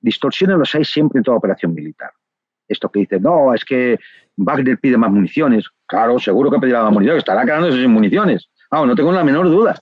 distorsiones 0.00 0.58
los 0.58 0.72
hay 0.76 0.84
siempre 0.84 1.18
en 1.18 1.24
toda 1.24 1.38
operación 1.38 1.74
militar. 1.74 2.12
Esto 2.68 2.88
que 2.88 3.00
dice, 3.00 3.18
no, 3.18 3.52
es 3.52 3.64
que 3.64 3.98
Wagner 4.36 4.78
pide 4.78 4.96
más 4.96 5.10
municiones. 5.10 5.64
Claro, 5.86 6.18
seguro 6.18 6.50
que 6.50 6.58
pedirá 6.58 6.82
más 6.82 6.92
municiones, 6.92 7.20
estará 7.20 7.44
quedándose 7.44 7.80
sin 7.80 7.90
municiones. 7.90 8.48
Vamos, 8.70 8.88
no 8.88 8.94
tengo 8.94 9.12
la 9.12 9.24
menor 9.24 9.46
duda. 9.50 9.78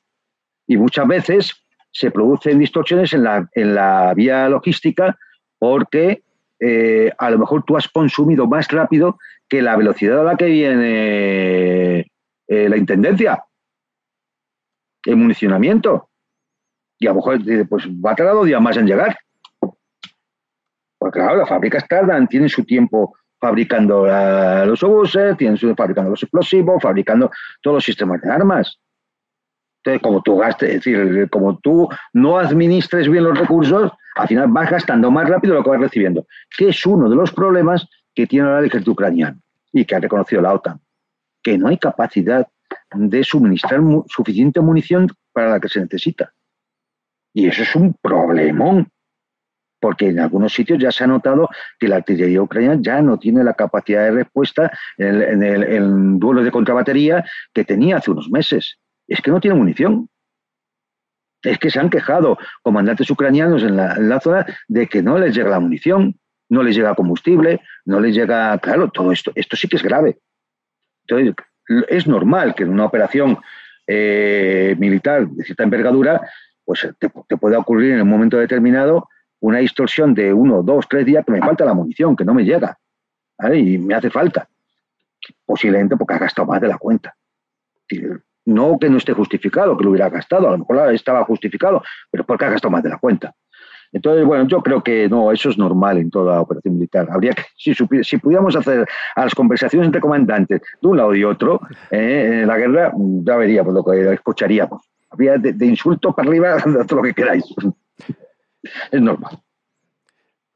Y 0.67 0.77
muchas 0.77 1.07
veces 1.07 1.53
se 1.91 2.11
producen 2.11 2.59
distorsiones 2.59 3.13
en 3.13 3.25
la, 3.25 3.49
en 3.55 3.75
la 3.75 4.13
vía 4.15 4.49
logística 4.49 5.17
porque 5.59 6.23
eh, 6.59 7.13
a 7.19 7.31
lo 7.31 7.39
mejor 7.39 7.65
tú 7.65 7.77
has 7.77 7.89
consumido 7.89 8.47
más 8.47 8.69
rápido 8.69 9.19
que 9.49 9.63
la 9.63 9.77
velocidad 9.77 10.21
a 10.21 10.25
la 10.25 10.37
que 10.37 10.47
viene 10.47 11.99
eh, 12.01 12.69
la 12.69 12.77
intendencia, 12.77 13.45
el 15.05 15.17
municionamiento. 15.17 16.09
Y 16.99 17.07
a 17.07 17.11
lo 17.11 17.17
mejor 17.17 17.41
pues, 17.69 17.89
va 17.89 18.13
a 18.13 18.15
tardar 18.15 18.35
dos 18.35 18.47
días 18.47 18.61
más 18.61 18.77
en 18.77 18.87
llegar. 18.87 19.19
Porque 20.99 21.19
claro, 21.19 21.37
las 21.37 21.49
fábricas 21.49 21.87
tardan, 21.89 22.29
tienen 22.29 22.49
su 22.49 22.65
tiempo 22.65 23.17
fabricando 23.43 24.07
los 24.65 24.81
obuses, 24.85 25.37
tienen 25.37 25.59
fabricando 25.77 26.11
los 26.11 26.23
explosivos, 26.23 26.81
fabricando 26.81 27.29
todos 27.61 27.79
los 27.79 27.85
sistemas 27.85 28.21
de 28.23 28.31
armas. 28.31 28.79
Entonces, 29.79 30.01
como 30.01 30.23
tú 30.23 30.37
gastes, 30.37 30.69
es 30.69 30.85
decir, 30.85 31.29
como 31.29 31.59
tú 31.59 31.89
no 32.13 32.39
administres 32.39 33.09
bien 33.09 33.25
los 33.25 33.37
recursos, 33.37 33.91
al 34.15 34.29
final 34.29 34.47
vas 34.47 34.71
gastando 34.71 35.11
más 35.11 35.29
rápido 35.29 35.55
lo 35.55 35.65
que 35.65 35.71
vas 35.71 35.81
recibiendo, 35.81 36.25
que 36.57 36.69
es 36.69 36.87
uno 36.87 37.11
de 37.11 37.17
los 37.17 37.33
problemas 37.33 37.89
que 38.15 38.29
tiene 38.29 38.47
ahora 38.47 38.61
el 38.61 38.67
ejército 38.67 38.93
ucraniano 38.93 39.41
y 39.73 39.85
que 39.85 39.97
ha 39.97 39.99
reconocido 39.99 40.41
la 40.41 40.53
OTAN, 40.53 40.81
que 41.43 41.59
no 41.59 41.67
hay 41.67 41.79
capacidad 41.79 42.47
de 42.95 43.25
suministrar 43.25 43.81
suficiente 44.07 44.61
munición 44.61 45.09
para 45.33 45.51
la 45.51 45.59
que 45.59 45.69
se 45.69 45.81
necesita. 45.81 46.33
Y 47.35 47.49
eso 47.49 47.63
es 47.63 47.75
un 47.75 47.93
problemón, 47.95 48.89
porque 49.83 50.09
en 50.11 50.21
algunos 50.21 50.55
sitios 50.55 50.79
ya 50.79 50.93
se 50.93 51.03
ha 51.03 51.09
notado 51.09 51.49
que 51.79 51.89
la 51.89 51.97
artillería 51.97 52.41
ucraniana 52.41 52.79
ya 52.81 53.03
no 53.03 53.19
tiene 53.19 53.43
la 53.43 53.55
capacidad 53.55 54.05
de 54.05 54.13
respuesta 54.13 54.71
en 54.97 55.43
el, 55.43 55.65
en 55.65 56.21
duelo 56.21 56.45
de 56.45 56.53
contrabatería 56.53 57.25
que 57.53 57.65
tenía 57.65 57.97
hace 57.97 58.13
unos 58.13 58.31
meses 58.31 58.79
es 59.09 59.21
que 59.21 59.31
no 59.31 59.41
tiene 59.41 59.57
munición. 59.57 60.09
Es 61.43 61.59
que 61.59 61.71
se 61.71 61.81
han 61.81 61.91
quejado 61.91 62.39
comandantes 62.63 63.11
ucranianos 63.11 63.63
en 63.63 63.77
la, 63.77 64.21
zona 64.21 64.47
de 64.69 64.87
que 64.87 65.03
no 65.03 65.19
les 65.19 65.35
llega 65.35 65.51
la 65.51 65.59
munición, 65.59 66.19
no 66.49 66.63
les 66.63 66.77
llega 66.77 66.95
combustible, 66.95 67.61
no 67.85 67.99
les 67.99 68.15
llega, 68.15 68.57
claro, 68.59 68.91
todo 68.91 69.11
esto, 69.11 69.33
esto 69.35 69.57
sí 69.57 69.67
que 69.67 69.77
es 69.77 69.83
grave. 69.83 70.19
Entonces, 71.07 71.35
es 71.89 72.07
normal 72.07 72.55
que 72.55 72.63
en 72.63 72.71
una 72.71 72.85
operación 72.85 73.39
eh, 73.89 74.77
militar 74.79 75.27
de 75.27 75.45
cierta 75.45 75.65
envergadura, 75.65 76.21
pues 76.65 76.89
te, 76.99 77.37
pueda 77.37 77.59
ocurrir 77.59 77.95
en 77.95 78.03
un 78.03 78.09
momento 78.09 78.39
determinado 78.39 79.09
una 79.43 79.59
distorsión 79.59 80.15
de 80.15 80.33
uno, 80.33 80.63
dos, 80.63 80.87
tres 80.89 81.05
días 81.05 81.25
que 81.25 81.33
me 81.33 81.41
falta 81.41 81.65
la 81.65 81.75
munición, 81.75 82.15
que 82.17 82.25
no 82.25 82.33
me 82.33 82.45
llega, 82.45 82.79
y 83.53 83.77
me 83.79 83.95
hace 83.95 84.09
falta. 84.09 84.49
Posiblemente 85.45 85.97
porque 85.97 86.15
ha 86.15 86.19
gastado 86.19 86.47
más 86.47 86.61
de 86.61 86.69
la 86.69 86.79
cuenta. 86.79 87.15
No 88.45 88.79
que 88.79 88.89
no 88.89 88.99
esté 88.99 89.13
justificado, 89.13 89.77
que 89.77 89.85
lo 89.85 89.91
hubiera 89.91 90.09
gastado, 90.09 90.49
a 90.49 90.53
lo 90.53 90.59
mejor 90.59 90.95
estaba 90.95 91.25
justificado, 91.25 91.83
pero 92.11 92.25
porque 92.25 92.45
ha 92.45 92.51
gastado 92.51 92.71
más 92.71 92.83
de 92.83 92.91
la 92.91 92.99
cuenta. 92.99 93.35
Entonces, 93.91 94.25
bueno, 94.25 94.47
yo 94.47 94.63
creo 94.63 94.83
que 94.83 95.09
no, 95.09 95.33
eso 95.33 95.51
es 95.51 95.59
normal 95.59 95.99
en 95.99 96.11
toda 96.11 96.41
operación 96.41 96.75
militar. 96.75 97.09
Habría 97.11 97.33
que, 97.33 97.43
si, 97.57 97.75
si 97.75 98.19
pudiéramos 98.19 98.57
hacer 98.57 98.87
a 99.17 99.25
las 99.25 99.35
conversaciones 99.35 99.87
entre 99.87 100.01
comandantes 100.01 100.63
de 100.81 100.89
un 100.89 100.97
lado 100.97 101.15
y 101.15 101.25
otro, 101.25 101.61
eh, 101.91 102.41
en 102.43 102.47
la 102.47 102.57
guerra, 102.57 102.93
ya 102.97 103.37
veríamos 103.37 103.75
lo 103.75 103.85
que 103.85 104.15
escucharíamos. 104.15 104.89
Habría 105.11 105.37
de, 105.37 105.67
insultos 105.67 106.15
para 106.15 106.29
arriba, 106.29 106.57
todo 106.87 107.01
lo 107.01 107.03
que 107.03 107.13
queráis. 107.13 107.45
Es 108.63 109.01
normal. 109.01 109.41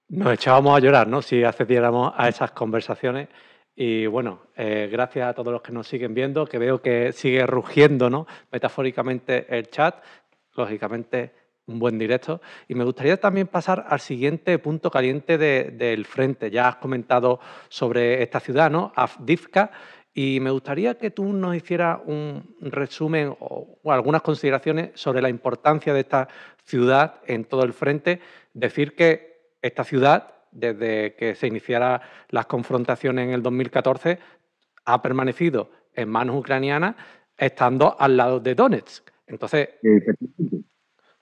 Nos 0.08 0.32
echábamos 0.34 0.76
a 0.76 0.80
llorar, 0.80 1.08
¿no? 1.08 1.20
Si 1.20 1.42
accediéramos 1.42 2.12
a 2.16 2.28
esas 2.28 2.52
conversaciones 2.52 3.28
y 3.74 4.06
bueno, 4.06 4.40
eh, 4.56 4.88
gracias 4.90 5.28
a 5.28 5.34
todos 5.34 5.52
los 5.52 5.60
que 5.60 5.72
nos 5.72 5.86
siguen 5.86 6.14
viendo, 6.14 6.46
que 6.46 6.58
veo 6.58 6.80
que 6.80 7.12
sigue 7.12 7.46
rugiendo, 7.46 8.08
¿no? 8.08 8.26
Metafóricamente 8.50 9.46
el 9.54 9.68
chat, 9.68 10.02
lógicamente 10.54 11.34
un 11.66 11.78
buen 11.78 11.98
directo. 11.98 12.40
Y 12.68 12.74
me 12.74 12.84
gustaría 12.84 13.18
también 13.18 13.48
pasar 13.48 13.86
al 13.88 14.00
siguiente 14.00 14.58
punto 14.58 14.90
caliente 14.90 15.36
del 15.36 16.06
frente. 16.06 16.50
Ya 16.50 16.68
has 16.68 16.76
comentado 16.76 17.40
sobre 17.68 18.22
esta 18.22 18.40
ciudad, 18.40 18.70
¿no? 18.70 18.92
Afdivka. 18.94 19.70
Y 20.18 20.40
me 20.40 20.50
gustaría 20.50 20.96
que 20.96 21.10
tú 21.10 21.30
nos 21.32 21.54
hicieras 21.54 22.00
un 22.06 22.56
resumen 22.60 23.34
o, 23.38 23.78
o, 23.82 23.92
algunas 23.92 24.22
consideraciones 24.22 24.90
sobre 24.94 25.20
la 25.20 25.28
importancia 25.28 25.92
de 25.92 26.00
esta 26.00 26.26
ciudad 26.64 27.16
en 27.26 27.44
todo 27.44 27.64
el 27.64 27.74
frente. 27.74 28.20
Decir 28.54 28.94
que 28.94 29.52
esta 29.60 29.84
ciudad 29.84 30.32
desde 30.56 31.14
que 31.14 31.34
se 31.34 31.46
iniciaran 31.46 32.00
las 32.30 32.46
confrontaciones 32.46 33.26
en 33.26 33.34
el 33.34 33.42
2014, 33.42 34.18
ha 34.86 35.02
permanecido 35.02 35.70
en 35.92 36.08
manos 36.08 36.36
ucranianas 36.36 36.96
estando 37.36 37.94
al 37.98 38.16
lado 38.16 38.40
de 38.40 38.54
Donetsk. 38.54 39.10
Entonces, 39.26 39.68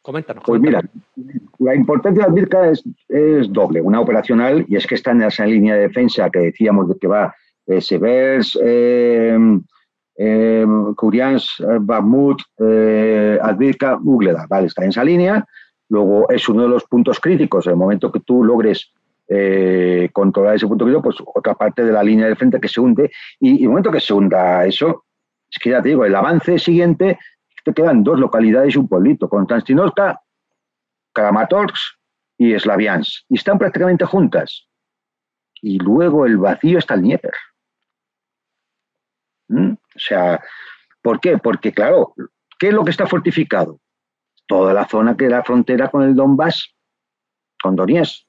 Coméntanos. 0.02 0.44
Pues 0.46 0.60
mira, 0.60 0.82
la 1.60 1.74
importancia 1.74 2.24
de 2.24 2.30
Advirka 2.30 2.68
es, 2.68 2.84
es, 3.08 3.50
doble. 3.50 3.80
Una 3.80 4.02
operacional, 4.02 4.66
y 4.68 4.76
es 4.76 4.86
que 4.86 4.96
está 4.96 5.12
en 5.12 5.22
esa 5.22 5.46
línea 5.46 5.76
de 5.76 5.80
defensa 5.88 6.28
que 6.28 6.40
decíamos 6.40 6.90
de 6.90 6.98
que 6.98 7.06
va 7.06 7.34
Severs, 7.66 8.59
eh, 8.62 9.39
eh, 10.16 10.66
Kurians, 10.97 11.57
Bakhmut, 11.81 12.43
eh, 12.59 13.39
Advirka, 13.41 13.99
Ugleda. 14.03 14.47
Vale, 14.49 14.66
está 14.66 14.85
en 14.85 14.91
esa 14.91 15.05
línea. 15.05 15.45
Luego 15.89 16.28
es 16.31 16.49
uno 16.49 16.62
de 16.62 16.69
los 16.69 16.85
puntos 16.85 17.20
críticos. 17.20 17.66
En 17.66 17.73
el 17.73 17.78
momento 17.78 18.12
que 18.12 18.20
tú 18.20 18.45
logres 18.45 18.93
eh, 19.28 20.09
controlar 20.12 20.57
ese 20.57 20.66
punto 20.66 20.85
crítico, 20.85 21.03
pues 21.03 21.16
otra 21.35 21.55
parte 21.55 21.85
de 21.85 21.93
la 21.93 22.03
línea 22.03 22.27
de 22.27 22.36
frente 22.36 22.61
que 22.61 22.69
se 22.69 22.81
hunde. 22.81 23.11
Y, 23.41 23.61
y 23.61 23.62
el 23.65 23.69
momento 23.70 23.91
que 23.91 24.01
se 24.01 24.12
hunda 24.12 24.66
eso, 24.66 25.05
es 25.51 25.59
que 25.59 25.70
ya 25.70 25.82
te 25.82 25.91
digo, 25.91 26.05
el 26.05 26.15
avance 26.15 26.59
siguiente 26.59 27.19
te 27.65 27.73
quedan 27.73 28.05
dos 28.05 28.19
localidades 28.19 28.74
y 28.74 28.78
un 28.78 28.89
pueblito, 28.89 29.28
Konstantinovka, 29.28 30.20
Kramatorsk 31.12 31.99
y 32.39 32.59
Slaviansk. 32.59 33.24
Y 33.28 33.36
están 33.36 33.59
prácticamente 33.59 34.05
juntas. 34.05 34.69
Y 35.62 35.78
luego 35.78 36.27
el 36.27 36.36
vacío 36.36 36.78
está 36.78 36.95
el 36.95 37.03
Dnieper. 37.03 37.32
¿Mm? 39.48 39.72
O 39.72 39.98
sea, 39.98 40.42
¿por 41.02 41.20
qué? 41.20 41.38
Porque, 41.38 41.72
claro, 41.72 42.14
¿qué 42.58 42.68
es 42.68 42.74
lo 42.74 42.84
que 42.84 42.90
está 42.90 43.06
fortificado? 43.06 43.80
Toda 44.46 44.72
la 44.72 44.86
zona 44.86 45.16
que 45.16 45.26
era 45.26 45.42
frontera 45.42 45.88
con 45.88 46.02
el 46.02 46.14
Donbass, 46.14 46.74
con 47.62 47.76
Donetsk 47.76 48.26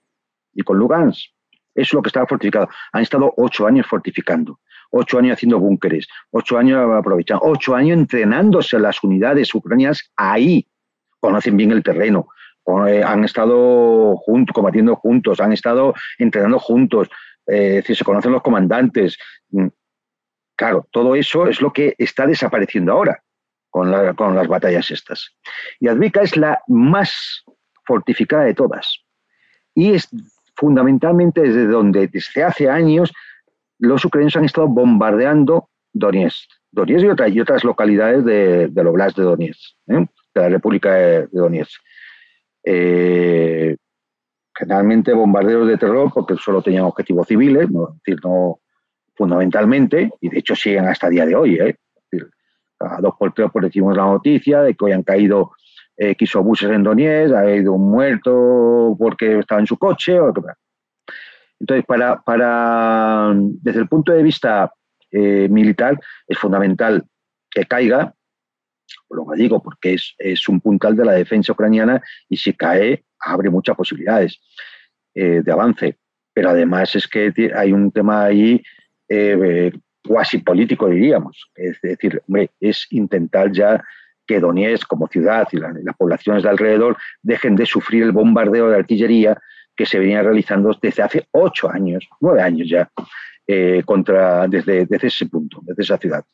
y 0.54 0.64
con 0.64 0.78
Lugansk. 0.78 1.32
Eso 1.74 1.90
es 1.90 1.94
lo 1.94 2.02
que 2.02 2.10
estaba 2.10 2.28
fortificado. 2.28 2.70
Han 2.94 3.02
estado 3.02 3.34
ocho 3.36 3.68
años 3.68 3.86
fortificando 3.88 4.60
ocho 4.92 5.20
años 5.20 5.34
haciendo 5.34 5.60
búnkeres, 5.60 6.08
ocho 6.32 6.58
años 6.58 6.90
aprovechando, 6.98 7.44
ocho 7.46 7.76
años 7.76 7.98
entrenándose 7.98 8.80
las 8.80 9.04
unidades 9.04 9.54
ucranianas 9.54 10.12
ahí. 10.16 10.68
Conocen 11.20 11.58
bien 11.58 11.72
el 11.72 11.84
terreno, 11.84 12.28
eh, 12.88 13.04
han 13.04 13.24
estado 13.24 14.16
combatiendo 14.54 14.96
juntos, 14.96 15.40
han 15.40 15.54
estado 15.54 15.94
entrenando 16.18 16.60
juntos, 16.60 17.10
eh, 17.48 17.84
se 17.86 18.04
conocen 18.04 18.32
los 18.32 18.42
comandantes. 18.42 19.18
Claro, 20.56 20.88
todo 20.92 21.16
eso 21.16 21.48
es 21.48 21.62
lo 21.62 21.74
que 21.74 21.96
está 21.98 22.26
desapareciendo 22.26 22.94
ahora 22.94 23.22
con, 23.70 23.92
las 23.92 24.48
batallas 24.48 24.90
estas. 24.90 25.36
Y 25.80 25.90
Advika 25.90 26.22
es 26.22 26.38
la 26.38 26.62
más 26.68 27.44
fortificada 27.84 28.44
de 28.44 28.54
todas. 28.54 29.04
Y 29.74 29.94
es 29.94 30.08
fundamentalmente 30.56 31.42
desde 31.42 31.68
donde 31.68 32.08
desde 32.08 32.44
hace 32.44 32.70
años 32.70 33.12
los 33.78 34.06
ucranianos 34.06 34.38
han 34.38 34.46
estado 34.46 34.70
bombardeando 34.70 35.70
Donetsk, 35.92 36.50
Donetsk 36.72 37.28
y, 37.28 37.42
otras 37.42 37.66
localidades 37.66 38.24
de, 38.24 38.70
del 38.70 38.88
Oblast 38.88 39.18
de 39.18 39.24
Donetsk, 39.24 39.76
¿eh? 39.88 40.06
de 40.34 40.42
la 40.42 40.50
República 40.50 40.94
de, 40.94 41.28
Donetsk. 41.28 41.82
Eh, 42.64 43.76
generalmente 44.58 45.14
bombardeos 45.14 45.68
de 45.68 45.78
terror 45.78 46.10
porque 46.14 46.38
solo 46.38 46.62
tenían 46.62 46.86
objetivos 46.86 47.28
civiles, 47.28 47.70
no, 47.70 48.00
decir, 48.06 48.20
no 48.24 48.62
fundamentalmente, 49.16 50.12
y 50.22 50.30
de 50.30 50.40
hecho 50.40 50.56
siguen 50.56 50.86
hasta 50.86 51.08
el 51.08 51.14
día 51.14 51.26
de 51.26 51.36
hoy. 51.36 51.56
¿eh? 51.56 51.76
A 52.80 53.00
dos 53.02 53.14
por 53.18 53.34
tres 53.34 53.50
pues 53.52 53.66
decimos 53.66 53.96
la 53.96 54.04
noticia 54.04 54.62
de 54.62 54.76
que 54.76 54.86
hoy 54.86 54.92
han 54.92 55.04
caído 55.04 55.52
eh, 55.98 56.16
buses 56.44 56.70
en 56.70 56.84
Donetsk, 56.84 57.34
ha 57.34 57.40
habido 57.40 57.74
un 57.74 57.90
muerto 57.90 58.96
porque 59.00 59.40
estaba 59.40 59.62
en 59.62 59.68
su 59.68 59.78
coche, 59.78 60.20
o 60.20 60.34
entonces, 61.60 61.86
para, 61.86 62.22
para, 62.22 63.34
desde 63.36 63.80
el 63.80 63.88
punto 63.88 64.12
de 64.12 64.24
vista 64.24 64.74
eh, 65.12 65.48
militar, 65.50 66.00
es 66.28 66.38
fundamental 66.38 67.04
que 67.50 67.66
caiga, 67.66 68.14
lo 69.10 69.26
que 69.26 69.38
digo, 69.38 69.62
porque 69.64 69.94
es, 69.94 70.14
es, 70.18 70.48
un 70.50 70.60
puntal 70.60 70.96
de 70.96 71.06
la 71.06 71.14
defensa 71.14 71.54
ucraniana 71.54 72.02
y 72.28 72.38
si 72.38 72.54
cae, 72.54 73.06
abre 73.20 73.50
muchas 73.50 73.76
posibilidades 73.76 74.40
eh, 75.14 75.42
de 75.44 75.52
avance. 75.52 75.98
Pero 76.34 76.50
además 76.50 76.94
es 76.96 77.08
que 77.08 77.32
hay 77.56 77.72
un 77.72 77.92
tema 77.92 78.26
ahí 78.26 78.62
eh, 79.10 79.72
cuasi 80.06 80.40
político, 80.40 80.88
diríamos. 80.88 81.50
Es 81.56 81.80
decir, 81.82 82.22
hombre, 82.28 82.52
es 82.60 82.88
intentar 82.92 83.52
ya 83.52 83.84
que 84.26 84.40
Donetsk 84.40 84.88
como 84.88 85.08
ciudad 85.08 85.48
y 85.52 85.58
las 85.58 85.96
poblaciones 85.98 86.44
de 86.44 86.50
alrededor 86.50 86.98
dejen 87.22 87.56
de 87.56 87.66
sufrir 87.66 88.04
el 88.04 88.12
bombardeo 88.12 88.70
de 88.70 88.78
artillería 88.78 89.38
que 89.76 89.86
se 89.86 90.00
venía 90.00 90.24
realizando 90.24 90.76
desde 90.82 91.04
hace 91.04 91.28
ocho 91.32 91.70
años, 91.70 92.08
nueve 92.22 92.42
años 92.42 92.68
ya, 92.70 92.90
eh, 93.48 93.84
contra, 93.86 94.48
desde, 94.48 94.86
desde, 94.86 95.08
ese 95.08 95.28
punto, 95.28 95.60
desde 95.64 95.84
esa 95.84 95.98
ciudad. 95.98 96.26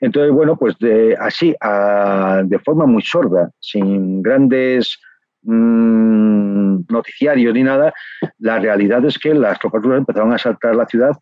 Entonces, 0.00 0.32
bueno, 0.32 0.56
pues 0.56 0.78
de, 0.78 1.16
así, 1.18 1.54
a, 1.60 2.42
de 2.44 2.58
forma 2.58 2.86
muy 2.86 3.02
sorda, 3.02 3.50
sin 3.58 4.20
grandes 4.22 4.98
mmm, 5.42 6.80
noticiarios 6.88 7.54
ni 7.54 7.62
nada, 7.62 7.92
la 8.38 8.58
realidad 8.58 9.04
es 9.06 9.18
que 9.18 9.32
las 9.34 9.58
tropas 9.58 9.82
rusas 9.82 9.98
empezaron 9.98 10.32
a 10.32 10.36
asaltar 10.36 10.76
la 10.76 10.86
ciudad 10.86 11.12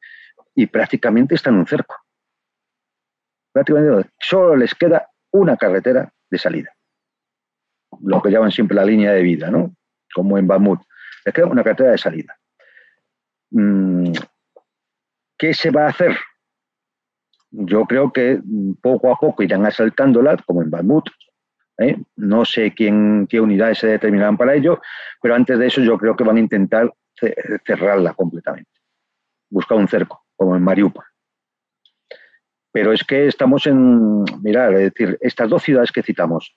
y 0.57 0.66
prácticamente 0.66 1.37
están 1.37 1.55
en 1.55 1.61
un 1.61 1.66
cerco. 1.66 1.95
Prácticamente 3.53 4.11
solo 4.19 4.57
les 4.57 4.74
queda 4.74 5.09
una 5.31 5.57
carretera 5.57 6.12
de 6.28 6.39
salida. 6.39 6.74
Lo 8.01 8.20
que 8.20 8.31
llaman 8.31 8.51
siempre 8.51 8.74
la 8.74 8.85
línea 8.85 9.12
de 9.12 9.23
vida, 9.23 9.51
¿no? 9.51 9.77
Como 10.12 10.37
en 10.37 10.49
Bamut 10.49 10.81
es 11.24 11.33
queda 11.33 11.47
una 11.47 11.65
cartera 11.65 11.93
de 11.93 11.99
salida. 11.99 12.37
Mm, 13.51 14.12
¿Qué 15.39 15.53
se 15.55 15.70
va 15.70 15.85
a 15.85 15.89
hacer? 15.89 16.16
Yo 17.51 17.85
creo 17.85 18.12
que 18.12 18.41
poco 18.81 19.12
a 19.12 19.16
poco 19.16 19.43
irán 19.43 19.66
asaltándola, 19.66 20.37
como 20.47 20.62
en 20.62 20.70
Bakhmut. 20.70 21.09
¿eh? 21.78 21.97
No 22.16 22.45
sé 22.45 22.73
quién, 22.74 23.27
qué 23.28 23.41
unidades 23.41 23.78
se 23.78 23.89
determinarán 23.89 24.37
para 24.37 24.55
ello, 24.55 24.81
pero 25.20 25.35
antes 25.35 25.59
de 25.59 25.66
eso 25.66 25.81
yo 25.83 25.99
creo 25.99 26.16
que 26.16 26.24
van 26.24 26.37
a 26.37 26.41
intentar 26.41 26.93
cerrarla 27.65 28.15
completamente. 28.15 28.70
Buscar 29.51 29.78
un 29.78 29.89
cerco, 29.89 30.26
como 30.37 30.57
en 30.57 30.63
Mariupol. 30.63 31.05
Pero 32.73 32.93
es 32.93 33.03
que 33.05 33.27
estamos 33.27 33.67
en, 33.67 34.25
mirar, 34.43 34.75
es 34.75 34.93
decir, 34.93 35.19
estas 35.21 35.49
dos 35.49 35.63
ciudades 35.63 35.91
que 35.91 36.03
citamos, 36.03 36.55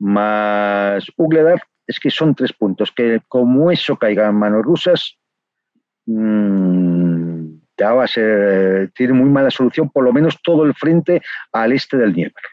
más 0.00 1.06
Ugledar, 1.16 1.62
es 1.86 2.00
que 2.00 2.10
son 2.10 2.34
tres 2.34 2.52
puntos, 2.52 2.90
que 2.92 3.20
como 3.28 3.70
eso 3.70 3.96
caiga 3.96 4.28
en 4.28 4.34
manos 4.34 4.64
rusas, 4.64 5.16
mmm, 6.06 7.60
ya 7.76 7.94
va 7.94 8.04
a 8.04 8.08
ser, 8.08 8.90
tiene 8.94 9.12
muy 9.14 9.30
mala 9.30 9.50
solución, 9.50 9.88
por 9.90 10.04
lo 10.04 10.12
menos 10.12 10.40
todo 10.42 10.64
el 10.64 10.74
frente 10.74 11.22
al 11.52 11.72
este 11.72 11.96
del 11.96 12.12
Dnieper. 12.12 12.44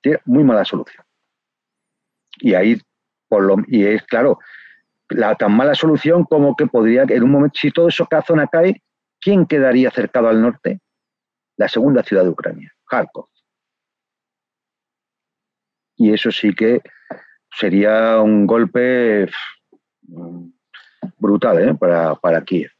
Tiene 0.00 0.18
muy 0.24 0.44
mala 0.44 0.64
solución. 0.64 1.04
Y 2.38 2.54
ahí, 2.54 2.80
por 3.28 3.44
lo, 3.44 3.56
y 3.68 3.84
es 3.84 4.02
claro, 4.02 4.40
la 5.08 5.36
tan 5.36 5.52
mala 5.52 5.74
solución 5.74 6.24
como 6.24 6.56
que 6.56 6.66
podría, 6.66 7.04
en 7.08 7.22
un 7.22 7.30
momento, 7.30 7.58
si 7.60 7.70
todo 7.70 7.88
eso 7.88 8.08
zona 8.26 8.46
cae, 8.46 8.82
¿quién 9.24 9.46
quedaría 9.46 9.90
cercado 9.90 10.28
al 10.28 10.42
norte? 10.42 10.80
La 11.56 11.68
segunda 11.68 12.02
ciudad 12.02 12.24
de 12.24 12.28
Ucrania, 12.28 12.70
Kharkov. 12.86 13.28
Y 15.96 16.12
eso 16.12 16.30
sí 16.30 16.54
que 16.54 16.82
sería 17.50 18.20
un 18.20 18.46
golpe 18.46 19.30
brutal 21.16 21.68
¿eh? 21.68 21.74
para, 21.74 22.14
para 22.16 22.44
Kiev. 22.44 22.70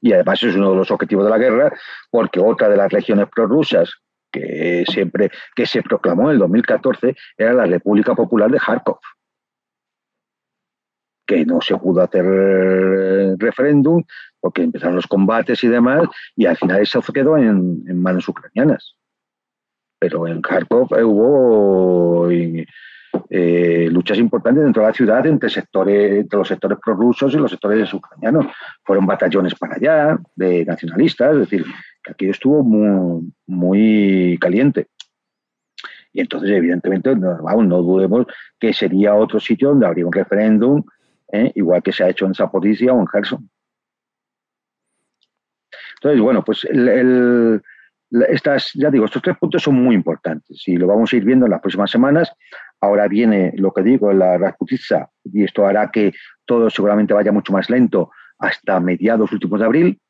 Y 0.00 0.14
además 0.14 0.42
es 0.42 0.54
uno 0.54 0.70
de 0.70 0.76
los 0.76 0.90
objetivos 0.90 1.24
de 1.24 1.30
la 1.30 1.38
guerra, 1.38 1.72
porque 2.10 2.40
otra 2.40 2.70
de 2.70 2.76
las 2.78 2.90
regiones 2.90 3.28
prorrusas 3.28 3.92
que 4.32 4.84
siempre 4.88 5.30
que 5.54 5.66
se 5.66 5.82
proclamó 5.82 6.28
en 6.28 6.34
el 6.34 6.38
2014 6.38 7.14
era 7.36 7.52
la 7.52 7.66
República 7.66 8.14
Popular 8.14 8.50
de 8.50 8.58
Kharkov, 8.58 9.00
que 11.30 11.46
no 11.46 11.60
se 11.60 11.76
pudo 11.76 12.02
hacer 12.02 12.24
referéndum 13.38 14.02
porque 14.40 14.62
empezaron 14.62 14.96
los 14.96 15.06
combates 15.06 15.62
y 15.62 15.68
demás, 15.68 16.08
y 16.34 16.46
al 16.46 16.56
final 16.56 16.82
eso 16.82 17.00
quedó 17.02 17.36
en, 17.36 17.84
manos 18.02 18.28
ucranianas 18.28 18.96
pero 20.00 20.26
en 20.26 20.40
Kharkov 20.40 20.88
hubo 21.04 22.30
eh, 22.30 23.88
luchas 23.90 24.16
importantes 24.16 24.64
dentro 24.64 24.82
de 24.82 24.88
la 24.88 24.94
ciudad 24.94 25.26
entre, 25.26 25.50
sectores, 25.50 26.20
entre 26.20 26.38
los 26.38 26.48
sectores 26.48 26.78
prorrusos 26.82 27.34
y 27.34 27.36
los 27.36 27.50
sectores 27.50 27.92
ucranianos. 27.92 28.46
Fueron 28.82 29.04
batallones 29.04 29.54
para 29.56 29.74
allá 29.74 30.18
de 30.34 30.64
nacionalistas, 30.64 31.34
es 31.34 31.40
decir, 31.40 31.66
que 32.02 32.12
aquello 32.12 32.30
estuvo 32.30 32.62
muy, 32.62 33.30
muy 33.46 34.38
caliente. 34.40 34.86
Y 36.14 36.20
entonces, 36.22 36.48
evidentemente, 36.48 37.14
no, 37.14 37.36
no 37.42 37.82
dudemos 37.82 38.24
que 38.58 38.72
sería 38.72 39.14
otro 39.14 39.38
sitio 39.38 39.68
donde 39.68 39.86
habría 39.86 40.06
un 40.06 40.12
referéndum, 40.14 40.82
¿eh? 41.32 41.52
igual 41.54 41.82
que 41.82 41.92
se 41.92 42.04
ha 42.04 42.08
hecho 42.08 42.26
en 42.26 42.34
Zaporizhia 42.34 42.92
o 42.92 43.00
en 43.00 43.06
Kherson. 43.06 43.50
Entonces, 45.96 46.20
bueno, 46.20 46.42
pues 46.42 46.66
estas, 48.28 48.70
ya 48.74 48.90
digo, 48.90 49.04
estos 49.04 49.22
tres 49.22 49.36
puntos 49.36 49.62
son 49.62 49.74
muy 49.74 49.94
importantes 49.94 50.66
y 50.66 50.76
lo 50.76 50.86
vamos 50.86 51.12
a 51.12 51.16
ir 51.16 51.24
viendo 51.24 51.46
en 51.46 51.50
las 51.50 51.60
próximas 51.60 51.90
semanas. 51.90 52.32
Ahora 52.80 53.06
viene 53.06 53.52
lo 53.56 53.72
que 53.72 53.82
digo, 53.82 54.12
la 54.12 54.38
Rasputitsa, 54.38 55.10
y 55.24 55.44
esto 55.44 55.66
hará 55.66 55.90
que 55.90 56.12
todo 56.46 56.70
seguramente 56.70 57.12
vaya 57.12 57.32
mucho 57.32 57.52
más 57.52 57.68
lento 57.68 58.10
hasta 58.38 58.80
mediados 58.80 59.30
últimos 59.32 59.60
de 59.60 59.66
abril 59.66 60.00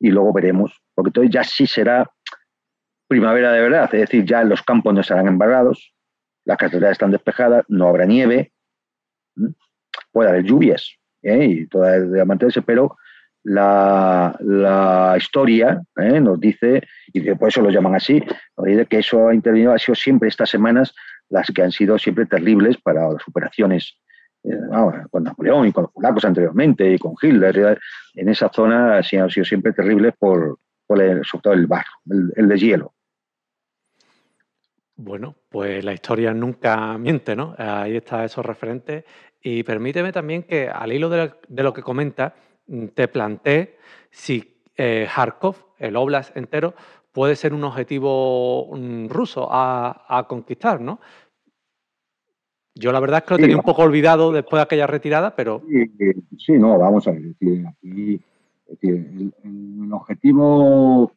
y 0.00 0.10
luego 0.10 0.32
veremos, 0.32 0.82
porque 0.94 1.12
todo 1.12 1.24
ya 1.24 1.44
sí 1.44 1.66
será 1.66 2.10
primavera 3.06 3.52
de 3.52 3.60
verdad, 3.60 3.94
es 3.94 4.00
decir, 4.00 4.24
ya 4.24 4.42
los 4.42 4.62
campos 4.62 4.94
no 4.94 5.00
estarán 5.00 5.28
embarrados, 5.28 5.94
las 6.44 6.56
carreteras 6.56 6.92
están 6.92 7.10
despejadas, 7.10 7.64
no 7.68 7.88
habrá 7.88 8.06
nieve, 8.06 8.52
puede 10.12 10.30
haber 10.30 10.44
lluvias 10.44 10.96
¿eh? 11.22 11.44
y 11.44 11.66
toda 11.66 11.98
de 11.98 12.24
mantenerse, 12.24 12.62
pero 12.62 12.96
la, 13.42 15.14
historia 15.16 15.80
¿eh? 15.96 16.20
nos 16.20 16.38
dice, 16.38 16.82
y 17.12 17.20
por 17.34 17.48
eso 17.48 17.62
lo 17.62 17.70
llaman 17.70 17.94
así, 17.94 18.22
que 18.88 18.98
eso 18.98 19.28
ha 19.28 19.34
intervenido, 19.34 19.72
ha 19.72 19.78
sido 19.78 19.94
siempre 19.94 20.28
estas 20.28 20.50
semanas 20.50 20.94
las 21.28 21.46
que 21.54 21.62
han 21.62 21.72
sido 21.72 21.98
siempre 21.98 22.26
terribles 22.26 22.76
para 22.78 23.08
las 23.08 23.26
operaciones 23.26 23.96
eh, 24.42 24.58
con 25.10 25.24
Napoleón 25.24 25.68
y 25.68 25.72
con 25.72 25.84
los 25.84 25.92
polacos 25.92 26.24
anteriormente 26.24 26.92
y 26.92 26.98
con 26.98 27.14
Hitler. 27.20 27.78
En 28.14 28.28
esa 28.28 28.48
zona 28.48 28.96
han 28.96 29.04
sido 29.30 29.44
siempre 29.44 29.72
terribles 29.72 30.14
por, 30.18 30.58
por 30.86 31.00
el, 31.00 31.24
sobre 31.24 31.42
todo 31.42 31.52
el 31.54 31.66
barro, 31.66 31.92
el, 32.10 32.32
el 32.36 32.48
deshielo. 32.48 32.92
Bueno, 35.02 35.34
pues 35.48 35.82
la 35.82 35.94
historia 35.94 36.34
nunca 36.34 36.98
miente, 36.98 37.34
¿no? 37.34 37.54
Ahí 37.56 37.96
está 37.96 38.22
esos 38.22 38.44
referentes. 38.44 39.04
Y 39.42 39.62
permíteme 39.62 40.12
también 40.12 40.42
que, 40.42 40.68
al 40.68 40.92
hilo 40.92 41.08
de, 41.08 41.32
lo 41.48 41.72
que 41.72 41.82
comenta, 41.82 42.34
mm, 42.66 42.86
te 42.88 43.08
planteé 43.08 43.76
si 44.10 44.62
eh, 44.76 45.06
Kharkov, 45.12 45.56
el 45.78 45.96
Oblast 45.96 46.36
entero, 46.36 46.74
puede 47.12 47.36
ser 47.36 47.54
un 47.54 47.64
objetivo 47.64 48.68
mm, 48.76 49.08
ruso 49.08 49.48
a, 49.50 50.26
conquistar, 50.28 50.80
¿no? 50.80 51.00
Yo 52.74 52.92
la 52.92 53.00
verdad 53.00 53.18
es 53.18 53.24
que 53.24 53.34
lo 53.34 53.38
tenía 53.38 53.56
un 53.56 53.62
poco 53.62 53.82
olvidado 53.82 54.32
después 54.32 54.58
de 54.58 54.62
aquella 54.62 54.86
retirada, 54.86 55.34
pero... 55.34 55.62
Sí, 56.38 56.52
no, 56.52 56.78
vamos 56.78 57.06
a 57.08 57.10
ver. 57.10 57.34
Aquí, 57.68 58.20
el, 58.82 59.34
el, 59.42 59.92
objetivo, 59.92 61.12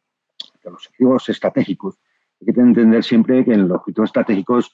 los 0.64 0.86
objetivos 0.86 1.28
estratégicos 1.28 1.96
hay 2.46 2.52
que 2.52 2.60
entender 2.60 3.02
siempre 3.02 3.44
que 3.44 3.52
en 3.52 3.68
los 3.68 3.78
objetivos 3.78 4.08
estratégicos, 4.08 4.70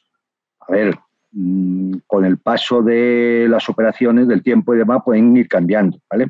a 0.61 0.73
ver, 0.73 0.99
mm, 1.33 1.93
con 2.07 2.25
el 2.25 2.39
paso 2.39 2.83
de 2.83 3.47
las 3.49 3.69
operaciones, 3.69 4.29
del 4.29 4.43
tiempo 4.43 4.75
y 4.75 4.79
demás, 4.79 5.03
pueden 5.05 5.37
ir 5.37 5.49
cambiando, 5.49 5.99
¿vale? 6.11 6.29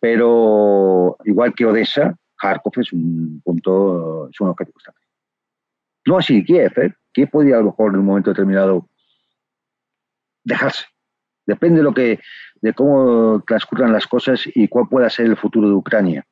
Pero 0.00 1.16
igual 1.24 1.54
que 1.54 1.66
Odessa, 1.66 2.14
Kharkov 2.40 2.72
es 2.76 2.92
un 2.92 3.40
punto, 3.44 4.28
es 4.30 4.40
un 4.40 4.48
objetivo 4.48 4.78
estratégico. 4.78 5.12
No 6.06 6.18
así 6.18 6.44
Kiev, 6.44 6.72
¿eh? 6.78 6.94
Kiev 7.12 7.30
podría 7.30 7.56
a 7.56 7.60
lo 7.60 7.66
mejor 7.66 7.92
en 7.92 8.00
un 8.00 8.06
momento 8.06 8.30
determinado 8.30 8.88
dejarse. 10.44 10.84
Depende 11.46 11.78
de 11.78 11.84
lo 11.84 11.94
que, 11.94 12.20
de 12.60 12.72
cómo 12.72 13.42
transcurran 13.46 13.92
las 13.92 14.06
cosas 14.06 14.42
y 14.54 14.68
cuál 14.68 14.88
pueda 14.88 15.10
ser 15.10 15.26
el 15.26 15.36
futuro 15.36 15.68
de 15.68 15.74
Ucrania. 15.74 16.24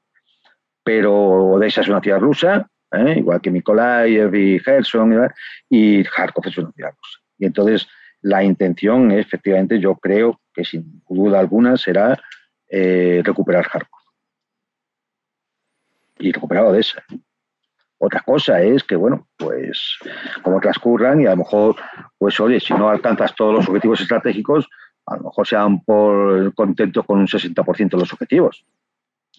Pero 0.82 1.14
Odessa 1.52 1.80
es 1.80 1.88
una 1.88 2.00
ciudad 2.00 2.20
rusa, 2.20 2.68
¿eh? 2.92 3.14
igual 3.18 3.40
que 3.40 3.50
Mykolaiv 3.50 4.34
y 4.34 4.58
Gerson, 4.60 5.30
y 5.68 6.04
Kharkov 6.04 6.46
es 6.46 6.58
una 6.58 6.72
ciudad 6.72 6.90
rusa. 6.90 7.23
Y 7.38 7.46
entonces 7.46 7.86
la 8.20 8.42
intención, 8.42 9.10
efectivamente, 9.12 9.78
yo 9.78 9.96
creo 9.96 10.40
que 10.52 10.64
sin 10.64 11.02
duda 11.08 11.40
alguna 11.40 11.76
será 11.76 12.18
eh, 12.68 13.22
recuperar 13.24 13.68
Kharkov. 13.68 14.00
Y 16.18 16.32
recuperar 16.32 16.64
Odessa. 16.64 17.04
Otra 17.98 18.20
cosa 18.20 18.62
es 18.62 18.82
que, 18.84 18.96
bueno, 18.96 19.28
pues 19.36 19.98
como 20.42 20.60
transcurran 20.60 21.20
y 21.20 21.26
a 21.26 21.30
lo 21.30 21.38
mejor, 21.38 21.76
pues 22.18 22.38
oye, 22.40 22.60
si 22.60 22.74
no 22.74 22.88
alcanzas 22.88 23.34
todos 23.34 23.54
los 23.54 23.68
objetivos 23.68 24.00
estratégicos, 24.00 24.68
a 25.06 25.16
lo 25.16 25.24
mejor 25.24 25.46
sean 25.46 25.82
por 25.84 26.54
contento 26.54 27.02
con 27.02 27.18
un 27.18 27.26
60% 27.26 27.90
de 27.90 27.96
los 27.98 28.12
objetivos. 28.12 28.64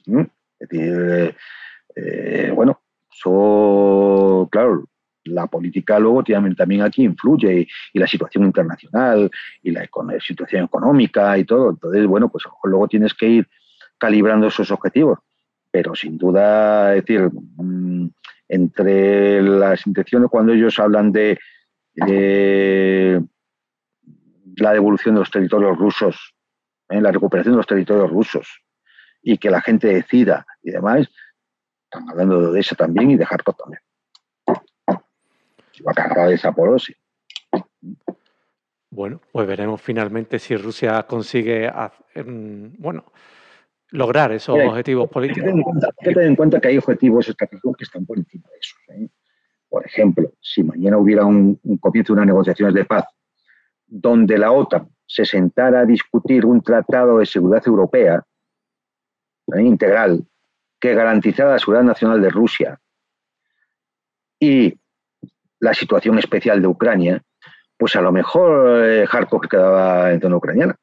¿Mm? 0.05 0.21
Es 0.59 0.69
decir, 0.69 1.35
eh, 1.95 2.51
bueno, 2.53 2.81
eso, 3.11 4.47
claro, 4.51 4.85
la 5.25 5.47
política 5.47 5.99
luego 5.99 6.23
también 6.55 6.81
aquí 6.81 7.03
influye 7.03 7.67
y, 7.93 7.99
la 7.99 8.07
situación 8.07 8.45
internacional 8.45 9.29
y 9.61 9.71
la, 9.71 9.87
situación 10.19 10.65
económica 10.65 11.37
y 11.37 11.43
todo. 11.43 11.71
Entonces, 11.71 12.05
bueno, 12.07 12.29
pues 12.29 12.43
luego 12.63 12.87
tienes 12.87 13.13
que 13.13 13.27
ir 13.27 13.47
calibrando 13.97 14.47
esos 14.47 14.71
objetivos. 14.71 15.19
Pero 15.71 15.93
sin 15.95 16.17
duda, 16.17 16.95
es 16.95 17.05
decir, 17.05 17.29
mm, 17.57 18.07
entre 18.47 19.41
las 19.41 19.85
intenciones 19.87 20.29
cuando 20.29 20.53
ellos 20.53 20.79
hablan 20.79 21.11
de 21.11 21.37
la 24.57 24.73
devolución 24.73 25.15
de 25.15 25.19
los 25.19 25.31
territorios 25.31 25.77
rusos, 25.77 26.33
¿eh? 26.89 27.01
la 27.01 27.11
recuperación 27.11 27.53
de 27.53 27.57
los 27.57 27.67
territorios 27.67 28.09
rusos 28.09 28.61
y 29.21 29.37
que 29.37 29.49
la 29.49 29.61
gente 29.61 29.87
decida 29.87 30.45
y 30.61 30.71
demás, 30.71 31.09
están 31.83 32.09
hablando 32.09 32.51
de 32.51 32.59
esa 32.59 32.75
también 32.75 33.11
y 33.11 33.17
de 33.17 33.25
Kharkov 33.25 33.55
también. 33.57 33.81
Va 35.81 35.91
a 35.91 35.95
cargar 35.95 36.31
esa 36.31 36.51
por 36.51 36.79
sí. 36.79 36.93
Bueno, 38.89 39.19
pues 39.31 39.45
veremos 39.47 39.81
finalmente 39.81 40.39
si 40.39 40.55
Rusia 40.55 41.03
consigue 41.03 41.69
bueno, 42.77 43.03
lograr 43.91 44.31
esos 44.31 44.57
objetivos 44.57 45.09
políticos. 45.09 45.51
Hay 45.53 46.07
que 46.07 46.13
tener 46.13 46.27
en 46.27 46.35
cuenta 46.35 46.61
que 46.61 46.69
hay 46.69 46.77
objetivos 46.77 47.27
estratégicos 47.27 47.75
que 47.77 47.83
están 47.83 48.05
por 48.05 48.17
encima 48.17 48.47
de 48.49 48.57
eso. 48.57 48.75
¿eh? 48.93 49.09
Por 49.67 49.85
ejemplo, 49.85 50.31
si 50.39 50.63
mañana 50.63 50.97
hubiera 50.97 51.25
un, 51.25 51.59
comienzo 51.79 52.13
de 52.13 52.19
unas 52.19 52.27
negociaciones 52.27 52.73
de 52.73 52.85
paz 52.85 53.05
donde 53.85 54.37
la 54.37 54.51
OTAN 54.51 54.89
se 55.05 55.25
sentara 55.25 55.81
a 55.81 55.85
discutir 55.85 56.45
un 56.45 56.61
tratado 56.61 57.19
de 57.19 57.25
seguridad 57.25 57.63
europea 57.65 58.23
¿eh? 59.53 59.61
integral 59.61 60.25
que 60.79 60.93
garantizara 60.93 61.51
la 61.51 61.59
seguridad 61.59 61.83
nacional 61.83 62.21
de 62.21 62.29
Rusia 62.29 62.79
y 64.39 64.73
la 65.65 65.73
situación 65.73 66.17
especial 66.19 66.61
de 66.61 66.67
Ucrania, 66.67 67.21
pues 67.77 67.95
a 67.95 68.01
lo 68.01 68.11
mejor 68.11 68.85
eh, 68.85 69.05
Kharkov 69.09 69.47
quedaba 69.49 70.11
en 70.11 70.21
zona 70.21 70.37
ucraniana. 70.37 70.75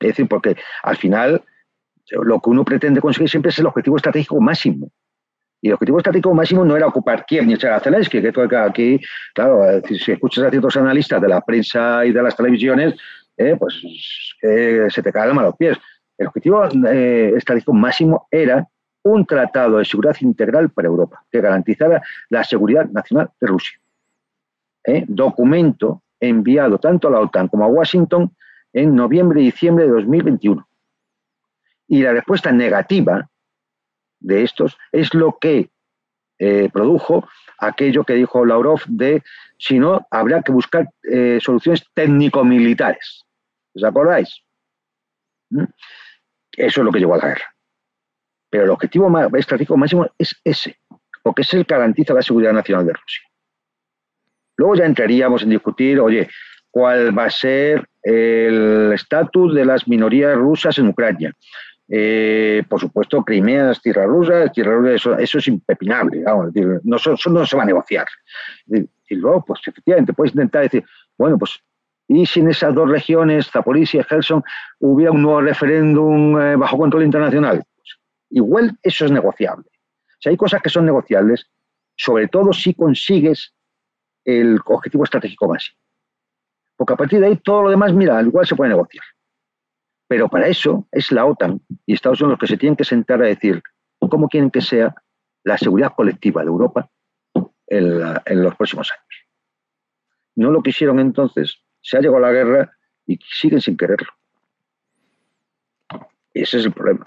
Es 0.00 0.08
decir, 0.08 0.28
porque 0.28 0.56
al 0.82 0.96
final 0.96 1.42
lo 2.10 2.40
que 2.40 2.50
uno 2.50 2.64
pretende 2.64 3.00
conseguir 3.00 3.28
siempre 3.28 3.50
es 3.50 3.58
el 3.58 3.66
objetivo 3.66 3.96
estratégico 3.96 4.40
máximo. 4.40 4.88
Y 5.60 5.68
el 5.68 5.74
objetivo 5.74 5.98
estratégico 5.98 6.34
máximo 6.34 6.64
no 6.64 6.76
era 6.76 6.86
ocupar 6.86 7.24
Kiev 7.26 7.44
ni 7.44 7.54
echar 7.54 7.72
a 7.72 7.80
Zelensky, 7.80 8.20
que 8.20 8.32
aquí, 8.56 9.00
claro, 9.34 9.80
si 9.86 10.12
escuchas 10.12 10.44
a 10.44 10.50
ciertos 10.50 10.76
analistas 10.76 11.20
de 11.20 11.28
la 11.28 11.40
prensa 11.40 12.04
y 12.04 12.12
de 12.12 12.22
las 12.22 12.36
televisiones, 12.36 12.94
eh, 13.36 13.56
pues 13.58 13.80
se 14.40 15.02
te 15.02 15.12
caen 15.12 15.38
a 15.38 15.42
los 15.42 15.56
pies. 15.56 15.78
El 16.18 16.26
objetivo 16.28 16.64
eh, 16.88 17.32
estratégico 17.36 17.72
máximo 17.72 18.26
era 18.30 18.66
un 19.02 19.26
tratado 19.26 19.78
de 19.78 19.84
seguridad 19.84 20.16
integral 20.20 20.70
para 20.70 20.88
Europa 20.88 21.24
que 21.30 21.40
garantizara 21.40 22.02
la 22.28 22.44
seguridad 22.44 22.86
nacional 22.86 23.30
de 23.40 23.46
Rusia. 23.46 23.78
¿Eh? 24.84 25.04
Documento 25.06 26.02
enviado 26.20 26.78
tanto 26.78 27.08
a 27.08 27.10
la 27.10 27.20
OTAN 27.20 27.48
como 27.48 27.64
a 27.64 27.68
Washington 27.68 28.34
en 28.72 28.94
noviembre 28.94 29.40
y 29.40 29.46
diciembre 29.46 29.84
de 29.84 29.90
2021. 29.90 30.66
Y 31.88 32.02
la 32.02 32.12
respuesta 32.12 32.52
negativa 32.52 33.28
de 34.20 34.44
estos 34.44 34.78
es 34.92 35.12
lo 35.14 35.38
que 35.38 35.68
eh, 36.38 36.70
produjo 36.72 37.28
aquello 37.58 38.04
que 38.04 38.14
dijo 38.14 38.44
Lavrov 38.44 38.80
de 38.86 39.22
si 39.58 39.78
no, 39.78 40.06
habrá 40.10 40.42
que 40.42 40.50
buscar 40.50 40.88
eh, 41.04 41.38
soluciones 41.40 41.84
técnico-militares. 41.94 43.24
¿Os 43.74 43.84
acordáis? 43.84 44.42
¿Mm? 45.50 45.64
Eso 46.56 46.80
es 46.80 46.84
lo 46.84 46.90
que 46.90 46.98
llevó 46.98 47.14
a 47.14 47.18
la 47.18 47.28
guerra. 47.28 47.51
Pero 48.52 48.64
el 48.64 48.70
objetivo 48.70 49.10
estratégico 49.34 49.78
máximo 49.78 50.06
es 50.18 50.38
ese, 50.44 50.76
porque 51.22 51.40
es 51.40 51.54
el 51.54 51.64
que 51.64 51.74
garantiza 51.74 52.12
la 52.12 52.20
seguridad 52.20 52.52
nacional 52.52 52.84
de 52.84 52.92
Rusia. 52.92 53.22
Luego 54.58 54.74
ya 54.74 54.84
entraríamos 54.84 55.42
en 55.42 55.48
discutir, 55.48 55.98
oye, 55.98 56.28
cuál 56.70 57.18
va 57.18 57.24
a 57.24 57.30
ser 57.30 57.88
el 58.02 58.92
estatus 58.92 59.54
de 59.54 59.64
las 59.64 59.88
minorías 59.88 60.36
rusas 60.36 60.76
en 60.78 60.88
Ucrania. 60.88 61.32
Eh, 61.88 62.62
por 62.68 62.78
supuesto, 62.78 63.24
Crimea 63.24 63.70
es 63.70 63.80
tierra 63.80 64.04
rusa, 64.04 64.52
tierra 64.52 64.76
rusa, 64.76 65.16
eso, 65.18 65.38
es 65.38 65.48
impepinable, 65.48 66.22
no, 66.84 66.96
eso 66.96 67.30
no 67.30 67.46
se 67.46 67.56
va 67.56 67.62
a 67.62 67.66
negociar. 67.66 68.04
Y, 68.66 69.14
luego, 69.14 69.46
pues 69.46 69.60
efectivamente, 69.66 70.12
puedes 70.12 70.34
intentar 70.34 70.64
decir, 70.64 70.84
bueno, 71.16 71.38
pues, 71.38 71.58
¿y 72.06 72.26
si 72.26 72.40
en 72.40 72.50
esas 72.50 72.74
dos 72.74 72.90
regiones, 72.90 73.50
Zaporizhia 73.50 74.02
y 74.02 74.04
Kherson, 74.04 74.44
hubiera 74.80 75.10
un 75.10 75.22
nuevo 75.22 75.40
referéndum 75.40 76.38
eh, 76.38 76.56
bajo 76.56 76.76
control 76.76 77.04
internacional? 77.04 77.62
Igual 78.32 78.78
eso 78.82 79.04
es 79.04 79.10
negociable. 79.10 79.70
Si 80.18 80.28
hay 80.28 80.36
cosas 80.36 80.62
que 80.62 80.70
son 80.70 80.86
negociables, 80.86 81.50
sobre 81.96 82.28
todo 82.28 82.52
si 82.52 82.74
consigues 82.74 83.54
el 84.24 84.58
objetivo 84.64 85.04
estratégico 85.04 85.48
máximo. 85.48 85.78
Porque 86.76 86.94
a 86.94 86.96
partir 86.96 87.20
de 87.20 87.26
ahí 87.26 87.36
todo 87.36 87.64
lo 87.64 87.70
demás, 87.70 87.92
mira, 87.92 88.18
al 88.18 88.26
igual 88.26 88.46
se 88.46 88.56
puede 88.56 88.70
negociar. 88.70 89.04
Pero 90.08 90.28
para 90.28 90.46
eso 90.48 90.86
es 90.90 91.10
la 91.12 91.24
OTAN 91.24 91.60
y 91.86 91.94
Estados 91.94 92.20
Unidos 92.20 92.32
los 92.32 92.40
que 92.40 92.54
se 92.54 92.58
tienen 92.58 92.76
que 92.76 92.84
sentar 92.84 93.22
a 93.22 93.26
decir 93.26 93.62
cómo 93.98 94.28
quieren 94.28 94.50
que 94.50 94.60
sea 94.60 94.94
la 95.44 95.58
seguridad 95.58 95.92
colectiva 95.96 96.42
de 96.42 96.48
Europa 96.48 96.90
en, 97.66 98.42
los 98.42 98.54
próximos 98.56 98.90
años. 98.90 99.26
No 100.34 100.50
lo 100.50 100.62
quisieron 100.62 100.98
entonces, 100.98 101.62
se 101.80 101.96
ha 101.96 102.00
llegado 102.00 102.18
a 102.18 102.28
la 102.28 102.32
guerra 102.32 102.76
y 103.06 103.18
siguen 103.22 103.60
sin 103.60 103.76
quererlo. 103.76 104.08
Ese 106.34 106.58
es 106.58 106.64
el 106.66 106.72
problema. 106.72 107.06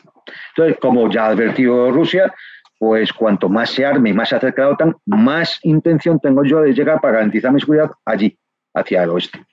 Entonces, 0.56 0.78
como 0.80 1.10
ya 1.10 1.26
ha 1.26 1.30
advertido 1.30 1.92
Rusia, 1.92 2.34
pues 2.78 3.14
cuanto 3.14 3.50
más 3.50 3.70
se 3.70 3.86
arme 3.86 4.10
y 4.10 4.14
más 4.14 4.30
se 4.30 4.36
acerque 4.36 4.62
a 4.62 4.66
la 4.66 4.72
OTAN, 4.72 4.96
más 5.06 5.60
intención 5.64 6.20
tengo 6.20 6.44
yo 6.44 6.62
de 6.62 6.74
llegar 6.74 7.00
para 7.02 7.16
garantizar 7.16 7.52
mi 7.52 7.60
seguridad 7.60 7.92
allí, 8.06 8.38
hacia 8.74 9.04
el 9.04 9.10
oeste. 9.10 9.46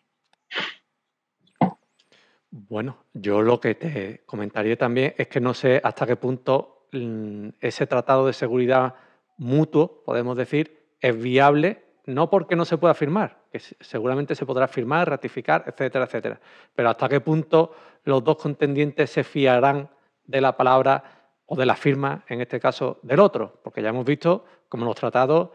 Bueno, 2.50 3.04
yo 3.14 3.40
lo 3.40 3.60
que 3.60 3.74
te 3.74 4.22
comentaría 4.26 4.76
también 4.76 5.14
es 5.16 5.28
que 5.28 5.40
no 5.40 5.54
sé 5.54 5.80
hasta 5.82 6.06
qué 6.06 6.16
punto 6.16 6.88
mm, 6.92 7.48
ese 7.60 7.86
tratado 7.86 8.26
de 8.26 8.34
seguridad 8.34 8.94
mutuo, 9.38 10.02
podemos 10.04 10.36
decir, 10.36 10.94
es 11.00 11.20
viable, 11.20 11.82
no 12.06 12.28
porque 12.28 12.56
no 12.56 12.64
se 12.64 12.76
pueda 12.76 12.94
firmar, 12.94 13.38
que 13.50 13.58
seguramente 13.58 14.34
se 14.34 14.44
podrá 14.44 14.68
firmar, 14.68 15.08
ratificar, 15.08 15.64
etcétera, 15.66 16.04
etcétera, 16.04 16.40
pero 16.74 16.90
hasta 16.90 17.08
qué 17.08 17.20
punto 17.20 17.74
los 18.04 18.24
dos 18.24 18.36
contendientes 18.36 19.10
se 19.10 19.24
fiarán 19.24 19.90
de 20.24 20.40
la 20.40 20.56
palabra 20.56 21.04
o 21.46 21.56
de 21.56 21.66
la 21.66 21.76
firma, 21.76 22.24
en 22.28 22.40
este 22.40 22.58
caso, 22.60 22.98
del 23.02 23.20
otro, 23.20 23.60
porque 23.62 23.82
ya 23.82 23.90
hemos 23.90 24.04
visto 24.04 24.44
como 24.68 24.84
los 24.84 24.96
tratados 24.96 25.50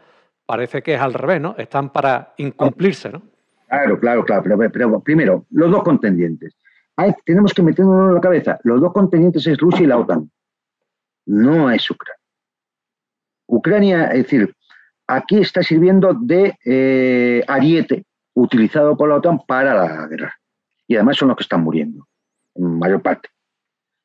parece 0.46 0.82
que 0.82 0.94
es 0.94 1.00
al 1.00 1.14
revés, 1.14 1.40
¿no? 1.40 1.54
Están 1.58 1.90
para 1.90 2.34
incumplirse, 2.38 3.10
¿no? 3.10 3.22
Claro, 3.68 3.98
claro, 4.00 4.24
claro, 4.24 4.42
pero 4.72 5.00
primero, 5.00 5.44
los 5.50 5.70
dos 5.70 5.82
contendientes 5.82 6.56
tenemos 7.24 7.54
que 7.54 7.62
meternos 7.62 8.08
en 8.08 8.14
la 8.14 8.20
cabeza. 8.20 8.58
Los 8.64 8.80
dos 8.80 8.92
contendientes 8.92 9.46
es 9.46 9.58
Rusia 9.58 9.84
y 9.84 9.86
la 9.86 9.98
OTAN. 9.98 10.30
No 11.26 11.70
es 11.70 11.88
Ucrania. 11.90 12.18
Ucrania, 13.46 14.04
es 14.08 14.24
decir, 14.24 14.54
aquí 15.06 15.38
está 15.38 15.62
sirviendo 15.62 16.12
de 16.14 16.56
eh, 16.64 17.42
ariete 17.46 18.04
utilizado 18.34 18.96
por 18.96 19.08
la 19.08 19.16
OTAN 19.16 19.40
para 19.46 19.74
la 19.74 20.06
guerra. 20.06 20.34
Y 20.86 20.96
además 20.96 21.16
son 21.16 21.28
los 21.28 21.36
que 21.36 21.42
están 21.42 21.62
muriendo, 21.62 21.98
en 21.98 22.04
mayor 22.58 23.02
parte. 23.02 23.28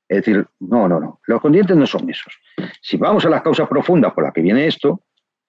Es 0.07 0.17
decir, 0.17 0.45
no, 0.59 0.87
no, 0.87 0.99
no. 0.99 1.19
Los 1.25 1.41
contendientes 1.41 1.75
no 1.75 1.87
son 1.87 2.09
esos. 2.09 2.33
Si 2.81 2.97
vamos 2.97 3.25
a 3.25 3.29
las 3.29 3.41
causas 3.41 3.67
profundas 3.67 4.13
por 4.13 4.23
las 4.23 4.33
que 4.33 4.41
viene 4.41 4.67
esto, 4.67 5.01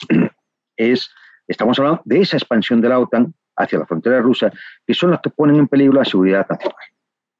es, 0.77 1.11
estamos 1.47 1.79
hablando 1.79 2.03
de 2.05 2.21
esa 2.21 2.37
expansión 2.37 2.81
de 2.81 2.89
la 2.89 2.99
OTAN 2.99 3.35
hacia 3.57 3.79
la 3.79 3.87
frontera 3.87 4.21
rusa, 4.21 4.53
que 4.87 4.95
son 4.95 5.11
las 5.11 5.21
que 5.21 5.31
ponen 5.31 5.57
en 5.57 5.69
peligro 5.69 5.95
la 5.95 6.05
seguridad 6.05 6.47
nacional 6.49 6.77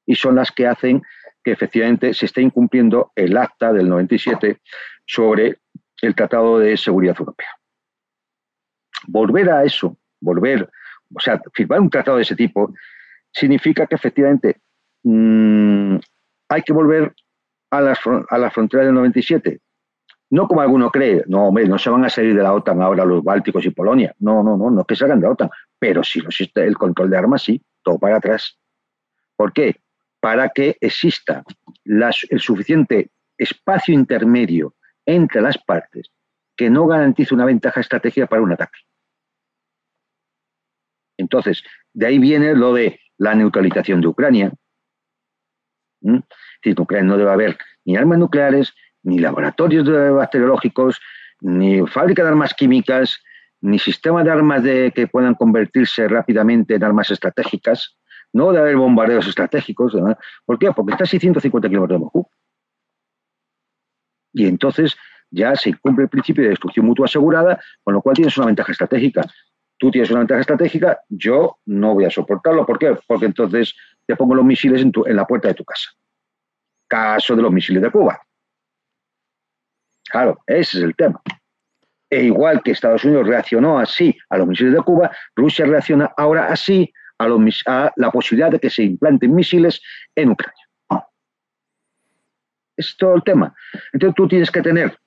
y 0.05 0.15
son 0.15 0.35
las 0.35 0.51
que 0.51 0.67
hacen 0.67 1.01
que 1.43 1.51
efectivamente 1.51 2.13
se 2.13 2.25
esté 2.25 2.41
incumpliendo 2.41 3.11
el 3.15 3.37
acta 3.37 3.71
del 3.71 3.89
97 3.89 4.61
sobre 5.05 5.59
el 6.01 6.15
Tratado 6.15 6.59
de 6.59 6.75
Seguridad 6.77 7.15
Europea. 7.17 7.49
Volver 9.07 9.49
a 9.49 9.63
eso, 9.63 9.97
volver, 10.19 10.69
o 11.13 11.19
sea, 11.19 11.39
firmar 11.53 11.81
un 11.81 11.89
tratado 11.89 12.17
de 12.17 12.23
ese 12.23 12.35
tipo, 12.35 12.73
significa 13.31 13.85
que 13.85 13.95
efectivamente 13.95 14.61
mm, 15.05 15.97
hay 16.49 16.61
que 16.61 16.73
volver 16.73 17.13
a 17.71 17.81
las, 17.81 17.99
a 18.29 18.37
la 18.37 18.51
frontera 18.51 18.83
del 18.83 18.93
97. 18.93 19.59
No 20.31 20.47
como 20.47 20.61
alguno 20.61 20.89
cree, 20.89 21.23
no, 21.27 21.47
hombre, 21.47 21.67
no 21.67 21.77
se 21.77 21.89
van 21.89 22.03
a 22.03 22.09
salir 22.09 22.35
de 22.35 22.43
la 22.43 22.53
OTAN 22.53 22.81
ahora 22.81 23.05
los 23.05 23.23
Bálticos 23.23 23.65
y 23.65 23.69
Polonia. 23.69 24.13
No, 24.19 24.43
no, 24.43 24.57
no, 24.57 24.69
no 24.69 24.81
es 24.81 24.87
que 24.87 24.95
salgan 24.95 25.19
de 25.19 25.27
la 25.27 25.33
OTAN, 25.33 25.49
pero 25.79 26.03
si 26.03 26.19
no 26.19 26.27
existe 26.27 26.65
el 26.65 26.77
control 26.77 27.09
de 27.09 27.17
armas, 27.17 27.43
sí, 27.43 27.61
todo 27.83 27.97
para 27.99 28.17
atrás. 28.17 28.57
¿Por 29.37 29.53
qué? 29.53 29.75
para 30.25 30.49
que 30.49 30.75
exista 30.81 31.43
el 31.83 32.39
suficiente 32.39 33.11
espacio 33.37 33.93
intermedio 33.93 34.73
entre 35.05 35.39
las 35.39 35.55
partes 35.55 36.09
que 36.57 36.67
no 36.67 36.87
garantice 36.87 37.35
una 37.35 37.45
ventaja 37.45 37.79
estratégica 37.79 38.25
para 38.25 38.41
un 38.41 38.51
ataque. 38.51 38.79
Entonces, 41.15 41.63
de 41.93 42.07
ahí 42.07 42.17
viene 42.17 42.55
lo 42.55 42.73
de 42.73 42.99
la 43.19 43.35
neutralización 43.35 44.01
de 44.01 44.07
Ucrania. 44.07 44.51
¿Mm? 46.05 46.19
en 46.61 46.79
Ucrania 46.79 47.07
no 47.07 47.17
debe 47.17 47.31
haber 47.31 47.57
ni 47.83 47.95
armas 47.95 48.19
nucleares, 48.19 48.73
ni 49.03 49.19
laboratorios 49.19 49.87
bacteriológicos, 50.13 50.99
ni 51.41 51.85
fábrica 51.87 52.23
de 52.23 52.29
armas 52.29 52.53
químicas, 52.53 53.21
ni 53.61 53.79
sistema 53.79 54.23
de 54.23 54.31
armas 54.31 54.63
de, 54.63 54.91
que 54.95 55.07
puedan 55.07 55.33
convertirse 55.35 56.07
rápidamente 56.07 56.75
en 56.75 56.83
armas 56.83 57.09
estratégicas, 57.09 57.97
no 58.33 58.51
de 58.51 58.59
haber 58.59 58.75
bombardeos 58.75 59.27
estratégicos. 59.27 59.95
¿Por 60.45 60.59
qué? 60.59 60.71
Porque 60.71 60.93
está 60.93 61.03
a 61.05 61.07
650 61.07 61.69
kilómetros 61.69 61.99
de 61.99 62.03
Moscú. 62.03 62.29
Y 64.33 64.45
entonces 64.47 64.95
ya 65.31 65.55
se 65.55 65.73
cumple 65.75 66.03
el 66.03 66.09
principio 66.09 66.43
de 66.43 66.49
destrucción 66.49 66.85
mutua 66.85 67.05
asegurada, 67.05 67.59
con 67.83 67.93
lo 67.93 68.01
cual 68.01 68.15
tienes 68.15 68.37
una 68.37 68.47
ventaja 68.47 68.71
estratégica. 68.71 69.23
Tú 69.77 69.91
tienes 69.91 70.09
una 70.09 70.19
ventaja 70.19 70.41
estratégica, 70.41 70.99
yo 71.09 71.57
no 71.65 71.93
voy 71.93 72.05
a 72.05 72.09
soportarlo. 72.09 72.65
¿Por 72.65 72.79
qué? 72.79 72.97
Porque 73.07 73.25
entonces 73.25 73.75
te 74.05 74.15
pongo 74.15 74.35
los 74.35 74.45
misiles 74.45 74.81
en, 74.81 74.91
en 75.05 75.15
la 75.15 75.25
puerta 75.25 75.49
de 75.49 75.53
tu 75.53 75.65
casa. 75.65 75.89
Caso 76.87 77.35
de 77.35 77.41
los 77.41 77.51
misiles 77.51 77.81
de 77.81 77.91
Cuba. 77.91 78.19
Claro, 80.09 80.39
ese 80.47 80.77
es 80.77 80.83
el 80.83 80.95
tema. 80.95 81.21
E 82.09 82.23
igual 82.23 82.61
que 82.63 82.71
Estados 82.71 83.03
Unidos 83.03 83.27
reaccionó 83.27 83.79
así 83.79 84.15
a 84.29 84.37
los 84.37 84.47
misiles 84.47 84.73
de 84.73 84.81
Cuba, 84.81 85.11
Rusia 85.35 85.65
reacciona 85.65 86.11
ahora 86.15 86.47
así 86.47 86.91
a, 87.19 87.91
la 87.95 88.11
posibilidad 88.11 88.51
de 88.51 88.59
que 88.59 88.69
se 88.69 88.83
implanten 88.83 89.33
misiles 89.33 89.81
en 90.15 90.29
Ucrania. 90.29 90.63
Es 92.77 92.95
todo 92.97 93.15
el 93.15 93.23
tema. 93.23 93.55
Entonces 93.93 94.15
tú 94.15 94.27
tienes 94.27 94.51
que 94.51 94.61
tener 94.61 94.97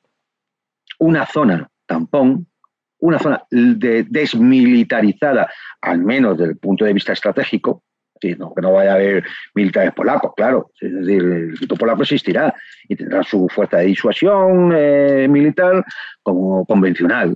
una 0.98 1.26
zona 1.26 1.68
tampón, 1.86 2.46
una 3.00 3.18
zona 3.18 3.42
desmilitarizada, 3.50 5.50
al 5.80 5.98
menos 5.98 6.38
desde 6.38 6.52
el 6.52 6.58
punto 6.58 6.84
de 6.84 6.92
vista 6.92 7.12
estratégico, 7.12 7.82
no, 8.38 8.54
que 8.54 8.62
no 8.62 8.72
vaya 8.72 8.92
a 8.92 8.94
haber 8.94 9.24
militares 9.54 9.92
polacos, 9.92 10.32
claro. 10.36 10.70
Es 10.80 10.92
decir, 10.92 11.22
el 11.22 11.44
ejército 11.44 11.76
polaco 11.76 12.02
existirá 12.02 12.54
y 12.88 12.96
tendrá 12.96 13.22
su 13.22 13.48
fuerza 13.48 13.78
de 13.78 13.86
disuasión 13.86 14.72
eh, 14.74 15.26
militar 15.28 15.84
como 16.22 16.64
convencional. 16.66 17.34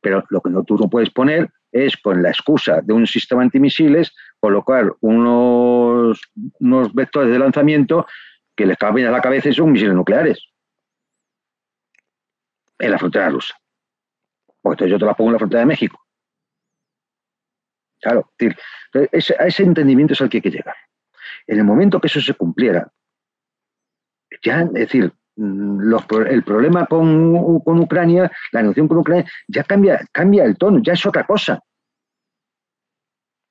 Pero 0.00 0.24
lo 0.30 0.40
que 0.40 0.50
no, 0.50 0.64
tú 0.64 0.76
no 0.76 0.88
puedes 0.88 1.10
poner 1.10 1.50
es 1.70 1.96
con 1.96 2.22
la 2.22 2.30
excusa 2.30 2.80
de 2.82 2.92
un 2.92 3.06
sistema 3.06 3.42
antimisiles 3.42 4.14
colocar 4.40 4.92
unos, 5.00 6.20
unos 6.60 6.94
vectores 6.94 7.30
de 7.30 7.38
lanzamiento 7.38 8.06
que 8.56 8.66
les 8.66 8.76
caben 8.76 9.06
a 9.06 9.10
la 9.10 9.20
cabeza 9.20 9.48
y 9.48 9.54
son 9.54 9.72
misiles 9.72 9.94
nucleares 9.94 10.44
en 12.78 12.90
la 12.90 12.98
frontera 12.98 13.30
rusa. 13.30 13.54
Porque 14.62 14.74
entonces 14.74 14.92
yo 14.92 14.98
te 14.98 15.06
la 15.06 15.14
pongo 15.14 15.30
en 15.30 15.32
la 15.34 15.38
frontera 15.38 15.60
de 15.60 15.66
México. 15.66 16.00
Claro, 18.00 18.32
a 18.94 19.46
ese 19.46 19.62
entendimiento 19.62 20.14
es 20.14 20.20
al 20.20 20.28
que 20.28 20.38
hay 20.38 20.42
que 20.42 20.50
llegar. 20.50 20.74
En 21.46 21.58
el 21.58 21.64
momento 21.64 22.00
que 22.00 22.08
eso 22.08 22.20
se 22.20 22.34
cumpliera, 22.34 22.90
ya, 24.42 24.62
es 24.62 24.72
decir, 24.72 25.12
mm, 25.36 25.94
el 26.28 26.42
problema 26.42 26.86
con, 26.86 27.34
Ucrania, 27.80 28.30
la 28.52 28.62
negociación 28.62 28.88
con 28.88 28.98
Ucrania, 28.98 29.24
ya 29.46 29.64
cambia, 29.64 30.00
cambia 30.10 30.44
el 30.44 30.56
tono, 30.56 30.80
ya 30.82 30.94
es 30.94 31.06
otra 31.06 31.24
cosa. 31.24 31.60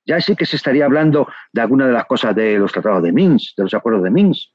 Ya 0.04 0.20
sí 0.20 0.34
que 0.34 0.46
se 0.46 0.56
estaría 0.56 0.84
hablando 0.84 1.28
de 1.52 1.60
alguna 1.60 1.86
de 1.86 1.92
las 1.92 2.06
cosas 2.06 2.34
de 2.34 2.58
los 2.58 2.72
tratados 2.72 3.02
de 3.02 3.12
Minsk, 3.12 3.56
de 3.56 3.62
los 3.62 3.74
acuerdos 3.74 4.02
de 4.02 4.10
Minsk. 4.10 4.50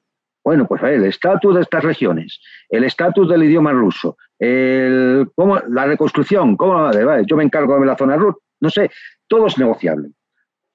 Bueno, 0.48 0.66
pues 0.66 0.82
el 0.82 1.04
estatus 1.04 1.56
de 1.56 1.62
estas 1.62 1.84
regiones, 1.84 2.40
el 2.70 2.86
estatus 2.86 3.28
del 3.28 3.44
idioma 3.44 3.74
ruso, 3.74 4.16
el, 4.40 5.30
¿cómo, 5.36 5.60
la 5.68 5.86
reconstrucción, 5.86 6.56
¿cómo, 6.56 6.84
vale, 6.84 7.26
yo 7.28 7.36
me 7.36 7.44
encargo 7.44 7.78
de 7.78 7.86
la 7.86 7.98
zona 7.98 8.16
rusa, 8.16 8.38
no 8.62 8.70
sé, 8.70 8.90
todo 9.28 9.48
es 9.48 9.58
negociable. 9.58 10.12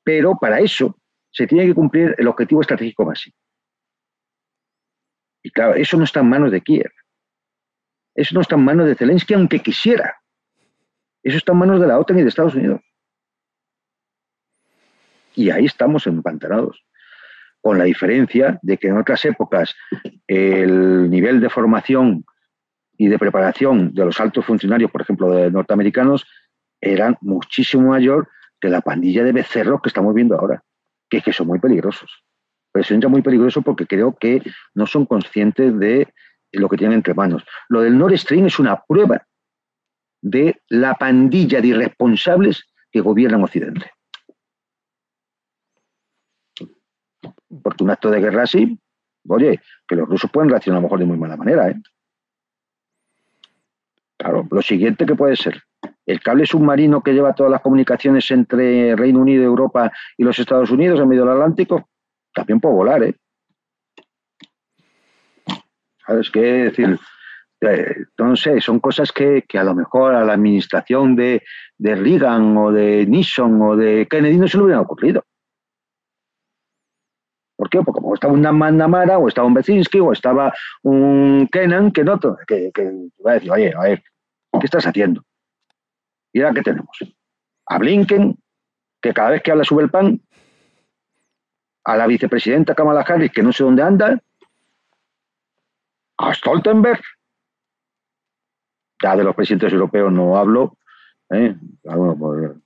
Pero 0.05 0.36
para 0.39 0.61
eso 0.61 0.99
se 1.31 1.47
tiene 1.47 1.65
que 1.65 1.74
cumplir 1.74 2.15
el 2.19 2.28
objetivo 2.28 2.61
estratégico 2.61 3.07
básico. 3.07 3.39
Y 5.43 5.51
claro, 5.51 5.73
eso 5.73 5.97
no 5.97 6.05
está 6.05 6.20
en 6.20 6.28
manos 6.28 6.53
de 6.53 6.61
Kiev. 6.61 6.93
Eso 8.15 8.35
no 8.35 8.43
está 8.43 8.57
en 8.57 8.65
manos 8.66 8.86
de 8.86 8.94
Zelensky, 8.94 9.32
aunque 9.32 9.61
quisiera. 9.61 10.20
Eso 11.23 11.39
está 11.39 11.53
en 11.53 11.59
manos 11.59 11.81
de 11.81 11.86
la 11.86 11.99
OTAN 11.99 12.19
y 12.19 12.23
de 12.23 12.28
Estados 12.28 12.55
Unidos. 12.57 12.82
Y 15.35 15.49
ahí 15.49 15.65
estamos 15.65 16.07
empantanados. 16.07 16.85
Con 17.62 17.78
la 17.78 17.84
diferencia 17.84 18.59
de 18.60 18.76
que 18.76 18.89
en 18.89 18.98
otras 18.98 19.24
épocas 19.24 19.74
el 20.26 21.09
nivel 21.09 21.40
de 21.40 21.48
formación 21.48 22.24
y 22.98 23.09
de 23.09 23.18
preparación 23.18 23.94
de 23.94 24.05
los 24.05 24.20
altos 24.20 24.44
funcionarios, 24.44 24.90
por 24.90 25.02
ejemplo, 25.02 25.30
de 25.30 25.51
norteamericanos, 25.51 26.26
era 26.80 27.16
muchísimo 27.20 27.90
mayor 27.90 28.28
que 28.60 28.68
la 28.68 28.80
pandilla 28.80 29.24
de 29.24 29.32
becerros 29.32 29.80
que 29.80 29.89
estamos 29.89 30.14
viendo 30.14 30.36
ahora, 30.36 30.62
que 31.09 31.18
es 31.18 31.24
que 31.24 31.32
son 31.32 31.47
muy 31.47 31.60
peligrosos. 31.60 32.24
Pero 32.72 32.84
son 32.84 33.01
ya 33.01 33.09
muy 33.09 33.22
peligrosos 33.22 33.62
porque 33.64 33.86
creo 33.86 34.16
que 34.16 34.43
no 34.74 34.86
son 34.86 35.06
conscientes 35.06 35.78
de 35.78 36.09
lo 36.52 36.68
que 36.68 36.76
tienen 36.76 36.97
entre 36.97 37.14
manos. 37.14 37.44
Lo 37.68 37.80
del 37.80 37.97
Nord 37.97 38.16
Stream 38.18 38.47
es 38.47 38.59
una 38.59 38.82
prueba 38.82 39.26
de 40.20 40.60
la 40.68 40.94
pandilla 40.94 41.60
de 41.60 41.68
irresponsables 41.68 42.64
que 42.90 43.01
gobiernan 43.01 43.43
Occidente. 43.43 43.90
Porque 47.62 47.85
un 47.85 47.91
acto 47.91 48.11
de 48.11 48.20
guerra 48.20 48.45
así, 48.45 48.79
oye, 49.29 49.61
que 49.87 49.97
los 49.97 50.09
rusos 50.09 50.31
pueden 50.31 50.51
reaccionar 50.51 50.79
a 50.79 50.81
lo 50.81 50.87
mejor 50.87 50.99
de 51.01 51.05
muy 51.05 51.19
mala 51.19 51.37
manera. 51.37 51.69
¿eh? 51.69 51.77
Claro, 54.16 54.47
lo 54.51 54.62
siguiente 54.62 55.05
que 55.05 55.15
puede 55.15 55.37
ser, 55.37 55.62
el 56.07 56.20
cable 56.20 56.47
submarino 56.47 57.03
que 57.03 57.12
lleva 57.12 57.35
todas 57.35 57.51
las 57.51 57.61
comunicaciones 57.61 58.31
entre 58.31 58.95
Reino 58.97 59.20
Unido, 59.20 59.45
Europa 59.45 59.93
y 60.16 60.24
los 60.24 60.39
Estados 60.39 60.70
Unidos 60.70 61.01
en 61.01 61.09
medio 61.09 61.23
del 61.23 61.33
Atlántico, 61.33 61.89
también 62.33 62.61
puede 62.61 62.74
volar, 62.74 63.03
¿eh? 63.03 63.16
¿Sabes 66.07 66.31
qué? 66.31 66.41
decir, 66.41 66.99
Eh, 67.62 68.07
no 68.19 68.35
sé, 68.35 68.61
son 68.61 68.81
cosas 68.81 69.12
que, 69.12 69.45
a 69.55 69.62
lo 69.62 69.74
mejor 69.74 70.15
a 70.15 70.24
la 70.24 70.33
administración 70.33 71.15
de, 71.15 71.43
de 71.79 71.95
Reagan 71.95 72.57
o 72.57 72.73
de 72.73 73.07
Nixon 73.07 73.62
o 73.62 73.77
de 73.77 74.09
Kennedy 74.11 74.37
no 74.37 74.49
se 74.49 74.57
le 74.57 74.65
hubieran 74.65 74.83
ocurrido. 74.83 75.24
Porque 77.78 78.01
como 78.01 78.15
estaba 78.15 78.32
un 78.32 78.43
Namara, 78.43 79.19
o 79.19 79.28
estaba 79.28 79.47
un 79.47 79.55
Bezinski, 79.55 80.01
o 80.01 80.12
estaba 80.12 80.53
un 80.82 81.49
Kenan, 81.51 81.93
que 81.93 82.05
no, 82.05 82.19
que, 82.47 82.70
que 82.73 82.93
a 83.24 83.32
decir, 83.32 83.51
oye, 83.51 83.73
a 83.74 83.81
ver, 83.81 84.03
¿qué 84.53 84.65
estás 84.66 84.86
haciendo? 84.86 85.24
Y 86.32 86.40
ahora, 86.40 86.55
¿qué 86.55 86.62
tenemos? 86.62 86.97
A 87.66 87.78
Blinken, 87.78 88.36
que 89.01 89.12
cada 89.12 89.31
vez 89.31 89.43
que 89.43 89.51
habla 89.51 89.65
sube 89.65 89.82
el 89.82 89.90
pan, 89.90 90.20
a 91.85 91.97
la 91.97 92.07
vicepresidenta 92.07 92.74
Kamala 92.74 93.01
Harris, 93.01 93.32
que 93.32 93.43
no 93.43 93.53
sé 93.53 93.65
dónde 93.65 93.82
anda, 93.82 94.20
a 96.19 96.35
Stoltenberg, 96.35 97.01
ya 99.03 99.16
de 99.16 99.24
los 99.24 99.35
presidentes 99.35 99.73
europeos 99.73 100.12
no 100.12 100.36
hablo, 100.36 100.77
¿eh? 101.31 101.57
cada, 101.82 101.97
uno, 101.97 102.61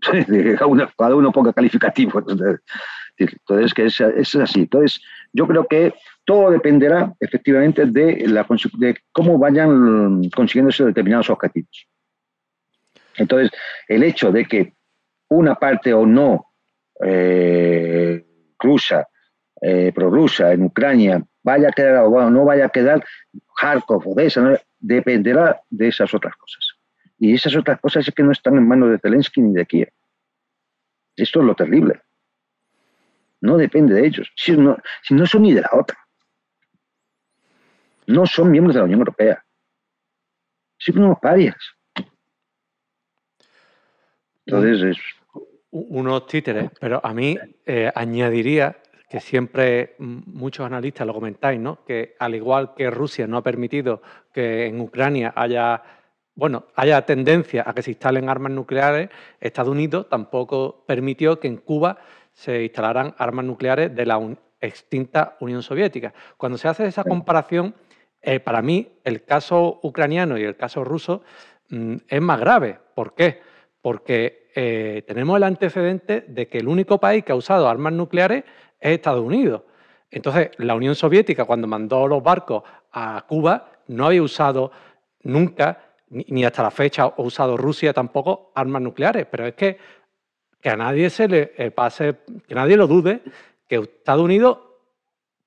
cada, 0.96 1.14
uno, 1.14 1.32
ponga 1.32 1.52
calificativo. 1.52 2.20
Entonces, 2.20 2.60
que 3.74 3.86
es, 3.86 4.34
así. 4.34 4.60
Entonces, 4.60 5.00
yo 5.32 5.46
creo 5.46 5.66
que 5.66 5.94
todo 6.24 6.50
dependerá 6.50 7.12
efectivamente 7.20 7.86
de, 7.86 8.26
la, 8.28 8.46
de 8.78 8.96
cómo 9.12 9.38
vayan 9.38 10.30
consiguiéndose 10.30 10.84
determinados 10.84 11.30
objetivos. 11.30 11.88
Entonces, 13.16 13.50
el 13.88 14.02
hecho 14.02 14.30
de 14.30 14.44
que 14.44 14.72
una 15.28 15.54
parte 15.54 15.92
o 15.92 16.06
no 16.06 16.46
eh, 17.04 18.24
rusa, 18.58 19.06
eh, 19.60 19.92
prorrusa 19.94 20.52
en 20.52 20.64
Ucrania 20.64 21.22
vaya 21.42 21.68
a 21.68 21.72
quedar 21.72 22.04
o 22.04 22.30
no 22.30 22.44
vaya 22.44 22.66
a 22.66 22.68
quedar, 22.68 23.04
Kharkov, 23.60 24.06
Odessa, 24.08 24.60
dependerá 24.78 25.60
de 25.70 25.88
esas 25.88 26.12
otras 26.14 26.36
cosas. 26.36 26.66
Y 27.18 27.34
esas 27.34 27.54
otras 27.56 27.80
cosas 27.80 28.06
es 28.06 28.14
que 28.14 28.22
no 28.22 28.32
están 28.32 28.56
en 28.56 28.66
manos 28.66 28.90
de 28.90 28.98
Zelensky 28.98 29.40
ni 29.40 29.54
de 29.54 29.66
Kiev. 29.66 29.92
Esto 31.16 31.40
es 31.40 31.46
lo 31.46 31.54
terrible. 31.54 32.00
No 33.42 33.56
depende 33.56 33.94
de 33.94 34.06
ellos. 34.06 34.32
Si 34.36 34.52
no, 34.52 34.76
si 35.02 35.14
no 35.14 35.26
son 35.26 35.42
ni 35.42 35.52
de 35.52 35.60
la 35.60 35.70
otra. 35.72 35.98
No 38.06 38.24
son 38.24 38.50
miembros 38.50 38.74
de 38.74 38.80
la 38.80 38.84
Unión 38.84 39.00
Europea. 39.00 39.44
Son 40.78 40.98
unos 40.98 41.18
parias. 41.18 41.56
Entonces 44.46 44.82
es... 44.82 44.98
Unos 45.74 46.26
títeres, 46.26 46.70
pero 46.78 47.00
a 47.02 47.14
mí 47.14 47.38
eh, 47.64 47.90
añadiría 47.94 48.76
que 49.08 49.20
siempre 49.20 49.94
muchos 49.98 50.66
analistas 50.66 51.06
lo 51.06 51.14
comentáis, 51.14 51.58
¿no? 51.58 51.82
que 51.86 52.14
al 52.18 52.34
igual 52.34 52.74
que 52.74 52.90
Rusia 52.90 53.26
no 53.26 53.38
ha 53.38 53.42
permitido 53.42 54.02
que 54.34 54.66
en 54.66 54.78
Ucrania 54.82 55.32
haya, 55.34 55.82
bueno, 56.34 56.66
haya 56.76 57.06
tendencia 57.06 57.64
a 57.66 57.72
que 57.72 57.80
se 57.80 57.92
instalen 57.92 58.28
armas 58.28 58.52
nucleares, 58.52 59.08
Estados 59.40 59.72
Unidos 59.72 60.10
tampoco 60.10 60.84
permitió 60.86 61.40
que 61.40 61.48
en 61.48 61.56
Cuba 61.56 61.98
se 62.32 62.64
instalaran 62.64 63.14
armas 63.18 63.44
nucleares 63.44 63.94
de 63.94 64.06
la 64.06 64.20
extinta 64.60 65.36
Unión 65.40 65.62
Soviética. 65.62 66.12
Cuando 66.36 66.58
se 66.58 66.68
hace 66.68 66.86
esa 66.86 67.04
comparación, 67.04 67.74
eh, 68.20 68.40
para 68.40 68.62
mí 68.62 68.88
el 69.04 69.24
caso 69.24 69.80
ucraniano 69.82 70.38
y 70.38 70.44
el 70.44 70.56
caso 70.56 70.84
ruso 70.84 71.22
mm, 71.70 71.96
es 72.08 72.20
más 72.20 72.40
grave. 72.40 72.78
¿Por 72.94 73.14
qué? 73.14 73.40
Porque 73.80 74.50
eh, 74.54 75.02
tenemos 75.06 75.36
el 75.36 75.42
antecedente 75.42 76.24
de 76.28 76.46
que 76.46 76.58
el 76.58 76.68
único 76.68 76.98
país 76.98 77.24
que 77.24 77.32
ha 77.32 77.36
usado 77.36 77.68
armas 77.68 77.92
nucleares 77.92 78.44
es 78.78 78.92
Estados 78.92 79.24
Unidos. 79.24 79.62
Entonces, 80.10 80.50
la 80.58 80.74
Unión 80.74 80.94
Soviética, 80.94 81.46
cuando 81.46 81.66
mandó 81.66 82.06
los 82.06 82.22
barcos 82.22 82.62
a 82.92 83.24
Cuba, 83.26 83.72
no 83.88 84.06
había 84.06 84.22
usado 84.22 84.70
nunca, 85.22 85.94
ni, 86.10 86.44
hasta 86.44 86.62
la 86.62 86.70
fecha 86.70 87.04
ha 87.04 87.14
usado 87.16 87.56
Rusia 87.56 87.92
tampoco, 87.94 88.52
armas 88.54 88.82
nucleares. 88.82 89.26
Pero 89.30 89.46
es 89.46 89.54
que, 89.54 89.78
que 90.62 90.70
a 90.70 90.76
nadie 90.76 91.10
se 91.10 91.26
le 91.26 91.52
eh, 91.58 91.72
pase, 91.72 92.18
que 92.46 92.54
nadie 92.54 92.76
lo 92.76 92.86
dude, 92.86 93.22
que 93.68 93.76
Estados 93.76 94.22
Unidos 94.22 94.58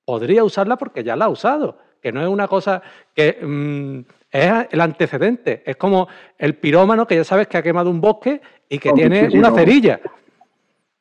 podría 0.03 0.43
usarla 0.43 0.77
porque 0.77 1.03
ya 1.03 1.15
la 1.15 1.25
ha 1.25 1.29
usado. 1.29 1.79
Que 2.01 2.11
no 2.11 2.21
es 2.21 2.27
una 2.27 2.47
cosa 2.47 2.83
que 3.15 3.39
mm, 3.41 3.99
es 4.29 4.67
el 4.69 4.81
antecedente. 4.81 5.63
Es 5.65 5.77
como 5.77 6.09
el 6.37 6.57
pirómano 6.57 7.07
que 7.07 7.15
ya 7.15 7.23
sabes 7.23 7.47
que 7.47 7.57
ha 7.57 7.63
quemado 7.63 7.89
un 7.89 8.01
bosque 8.01 8.41
y 8.67 8.77
que 8.77 8.91
tiene 8.91 9.29
una 9.33 9.51
cerilla. 9.51 10.01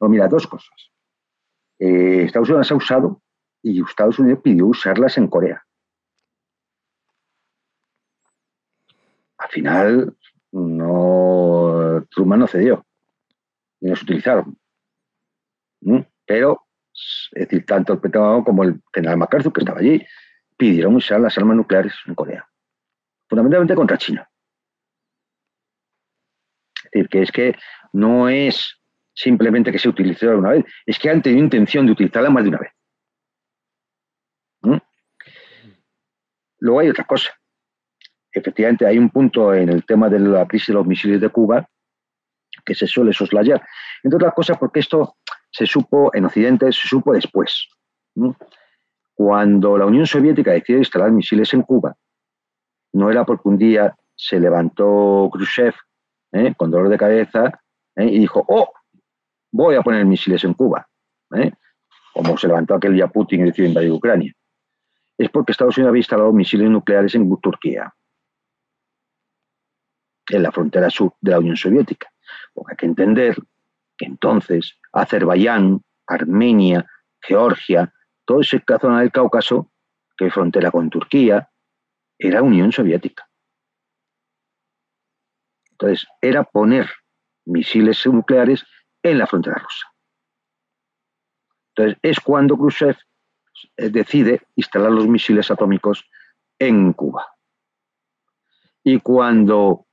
No, 0.01 0.09
mira, 0.09 0.29
dos 0.29 0.47
cosas. 0.47 0.93
Eh, 1.81 2.23
Estados 2.25 2.49
Unidos 2.49 2.71
ha 2.71 2.75
usado 2.77 3.21
y 3.63 3.83
Estados 3.83 4.19
Unidos 4.21 4.39
pidió 4.43 4.67
usarlas 4.67 5.19
en 5.19 5.27
Corea. 5.27 5.67
Al 9.39 9.49
final, 9.51 10.17
no, 10.53 12.07
Truman 12.11 12.39
no 12.39 12.47
cedió 12.47 12.87
y 13.85 13.89
no 13.89 13.93
utilizaron. 13.93 14.59
Pero, 16.25 16.67
es 16.93 17.31
decir, 17.33 17.67
tanto 17.67 17.93
el 17.93 18.01
Pentágono 18.01 18.43
como 18.43 18.65
el 18.65 18.81
general 18.93 19.19
MacArthur, 19.19 19.53
que 19.53 19.61
estaba 19.61 19.81
allí, 19.81 20.03
pidieron 20.57 20.97
usar 20.97 21.21
las 21.21 21.37
armas 21.37 21.57
nucleares 21.57 21.95
en 22.07 22.15
Corea 22.15 22.49
fundamentalmente 23.29 23.75
contra 23.75 23.99
China. 23.99 24.29
Es 26.85 26.91
decir, 26.93 27.09
que 27.09 27.23
es 27.23 27.33
que 27.33 27.57
no 27.93 28.29
es 28.29 28.81
simplemente 29.13 29.73
que 29.73 29.79
se 29.79 29.89
utilizó 29.89 30.31
una 30.37 30.51
vez, 30.51 30.65
es 30.87 30.99
que 30.99 31.11
han 31.11 31.23
tenido 31.23 31.43
intención 31.43 31.87
de 31.87 31.93
utilizarla 31.93 32.31
más 32.31 32.45
de 32.45 32.49
una 32.51 32.59
vez. 32.59 32.71
Luego 36.59 36.81
hay 36.81 36.89
otra 36.89 37.05
cosa. 37.05 37.31
Efectivamente, 38.33 38.87
hay 38.87 38.97
un 38.97 39.11
punto 39.11 39.53
en 39.53 39.69
el 39.69 39.85
tema 39.85 40.09
de 40.09 40.19
la 40.19 40.47
crisis 40.47 40.69
de 40.69 40.75
los 40.75 40.87
misiles 40.87 41.21
de 41.21 41.29
Cuba 41.29 41.69
que 42.65 42.75
se 42.75 42.87
suele 42.87 43.13
soslayar. 43.13 43.63
Entre 44.03 44.17
otras 44.17 44.35
cosas, 44.35 44.59
porque 44.59 44.81
esto 44.81 45.17
se 45.51 45.67
supo 45.67 46.11
en 46.15 46.25
Occidente, 46.25 46.67
se 46.73 46.89
supo 46.89 47.13
después. 47.13 47.69
Cuando 49.15 49.79
la 49.79 49.87
Unión 49.87 50.07
Soviética 50.07 50.53
decidió 50.53 50.79
instalar 50.79 51.13
misiles 51.13 51.53
en 51.55 51.63
Cuba, 51.63 51.97
no 52.93 53.11
era 53.11 53.25
porque 53.25 53.49
un 53.49 53.59
día 53.59 53.97
se 54.17 54.39
levantó 54.39 55.29
Khrushchev 55.33 55.75
¿eh? 56.33 56.55
con 56.57 56.71
dolor 56.71 56.89
de 56.89 56.99
cabeza 56.99 57.61
¿eh? 57.97 58.07
y 58.07 58.19
dijo, 58.21 58.45
oh, 58.49 58.73
voy 59.53 59.77
a 59.77 59.83
poner 59.83 60.05
misiles 60.05 60.45
en 60.45 60.55
Cuba, 60.55 60.87
¿eh? 61.37 61.53
como 62.13 62.37
se 62.37 62.47
levantó 62.47 62.75
aquel 62.75 62.95
día 62.95 63.09
Putin 63.09 63.41
y 63.41 63.45
decidió 63.45 63.69
invadir 63.69 63.93
Ucrania. 63.93 64.33
Es 65.17 65.29
porque 65.31 65.53
Estados 65.53 65.77
Unidos 65.77 65.91
había 65.91 66.01
instalado 66.01 66.33
misiles 66.33 66.69
nucleares 66.71 67.15
en 67.15 67.29
Turquía, 67.41 67.93
en 70.29 70.43
la 70.43 70.51
frontera 70.51 70.91
sur 70.91 71.15
de 71.21 71.31
la 71.31 71.39
Unión 71.39 71.57
Soviética. 71.57 72.09
Porque 72.53 72.73
hay 72.73 72.77
que 72.77 72.87
entender 72.87 73.37
que 73.97 74.07
entonces 74.07 74.79
Azerbaiyán, 74.93 75.83
Armenia, 76.07 76.85
Georgia, 77.21 77.93
toda 78.25 78.43
esa 78.43 78.61
zona 78.81 79.01
del 79.01 79.13
Cáucaso, 79.13 79.71
que 80.17 80.27
es 80.27 80.35
frontera 80.35 80.71
con 80.71 80.91
Turquía, 80.91 81.49
era 82.19 82.43
Unión 82.43 82.73
Soviética. 82.73 83.29
Entonces, 85.73 86.07
era 86.21 86.45
poner 86.45 86.89
misiles 87.47 88.07
nucleares 88.07 88.65
en 89.03 89.19
la 89.19 89.27
frontera 89.27 89.57
rusa. 89.57 89.93
Entonces, 91.71 91.99
es 92.03 92.21
cuando 92.21 92.57
Khrushchev 92.57 92.97
eh, 93.77 93.89
decide 93.91 94.43
instalar 94.55 94.93
los 94.93 95.09
misiles 95.09 95.51
atómicos 95.51 96.09
en 96.59 96.93
Cuba. 96.93 97.27
Y 98.85 99.01
cuando 99.01 99.84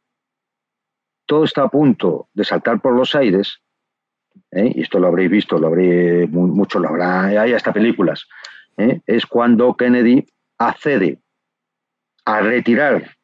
todo 1.32 1.46
está 1.46 1.64
a 1.64 1.70
punto 1.70 2.28
de 2.34 2.44
saltar 2.44 2.82
por 2.82 2.94
los 2.94 3.16
aires, 3.16 3.62
¿eh? 4.52 4.74
y 4.76 4.82
esto 4.82 5.00
lo 5.00 5.08
habréis 5.08 5.32
visto, 5.32 5.58
lo 5.58 5.68
habréis, 5.68 6.30
mucho 6.30 6.78
lo 6.78 6.90
habrá, 6.90 7.24
hay 7.24 7.54
hasta 7.54 7.72
películas, 7.72 8.28
¿eh? 8.76 9.00
es 9.06 9.26
cuando 9.26 9.74
Kennedy 9.78 10.28
accede 10.58 11.20
a 12.26 12.42
retirar 12.42 13.16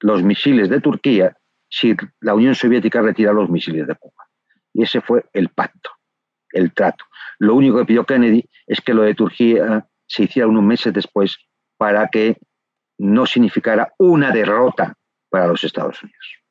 los 0.00 0.22
misiles 0.22 0.70
de 0.70 0.80
Turquía 0.80 1.36
si 1.68 1.94
la 2.20 2.32
Unión 2.32 2.54
Soviética 2.54 3.02
retira 3.02 3.34
los 3.34 3.50
misiles 3.50 3.86
de 3.86 3.94
Cuba. 3.94 4.24
Y 4.72 4.84
ese 4.84 5.02
fue 5.02 5.26
el 5.34 5.50
pacto, 5.50 5.90
el 6.48 6.72
trato. 6.72 7.04
Lo 7.38 7.56
único 7.56 7.76
que 7.76 7.84
pidió 7.84 8.06
Kennedy 8.06 8.48
es 8.66 8.80
que 8.80 8.94
lo 8.94 9.02
de 9.02 9.14
Turquía 9.14 9.86
se 10.06 10.22
hiciera 10.22 10.48
unos 10.48 10.64
meses 10.64 10.94
después 10.94 11.36
para 11.76 12.08
que 12.08 12.38
no 12.96 13.26
significara 13.26 13.92
una 13.98 14.30
derrota 14.30 14.94
para 15.28 15.46
los 15.46 15.62
Estados 15.62 16.02
Unidos. 16.02 16.43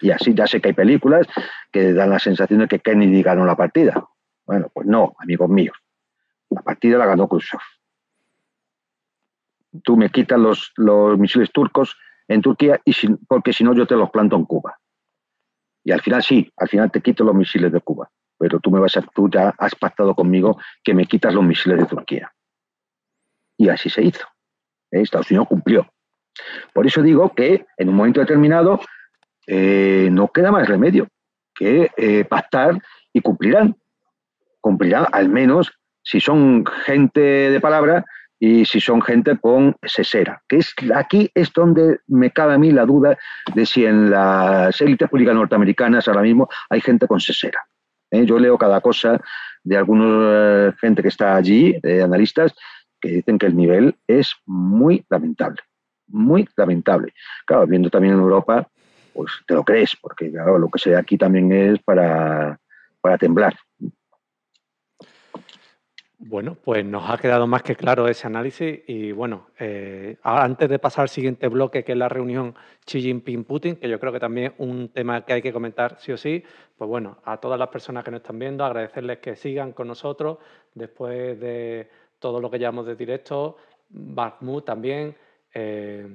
Y 0.00 0.10
así 0.10 0.34
ya 0.34 0.46
sé 0.46 0.60
que 0.60 0.68
hay 0.68 0.74
películas 0.74 1.26
que 1.72 1.92
dan 1.92 2.10
la 2.10 2.18
sensación 2.18 2.60
de 2.60 2.68
que 2.68 2.80
Kennedy 2.80 3.22
ganó 3.22 3.44
la 3.44 3.56
partida. 3.56 4.04
Bueno, 4.46 4.68
pues 4.72 4.86
no, 4.86 5.14
amigos 5.18 5.48
míos. 5.48 5.76
La 6.50 6.62
partida 6.62 6.98
la 6.98 7.06
ganó 7.06 7.28
Khrushchev 7.28 7.60
tú 9.82 9.96
me 9.96 10.10
quitas 10.10 10.38
los, 10.38 11.18
misiles 11.18 11.50
turcos 11.50 11.96
en 12.28 12.40
Turquía 12.40 12.80
y 12.84 12.94
porque 13.26 13.52
si 13.52 13.64
no 13.64 13.74
yo 13.74 13.86
te 13.86 13.96
los 13.96 14.10
planto 14.10 14.36
en 14.36 14.44
Cuba. 14.44 14.78
Y 15.82 15.92
al 15.92 16.00
final 16.00 16.22
sí, 16.22 16.50
al 16.56 16.68
final 16.68 16.90
te 16.90 17.00
quito 17.00 17.24
los 17.24 17.34
misiles 17.34 17.72
de 17.72 17.80
Cuba, 17.80 18.10
pero 18.38 18.60
tú 18.60 18.70
me 18.70 18.80
vas 18.80 18.96
a, 18.96 19.02
tú 19.02 19.28
ya 19.28 19.54
has 19.58 19.74
pactado 19.74 20.14
conmigo 20.14 20.58
que 20.82 20.94
me 20.94 21.06
quitas 21.06 21.34
los 21.34 21.44
misiles 21.44 21.78
de 21.78 21.86
Turquía. 21.86 22.32
Y 23.56 23.68
así 23.68 23.90
se 23.90 24.02
hizo. 24.02 24.26
Estados 24.90 25.30
Unidos 25.30 25.48
cumplió. 25.48 25.86
Por 26.72 26.86
eso 26.86 27.02
digo 27.02 27.34
que 27.34 27.66
en 27.76 27.88
un 27.88 27.96
momento 27.96 28.20
determinado 28.20 28.80
no 29.46 30.28
queda 30.28 30.50
más 30.50 30.68
remedio 30.68 31.08
que 31.54 32.26
pactar 32.28 32.80
y 33.12 33.20
cumplirán. 33.20 33.76
Cumplirán 34.60 35.06
al 35.12 35.28
menos 35.28 35.72
si 36.02 36.20
son 36.20 36.64
gente 36.84 37.20
de 37.20 37.60
palabra 37.60 38.04
y 38.38 38.64
si 38.66 38.80
son 38.80 39.00
gente 39.00 39.38
con 39.38 39.74
sesera. 39.82 40.42
Que 40.48 40.58
es, 40.58 40.74
aquí 40.94 41.30
es 41.34 41.52
donde 41.52 42.00
me 42.06 42.30
cabe 42.30 42.54
a 42.54 42.58
mí 42.58 42.70
la 42.72 42.84
duda 42.84 43.16
de 43.54 43.64
si 43.64 43.86
en 43.86 44.10
las 44.10 44.78
élites 44.80 45.08
políticas 45.08 45.36
norteamericanas 45.36 46.06
ahora 46.08 46.22
mismo 46.22 46.48
hay 46.68 46.80
gente 46.80 47.06
con 47.06 47.20
sesera. 47.20 47.60
¿eh? 48.10 48.26
Yo 48.26 48.38
leo 48.38 48.58
cada 48.58 48.80
cosa 48.80 49.20
de 49.62 49.76
alguna 49.76 50.68
eh, 50.68 50.72
gente 50.78 51.00
que 51.00 51.08
está 51.08 51.36
allí, 51.36 51.78
de 51.82 52.02
analistas, 52.02 52.54
que 53.00 53.08
dicen 53.08 53.38
que 53.38 53.46
el 53.46 53.56
nivel 53.56 53.96
es 54.06 54.34
muy 54.44 55.04
lamentable, 55.08 55.62
muy 56.08 56.46
lamentable. 56.56 57.14
Claro, 57.46 57.66
viendo 57.66 57.88
también 57.88 58.14
en 58.14 58.20
Europa, 58.20 58.68
pues 59.14 59.32
te 59.46 59.54
lo 59.54 59.64
crees, 59.64 59.96
porque 60.00 60.30
claro, 60.30 60.58
lo 60.58 60.68
que 60.68 60.78
se 60.78 60.90
ve 60.90 60.96
aquí 60.96 61.16
también 61.16 61.52
es 61.52 61.78
para, 61.82 62.58
para 63.00 63.16
temblar. 63.16 63.54
Bueno, 66.26 66.56
pues 66.64 66.82
nos 66.86 67.10
ha 67.10 67.18
quedado 67.18 67.46
más 67.46 67.62
que 67.62 67.76
claro 67.76 68.08
ese 68.08 68.26
análisis 68.26 68.80
y 68.86 69.12
bueno, 69.12 69.48
eh, 69.58 70.16
antes 70.22 70.70
de 70.70 70.78
pasar 70.78 71.02
al 71.02 71.08
siguiente 71.10 71.48
bloque, 71.48 71.84
que 71.84 71.92
es 71.92 71.98
la 71.98 72.08
reunión 72.08 72.54
Xi 72.86 73.02
Jinping-Putin, 73.02 73.76
que 73.76 73.90
yo 73.90 74.00
creo 74.00 74.10
que 74.10 74.20
también 74.20 74.52
es 74.52 74.52
un 74.56 74.88
tema 74.88 75.22
que 75.26 75.34
hay 75.34 75.42
que 75.42 75.52
comentar 75.52 75.96
sí 76.00 76.12
o 76.12 76.16
sí, 76.16 76.42
pues 76.78 76.88
bueno, 76.88 77.18
a 77.24 77.36
todas 77.36 77.58
las 77.58 77.68
personas 77.68 78.04
que 78.04 78.10
nos 78.10 78.20
están 78.22 78.38
viendo, 78.38 78.64
agradecerles 78.64 79.18
que 79.18 79.36
sigan 79.36 79.72
con 79.72 79.86
nosotros 79.86 80.38
después 80.72 81.38
de 81.38 81.90
todo 82.18 82.40
lo 82.40 82.50
que 82.50 82.58
llevamos 82.58 82.86
de 82.86 82.96
directo, 82.96 83.58
Bakhmut 83.90 84.64
también, 84.64 85.14
eh, 85.52 86.08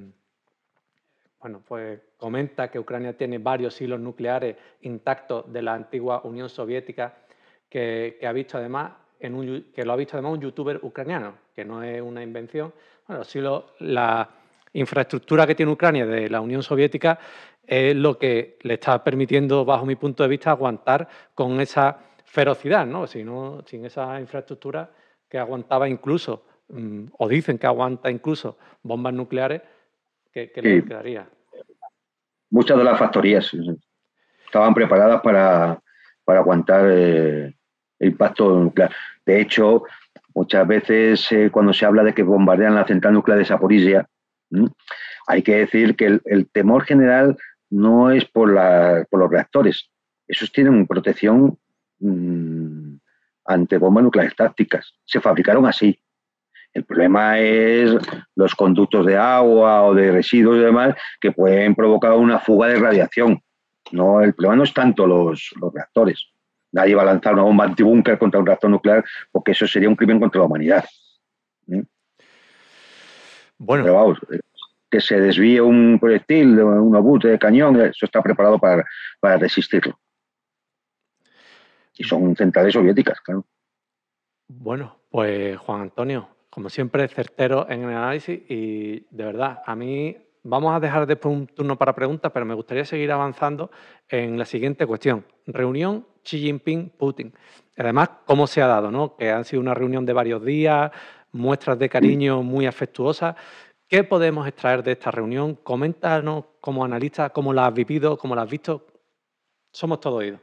bueno, 1.40 1.62
pues 1.66 2.00
comenta 2.16 2.70
que 2.70 2.78
Ucrania 2.78 3.16
tiene 3.16 3.38
varios 3.38 3.80
hilos 3.80 3.98
nucleares 3.98 4.56
intactos 4.82 5.50
de 5.52 5.62
la 5.62 5.74
antigua 5.74 6.20
Unión 6.24 6.48
Soviética, 6.48 7.14
que 7.68 8.18
ha 8.22 8.32
visto 8.32 8.58
además 8.58 8.92
que 9.20 9.84
lo 9.84 9.92
ha 9.92 9.96
visto 9.96 10.16
además 10.16 10.32
un 10.32 10.40
youtuber 10.40 10.80
ucraniano, 10.82 11.34
que 11.54 11.64
no 11.64 11.82
es 11.82 12.00
una 12.00 12.22
invención. 12.22 12.72
Bueno, 13.06 13.22
sí 13.24 13.40
la 13.80 14.28
infraestructura 14.72 15.46
que 15.46 15.54
tiene 15.54 15.72
Ucrania 15.72 16.06
de 16.06 16.30
la 16.30 16.40
Unión 16.40 16.62
Soviética 16.62 17.18
es 17.66 17.94
lo 17.94 18.18
que 18.18 18.56
le 18.62 18.74
está 18.74 19.04
permitiendo, 19.04 19.64
bajo 19.64 19.84
mi 19.84 19.96
punto 19.96 20.22
de 20.22 20.28
vista, 20.28 20.50
aguantar 20.50 21.06
con 21.34 21.60
esa 21.60 21.98
ferocidad, 22.24 22.86
¿no? 22.86 23.06
Si 23.06 23.22
no 23.22 23.62
sin 23.66 23.84
esa 23.84 24.18
infraestructura 24.18 24.90
que 25.28 25.38
aguantaba 25.38 25.88
incluso, 25.88 26.44
mm, 26.68 27.06
o 27.18 27.28
dicen 27.28 27.58
que 27.58 27.66
aguanta 27.66 28.10
incluso 28.10 28.56
bombas 28.82 29.12
nucleares, 29.12 29.62
¿qué, 30.32 30.50
le 30.56 30.84
quedaría? 30.84 31.28
Muchas 32.50 32.78
de 32.78 32.84
las 32.84 32.98
factorías 32.98 33.50
estaban 34.44 34.74
preparadas 34.74 35.20
para, 35.22 35.80
aguantar 36.26 36.88
eh, 36.90 37.54
el 37.98 38.08
impacto 38.08 38.58
nuclear. 38.58 38.92
De 39.26 39.40
hecho, 39.40 39.84
muchas 40.34 40.66
veces 40.66 41.32
eh, 41.32 41.50
cuando 41.50 41.72
se 41.72 41.86
habla 41.86 42.04
de 42.04 42.14
que 42.14 42.22
bombardean 42.22 42.74
la 42.74 42.86
central 42.86 43.14
nuclear 43.14 43.38
de 43.38 43.44
Zaporizhia, 43.44 44.08
hay 45.26 45.42
que 45.42 45.56
decir 45.56 45.96
que 45.96 46.20
el, 46.24 46.50
temor 46.50 46.84
general 46.84 47.36
no 47.68 48.10
es 48.10 48.24
por, 48.24 48.50
los 48.50 49.30
reactores. 49.30 49.90
Esos 50.26 50.50
tienen 50.52 50.86
protección 50.86 51.58
mm, 52.00 52.96
ante 53.44 53.78
bombas 53.78 54.04
nucleares 54.04 54.34
tácticas. 54.34 54.94
Se 55.04 55.20
fabricaron 55.20 55.66
así. 55.66 56.00
El 56.72 56.84
problema 56.84 57.38
es 57.38 57.96
los 58.36 58.54
conductos 58.54 59.04
de 59.04 59.16
agua 59.16 59.82
o 59.82 59.94
de 59.94 60.12
residuos 60.12 60.56
y 60.56 60.60
demás 60.60 60.94
que 61.20 61.32
pueden 61.32 61.74
provocar 61.74 62.12
una 62.12 62.38
fuga 62.38 62.68
de 62.68 62.78
radiación. 62.78 63.42
No, 63.92 64.20
el 64.20 64.34
problema 64.34 64.56
no 64.56 64.62
es 64.64 64.72
tanto 64.72 65.06
los 65.06 65.50
reactores. 65.74 66.28
Nadie 66.72 66.94
va 66.94 67.02
a 67.02 67.06
lanzar 67.06 67.34
una 67.34 67.42
bomba 67.42 67.64
antibúnker 67.64 68.18
contra 68.18 68.38
un 68.38 68.46
reactor 68.46 68.70
nuclear 68.70 69.04
porque 69.32 69.52
eso 69.52 69.66
sería 69.66 69.88
un 69.88 69.96
crimen 69.96 70.20
contra 70.20 70.40
la 70.40 70.46
humanidad. 70.46 70.84
¿eh? 71.68 71.82
Bueno. 73.58 73.82
Pero 73.84 73.94
vamos, 73.94 74.18
que 74.90 75.00
se 75.00 75.20
desvíe 75.20 75.60
un 75.60 75.98
proyectil, 76.00 76.60
un 76.60 76.94
obús 76.96 77.22
de 77.22 77.38
cañón, 77.38 77.80
eso 77.80 78.06
está 78.06 78.22
preparado 78.22 78.58
para, 78.58 78.84
resistirlo. 79.38 79.98
Y 81.96 82.04
son 82.04 82.34
centrales 82.34 82.72
soviéticas, 82.72 83.20
claro. 83.20 83.46
Bueno, 84.48 84.96
pues 85.10 85.56
Juan 85.58 85.82
Antonio, 85.82 86.28
como 86.50 86.68
siempre, 86.68 87.06
certero 87.08 87.66
en 87.70 87.84
el 87.84 87.90
análisis 87.90 88.40
y 88.48 89.06
de 89.10 89.24
verdad, 89.24 89.62
a 89.64 89.76
mí 89.76 90.16
vamos 90.42 90.74
a 90.74 90.80
dejar 90.80 91.06
después 91.06 91.34
un 91.34 91.46
turno 91.46 91.76
para 91.76 91.94
preguntas, 91.94 92.30
pero 92.32 92.44
me 92.44 92.54
gustaría 92.54 92.84
seguir 92.84 93.12
avanzando 93.12 93.70
en 94.08 94.36
la 94.36 94.44
siguiente 94.44 94.86
cuestión. 94.86 95.24
Reunión 95.46 96.04
Xi 96.22 96.38
Jinping-Putin. 96.40 97.32
Además, 97.76 98.10
cómo 98.26 98.46
se 98.46 98.60
ha 98.60 98.66
dado, 98.66 98.90
¿no? 98.90 99.16
Que 99.16 99.30
han 99.30 99.44
sido 99.44 99.62
una 99.62 99.74
reunión 99.74 100.04
de 100.04 100.12
varios 100.12 100.44
días, 100.44 100.90
muestras 101.32 101.78
de 101.78 101.88
cariño 101.88 102.42
muy 102.42 102.66
afectuosas. 102.66 103.36
¿Qué 103.88 104.04
podemos 104.04 104.46
extraer 104.46 104.82
de 104.82 104.92
esta 104.92 105.10
reunión? 105.10 105.56
Coméntanos 105.62 106.44
como 106.60 106.84
analista 106.84 107.30
cómo 107.30 107.52
la 107.52 107.66
has 107.66 107.74
vivido, 107.74 108.16
cómo 108.18 108.34
la 108.34 108.42
has 108.42 108.50
visto. 108.50 108.86
Somos 109.72 110.00
todo 110.00 110.16
oídos. 110.16 110.40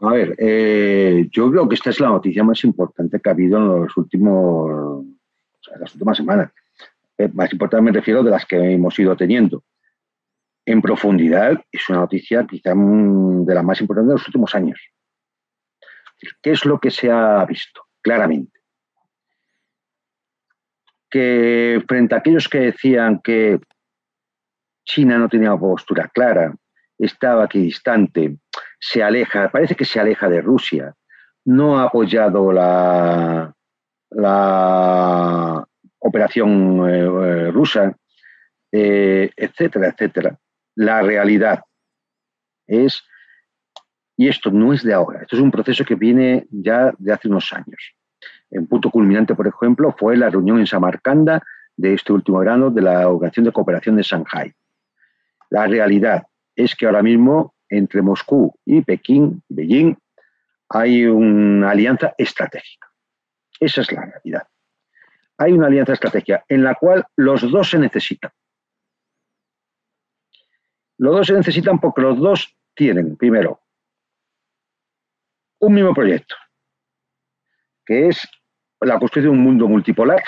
A 0.00 0.10
ver, 0.10 0.34
eh, 0.38 1.26
yo 1.30 1.50
creo 1.50 1.66
que 1.68 1.74
esta 1.74 1.90
es 1.90 2.00
la 2.00 2.08
noticia 2.08 2.44
más 2.44 2.62
importante 2.64 3.18
que 3.18 3.28
ha 3.30 3.32
habido 3.32 3.56
en 3.58 3.82
los 3.82 3.96
últimos, 3.96 4.85
en 5.74 5.80
las 5.80 5.94
últimas 5.94 6.16
semanas. 6.16 6.50
Eh, 7.18 7.28
más 7.32 7.50
importante 7.52 7.82
me 7.82 7.92
refiero 7.92 8.22
de 8.22 8.30
las 8.30 8.44
que 8.44 8.56
hemos 8.56 8.98
ido 8.98 9.16
teniendo 9.16 9.62
en 10.66 10.82
profundidad 10.82 11.64
es 11.70 11.88
una 11.88 12.00
noticia 12.00 12.44
quizá 12.44 12.74
de 12.74 13.54
las 13.54 13.64
más 13.64 13.80
importantes 13.80 14.08
de 14.08 14.14
los 14.14 14.26
últimos 14.26 14.54
años. 14.54 14.80
¿Qué 16.42 16.50
es 16.50 16.64
lo 16.64 16.80
que 16.80 16.90
se 16.90 17.10
ha 17.10 17.44
visto 17.44 17.86
claramente? 18.02 18.58
Que 21.08 21.82
frente 21.86 22.14
a 22.14 22.18
aquellos 22.18 22.48
que 22.48 22.58
decían 22.58 23.20
que 23.20 23.60
China 24.84 25.18
no 25.18 25.28
tenía 25.28 25.56
postura 25.56 26.08
clara, 26.08 26.54
estaba 26.98 27.44
aquí 27.44 27.60
distante, 27.60 28.38
se 28.80 29.04
aleja, 29.04 29.50
parece 29.50 29.76
que 29.76 29.84
se 29.84 30.00
aleja 30.00 30.28
de 30.28 30.40
Rusia, 30.40 30.94
no 31.44 31.78
ha 31.78 31.84
apoyado 31.84 32.50
la, 32.52 33.54
la 34.10 35.66
operación 35.98 36.88
eh, 36.88 37.00
eh, 37.00 37.50
rusa, 37.50 37.96
eh, 38.72 39.30
etcétera, 39.36 39.88
etcétera 39.88 40.38
la 40.76 41.02
realidad. 41.02 41.60
Es, 42.68 43.02
y 44.16 44.28
esto 44.28 44.50
no 44.50 44.72
es 44.72 44.84
de 44.84 44.94
ahora, 44.94 45.22
esto 45.22 45.36
es 45.36 45.42
un 45.42 45.50
proceso 45.50 45.84
que 45.84 45.96
viene 45.96 46.46
ya 46.50 46.92
de 46.98 47.12
hace 47.12 47.28
unos 47.28 47.52
años. 47.52 47.94
En 48.50 48.66
punto 48.66 48.90
culminante, 48.90 49.34
por 49.34 49.48
ejemplo, 49.48 49.94
fue 49.98 50.16
la 50.16 50.30
reunión 50.30 50.60
en 50.60 50.66
Samarcanda 50.66 51.42
de 51.76 51.94
este 51.94 52.12
último 52.12 52.38
verano 52.38 52.70
de 52.70 52.82
la 52.82 53.08
Organización 53.08 53.46
de 53.46 53.52
Cooperación 53.52 53.96
de 53.96 54.02
Shanghai. 54.02 54.52
La 55.50 55.66
realidad 55.66 56.22
es 56.54 56.74
que 56.74 56.86
ahora 56.86 57.02
mismo 57.02 57.54
entre 57.68 58.02
Moscú 58.02 58.54
y 58.64 58.82
Pekín, 58.82 59.42
Beijing, 59.48 59.96
hay 60.68 61.06
una 61.06 61.70
alianza 61.70 62.14
estratégica. 62.16 62.85
Esa 63.60 63.80
es 63.80 63.92
la 63.92 64.04
realidad. 64.04 64.48
Hay 65.38 65.52
una 65.52 65.66
alianza 65.66 65.92
estratégica 65.92 66.44
en 66.48 66.64
la 66.64 66.74
cual 66.74 67.06
los 67.16 67.50
dos 67.50 67.70
se 67.70 67.78
necesitan. 67.78 68.30
Los 70.98 71.14
dos 71.14 71.26
se 71.26 71.34
necesitan 71.34 71.78
porque 71.78 72.02
los 72.02 72.18
dos 72.18 72.56
tienen, 72.74 73.16
primero, 73.16 73.60
un 75.58 75.74
mismo 75.74 75.94
proyecto, 75.94 76.34
que 77.84 78.08
es 78.08 78.28
la 78.80 78.98
construcción 78.98 79.34
de 79.34 79.38
un 79.38 79.44
mundo 79.44 79.68
multipolar, 79.68 80.22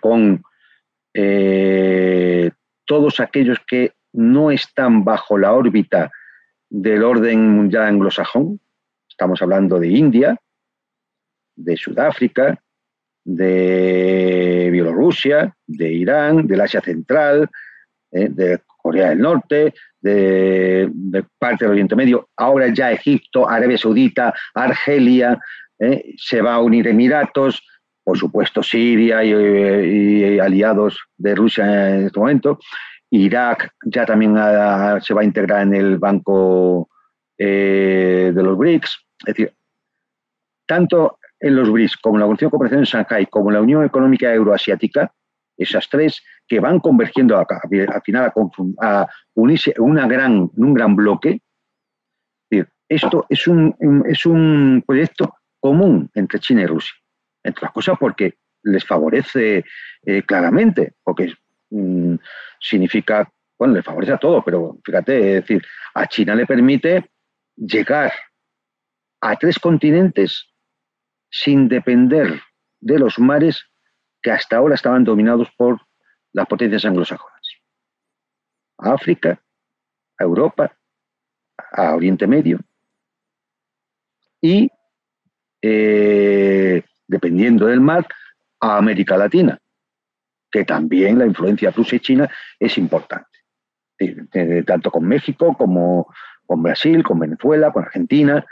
con 0.00 0.42
eh, 1.12 2.50
todos 2.84 3.20
aquellos 3.20 3.58
que 3.66 3.94
no 4.12 4.50
están 4.50 5.04
bajo 5.04 5.36
la 5.36 5.52
órbita 5.52 6.10
del 6.68 7.02
orden 7.04 7.50
mundial 7.50 7.84
anglosajón. 7.84 8.60
Estamos 9.08 9.40
hablando 9.42 9.78
de 9.78 9.88
India, 9.88 10.40
de 11.56 11.76
Sudáfrica, 11.76 12.60
de 13.24 14.68
Bielorrusia, 14.70 15.54
de 15.66 15.92
Irán, 15.92 16.46
del 16.46 16.60
Asia 16.60 16.80
Central, 16.80 17.50
¿eh? 18.12 18.28
de 18.30 18.60
Corea 18.80 19.08
del 19.08 19.18
Norte, 19.18 19.74
de, 20.00 20.88
parte 21.38 21.64
del 21.64 21.72
Oriente 21.72 21.96
Medio, 21.96 22.28
ahora 22.36 22.72
ya 22.72 22.92
Egipto, 22.92 23.48
Arabia 23.48 23.78
Saudita, 23.78 24.32
Argelia, 24.54 25.40
¿eh? 25.80 26.14
se 26.16 26.40
va 26.40 26.54
a 26.54 26.60
unir 26.60 26.86
Emiratos, 26.86 27.66
por 28.04 28.16
supuesto 28.16 28.62
Siria 28.62 29.24
y, 29.24 30.38
aliados 30.38 31.00
de 31.16 31.34
Rusia 31.34 31.96
en 31.96 32.06
este 32.06 32.20
momento, 32.20 32.60
Irak 33.10 33.72
ya 33.84 34.06
también 34.06 34.34
se 35.00 35.14
va 35.14 35.22
a 35.22 35.24
integrar 35.24 35.62
en 35.62 35.74
el 35.74 35.98
banco 35.98 36.88
eh, 37.36 38.30
de 38.32 38.42
los 38.42 38.56
BRICS, 38.56 38.98
es 39.26 39.34
decir, 39.34 39.52
tanto 40.66 41.18
en 41.40 41.56
los 41.56 41.70
BRICS, 41.70 41.96
como 41.98 42.18
la 42.18 42.24
Organización 42.24 42.48
de 42.48 42.50
Cooperación 42.50 42.80
en 42.80 42.84
Shanghai, 42.84 43.26
como 43.26 43.50
la 43.50 43.60
Unión 43.60 43.84
Económica 43.84 44.32
Euroasiática, 44.32 45.12
esas 45.56 45.88
tres 45.88 46.22
que 46.46 46.60
van 46.60 46.80
convergiendo 46.80 47.36
al 47.38 48.02
final 48.04 48.32
a, 48.80 49.06
unirse 49.34 49.74
en, 49.76 50.08
gran, 50.08 50.50
un 50.54 50.74
gran 50.74 50.94
bloque, 50.94 51.40
esto 52.88 53.26
es 53.28 53.48
un, 53.48 53.74
es 54.06 54.26
un 54.26 54.84
proyecto 54.86 55.34
común 55.58 56.08
entre 56.14 56.38
China 56.38 56.62
y 56.62 56.66
Rusia. 56.66 56.94
Entre 57.42 57.62
las 57.62 57.72
cosas 57.72 57.96
porque 57.98 58.34
les 58.62 58.84
favorece 58.84 59.64
eh, 60.04 60.22
claramente, 60.22 60.94
porque 61.02 61.34
mm, 61.70 62.14
significa, 62.60 63.28
bueno, 63.58 63.74
les 63.74 63.84
favorece 63.84 64.12
a 64.12 64.18
todo, 64.18 64.42
pero 64.44 64.78
fíjate, 64.84 65.18
es 65.18 65.42
decir, 65.42 65.66
a 65.94 66.06
China 66.06 66.34
le 66.34 66.46
permite 66.46 67.10
llegar 67.56 68.12
a 69.20 69.36
tres 69.36 69.58
continentes 69.58 70.48
sin 71.30 71.68
depender 71.68 72.40
de 72.80 72.98
los 72.98 73.18
mares 73.18 73.66
que 74.22 74.30
hasta 74.30 74.56
ahora 74.56 74.74
estaban 74.74 75.04
dominados 75.04 75.48
por 75.56 75.80
las 76.32 76.46
potencias 76.46 76.84
anglosajonas. 76.84 77.42
A 78.78 78.92
África, 78.92 79.40
a 80.18 80.24
Europa, 80.24 80.76
a 81.72 81.94
Oriente 81.94 82.26
Medio 82.26 82.60
y, 84.40 84.70
eh, 85.62 86.82
dependiendo 87.06 87.66
del 87.66 87.80
mar, 87.80 88.06
a 88.60 88.76
América 88.76 89.16
Latina, 89.16 89.58
que 90.50 90.64
también 90.64 91.18
la 91.18 91.26
influencia 91.26 91.70
rusa 91.70 91.96
y 91.96 92.00
china 92.00 92.30
es 92.58 92.78
importante, 92.78 93.38
tanto 94.66 94.90
con 94.90 95.06
México 95.06 95.56
como 95.56 96.12
con 96.46 96.62
Brasil, 96.62 97.02
con 97.02 97.18
Venezuela, 97.18 97.72
con 97.72 97.84
Argentina, 97.84 98.44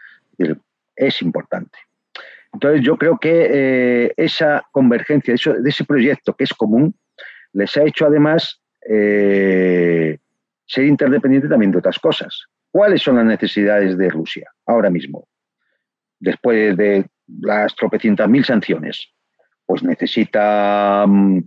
es 0.97 1.23
importante. 1.23 1.79
Entonces 2.55 2.83
yo 2.83 2.97
creo 2.97 3.19
que 3.19 3.49
eh, 3.51 4.15
esa 4.17 4.65
convergencia 4.71 5.35
de, 5.35 5.69
ese 5.69 5.85
proyecto 5.85 6.35
que 6.35 6.45
es 6.45 6.55
común 6.55 6.95
les 7.53 7.77
ha 7.77 7.83
hecho 7.83 8.07
además 8.07 8.63
eh, 8.89 10.19
ser 10.65 10.85
interdependiente 10.85 11.49
también 11.49 11.73
de 11.73 11.79
otras 11.79 11.99
cosas. 11.99 12.47
¿Cuáles 12.71 13.03
son 13.03 13.17
las 13.17 13.25
necesidades 13.25 13.99
de 13.99 14.09
Rusia 14.09 14.51
ahora 14.67 14.89
mismo? 14.89 15.29
Después 16.21 16.77
de 16.77 17.07
las 17.41 17.75
tropecientas 17.75 18.29
mil 18.29 18.45
sanciones, 18.45 19.09
pues 19.67 19.83
necesita 19.83 21.05
mm, 21.07 21.39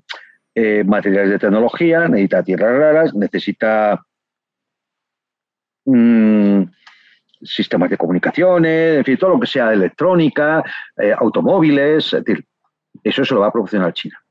eh, 0.56 0.84
materiales 0.86 1.32
de 1.32 1.40
tecnología, 1.40 2.08
necesita 2.08 2.44
tierras 2.44 2.78
raras, 2.78 3.14
necesita 3.14 4.06
mm, 5.86 6.37
sistemas 7.48 7.90
de 7.90 7.98
comunicaciones, 7.98 8.98
en 8.98 9.06
fin, 9.06 9.18
todo 9.18 9.32
lo 9.32 9.40
que 9.40 9.48
sea 9.48 9.74
electrónica, 9.74 10.64
eh, 10.98 11.14
automóviles, 11.18 12.14
es 12.14 12.24
decir, 12.24 12.46
eso 13.04 13.26
se 13.26 13.34
lo 13.34 13.42
va 13.42 13.48
a 13.48 13.52
proporcionar 13.52 13.94
China. 13.94 14.22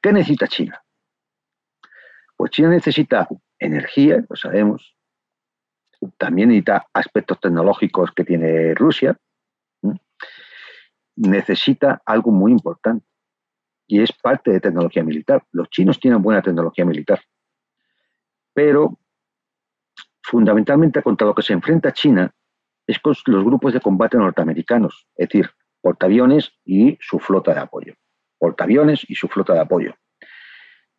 ¿Qué 0.00 0.12
necesita 0.12 0.48
China? 0.48 0.82
Pues 2.36 2.50
China 2.50 2.70
necesita 2.70 3.28
energía, 3.58 4.24
lo 4.28 4.36
sabemos, 4.36 4.96
también 6.16 6.48
necesita 6.48 6.86
aspectos 6.94 7.38
tecnológicos 7.40 8.10
que 8.12 8.24
tiene 8.24 8.74
Rusia, 8.74 9.16
necesita 11.16 12.00
algo 12.06 12.30
muy 12.30 12.52
importante 12.52 13.04
y 13.86 14.00
es 14.00 14.12
parte 14.12 14.50
de 14.52 14.60
tecnología 14.60 15.04
militar. 15.04 15.44
Los 15.52 15.68
chinos 15.68 16.00
tienen 16.00 16.22
buena 16.22 16.40
tecnología 16.40 16.84
militar, 16.86 17.20
pero 18.54 18.98
fundamentalmente 20.22 21.02
contra 21.02 21.26
lo 21.26 21.34
que 21.34 21.42
se 21.42 21.52
enfrenta 21.52 21.92
China 21.92 22.32
es 22.86 22.98
con 22.98 23.14
los 23.26 23.44
grupos 23.44 23.72
de 23.72 23.80
combate 23.80 24.16
norteamericanos, 24.16 25.06
es 25.14 25.28
decir, 25.28 25.50
portaaviones 25.80 26.52
y 26.64 26.98
su 27.00 27.18
flota 27.18 27.54
de 27.54 27.60
apoyo. 27.60 27.94
Portaaviones 28.38 29.04
y 29.08 29.14
su 29.14 29.28
flota 29.28 29.54
de 29.54 29.60
apoyo. 29.60 29.94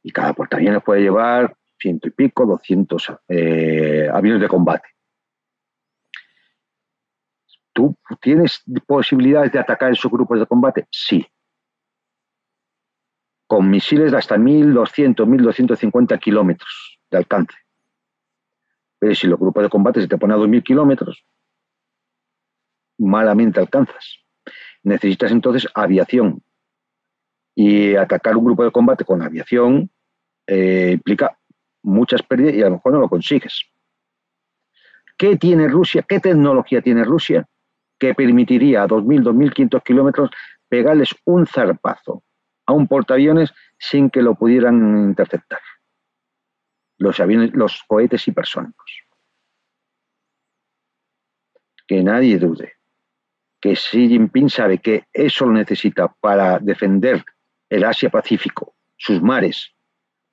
Y 0.04 0.12
cada 0.12 0.34
portaaviones 0.34 0.84
puede 0.84 1.02
llevar 1.02 1.56
ciento 1.80 2.08
y 2.08 2.12
pico, 2.12 2.46
doscientos 2.46 3.12
eh, 3.28 4.08
aviones 4.12 4.42
de 4.42 4.48
combate. 4.48 4.88
¿Tú 7.74 7.96
tienes 8.20 8.64
posibilidades 8.86 9.52
de 9.52 9.60
atacar 9.60 9.92
esos 9.92 10.12
grupos 10.12 10.40
de 10.40 10.46
combate? 10.46 10.88
Sí. 10.92 11.26
Con 13.48 13.70
misiles 13.70 14.12
de 14.12 14.18
hasta 14.18 14.38
1.200, 14.38 15.16
1.250 15.16 16.20
kilómetros 16.20 17.00
de 17.10 17.18
alcance. 17.18 17.58
Pero 19.02 19.16
si 19.16 19.26
los 19.26 19.40
grupos 19.40 19.64
de 19.64 19.70
combate 19.70 20.00
se 20.00 20.08
te 20.08 20.18
ponen 20.18 20.38
a 20.38 20.40
2.000 20.40 20.64
kilómetros, 20.64 21.26
malamente 23.00 23.60
alcanzas. 23.60 24.20
Necesitas 24.84 25.32
entonces 25.32 25.68
aviación. 25.74 26.44
Y 27.56 27.96
atacar 27.96 28.38
un 28.38 28.46
grupo 28.46 28.64
de 28.64 28.72
combate 28.72 29.04
con 29.04 29.24
aviación 29.24 29.90
eh, 30.46 30.92
implica 30.94 31.36
muchas 31.82 32.22
pérdidas 32.22 32.54
y 32.54 32.62
a 32.62 32.66
lo 32.66 32.76
mejor 32.76 32.94
no 32.94 33.00
lo 33.00 33.10
consigues. 33.10 33.66
¿Qué 35.18 35.36
tiene 35.36 35.68
Rusia? 35.68 36.06
¿Qué 36.08 36.20
tecnología 36.20 36.82
tiene 36.82 37.04
Rusia? 37.04 37.48
que 38.02 38.16
permitiría 38.16 38.82
a 38.82 38.88
2.000, 38.88 39.22
2.500 39.22 39.84
kilómetros 39.84 40.32
pegarles 40.68 41.16
un 41.24 41.46
zarpazo 41.46 42.24
a 42.66 42.74
un 42.74 42.88
portaaviones 42.88 43.54
sin 43.78 44.10
que 44.10 44.24
lo 44.24 44.34
pudieran 44.34 45.10
interceptar. 45.10 45.60
Los, 47.02 47.20
aviones, 47.20 47.52
los 47.54 47.84
cohetes 47.88 48.28
hipersónicos. 48.28 48.92
Que 51.88 52.04
nadie 52.04 52.38
dude 52.38 52.74
que 53.60 53.76
Xi 53.76 54.08
Jinping 54.08 54.50
sabe 54.50 54.80
que 54.80 55.06
eso 55.14 55.46
lo 55.46 55.52
necesita 55.52 56.08
para 56.20 56.58
defender 56.58 57.24
el 57.70 57.84
Asia-Pacífico, 57.84 58.74
sus 58.98 59.22
mares 59.22 59.76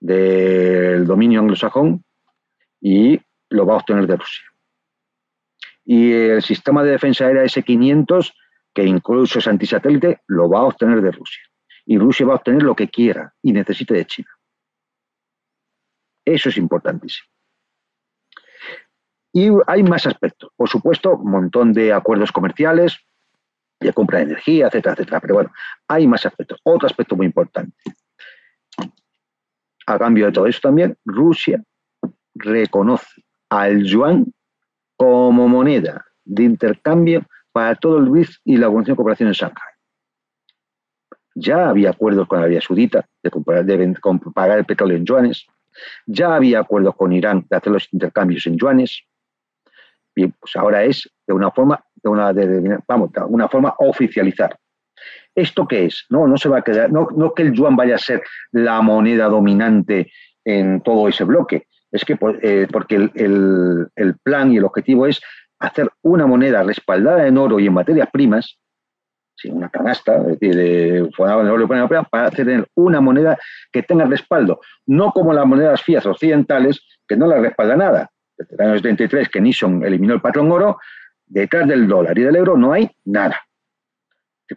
del 0.00 1.06
dominio 1.06 1.40
anglosajón 1.40 2.04
y 2.80 3.20
lo 3.50 3.66
va 3.66 3.74
a 3.74 3.76
obtener 3.78 4.06
de 4.06 4.16
Rusia 4.16 4.48
y 5.90 6.12
el 6.12 6.42
sistema 6.42 6.84
de 6.84 6.90
defensa 6.90 7.24
aérea 7.24 7.44
S-500, 7.44 8.34
que 8.74 8.84
incluso 8.84 9.38
es 9.38 9.48
antisatélite, 9.48 10.20
lo 10.26 10.46
va 10.46 10.58
a 10.58 10.64
obtener 10.64 11.00
de 11.00 11.10
Rusia. 11.10 11.42
Y 11.86 11.96
Rusia 11.96 12.26
va 12.26 12.34
a 12.34 12.36
obtener 12.36 12.62
lo 12.62 12.76
que 12.76 12.88
quiera 12.88 13.32
y 13.40 13.54
necesite 13.54 13.94
de 13.94 14.04
China. 14.04 14.28
Eso 16.34 16.50
es 16.50 16.56
importantísimo. 16.58 17.26
Y 19.32 19.48
hay 19.66 19.82
más 19.82 20.06
aspectos. 20.06 20.50
Por 20.56 20.68
supuesto, 20.68 21.16
un 21.16 21.30
montón 21.30 21.72
de 21.72 21.92
acuerdos 21.92 22.32
comerciales, 22.32 22.98
de 23.80 23.92
compra 23.92 24.18
de 24.18 24.24
energía, 24.24 24.66
etcétera, 24.66 24.94
etcétera. 24.94 25.20
Pero 25.20 25.34
bueno, 25.34 25.52
hay 25.86 26.06
más 26.06 26.26
aspectos. 26.26 26.60
Otro 26.64 26.86
aspecto 26.86 27.16
muy 27.16 27.26
importante. 27.26 27.76
A 29.86 29.98
cambio 29.98 30.26
de 30.26 30.32
todo 30.32 30.46
eso 30.46 30.60
también, 30.62 30.96
Rusia 31.04 31.62
reconoce 32.34 33.22
al 33.48 33.84
yuan 33.84 34.26
como 34.96 35.48
moneda 35.48 36.04
de 36.24 36.42
intercambio 36.42 37.26
para 37.52 37.74
todo 37.74 37.98
el 37.98 38.10
BRICS 38.10 38.40
y 38.44 38.56
la 38.58 38.66
Organización 38.66 38.94
de 38.94 38.96
Cooperación 38.96 39.28
en 39.28 39.32
Shanghai. 39.32 39.72
Ya 41.34 41.70
había 41.70 41.90
acuerdos 41.90 42.28
con 42.28 42.38
Arabia 42.38 42.60
Saudita 42.60 43.06
de, 43.22 43.30
pagar 44.34 44.58
el 44.58 44.66
petróleo 44.66 44.96
en 44.96 45.06
yuanes, 45.06 45.46
ya 46.06 46.34
había 46.34 46.60
acuerdos 46.60 46.94
con 46.96 47.12
Irán 47.12 47.46
de 47.48 47.56
hacer 47.56 47.72
los 47.72 47.92
intercambios 47.92 48.46
en 48.46 48.56
yuanes, 48.56 49.02
y 50.14 50.26
pues 50.26 50.56
ahora 50.56 50.82
es 50.84 51.08
de 51.26 51.34
una 51.34 51.50
forma, 51.50 51.82
de 51.94 52.08
una, 52.08 52.32
vamos, 52.86 53.10
una 53.28 53.48
forma 53.48 53.74
oficializar. 53.78 54.58
¿Esto 55.34 55.68
qué 55.68 55.84
es? 55.84 56.06
No, 56.10 56.26
no 56.26 56.36
se 56.36 56.48
va 56.48 56.58
a 56.58 56.62
quedar, 56.62 56.90
no, 56.90 57.08
no 57.14 57.32
que 57.32 57.42
el 57.42 57.52
yuan 57.52 57.76
vaya 57.76 57.94
a 57.94 57.98
ser 57.98 58.22
la 58.50 58.82
moneda 58.82 59.26
dominante 59.28 60.10
en 60.44 60.80
todo 60.80 61.08
ese 61.08 61.24
bloque, 61.24 61.66
es 61.92 62.04
que 62.04 62.16
pues, 62.16 62.36
eh, 62.42 62.66
porque 62.70 62.96
el, 62.96 64.16
plan 64.22 64.52
y 64.52 64.58
el 64.58 64.64
objetivo 64.64 65.06
es 65.06 65.20
hacer 65.58 65.90
una 66.02 66.26
moneda 66.26 66.62
respaldada 66.62 67.26
en 67.26 67.38
oro 67.38 67.58
y 67.58 67.66
en 67.66 67.74
materias 67.74 68.08
primas, 68.12 68.58
sin 69.40 69.56
una 69.56 69.68
canasta, 69.68 70.16
es 70.18 70.26
decir, 70.26 70.54
de, 70.54 71.10
para 72.10 72.26
hacer 72.26 72.68
una 72.74 73.00
moneda 73.00 73.38
que 73.70 73.82
tenga 73.82 74.04
respaldo, 74.04 74.60
no 74.86 75.12
como 75.12 75.32
las 75.32 75.46
monedas 75.46 75.82
fías 75.82 76.04
occidentales, 76.06 76.80
que 77.06 77.16
no 77.16 77.26
la 77.26 77.38
respalda 77.38 77.76
nada. 77.76 78.10
Desde 78.36 78.54
el 78.56 78.60
año 78.60 78.76
73, 78.76 79.28
que 79.28 79.40
Nixon 79.40 79.84
eliminó 79.84 80.14
el 80.14 80.20
patrón 80.20 80.50
oro, 80.50 80.78
detrás 81.26 81.68
del 81.68 81.86
dólar 81.86 82.18
y 82.18 82.22
del 82.22 82.36
euro 82.36 82.56
no 82.56 82.72
hay 82.72 82.90
nada. 83.04 83.40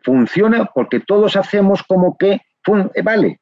Funciona 0.04 0.66
porque 0.66 1.00
todos 1.00 1.36
hacemos 1.36 1.84
como 1.84 2.18
que 2.18 2.42
eh, 2.96 3.02
vale, 3.04 3.40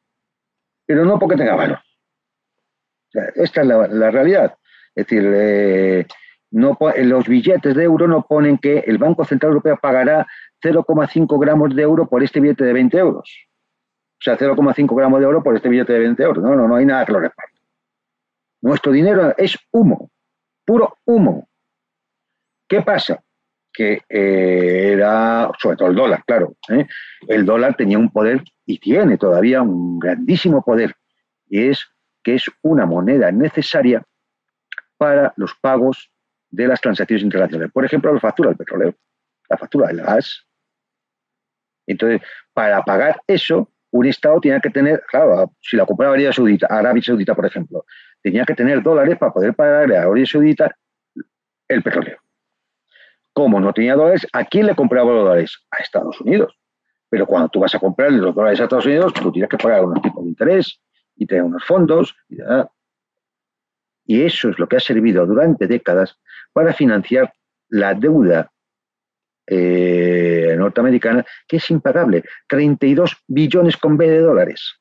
pero 0.86 1.06
no 1.06 1.20
porque 1.20 1.36
tenga 1.36 1.56
valor. 1.56 1.80
Esta 3.36 3.62
es 3.62 3.68
la, 3.68 4.12
realidad. 4.12 4.56
Es 4.96 5.08
decir, 5.08 5.32
eh, 5.34 6.06
no, 6.52 6.78
los 6.98 7.28
billetes 7.28 7.76
de 7.76 7.84
euro 7.84 8.08
no 8.08 8.26
ponen 8.26 8.58
que 8.58 8.80
el 8.80 8.98
Banco 8.98 9.26
Central 9.26 9.52
Europeo 9.52 9.78
pagará 9.82 10.28
0,5 10.62 11.40
gramos 11.40 11.76
de 11.76 11.82
euro 11.82 12.08
por 12.08 12.24
este 12.24 12.40
billete 12.40 12.64
de 12.64 12.74
20 12.74 12.98
euros. 12.98 13.50
O 14.20 14.22
sea, 14.22 14.38
0,5 14.38 14.96
gramos 14.96 15.20
de 15.20 15.26
oro 15.26 15.42
por 15.42 15.56
este 15.56 15.70
billete 15.70 15.94
de 15.94 16.00
20 16.00 16.24
euros. 16.24 16.44
No, 16.44 16.56
no, 16.56 16.68
no 16.68 16.76
hay 16.76 16.86
nada 16.86 17.06
que 17.06 17.14
lo 17.14 17.20
respalde. 17.20 17.60
Nuestro 18.62 18.92
dinero 18.92 19.34
es 19.38 19.58
humo, 19.72 20.12
puro 20.66 20.98
humo. 21.06 21.48
¿Qué 22.68 22.82
pasa? 22.82 23.24
que 23.72 24.02
eh, 24.10 24.92
era, 24.94 25.50
sobre 25.58 25.78
todo 25.78 25.90
el 25.90 25.96
dólar, 25.96 26.24
claro, 26.26 26.56
¿eh? 26.70 26.86
el 27.28 27.46
dólar 27.46 27.76
tenía 27.76 27.98
un 27.98 28.10
poder 28.10 28.44
y 28.66 28.80
tiene 28.80 29.18
todavía 29.18 29.62
un 29.62 30.00
grandísimo 30.00 30.64
poder, 30.64 30.96
y 31.48 31.68
es 31.68 31.88
que 32.24 32.36
es 32.36 32.44
una 32.62 32.86
moneda 32.86 33.32
necesaria 33.32 34.04
para 34.98 35.34
los 35.38 35.56
pagos 35.62 36.12
de 36.50 36.68
las 36.68 36.82
transacciones 36.82 37.24
internacionales. 37.24 37.72
Por 37.72 37.86
ejemplo, 37.86 38.14
la 38.14 38.20
factura 38.20 38.50
del 38.50 38.58
petróleo, 38.58 38.96
la 39.50 39.58
factura 39.58 39.88
del 39.88 40.02
gas. 40.02 40.46
Entonces, 41.90 42.22
para 42.54 42.84
pagar 42.84 43.20
eso, 43.28 43.68
un 43.92 44.06
Estado 44.06 44.40
tenía 44.40 44.60
que 44.60 44.70
tener, 44.70 45.02
claro, 45.10 45.52
si 45.60 45.76
la 45.76 45.86
compraba 45.86 46.14
Arabia 46.14 46.32
Arabia 46.70 47.02
Saudita, 47.02 47.36
por 47.36 47.46
ejemplo, 47.46 47.86
tenía 48.22 48.46
que 48.46 48.54
tener 48.54 48.84
dólares 48.84 49.18
para 49.18 49.34
poder 49.34 49.56
pagarle 49.56 49.98
a 49.98 50.02
Arabia 50.02 50.26
Saudita 50.26 50.76
el 51.68 51.82
petróleo. 51.82 52.20
Como 53.34 53.60
no 53.60 53.74
tenía 53.74 53.96
dólares, 53.96 54.28
¿a 54.34 54.46
quién 54.46 54.68
le 54.68 54.76
compraba 54.76 55.12
los 55.12 55.24
dólares? 55.24 55.66
A 55.72 55.78
Estados 55.78 56.22
Unidos. 56.22 56.56
Pero 57.10 57.26
cuando 57.26 57.50
tú 57.50 57.60
vas 57.60 57.74
a 57.74 57.80
comprar 57.80 58.12
los 58.12 58.36
dólares 58.36 58.60
a 58.60 58.64
Estados 58.66 58.86
Unidos, 58.86 59.14
tú 59.14 59.32
tienes 59.32 59.50
que 59.50 59.58
pagar 59.58 59.84
unos 59.84 60.02
tipos 60.02 60.24
de 60.24 60.30
interés 60.30 60.80
y 61.16 61.26
tener 61.26 61.44
unos 61.44 61.64
fondos. 61.64 62.16
Y, 64.06 64.22
eso 64.22 64.50
es 64.50 64.60
lo 64.60 64.68
que 64.68 64.76
ha 64.76 64.80
servido 64.80 65.26
durante 65.26 65.66
décadas 65.66 66.20
para 66.54 66.74
financiar 66.74 67.34
la 67.70 67.96
deuda 67.96 68.52
eh, 69.52 70.56
norteamericana, 70.56 71.26
que 71.48 71.58
es 71.58 71.72
impagable. 71.72 72.24
32 72.48 73.18
billones 73.28 73.78
con 73.78 73.98
B 73.98 74.08
de 74.08 74.20
dólares. 74.20 74.76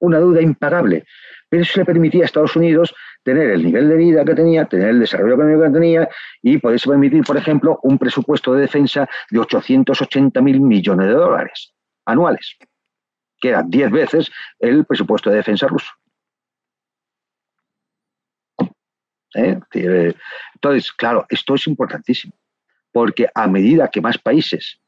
Una 0.00 0.18
deuda 0.18 0.42
impagable. 0.42 1.04
Pero 1.48 1.62
eso 1.62 1.80
le 1.80 1.86
permitía 1.86 2.22
a 2.22 2.26
Estados 2.26 2.56
Unidos 2.56 2.94
tener 3.22 3.50
el 3.50 3.64
nivel 3.64 3.88
de 3.88 3.96
vida 3.96 4.24
que 4.24 4.34
tenía, 4.34 4.66
tener 4.66 4.90
el 4.90 5.00
desarrollo 5.00 5.34
económico 5.34 5.62
que 5.62 5.70
tenía 5.70 6.08
y 6.42 6.58
poderse 6.58 6.90
permitir, 6.90 7.24
por 7.24 7.38
ejemplo, 7.38 7.80
un 7.82 7.96
presupuesto 7.96 8.52
de 8.52 8.62
defensa 8.62 9.08
de 9.30 9.38
880 9.38 10.40
mil 10.42 10.60
millones 10.60 11.06
de 11.06 11.14
dólares 11.14 11.72
anuales, 12.04 12.56
que 13.40 13.48
era 13.48 13.62
10 13.62 13.90
veces 13.90 14.30
el 14.58 14.84
presupuesto 14.84 15.30
de 15.30 15.36
defensa 15.36 15.66
ruso. 15.66 15.90
¿Eh? 19.34 19.58
Entonces, 20.54 20.92
claro, 20.92 21.24
esto 21.28 21.54
es 21.54 21.66
importantísimo, 21.66 22.34
porque 22.94 23.26
a 23.34 23.48
medida 23.48 23.88
que 23.88 24.00
más 24.00 24.18
países 24.18 24.78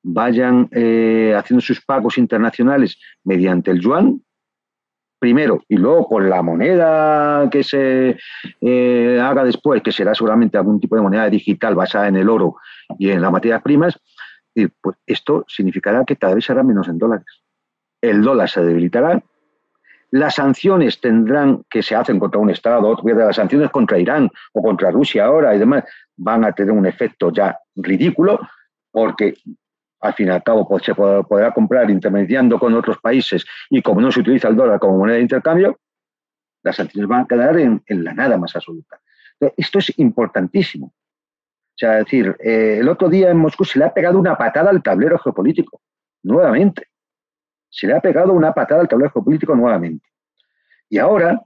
vayan 0.00 0.68
eh, 0.70 1.34
haciendo 1.36 1.60
sus 1.60 1.84
pagos 1.84 2.16
internacionales 2.16 2.96
mediante 3.24 3.72
el 3.72 3.80
yuan, 3.80 4.22
primero 5.18 5.64
y 5.68 5.76
luego 5.76 6.06
con 6.06 6.30
la 6.30 6.40
moneda 6.40 7.50
que 7.50 7.64
se 7.64 8.16
eh, 8.60 9.20
haga 9.20 9.42
después, 9.42 9.82
que 9.82 9.90
será 9.90 10.14
seguramente 10.14 10.56
algún 10.56 10.78
tipo 10.78 10.94
de 10.94 11.02
moneda 11.02 11.28
digital 11.28 11.74
basada 11.74 12.06
en 12.06 12.14
el 12.14 12.28
oro 12.28 12.58
y 12.96 13.10
en 13.10 13.20
las 13.20 13.32
materias 13.32 13.60
primas, 13.60 13.98
pues 14.80 14.96
esto 15.04 15.44
significará 15.48 16.04
que 16.04 16.14
cada 16.14 16.36
vez 16.36 16.44
será 16.44 16.62
menos 16.62 16.86
en 16.86 16.96
dólares. 16.96 17.26
El 18.00 18.22
dólar 18.22 18.48
se 18.48 18.62
debilitará, 18.62 19.20
las 20.12 20.36
sanciones 20.36 21.00
tendrán 21.00 21.64
que 21.68 21.82
se 21.82 21.96
hacen 21.96 22.20
contra 22.20 22.40
un 22.40 22.50
Estado, 22.50 22.96
las 23.02 23.34
sanciones 23.34 23.70
contra 23.70 23.98
Irán 23.98 24.30
o 24.52 24.62
contra 24.62 24.92
Rusia 24.92 25.24
ahora 25.24 25.56
y 25.56 25.58
demás 25.58 25.82
van 26.18 26.44
a 26.44 26.52
tener 26.52 26.72
un 26.72 26.86
efecto 26.86 27.32
ya 27.32 27.58
ridículo 27.74 28.38
porque 28.90 29.34
al 30.00 30.14
fin 30.14 30.28
y 30.28 30.30
al 30.30 30.42
cabo 30.42 30.68
pues, 30.68 30.84
se 30.84 30.94
podrá 30.94 31.52
comprar 31.52 31.90
intermediando 31.90 32.58
con 32.58 32.74
otros 32.74 32.98
países 32.98 33.44
y 33.70 33.82
como 33.82 34.00
no 34.00 34.12
se 34.12 34.20
utiliza 34.20 34.48
el 34.48 34.56
dólar 34.56 34.78
como 34.78 34.98
moneda 34.98 35.16
de 35.16 35.22
intercambio, 35.22 35.80
las 36.62 36.76
sanciones 36.76 37.08
van 37.08 37.22
a 37.22 37.26
quedar 37.26 37.58
en, 37.58 37.82
la 37.88 38.14
nada 38.14 38.36
más 38.36 38.54
absoluta. 38.54 39.00
Esto 39.56 39.78
es 39.78 39.96
importantísimo. 39.98 40.86
O 40.86 41.78
sea, 41.78 41.98
es 41.98 42.06
decir, 42.06 42.36
eh, 42.40 42.78
el 42.80 42.88
otro 42.88 43.08
día 43.08 43.30
en 43.30 43.36
Moscú 43.36 43.64
se 43.64 43.78
le 43.78 43.84
ha 43.84 43.94
pegado 43.94 44.18
una 44.18 44.36
patada 44.36 44.70
al 44.70 44.82
tablero 44.82 45.18
geopolítico, 45.18 45.80
nuevamente. 46.24 46.88
Se 47.70 47.86
le 47.86 47.94
ha 47.94 48.00
pegado 48.00 48.32
una 48.32 48.52
patada 48.52 48.80
al 48.80 48.88
tablero 48.88 49.12
geopolítico 49.12 49.54
nuevamente. 49.54 50.08
Y 50.88 50.98
ahora, 50.98 51.40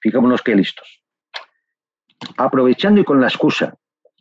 fijémonos 0.00 0.42
que 0.42 0.54
listos. 0.54 1.05
Aprovechando 2.36 3.00
y 3.00 3.04
con 3.04 3.20
la 3.20 3.28
excusa 3.28 3.74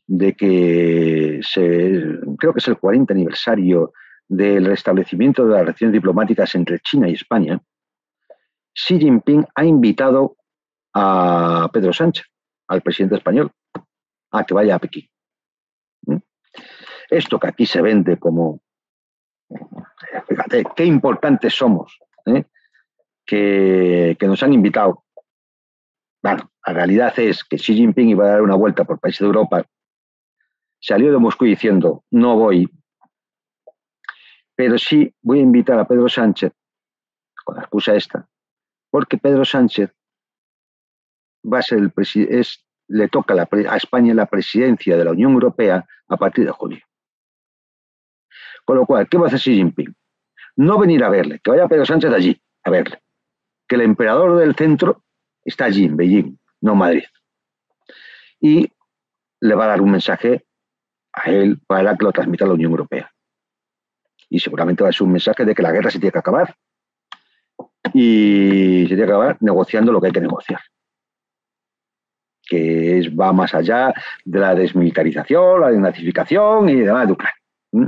de 0.07 0.35
que 0.35 1.39
se, 1.41 2.19
creo 2.37 2.53
que 2.53 2.59
es 2.59 2.67
el 2.67 2.77
40 2.77 3.13
aniversario 3.13 3.93
del 4.27 4.65
restablecimiento 4.65 5.43
de 5.45 5.51
las 5.51 5.61
relaciones 5.61 5.93
diplomáticas 5.93 6.53
entre 6.55 6.79
China 6.79 7.09
y 7.09 7.13
España, 7.13 7.59
Xi 8.73 8.99
Jinping 8.99 9.45
ha 9.55 9.65
invitado 9.65 10.35
a 10.93 11.69
Pedro 11.71 11.93
Sánchez, 11.93 12.25
al 12.67 12.81
presidente 12.81 13.15
español, 13.15 13.51
a 14.31 14.43
que 14.43 14.53
vaya 14.53 14.75
a 14.75 14.79
Pekín. 14.79 15.09
¿Mm? 16.07 16.17
Esto 17.09 17.39
que 17.39 17.47
aquí 17.47 17.65
se 17.65 17.81
vende 17.81 18.17
como, 18.17 18.61
fíjate, 20.27 20.65
qué 20.75 20.85
importantes 20.85 21.53
somos, 21.53 21.99
¿eh? 22.25 22.45
que, 23.25 24.17
que 24.19 24.27
nos 24.27 24.43
han 24.43 24.53
invitado. 24.53 25.04
Bueno, 26.25 26.51
la 26.65 26.73
realidad 26.73 27.13
es 27.19 27.43
que 27.43 27.57
Xi 27.57 27.75
Jinping 27.75 28.09
iba 28.09 28.25
a 28.25 28.29
dar 28.29 28.41
una 28.41 28.55
vuelta 28.55 28.83
por 28.83 28.99
países 28.99 29.19
de 29.19 29.27
Europa 29.27 29.63
salió 30.79 31.11
de 31.11 31.19
Moscú 31.19 31.45
diciendo, 31.45 32.03
no 32.09 32.35
voy, 32.35 32.67
pero 34.55 34.79
sí 34.79 35.13
voy 35.21 35.37
a 35.37 35.43
invitar 35.43 35.77
a 35.77 35.87
Pedro 35.87 36.09
Sánchez, 36.09 36.51
con 37.43 37.57
la 37.57 37.61
excusa 37.61 37.93
esta, 37.93 38.27
porque 38.89 39.19
Pedro 39.19 39.45
Sánchez 39.45 39.91
va 41.43 41.59
a 41.59 41.61
ser 41.61 41.77
el 41.77 41.93
es, 42.27 42.65
le 42.87 43.07
toca 43.07 43.35
a 43.35 43.77
España 43.77 44.15
la 44.15 44.25
presidencia 44.25 44.97
de 44.97 45.05
la 45.05 45.11
Unión 45.11 45.33
Europea 45.33 45.85
a 46.07 46.17
partir 46.17 46.45
de 46.45 46.51
julio. 46.51 46.83
Con 48.65 48.77
lo 48.77 48.87
cual, 48.87 49.07
¿qué 49.07 49.19
va 49.19 49.25
a 49.25 49.27
hacer 49.27 49.41
Xi 49.41 49.57
Jinping? 49.57 49.95
No 50.55 50.79
venir 50.79 51.03
a 51.03 51.09
verle, 51.09 51.39
que 51.43 51.51
vaya 51.51 51.67
Pedro 51.67 51.85
Sánchez 51.85 52.11
allí 52.11 52.41
a 52.63 52.71
verle. 52.71 52.99
Que 53.67 53.75
el 53.75 53.81
emperador 53.81 54.39
del 54.39 54.55
centro 54.55 55.04
está 55.45 55.65
allí, 55.65 55.85
en 55.85 55.95
Beijing, 55.95 56.37
no 56.61 56.75
Madrid. 56.75 57.03
Y 58.41 58.69
le 59.39 59.55
va 59.55 59.65
a 59.65 59.69
dar 59.69 59.81
un 59.81 59.91
mensaje 59.91 60.45
a 61.13 61.29
él 61.29 61.59
para 61.65 61.95
que 61.95 62.03
lo 62.03 62.11
transmita 62.11 62.45
la 62.45 62.53
Unión 62.53 62.71
Europea. 62.71 63.11
Y 64.29 64.39
seguramente 64.39 64.83
va 64.83 64.89
a 64.89 64.93
ser 64.93 65.03
un 65.03 65.13
mensaje 65.13 65.45
de 65.45 65.53
que 65.53 65.61
la 65.61 65.71
guerra 65.71 65.91
se 65.91 65.99
tiene 65.99 66.11
que 66.11 66.19
acabar. 66.19 66.55
Y 67.93 68.81
se 68.83 68.95
tiene 68.95 69.05
que 69.05 69.11
acabar 69.11 69.37
negociando 69.39 69.91
lo 69.91 70.01
que 70.01 70.07
hay 70.07 70.13
que 70.13 70.21
negociar. 70.21 70.59
Que 72.47 72.99
es, 72.99 73.09
va 73.09 73.31
más 73.31 73.53
allá 73.53 73.93
de 74.23 74.39
la 74.39 74.55
desmilitarización, 74.55 75.61
la 75.61 75.69
desnazificación 75.69 76.69
y 76.69 76.81
demás 76.81 77.07
de 77.07 77.13
Ucrania. 77.13 77.41
¿Mm? 77.71 77.85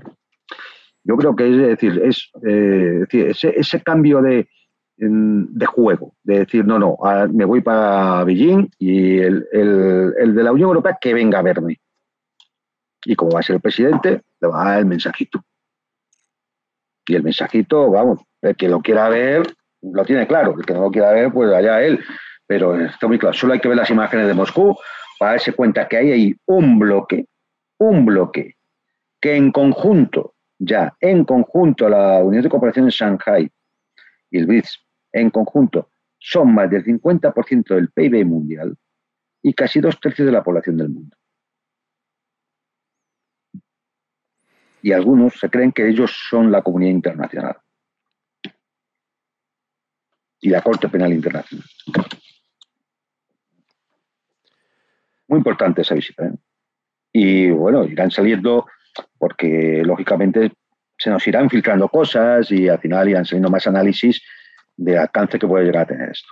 Yo 1.03 1.15
creo 1.15 1.35
que 1.35 1.49
es, 1.49 1.57
decir, 1.57 2.01
es, 2.03 2.29
eh, 2.45 3.05
ese, 3.09 3.53
ese, 3.57 3.81
cambio 3.81 4.21
de, 4.21 4.49
de 4.97 5.65
juego, 5.65 6.13
de 6.23 6.39
decir, 6.39 6.65
no, 6.65 6.79
no, 6.79 6.97
me 7.31 7.45
voy 7.45 7.61
para 7.61 8.23
Beijing 8.23 8.69
y 8.79 9.19
el, 9.19 9.47
el, 9.51 10.13
el 10.17 10.35
de 10.35 10.43
la 10.43 10.51
Unión 10.51 10.69
Europea 10.69 10.97
que 10.99 11.13
venga 11.13 11.39
a 11.39 11.43
verme 11.43 11.79
y 13.07 13.15
como 13.15 13.31
va 13.31 13.39
a 13.39 13.43
ser 13.43 13.55
el 13.55 13.61
presidente, 13.61 14.21
le 14.41 14.47
va 14.49 14.61
a 14.61 14.69
dar 14.71 14.79
el 14.79 14.85
mensajito. 14.85 15.41
Y 17.07 17.15
el 17.15 17.23
mensajito, 17.23 17.89
vamos, 17.89 18.19
el 18.41 18.55
que 18.57 18.67
lo 18.67 18.81
quiera 18.81 19.07
ver, 19.07 19.47
lo 19.81 20.03
tiene 20.03 20.27
claro. 20.27 20.55
El 20.57 20.65
que 20.65 20.73
no 20.73 20.81
lo 20.81 20.91
quiera 20.91 21.13
ver, 21.13 21.31
pues 21.31 21.53
allá 21.53 21.81
él. 21.81 22.03
Pero 22.45 22.77
está 22.79 23.07
muy 23.07 23.17
claro. 23.17 23.33
Solo 23.33 23.53
hay 23.53 23.61
que 23.61 23.69
ver 23.69 23.77
las 23.77 23.89
imágenes 23.89 24.27
de 24.27 24.33
Moscú 24.33 24.75
para 25.17 25.31
darse 25.31 25.53
cuenta 25.53 25.87
que 25.87 25.95
hay 25.95 26.11
ahí 26.11 26.35
un 26.47 26.77
bloque, 26.79 27.27
un 27.77 28.05
bloque, 28.05 28.55
que 29.21 29.37
en 29.37 29.53
conjunto, 29.53 30.33
ya, 30.59 30.93
en 30.99 31.23
conjunto, 31.23 31.87
la 31.87 32.21
Unión 32.21 32.43
de 32.43 32.49
Cooperación 32.49 32.87
de 32.87 32.91
Shanghai 32.91 33.49
y 34.29 34.37
el 34.37 34.47
BRICS, 34.47 34.85
en 35.11 35.29
conjunto, 35.29 35.89
son 36.19 36.53
más 36.53 36.69
del 36.69 36.83
50% 36.83 37.75
del 37.75 37.89
PIB 37.89 38.25
mundial 38.25 38.77
y 39.41 39.53
casi 39.53 39.79
dos 39.79 39.99
tercios 39.99 40.25
de 40.25 40.31
la 40.31 40.43
población 40.43 40.77
del 40.77 40.89
mundo. 40.89 41.17
y 44.87 44.93
algunos 44.93 45.37
se 45.37 45.49
creen 45.49 45.73
que 45.73 45.85
ellos 45.85 46.11
son 46.29 46.49
la 46.49 46.61
comunidad 46.61 46.91
internacional 46.91 47.57
y 50.39 50.49
la 50.49 50.61
Corte 50.61 50.87
Penal 50.87 51.11
Internacional. 51.11 51.65
Muy 55.27 55.39
importante 55.39 55.81
esa 55.81 55.93
visita. 55.93 56.27
¿eh? 56.27 56.33
Y 57.11 57.49
bueno, 57.49 57.83
irán 57.83 58.11
saliendo 58.11 58.67
porque 59.17 59.81
lógicamente 59.83 60.53
se 60.97 61.09
nos 61.09 61.27
irán 61.27 61.49
filtrando 61.49 61.89
cosas 61.89 62.49
y 62.51 62.69
al 62.69 62.79
final 62.79 63.09
irán 63.09 63.25
saliendo 63.25 63.49
más 63.49 63.67
análisis 63.67 64.23
del 64.77 64.97
alcance 64.99 65.39
que 65.39 65.47
puede 65.47 65.65
llegar 65.65 65.83
a 65.83 65.87
tener 65.87 66.11
esto. 66.11 66.29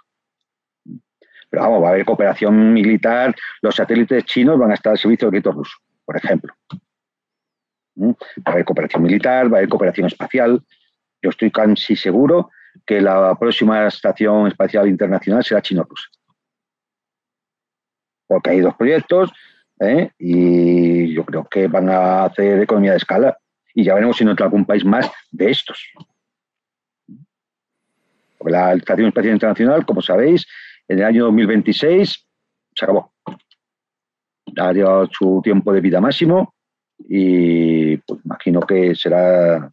Pero 1.49 1.63
vamos, 1.63 1.83
va 1.83 1.87
a 1.87 1.91
haber 1.91 2.05
cooperación 2.05 2.73
militar, 2.73 3.35
los 3.61 3.75
satélites 3.75 4.23
chinos 4.25 4.57
van 4.57 4.71
a 4.71 4.75
estar 4.75 4.91
al 4.91 4.97
servicio 4.97 5.27
del 5.27 5.33
grito 5.33 5.51
ruso, 5.51 5.77
por 6.05 6.17
ejemplo. 6.17 6.53
Va 7.97 8.13
a 8.45 8.51
haber 8.51 8.65
cooperación 8.65 9.03
militar, 9.03 9.51
va 9.51 9.57
a 9.57 9.59
haber 9.59 9.69
cooperación 9.69 10.07
espacial. 10.07 10.61
Yo 11.21 11.29
estoy 11.29 11.51
casi 11.51 11.95
seguro 11.95 12.51
que 12.85 13.01
la 13.01 13.35
próxima 13.35 13.87
estación 13.87 14.47
espacial 14.47 14.87
internacional 14.87 15.43
será 15.43 15.61
chino-rusa. 15.61 16.09
Porque 18.27 18.49
hay 18.49 18.59
dos 18.59 18.75
proyectos 18.75 19.31
¿eh? 19.79 20.11
y 20.17 21.13
yo 21.13 21.23
creo 21.25 21.45
que 21.45 21.67
van 21.67 21.89
a 21.89 22.25
hacer 22.25 22.61
economía 22.61 22.91
de 22.91 22.97
escala 22.97 23.37
y 23.73 23.83
ya 23.83 23.93
veremos 23.93 24.17
si 24.17 24.25
no 24.25 24.31
entra 24.31 24.45
algún 24.45 24.65
país 24.65 24.83
más 24.83 25.09
de 25.31 25.51
estos. 25.51 25.91
La 28.51 28.73
Estación 28.73 29.07
Espacial 29.07 29.33
Internacional, 29.33 29.85
como 29.85 30.01
sabéis, 30.01 30.45
en 30.87 30.99
el 30.99 31.05
año 31.05 31.25
2026 31.25 32.27
se 32.75 32.85
acabó. 32.85 33.13
Ha 34.57 34.73
llegado 34.73 35.07
su 35.11 35.41
tiempo 35.43 35.73
de 35.73 35.81
vida 35.81 35.99
máximo 35.99 36.53
y 36.97 37.97
pues, 37.97 38.21
imagino 38.23 38.61
que 38.61 38.95
será, 38.95 39.71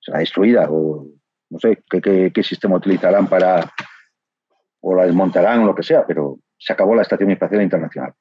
será 0.00 0.18
destruida 0.18 0.66
o 0.70 1.06
no 1.48 1.58
sé 1.58 1.82
qué, 1.88 2.32
qué 2.34 2.42
sistema 2.42 2.76
utilizarán 2.76 3.28
para 3.28 3.72
o 4.80 4.94
la 4.94 5.04
desmontarán 5.04 5.60
o 5.60 5.66
lo 5.66 5.74
que 5.74 5.82
sea, 5.82 6.06
pero 6.06 6.38
se 6.58 6.72
acabó 6.72 6.94
la 6.94 7.02
Estación 7.02 7.30
Espacial 7.30 7.62
Internacional. 7.62 8.14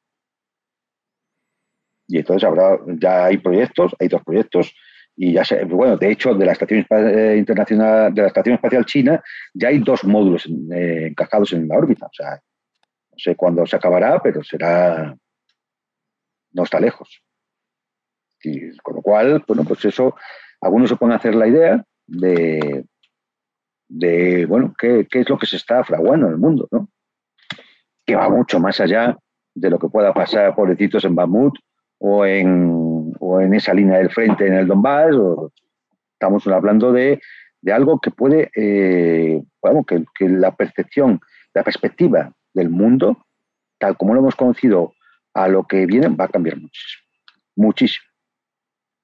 Y 2.08 2.18
entonces 2.18 2.48
habrá, 2.48 2.80
ya 2.88 3.26
hay 3.26 3.38
proyectos, 3.38 3.96
hay 4.00 4.08
dos 4.08 4.24
proyectos, 4.24 4.74
y 5.18 5.34
ya 5.34 5.46
sé, 5.46 5.64
bueno, 5.64 5.98
de 5.98 6.12
hecho, 6.12 6.34
de 6.34 6.46
la 6.46 6.52
Estación 6.52 6.86
eh, 6.90 7.36
Internacional, 7.38 8.14
de 8.14 8.22
la 8.22 8.28
Estación 8.28 8.56
Espacial 8.56 8.86
China, 8.86 9.24
ya 9.54 9.70
hay 9.70 9.80
dos 9.80 10.04
módulos 10.04 10.46
eh, 10.46 11.08
encajados 11.10 11.54
en 11.54 11.68
la 11.68 11.78
órbita. 11.78 12.08
O 12.08 12.14
sea, 12.14 12.32
no 12.32 13.18
sé 13.18 13.36
cuándo 13.36 13.66
se 13.66 13.78
acabará, 13.78 14.22
pero 14.22 14.44
será, 14.44 15.16
no 16.52 16.64
está 16.64 16.80
lejos. 16.82 17.22
Y 18.44 18.76
con 18.78 18.96
lo 18.96 19.02
cual, 19.02 19.44
bueno, 19.48 19.64
pues 19.64 19.86
eso, 19.86 20.16
algunos 20.60 20.90
se 20.90 20.98
pueden 20.98 21.16
hacer 21.16 21.34
la 21.34 21.48
idea 21.48 21.84
de, 22.08 22.86
de 23.88 24.46
bueno, 24.46 24.74
qué, 24.78 25.08
qué 25.10 25.22
es 25.22 25.30
lo 25.30 25.38
que 25.38 25.48
se 25.48 25.56
está 25.56 25.84
fraguando 25.86 26.28
en 26.28 26.34
el 26.34 26.40
mundo, 26.40 26.68
¿no? 26.72 26.90
Que 28.06 28.16
va 28.16 28.30
mucho 28.30 28.60
más 28.60 28.82
allá 28.82 29.18
de 29.56 29.70
lo 29.70 29.80
que 29.80 29.88
pueda 29.88 30.14
pasar, 30.14 30.54
pobrecitos, 30.54 31.06
en 31.06 31.16
Bamut 31.16 31.58
o 32.00 32.26
en, 32.26 32.85
o 33.20 33.42
en 33.42 33.54
esa 33.54 33.74
línea 33.74 33.98
del 33.98 34.12
frente 34.12 34.48
en 34.48 34.54
el 34.54 34.68
Donbass. 34.68 35.16
O, 35.16 35.52
estamos 36.14 36.46
hablando 36.48 36.92
de, 36.92 37.22
de 37.62 37.74
algo 37.74 38.00
que 38.00 38.12
puede, 38.12 38.50
eh, 38.56 39.42
bueno, 39.62 39.84
que, 39.84 40.04
que, 40.18 40.30
la 40.30 40.56
percepción, 40.56 41.20
la 41.54 41.64
perspectiva 41.64 42.32
del 42.54 42.70
mundo, 42.70 43.26
tal 43.78 43.98
como 43.98 44.14
lo 44.14 44.22
hemos 44.22 44.36
conocido 44.36 44.94
a 45.34 45.48
lo 45.48 45.64
que 45.64 45.86
viene, 45.86 46.08
va 46.10 46.26
a 46.26 46.30
cambiar 46.30 46.58
muchísimo. 46.58 47.04
Muchísimo. 47.56 48.06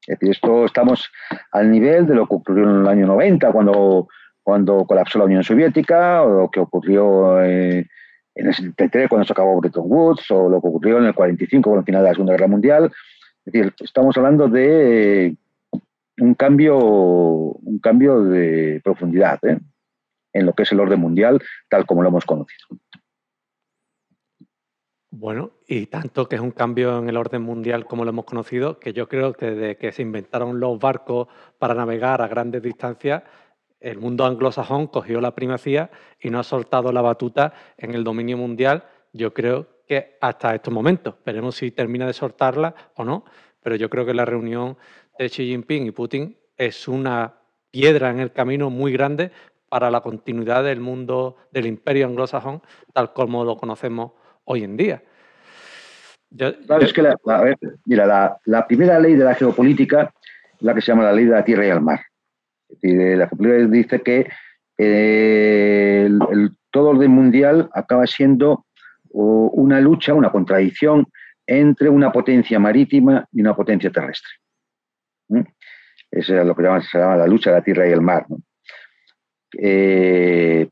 Es 0.07 0.17
decir, 0.19 0.31
esto 0.31 0.65
estamos 0.65 1.11
al 1.51 1.69
nivel 1.69 2.07
de 2.07 2.15
lo 2.15 2.27
que 2.27 2.35
ocurrió 2.35 2.63
en 2.63 2.81
el 2.81 2.87
año 2.87 3.05
90, 3.05 3.51
cuando, 3.51 4.07
cuando 4.41 4.85
colapsó 4.85 5.19
la 5.19 5.25
Unión 5.25 5.43
Soviética, 5.43 6.23
o 6.23 6.41
lo 6.41 6.49
que 6.49 6.59
ocurrió 6.59 7.43
eh, 7.43 7.87
en 8.35 8.47
el 8.47 8.53
73 8.53 9.09
cuando 9.09 9.25
se 9.25 9.33
acabó 9.33 9.59
Bretton 9.59 9.85
Woods 9.85 10.31
o 10.31 10.49
lo 10.49 10.61
que 10.61 10.67
ocurrió 10.67 10.97
en 10.97 11.05
el 11.05 11.13
45 11.13 11.69
con 11.69 11.79
el 11.79 11.85
final 11.85 12.01
de 12.01 12.07
la 12.07 12.13
Segunda 12.13 12.33
Guerra 12.33 12.47
Mundial. 12.47 12.91
Es 13.45 13.53
decir, 13.53 13.73
estamos 13.79 14.15
hablando 14.17 14.47
de 14.47 15.35
un 16.19 16.33
cambio, 16.35 16.77
un 16.77 17.79
cambio 17.79 18.23
de 18.23 18.81
profundidad 18.83 19.43
¿eh? 19.45 19.59
en 20.33 20.45
lo 20.45 20.53
que 20.53 20.63
es 20.63 20.71
el 20.71 20.79
orden 20.79 20.99
mundial 20.99 21.41
tal 21.69 21.85
como 21.85 22.03
lo 22.03 22.09
hemos 22.09 22.25
conocido. 22.25 22.67
Bueno, 25.09 25.51
y 25.67 25.87
tanto 25.87 26.29
que 26.29 26.35
es 26.35 26.41
un 26.41 26.51
cambio 26.51 26.97
en 26.97 27.09
el 27.09 27.17
orden 27.17 27.41
mundial 27.41 27.85
como 27.85 28.05
lo 28.05 28.11
hemos 28.11 28.25
conocido, 28.25 28.79
que 28.79 28.93
yo 28.93 29.09
creo 29.09 29.33
que 29.33 29.51
desde 29.51 29.77
que 29.77 29.91
se 29.91 30.03
inventaron 30.03 30.59
los 30.59 30.79
barcos 30.79 31.27
para 31.59 31.73
navegar 31.73 32.21
a 32.21 32.27
grandes 32.27 32.61
distancias, 32.61 33.23
el 33.81 33.97
mundo 33.97 34.25
anglosajón 34.25 34.87
cogió 34.87 35.19
la 35.19 35.35
primacía 35.35 35.91
y 36.19 36.29
no 36.29 36.39
ha 36.39 36.43
soltado 36.43 36.93
la 36.93 37.01
batuta 37.01 37.53
en 37.77 37.93
el 37.93 38.03
dominio 38.03 38.37
mundial, 38.37 38.85
yo 39.11 39.33
creo 39.33 39.67
que 39.91 40.17
hasta 40.21 40.55
estos 40.55 40.73
momentos. 40.73 41.15
Veremos 41.25 41.57
si 41.57 41.71
termina 41.71 42.07
de 42.07 42.13
soltarla 42.13 42.73
o 42.95 43.03
no, 43.03 43.25
pero 43.61 43.75
yo 43.75 43.89
creo 43.89 44.05
que 44.05 44.13
la 44.13 44.23
reunión 44.23 44.77
de 45.19 45.27
Xi 45.27 45.47
Jinping 45.47 45.85
y 45.85 45.91
Putin 45.91 46.37
es 46.55 46.87
una 46.87 47.33
piedra 47.71 48.09
en 48.09 48.21
el 48.21 48.31
camino 48.31 48.69
muy 48.69 48.93
grande 48.93 49.31
para 49.67 49.91
la 49.91 49.99
continuidad 49.99 50.63
del 50.63 50.79
mundo 50.79 51.35
del 51.51 51.65
imperio 51.65 52.07
anglosajón 52.07 52.61
tal 52.93 53.11
como 53.11 53.43
lo 53.43 53.57
conocemos 53.57 54.13
hoy 54.45 54.63
en 54.63 54.77
día. 54.77 55.03
es 56.37 56.93
que 56.93 57.01
la, 57.01 57.17
mira, 57.83 58.39
la, 58.45 58.67
primera 58.67 58.97
ley 58.97 59.15
de 59.15 59.25
la 59.25 59.35
geopolítica 59.35 60.13
es 60.53 60.61
la 60.61 60.73
que 60.73 60.79
se 60.79 60.93
llama 60.93 61.03
la 61.03 61.11
ley 61.11 61.25
de 61.25 61.31
la 61.31 61.43
tierra 61.43 61.67
y 61.67 61.69
el 61.69 61.81
mar. 61.81 61.99
Eh, 62.81 63.17
la 63.17 63.27
geopolítica 63.27 63.67
dice 63.67 63.99
que 63.99 64.29
eh, 64.77 66.05
el, 66.05 66.51
todo 66.69 66.91
orden 66.91 67.11
mundial 67.11 67.69
acaba 67.73 68.07
siendo 68.07 68.65
una 69.13 69.79
lucha, 69.79 70.13
una 70.13 70.31
contradicción 70.31 71.07
entre 71.45 71.89
una 71.89 72.11
potencia 72.11 72.59
marítima 72.59 73.25
y 73.31 73.41
una 73.41 73.55
potencia 73.55 73.91
terrestre. 73.91 74.31
¿Mm? 75.29 75.41
Eso 76.11 76.37
es 76.37 76.45
lo 76.45 76.55
que 76.55 76.63
se 76.81 76.97
llama 76.97 77.17
la 77.17 77.27
lucha 77.27 77.51
de 77.51 77.57
la 77.57 77.63
tierra 77.63 77.87
y 77.87 77.91
el 77.91 78.01
mar. 78.01 78.25
Eh, 79.57 80.69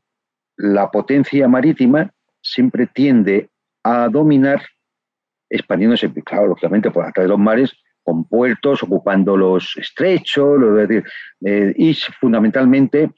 la 0.56 0.90
potencia 0.90 1.48
marítima 1.48 2.10
siempre 2.42 2.86
tiende 2.86 3.48
a 3.82 4.08
dominar 4.08 4.62
expandiéndose, 5.48 6.12
claro, 6.22 6.48
lógicamente 6.48 6.90
por 6.90 7.04
atrás 7.04 7.24
de 7.24 7.28
los 7.28 7.38
mares, 7.38 7.74
con 8.02 8.24
puertos, 8.24 8.82
ocupando 8.82 9.36
los 9.36 9.76
estrechos, 9.76 10.60
eh, 11.44 11.74
y 11.76 11.94
fundamentalmente 11.94 13.10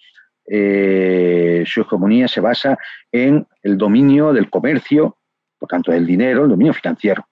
eh, 0.47 1.64
su 1.66 1.82
hegemonía 1.82 2.28
se 2.28 2.40
basa 2.40 2.78
en 3.10 3.47
el 3.62 3.78
dominio 3.78 4.32
del 4.32 4.51
comercio, 4.51 5.19
por 5.59 5.69
tanto 5.69 5.93
del 5.93 6.06
dinero, 6.06 6.44
el 6.44 6.51
dominio 6.51 6.74
financiero. 6.74 7.27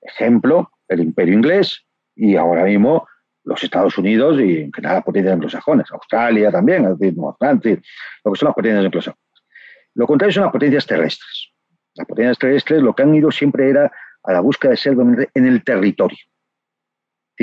Ejemplo, 0.00 0.70
el 0.88 1.00
imperio 1.00 1.34
inglés 1.34 1.84
y 2.14 2.36
ahora 2.36 2.64
mismo 2.64 3.06
los 3.44 3.62
Estados 3.62 3.96
Unidos 3.98 4.40
y 4.40 4.58
en 4.62 4.72
general 4.72 4.96
las 4.96 5.04
potencias 5.04 5.34
anglosajonas, 5.34 5.90
Australia 5.90 6.50
también, 6.50 6.84
es 6.84 6.98
decir, 6.98 7.18
Francia, 7.38 7.78
lo 8.24 8.32
que 8.32 8.38
son 8.38 8.46
las 8.46 8.54
potencias 8.54 8.84
anglosajonas. 8.84 9.18
Lo 9.94 10.06
contrario 10.06 10.32
son 10.32 10.42
las 10.44 10.52
potencias 10.52 10.86
terrestres. 10.86 11.52
Las 11.94 12.06
potencias 12.06 12.38
terrestres 12.38 12.82
lo 12.82 12.94
que 12.94 13.02
han 13.02 13.14
ido 13.14 13.30
siempre 13.30 13.70
era 13.70 13.90
a 14.22 14.32
la 14.32 14.40
búsqueda 14.40 14.72
de 14.72 14.76
ser 14.76 14.94
dominantes 14.94 15.28
en 15.34 15.46
el 15.46 15.64
territorio 15.64 16.18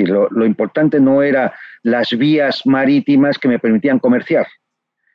lo, 0.04 0.46
importante 0.46 1.00
no 1.00 1.22
era 1.22 1.54
las 1.84 2.10
vías 2.18 2.62
marítimas 2.66 3.38
que 3.38 3.48
me 3.48 3.60
permitían 3.60 4.00
comerciar, 4.00 4.46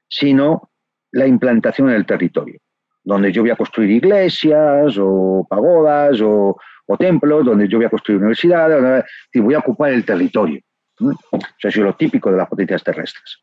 sino 0.08 0.70
la 1.12 1.26
implantación 1.26 1.90
en 1.90 1.96
el 1.96 2.06
territorio, 2.06 2.58
donde 3.02 3.32
yo 3.32 3.42
voy 3.42 3.50
a 3.50 3.56
construir 3.56 3.90
iglesias 3.90 4.96
o 4.98 5.46
pagodas 5.48 6.20
o, 6.22 6.56
templos, 6.98 7.44
donde 7.44 7.68
yo 7.68 7.78
voy 7.78 7.86
a 7.86 7.90
construir 7.90 8.18
universidades, 8.18 9.04
y 9.32 9.38
voy 9.38 9.54
a 9.54 9.60
ocupar 9.60 9.92
el 9.92 10.04
territorio. 10.04 10.60
Eso 10.98 11.68
es 11.68 11.76
lo 11.76 11.94
típico 11.94 12.32
de 12.32 12.36
las 12.36 12.48
potencias 12.48 12.82
terrestres. 12.82 13.38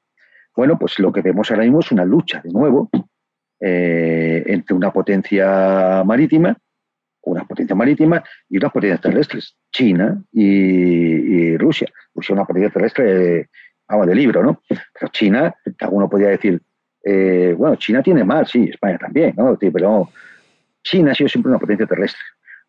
Bueno, 0.54 0.78
pues 0.78 1.00
lo 1.00 1.14
que 1.14 1.22
vemos 1.22 1.50
ahora 1.50 1.64
mismo 1.64 1.80
es 1.80 1.90
una 1.94 2.04
lucha, 2.04 2.42
de 2.44 2.52
nuevo, 2.52 2.90
eh, 3.62 4.44
entre 4.48 4.76
una 4.76 4.92
potencia 4.92 6.04
marítima 6.06 6.58
una 7.28 7.46
potencia 7.46 7.76
marítima 7.76 8.24
y 8.50 8.58
unas 8.58 8.72
potencias 8.72 9.02
terrestres, 9.02 9.58
China 9.78 10.20
y, 10.32 11.56
Rusia. 11.58 11.88
Rusia 12.16 12.34
es 12.34 12.38
una 12.38 12.46
potencia 12.46 12.72
terrestre, 12.72 13.50
vamos, 13.88 14.08
de 14.08 14.16
libro, 14.16 14.42
¿no? 14.42 14.64
Pero 14.68 15.12
China, 15.12 15.54
alguno 15.80 16.10
podría 16.10 16.30
decir, 16.30 16.60
eh, 17.04 17.54
bueno, 17.56 17.76
China 17.76 18.02
tiene 18.02 18.24
más, 18.24 18.50
sí, 18.50 18.70
España 18.72 18.98
también, 18.98 19.36
¿no? 19.38 19.56
Pero 19.56 20.10
China 20.82 21.12
ha 21.12 21.16
sido 21.16 21.30
siempre 21.30 21.52
una 21.52 21.60
potencia 21.60 21.86
terrestre, 21.86 22.20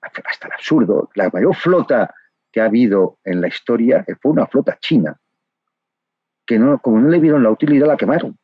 hasta 0.02 0.48
el 0.48 0.52
absurdo. 0.52 1.08
La 1.14 1.30
mayor 1.32 1.56
flota 1.56 2.14
que 2.52 2.60
ha 2.60 2.66
habido 2.66 3.18
en 3.24 3.40
la 3.40 3.48
historia 3.48 4.04
fue 4.20 4.32
una 4.32 4.46
flota 4.46 4.76
china, 4.78 5.18
que 6.46 6.58
no, 6.58 6.78
como 6.78 6.98
no 6.98 7.08
le 7.08 7.20
vieron 7.20 7.42
la 7.42 7.50
utilidad, 7.50 7.86
la 7.86 7.96
quemaron, 7.96 8.36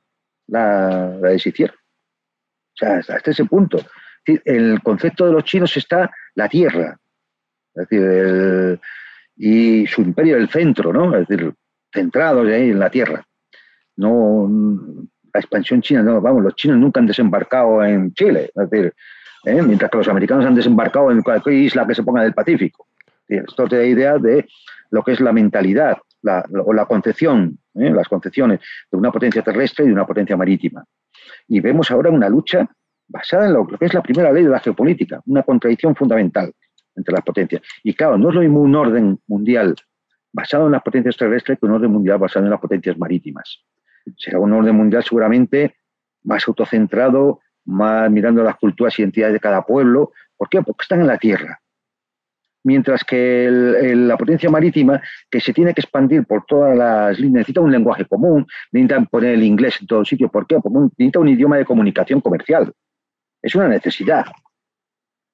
la, 0.46 1.18
la 1.20 1.28
deshicieron. 1.28 1.76
O 1.76 2.76
sea, 2.76 2.96
hasta 2.96 3.30
ese 3.30 3.44
punto 3.44 3.78
el 4.26 4.82
concepto 4.82 5.26
de 5.26 5.32
los 5.32 5.44
chinos 5.44 5.76
está 5.76 6.10
la 6.34 6.48
tierra, 6.48 6.98
es 7.74 7.88
decir, 7.88 8.80
y 9.36 9.86
su 9.86 10.02
imperio 10.02 10.36
del 10.36 10.48
centro, 10.48 10.92
¿no? 10.92 11.16
Es 11.16 11.26
decir, 11.26 11.52
centrados 11.92 12.46
ahí 12.46 12.70
en 12.70 12.78
la 12.78 12.90
tierra. 12.90 13.24
No, 13.96 14.48
la 15.32 15.40
expansión 15.40 15.82
china, 15.82 16.02
no, 16.02 16.20
vamos, 16.20 16.42
los 16.42 16.54
chinos 16.54 16.78
nunca 16.78 17.00
han 17.00 17.06
desembarcado 17.06 17.84
en 17.84 18.12
Chile, 18.12 18.50
es 18.54 18.70
decir, 18.70 18.92
¿eh? 19.44 19.62
mientras 19.62 19.90
que 19.90 19.98
los 19.98 20.08
americanos 20.08 20.44
han 20.46 20.54
desembarcado 20.54 21.10
en 21.10 21.22
cualquier 21.22 21.56
isla 21.56 21.86
que 21.86 21.94
se 21.94 22.02
ponga 22.02 22.22
del 22.22 22.34
Pacífico. 22.34 22.88
Esto 23.26 23.66
te 23.66 23.78
da 23.78 23.84
idea 23.84 24.18
de 24.18 24.46
lo 24.90 25.02
que 25.02 25.12
es 25.12 25.20
la 25.20 25.32
mentalidad 25.32 25.98
la, 26.22 26.44
o 26.64 26.72
la 26.72 26.86
concepción, 26.86 27.58
¿eh? 27.74 27.90
las 27.90 28.08
concepciones 28.08 28.60
de 28.90 28.98
una 28.98 29.10
potencia 29.10 29.42
terrestre 29.42 29.84
y 29.84 29.88
de 29.88 29.94
una 29.94 30.06
potencia 30.06 30.36
marítima. 30.36 30.84
Y 31.48 31.60
vemos 31.60 31.90
ahora 31.90 32.10
una 32.10 32.28
lucha 32.28 32.68
basada 33.08 33.46
en 33.46 33.52
lo, 33.54 33.66
que 33.66 33.84
es 33.84 33.94
la 33.94 34.02
primera 34.02 34.32
ley 34.32 34.44
de 34.44 34.50
la 34.50 34.60
geopolítica, 34.60 35.20
una 35.26 35.42
contradicción 35.42 35.94
fundamental 35.94 36.52
entre 36.96 37.12
las 37.12 37.22
potencias. 37.22 37.62
Y 37.82 37.94
claro, 37.94 38.18
no 38.18 38.28
es 38.28 38.34
lo 38.34 38.40
mismo 38.40 38.60
un 38.60 38.74
orden 38.74 39.18
mundial 39.26 39.74
basado 40.32 40.66
en 40.66 40.72
las 40.72 40.82
potencias 40.82 41.16
terrestres 41.16 41.58
que 41.58 41.66
un 41.66 41.72
orden 41.72 41.90
mundial 41.90 42.18
basado 42.18 42.44
en 42.44 42.50
las 42.50 42.60
potencias 42.60 42.98
marítimas. 42.98 43.60
Será 44.16 44.38
un 44.38 44.52
orden 44.52 44.74
mundial 44.74 45.02
seguramente 45.04 45.76
más 46.24 46.46
autocentrado, 46.48 47.40
más 47.64 48.10
mirando 48.10 48.42
las 48.42 48.56
culturas 48.56 48.98
y 48.98 49.02
identidades 49.02 49.34
de 49.34 49.40
cada 49.40 49.64
pueblo. 49.64 50.12
¿Por 50.36 50.48
qué? 50.48 50.62
Porque 50.62 50.82
están 50.82 51.00
en 51.00 51.06
la 51.06 51.18
tierra. 51.18 51.60
mientras 52.64 53.04
que 53.04 53.48
la 53.94 54.16
potencia 54.16 54.50
marítima, 54.50 55.00
que 55.30 55.40
se 55.40 55.52
tiene 55.52 55.74
que 55.74 55.82
expandir 55.82 56.24
por 56.24 56.44
todas 56.46 56.76
las 56.76 57.18
líneas, 57.18 57.40
necesita 57.40 57.60
un 57.60 57.70
lenguaje 57.70 58.06
común, 58.06 58.46
necesita 58.72 59.04
poner 59.04 59.34
el 59.34 59.42
inglés 59.44 59.76
en 59.80 59.86
todo 59.86 60.04
sitio. 60.04 60.28
¿Por 60.30 60.46
qué? 60.46 60.58
Porque 60.60 60.78
necesita 60.78 61.20
un 61.20 61.28
idioma 61.28 61.58
de 61.58 61.64
comunicación 61.64 62.20
comercial. 62.20 62.72
Es 63.42 63.54
una 63.54 63.68
necesidad. 63.68 64.24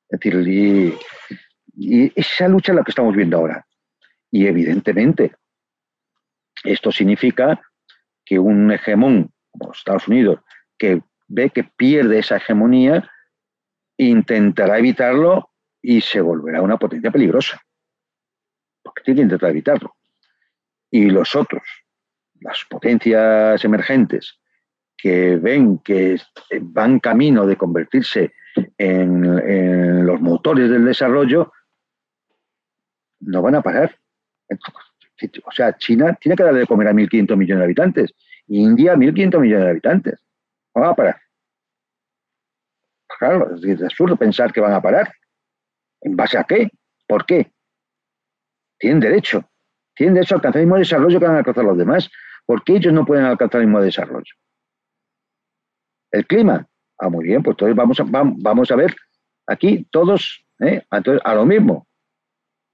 Es 0.08 0.18
decir, 0.18 0.48
y, 0.48 0.94
y 1.82 2.12
esa 2.14 2.46
lucha 2.46 2.72
es 2.72 2.76
la 2.76 2.84
que 2.84 2.90
estamos 2.90 3.16
viendo 3.16 3.38
ahora. 3.38 3.66
Y 4.30 4.46
evidentemente, 4.46 5.34
esto 6.62 6.92
significa 6.92 7.58
que 8.22 8.38
un 8.38 8.70
hegemón 8.70 9.32
como 9.50 9.72
Estados 9.72 10.06
Unidos, 10.06 10.40
que 10.78 11.02
ve 11.26 11.48
que 11.48 11.64
pierde 11.64 12.18
esa 12.18 12.36
hegemonía, 12.36 13.10
intentará 13.96 14.78
evitarlo 14.78 15.50
y 15.80 16.02
se 16.02 16.20
volverá 16.20 16.60
una 16.60 16.76
potencia 16.76 17.10
peligrosa. 17.10 17.58
Porque 18.82 19.02
tiene 19.02 19.20
que 19.20 19.24
intentar 19.24 19.50
evitarlo. 19.50 19.96
Y 20.90 21.06
los 21.06 21.34
otros, 21.34 21.62
las 22.40 22.62
potencias 22.68 23.64
emergentes, 23.64 24.38
que 24.98 25.36
ven 25.36 25.78
que 25.78 26.20
van 26.60 27.00
camino 27.00 27.46
de 27.46 27.56
convertirse 27.56 28.34
en, 28.76 30.06
los 30.06 30.20
motores 30.20 30.68
del 30.68 30.84
desarrollo, 30.84 31.52
no 33.20 33.42
van 33.42 33.54
a 33.56 33.62
parar. 33.62 33.96
O 35.44 35.52
sea, 35.52 35.76
China 35.76 36.16
tiene 36.20 36.36
que 36.36 36.42
darle 36.42 36.60
de 36.60 36.66
comer 36.66 36.88
a 36.88 36.92
1.500 36.92 37.36
millones 37.36 37.58
de 37.58 37.64
habitantes. 37.64 38.14
India, 38.48 38.94
1.500 38.96 39.40
millones 39.40 39.64
de 39.64 39.70
habitantes. 39.70 40.20
No 40.74 40.82
van 40.82 40.90
a 40.90 40.94
parar. 40.94 41.20
Claro, 43.18 43.54
es 43.56 43.82
absurdo 43.82 44.16
pensar 44.16 44.52
que 44.52 44.60
van 44.60 44.72
a 44.72 44.80
parar. 44.80 45.12
¿En 46.00 46.16
base 46.16 46.38
a 46.38 46.44
qué? 46.44 46.70
¿Por 47.06 47.26
qué? 47.26 47.52
Tienen 48.78 49.00
derecho. 49.00 49.44
Tienen 49.94 50.14
derecho 50.14 50.34
a 50.34 50.38
alcanzar 50.38 50.60
el 50.60 50.66
mismo 50.66 50.78
desarrollo 50.78 51.18
que 51.20 51.26
van 51.26 51.34
a 51.34 51.38
alcanzar 51.38 51.64
los 51.64 51.76
demás. 51.76 52.10
¿Por 52.46 52.64
qué 52.64 52.76
ellos 52.76 52.92
no 52.92 53.04
pueden 53.04 53.26
alcanzar 53.26 53.60
el 53.60 53.66
mismo 53.66 53.82
desarrollo? 53.82 54.32
El 56.10 56.26
clima. 56.26 56.66
Ah, 56.98 57.08
muy 57.08 57.24
bien, 57.24 57.42
pues 57.42 57.54
entonces 57.54 57.76
vamos 57.76 58.00
a, 58.00 58.04
vamos 58.06 58.70
a 58.70 58.76
ver 58.76 58.94
aquí 59.46 59.86
todos 59.90 60.44
¿eh? 60.60 60.82
a 60.90 61.34
lo 61.34 61.46
mismo. 61.46 61.86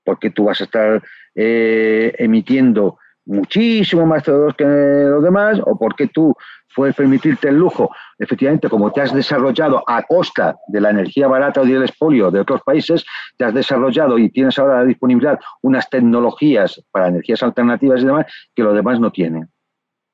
Porque 0.06 0.30
tú 0.30 0.44
vas 0.44 0.62
a 0.62 0.64
estar 0.64 1.02
eh, 1.34 2.14
emitiendo 2.18 2.98
muchísimo 3.26 4.06
más 4.06 4.24
CO2 4.24 4.56
que 4.56 4.64
los 4.64 5.22
demás, 5.22 5.60
o 5.62 5.76
porque 5.78 6.06
tú 6.06 6.34
puedes 6.76 6.94
permitirte 6.94 7.48
el 7.48 7.56
lujo, 7.56 7.90
efectivamente, 8.18 8.68
como 8.68 8.92
te 8.92 9.00
has 9.00 9.12
desarrollado 9.12 9.82
a 9.86 10.02
costa 10.02 10.56
de 10.68 10.80
la 10.80 10.90
energía 10.90 11.26
barata 11.26 11.62
o 11.62 11.64
del 11.64 11.82
expolio 11.82 12.30
de 12.30 12.40
otros 12.40 12.60
países, 12.62 13.04
te 13.38 13.46
has 13.46 13.54
desarrollado 13.54 14.18
y 14.18 14.28
tienes 14.28 14.58
ahora 14.58 14.80
la 14.80 14.84
disponibilidad 14.84 15.40
unas 15.62 15.88
tecnologías 15.88 16.82
para 16.90 17.08
energías 17.08 17.42
alternativas 17.42 18.02
y 18.02 18.06
demás 18.06 18.26
que 18.54 18.62
los 18.62 18.74
demás 18.74 19.00
no 19.00 19.10
tienen. 19.10 19.48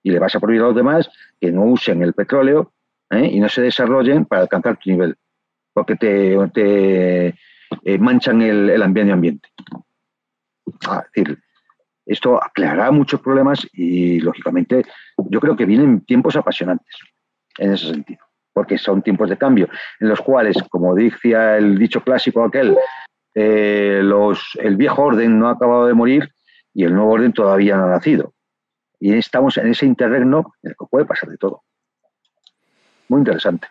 Y 0.04 0.12
le 0.12 0.20
vas 0.20 0.34
a 0.36 0.40
prohibir 0.40 0.62
a 0.62 0.66
los 0.66 0.76
demás 0.76 1.10
que 1.40 1.50
no 1.50 1.64
usen 1.64 2.02
el 2.02 2.12
petróleo 2.12 2.72
¿eh? 3.10 3.28
y 3.32 3.40
no 3.40 3.48
se 3.48 3.62
desarrollen 3.62 4.24
para 4.24 4.42
alcanzar 4.42 4.76
tu 4.76 4.90
nivel, 4.90 5.16
porque 5.74 5.96
te, 5.96 7.34
eh, 7.84 7.98
manchan 7.98 8.42
el, 8.42 8.70
el 8.70 8.82
ambiente. 8.82 9.48
Ah, 10.86 11.04
es 11.04 11.24
decir, 11.24 11.38
esto 12.06 12.42
aclarará 12.42 12.90
muchos 12.90 13.20
problemas 13.20 13.66
y, 13.72 14.20
lógicamente, 14.20 14.84
yo 15.16 15.40
creo 15.40 15.56
que 15.56 15.66
vienen 15.66 16.04
tiempos 16.04 16.36
apasionantes 16.36 16.96
en 17.58 17.72
ese 17.72 17.88
sentido, 17.88 18.24
porque 18.52 18.78
son 18.78 19.02
tiempos 19.02 19.28
de 19.28 19.38
cambio 19.38 19.68
en 20.00 20.08
los 20.08 20.20
cuales, 20.20 20.56
como 20.68 20.94
decía 20.94 21.56
el 21.58 21.78
dicho 21.78 22.02
clásico 22.02 22.44
aquel, 22.44 22.76
eh, 23.34 24.00
los, 24.02 24.58
el 24.60 24.76
viejo 24.76 25.02
orden 25.02 25.38
no 25.38 25.48
ha 25.48 25.52
acabado 25.52 25.86
de 25.86 25.94
morir 25.94 26.28
y 26.74 26.84
el 26.84 26.94
nuevo 26.94 27.12
orden 27.12 27.32
todavía 27.32 27.76
no 27.76 27.84
ha 27.84 27.90
nacido. 27.90 28.34
Y 28.98 29.14
estamos 29.14 29.56
en 29.58 29.68
ese 29.68 29.86
interregno 29.86 30.54
en 30.62 30.70
el 30.70 30.76
que 30.76 30.86
puede 30.90 31.04
pasar 31.04 31.28
de 31.28 31.36
todo. 31.36 31.62
Muy 33.08 33.18
interesante. 33.20 33.68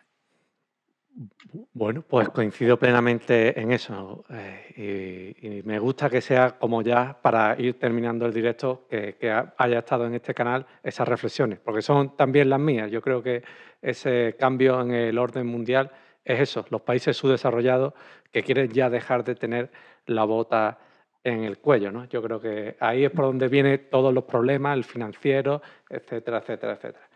Bueno, 1.73 2.03
pues 2.07 2.29
coincido 2.29 2.77
plenamente 2.77 3.59
en 3.59 3.71
eso. 3.71 4.23
Eh, 4.29 5.61
y, 5.63 5.67
me 5.67 5.79
gusta 5.79 6.09
que 6.09 6.21
sea 6.21 6.57
como 6.57 6.81
ya 6.81 7.17
para 7.21 7.59
ir 7.59 7.77
terminando 7.77 8.25
el 8.25 8.33
directo, 8.33 8.87
que, 8.89 9.15
haya 9.57 9.79
estado 9.79 10.05
en 10.05 10.15
este 10.15 10.33
canal 10.33 10.65
esas 10.83 11.07
reflexiones, 11.07 11.59
porque 11.59 11.81
son 11.81 12.15
también 12.15 12.49
las 12.49 12.59
mías. 12.59 12.89
Yo 12.89 13.01
creo 13.01 13.21
que 13.21 13.43
ese 13.81 14.35
cambio 14.39 14.81
en 14.81 14.91
el 14.91 15.17
orden 15.17 15.47
mundial 15.47 15.91
es 16.23 16.39
eso, 16.39 16.65
los 16.69 16.81
países 16.81 17.17
subdesarrollados 17.17 17.93
que 18.31 18.43
quieren 18.43 18.71
ya 18.71 18.89
dejar 18.89 19.23
de 19.23 19.35
tener 19.35 19.71
la 20.05 20.23
bota 20.23 20.79
en 21.23 21.43
el 21.43 21.57
cuello. 21.57 21.91
¿no? 21.91 22.05
Yo 22.05 22.21
creo 22.21 22.39
que 22.39 22.77
ahí 22.79 23.05
es 23.05 23.11
por 23.11 23.25
donde 23.25 23.47
vienen 23.47 23.87
todos 23.89 24.13
los 24.13 24.23
problemas, 24.23 24.77
el 24.77 24.83
financiero, 24.83 25.61
etcétera, 25.89 26.39
etcétera, 26.39 26.73
etcétera. 26.73 27.07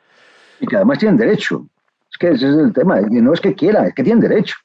Y 0.60 0.68
que 0.68 0.76
además 0.76 1.00
tienen 1.00 1.18
derecho. 1.18 1.68
Es 2.16 2.18
que 2.18 2.30
ese 2.30 2.48
es 2.48 2.56
el 2.56 2.72
tema. 2.72 3.02
Y 3.02 3.22
no 3.22 3.34
es 3.34 3.42
que 3.42 3.54
quiera, 3.54 3.86
es 3.86 3.94
que 3.94 4.02
tienen 4.02 4.22
derecho. 4.22 4.56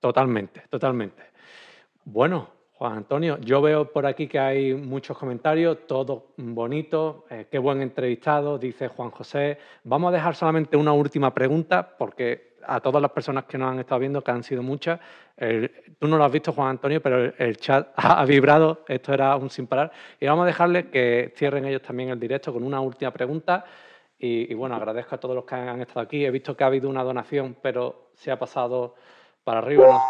Totalmente, 0.00 0.64
totalmente. 0.68 1.22
Bueno, 2.04 2.50
Juan 2.72 2.96
Antonio, 2.96 3.38
yo 3.38 3.62
veo 3.62 3.92
por 3.92 4.06
aquí 4.06 4.26
que 4.26 4.40
hay 4.40 4.74
muchos 4.74 5.16
comentarios, 5.16 5.86
todo 5.86 6.32
bonito, 6.36 7.26
eh, 7.30 7.46
qué 7.48 7.60
buen 7.60 7.80
entrevistado, 7.80 8.58
dice 8.58 8.88
Juan 8.88 9.10
José. 9.10 9.56
Vamos 9.84 10.08
a 10.08 10.16
dejar 10.16 10.34
solamente 10.34 10.76
una 10.76 10.92
última 10.92 11.32
pregunta, 11.32 11.96
porque 11.96 12.56
a 12.66 12.80
todas 12.80 13.00
las 13.00 13.12
personas 13.12 13.44
que 13.44 13.56
nos 13.56 13.70
han 13.70 13.78
estado 13.78 14.00
viendo, 14.00 14.20
que 14.24 14.32
han 14.32 14.42
sido 14.42 14.64
muchas, 14.64 14.98
tú 16.00 16.08
no 16.08 16.18
lo 16.18 16.24
has 16.24 16.32
visto, 16.32 16.52
Juan 16.52 16.70
Antonio, 16.70 17.00
pero 17.00 17.32
el, 17.38 17.56
chat 17.58 17.86
ha, 17.96 18.24
vibrado, 18.24 18.82
esto 18.88 19.14
era 19.14 19.36
un 19.36 19.48
sin 19.48 19.68
parar, 19.68 19.92
y 20.18 20.26
vamos 20.26 20.42
a 20.42 20.46
dejarles 20.46 20.86
que 20.86 21.32
cierren 21.36 21.66
ellos 21.66 21.82
también 21.82 22.08
el 22.08 22.18
directo 22.18 22.52
con 22.52 22.64
una 22.64 22.80
última 22.80 23.12
pregunta. 23.12 23.64
Y, 24.18 24.54
bueno, 24.54 24.76
agradezco 24.76 25.16
a 25.16 25.20
todos 25.20 25.34
los 25.34 25.44
que 25.44 25.54
han, 25.54 25.80
estado 25.82 26.00
aquí. 26.00 26.24
He 26.24 26.30
visto 26.30 26.56
que 26.56 26.64
ha 26.64 26.68
habido 26.68 26.88
una 26.88 27.02
donación, 27.04 27.56
pero 27.60 28.10
se 28.14 28.30
ha 28.30 28.38
pasado 28.38 28.94
para 29.42 29.58
arriba. 29.58 30.02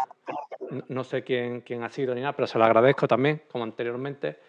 No, 0.87 1.03
sé 1.03 1.23
quién, 1.23 1.61
quién, 1.61 1.83
ha 1.83 1.89
sido 1.89 2.15
ni 2.15 2.21
nada, 2.21 2.33
pero 2.33 2.47
se 2.47 2.57
lo 2.57 2.65
agradezco 2.65 3.07
también, 3.07 3.43
como 3.51 3.63
anteriormente. 3.63 4.39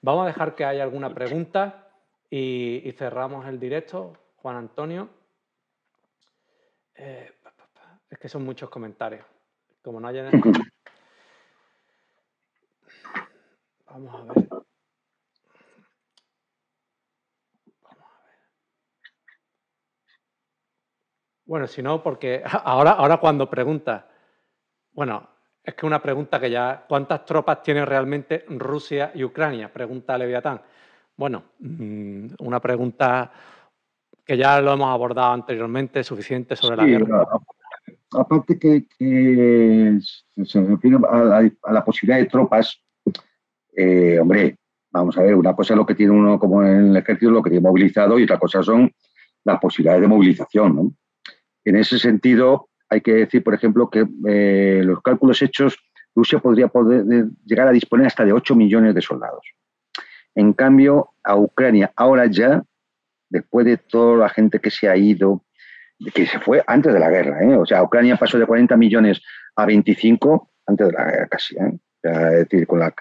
Vamos 0.00 0.24
a 0.24 0.28
dejar 0.28 0.54
que 0.54 0.64
haya 0.64 0.82
alguna 0.82 1.12
pregunta 1.12 1.88
y, 2.30 2.90
cerramos 2.96 3.46
el 3.46 3.60
directo. 3.60 4.14
Juan 4.36 4.56
Antonio. 4.56 5.10
Eh, 6.94 7.30
es 8.08 8.18
que 8.18 8.28
son 8.28 8.44
muchos 8.44 8.70
comentarios. 8.70 9.26
Como 9.82 10.00
no 10.00 10.08
haya... 10.08 10.30
Vamos 13.86 14.14
a 14.14 14.24
ver. 14.32 14.48
Bueno, 21.50 21.66
si 21.66 21.82
no, 21.82 22.00
porque 22.00 22.44
ahora, 22.64 22.92
ahora 22.92 23.16
cuando 23.16 23.50
pregunta, 23.50 24.06
bueno, 24.92 25.28
es 25.64 25.74
que 25.74 25.84
una 25.84 26.00
pregunta 26.00 26.38
que 26.38 26.48
ya, 26.48 26.84
¿cuántas 26.88 27.24
tropas 27.24 27.60
tiene 27.60 27.84
realmente 27.84 28.44
Rusia 28.50 29.10
y 29.16 29.24
Ucrania? 29.24 29.72
Pregunta 29.72 30.16
Leviatán. 30.16 30.60
Bueno, 31.16 31.42
mm, 31.58 32.34
una 32.38 32.60
pregunta 32.60 33.32
que 34.24 34.36
ya 34.36 34.60
lo 34.60 34.74
hemos 34.74 34.94
abordado 34.94 35.32
anteriormente, 35.32 36.04
suficiente 36.04 36.54
sobre 36.54 36.76
la 36.76 36.84
guerra. 36.84 37.26
Aparte 38.12 38.56
que, 38.56 39.98
se 40.44 40.64
refiere 40.64 40.98
a 41.08 41.72
la, 41.72 41.84
posibilidad 41.84 42.20
de 42.20 42.26
tropas, 42.26 42.80
eh, 43.76 44.20
hombre, 44.20 44.56
vamos 44.92 45.18
a 45.18 45.22
ver, 45.22 45.34
una 45.34 45.56
cosa 45.56 45.74
es 45.74 45.78
lo 45.78 45.86
que 45.86 45.96
tiene 45.96 46.12
uno 46.12 46.38
como 46.38 46.62
en 46.62 46.90
el 46.90 46.96
ejército, 46.96 47.32
lo 47.32 47.42
que 47.42 47.50
tiene 47.50 47.66
movilizado, 47.66 48.20
y 48.20 48.22
otra 48.22 48.38
cosa 48.38 48.62
son 48.62 48.88
las 49.42 49.58
posibilidades 49.58 50.02
de 50.02 50.08
movilización, 50.08 50.76
¿no? 50.76 50.92
En 51.64 51.76
ese 51.76 51.98
sentido, 51.98 52.68
hay 52.88 53.00
que 53.00 53.12
decir, 53.12 53.42
por 53.42 53.54
ejemplo, 53.54 53.88
que 53.88 54.06
eh, 54.28 54.82
los 54.84 55.00
cálculos 55.02 55.40
hechos, 55.42 55.78
Rusia 56.14 56.40
podría 56.40 56.68
poder 56.68 57.04
llegar 57.44 57.68
a 57.68 57.72
disponer 57.72 58.06
hasta 58.06 58.24
de 58.24 58.32
8 58.32 58.56
millones 58.56 58.94
de 58.94 59.00
soldados. 59.02 59.46
En 60.34 60.52
cambio, 60.52 61.10
a 61.22 61.36
Ucrania, 61.36 61.92
ahora 61.96 62.26
ya, 62.26 62.62
después 63.28 63.66
de 63.66 63.76
toda 63.76 64.16
la 64.16 64.28
gente 64.28 64.58
que 64.58 64.70
se 64.70 64.88
ha 64.88 64.96
ido, 64.96 65.44
que 66.14 66.26
se 66.26 66.40
fue 66.40 66.62
antes 66.66 66.92
de 66.92 66.98
la 66.98 67.10
guerra, 67.10 67.42
¿eh? 67.44 67.56
o 67.56 67.66
sea, 67.66 67.82
Ucrania 67.82 68.16
pasó 68.16 68.38
de 68.38 68.46
40 68.46 68.76
millones 68.76 69.20
a 69.54 69.66
25 69.66 70.50
antes 70.66 70.86
de 70.86 70.92
la 70.92 71.04
guerra 71.04 71.28
casi, 71.28 71.56
¿eh? 71.56 71.78
es 72.02 72.48
decir, 72.48 72.66
con 72.66 72.80
la, 72.80 72.94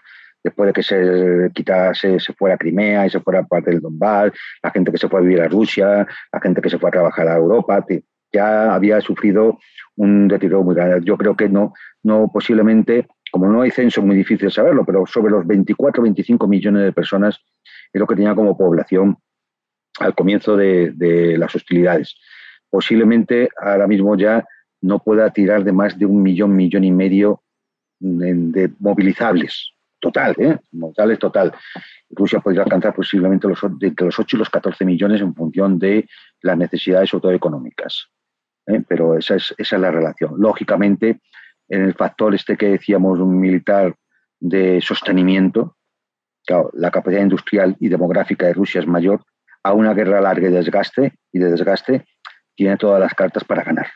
después 0.43 0.67
de 0.67 0.73
que 0.73 0.83
se 0.83 1.51
quitase, 1.53 2.19
se 2.19 2.33
fuera 2.33 2.55
a 2.55 2.57
Crimea 2.57 3.05
y 3.05 3.09
se 3.09 3.19
fuera 3.19 3.43
parte 3.43 3.71
del 3.71 3.81
Donbass, 3.81 4.31
la 4.61 4.71
gente 4.71 4.91
que 4.91 4.97
se 4.97 5.07
fue 5.07 5.19
a 5.19 5.23
vivir 5.23 5.41
a 5.41 5.47
Rusia, 5.47 6.07
la 6.31 6.41
gente 6.41 6.61
que 6.61 6.69
se 6.69 6.77
fue 6.77 6.89
a 6.89 6.93
trabajar 6.93 7.27
a 7.27 7.37
Europa, 7.37 7.85
ya 8.31 8.73
había 8.73 9.01
sufrido 9.01 9.59
un 9.95 10.27
deterioro 10.27 10.63
muy 10.63 10.75
grande. 10.75 11.01
Yo 11.03 11.17
creo 11.17 11.35
que 11.35 11.49
no, 11.49 11.73
no 12.03 12.29
posiblemente, 12.31 13.07
como 13.31 13.47
no 13.47 13.61
hay 13.61 13.71
censo, 13.71 14.01
muy 14.01 14.15
difícil 14.15 14.51
saberlo, 14.51 14.85
pero 14.85 15.05
sobre 15.05 15.31
los 15.31 15.45
24 15.45 16.01
25 16.01 16.47
millones 16.47 16.83
de 16.83 16.93
personas 16.93 17.39
es 17.91 17.99
lo 17.99 18.07
que 18.07 18.15
tenía 18.15 18.35
como 18.35 18.57
población 18.57 19.17
al 19.99 20.15
comienzo 20.15 20.55
de, 20.55 21.35
las 21.37 21.53
hostilidades. 21.55 22.15
Posiblemente 22.69 23.49
ahora 23.61 23.87
mismo 23.87 24.15
ya 24.15 24.45
no 24.81 24.99
pueda 24.99 25.31
tirar 25.31 25.63
de 25.63 25.71
más 25.71 25.97
de 25.97 26.05
un 26.05 26.21
millón, 26.21 26.55
millón 26.55 26.83
y 26.83 26.91
medio 26.91 27.43
de 27.99 28.71
movilizables, 28.79 29.73
total, 29.99 30.35
¿eh? 30.37 30.57
movilizables 30.71 31.19
total. 31.19 31.53
Rusia 32.11 32.39
podría 32.39 32.63
alcanzar 32.63 32.93
posiblemente 32.95 33.47
los, 33.47 33.61
entre 33.63 34.05
los 34.05 34.17
8 34.17 34.37
y 34.37 34.39
los 34.39 34.49
14 34.49 34.85
millones 34.85 35.21
en 35.21 35.35
función 35.35 35.77
de 35.77 36.07
las 36.41 36.57
necesidades, 36.57 37.09
sobre 37.09 37.21
todo 37.23 37.31
económicas. 37.33 38.09
¿Eh? 38.69 38.83
Pero 38.87 39.17
esa 39.17 39.35
es, 39.35 39.53
esa 39.57 39.75
es 39.75 39.81
la 39.81 39.91
relación. 39.91 40.35
Lógicamente, 40.37 41.19
en 41.67 41.83
el 41.83 41.93
factor 41.93 42.33
este 42.33 42.55
que 42.55 42.69
decíamos, 42.69 43.19
un 43.19 43.39
militar 43.39 43.95
de 44.39 44.81
sostenimiento, 44.81 45.75
la 46.73 46.89
capacidad 46.89 47.21
industrial 47.21 47.75
y 47.79 47.89
demográfica 47.89 48.47
de 48.47 48.53
Rusia 48.53 48.81
es 48.81 48.87
mayor, 48.87 49.23
a 49.63 49.73
una 49.73 49.93
guerra 49.93 50.21
larga 50.21 50.47
y 50.47 50.51
desgaste, 50.51 51.13
y 51.31 51.39
de 51.39 51.51
desgaste 51.51 52.05
tiene 52.55 52.77
todas 52.77 52.99
las 52.99 53.13
cartas 53.13 53.43
para 53.43 53.63
ganar. 53.63 53.87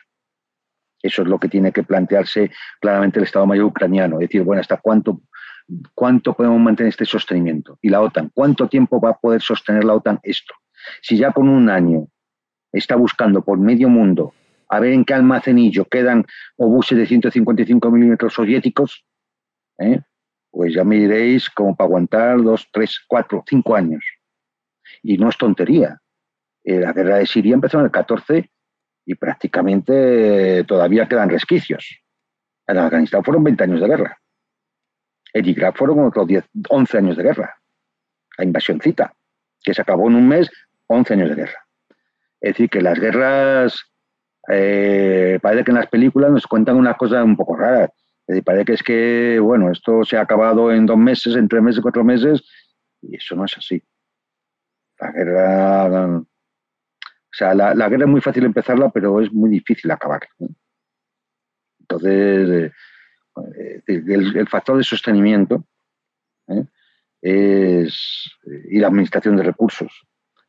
Eso 1.02 1.22
es 1.22 1.28
lo 1.28 1.38
que 1.38 1.48
tiene 1.48 1.72
que 1.72 1.82
plantearse 1.82 2.50
claramente 2.80 3.18
el 3.18 3.24
Estado 3.24 3.46
Mayor 3.46 3.66
ucraniano, 3.66 4.18
decir, 4.18 4.42
bueno, 4.42 4.60
¿hasta 4.60 4.78
cuánto, 4.78 5.20
cuánto 5.94 6.34
podemos 6.34 6.60
mantener 6.60 6.90
este 6.90 7.04
sostenimiento? 7.04 7.78
Y 7.82 7.88
la 7.88 8.00
OTAN, 8.00 8.30
¿cuánto 8.32 8.68
tiempo 8.68 9.00
va 9.00 9.10
a 9.10 9.18
poder 9.18 9.42
sostener 9.42 9.84
la 9.84 9.94
OTAN 9.94 10.20
esto? 10.22 10.54
Si 11.02 11.16
ya 11.16 11.32
con 11.32 11.48
un 11.48 11.68
año 11.68 12.06
está 12.72 12.96
buscando 12.96 13.42
por 13.42 13.58
medio 13.58 13.88
mundo 13.88 14.32
a 14.76 14.80
ver 14.80 14.92
en 14.92 15.04
qué 15.04 15.14
almacenillo 15.14 15.84
quedan 15.86 16.24
obuses 16.56 16.98
de 16.98 17.06
155 17.06 17.90
milímetros 17.90 18.34
soviéticos, 18.34 19.04
¿eh? 19.78 20.00
pues 20.50 20.74
ya 20.74 20.84
me 20.84 20.96
diréis 20.96 21.50
como 21.50 21.76
para 21.76 21.86
aguantar 21.86 22.42
dos, 22.42 22.68
tres, 22.72 23.00
cuatro, 23.06 23.42
cinco 23.46 23.74
años. 23.74 24.04
Y 25.02 25.18
no 25.18 25.28
es 25.28 25.36
tontería. 25.36 26.00
Eh, 26.62 26.80
la 26.80 26.92
guerra 26.92 27.16
de 27.16 27.26
Siria 27.26 27.54
empezó 27.54 27.78
en 27.78 27.86
el 27.86 27.90
14 27.90 28.50
y 29.06 29.14
prácticamente 29.16 30.64
todavía 30.64 31.08
quedan 31.08 31.28
resquicios. 31.28 32.00
En 32.66 32.78
Afganistán 32.78 33.24
fueron 33.24 33.44
20 33.44 33.64
años 33.64 33.80
de 33.80 33.88
guerra. 33.88 34.18
En 35.32 35.46
Irak 35.46 35.76
fueron 35.76 36.06
otros 36.06 36.26
10, 36.26 36.44
11 36.68 36.98
años 36.98 37.16
de 37.16 37.24
guerra. 37.24 37.60
La 38.38 38.44
invasióncita, 38.44 39.12
que 39.62 39.74
se 39.74 39.82
acabó 39.82 40.08
en 40.08 40.14
un 40.14 40.28
mes, 40.28 40.50
11 40.86 41.14
años 41.14 41.28
de 41.30 41.34
guerra. 41.34 41.66
Es 42.40 42.52
decir, 42.52 42.70
que 42.70 42.80
las 42.80 42.98
guerras, 42.98 43.93
eh, 44.48 45.38
parece 45.42 45.64
que 45.64 45.70
en 45.70 45.76
las 45.76 45.88
películas 45.88 46.30
nos 46.30 46.46
cuentan 46.46 46.76
una 46.76 46.94
cosa 46.94 47.22
un 47.22 47.36
poco 47.36 47.56
rara. 47.56 47.84
Es 47.84 48.26
decir, 48.26 48.44
parece 48.44 48.64
que 48.64 48.72
es 48.72 48.82
que, 48.82 49.38
bueno, 49.40 49.70
esto 49.70 50.04
se 50.04 50.16
ha 50.16 50.22
acabado 50.22 50.72
en 50.72 50.86
dos 50.86 50.96
meses, 50.96 51.36
en 51.36 51.48
tres 51.48 51.62
meses, 51.62 51.82
cuatro 51.82 52.04
meses, 52.04 52.42
y 53.02 53.16
eso 53.16 53.36
no 53.36 53.44
es 53.44 53.56
así. 53.56 53.82
La 54.98 55.12
guerra 55.12 56.24
o 57.34 57.36
sea, 57.36 57.52
la, 57.52 57.88
guerra 57.88 58.04
es 58.04 58.10
muy 58.10 58.20
fácil 58.20 58.44
empezarla, 58.44 58.90
pero 58.90 59.20
es 59.20 59.32
muy 59.32 59.50
difícil 59.50 59.90
acabar. 59.90 60.20
Entonces, 61.80 62.70
eh, 63.58 63.82
el, 63.88 64.46
factor 64.46 64.76
de 64.76 64.84
sostenimiento 64.84 65.66
¿eh? 66.46 66.64
es, 67.20 68.30
y 68.70 68.78
la 68.78 68.86
administración 68.86 69.36
de 69.36 69.42
recursos 69.42 70.06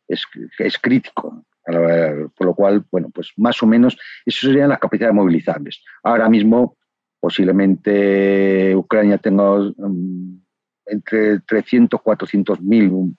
es, 0.08 0.26
es 0.60 0.78
crítico. 0.78 1.44
Por 1.66 2.46
lo 2.46 2.54
cual, 2.54 2.86
bueno, 2.92 3.10
pues 3.14 3.32
más 3.38 3.62
o 3.64 3.66
menos, 3.66 3.98
eso 4.26 4.48
serían 4.48 4.70
las 4.70 4.80
capacidades 4.80 5.16
movilizables. 5.16 5.84
Ahora 6.04 6.30
mismo, 6.30 6.78
posiblemente 7.20 8.76
Ucrania 8.76 9.18
tenga 9.18 9.58
mm, 9.58 10.42
entre 10.86 11.40
300 11.40 12.00
y 12.00 12.04
400 12.04 12.62
mil 12.62 13.16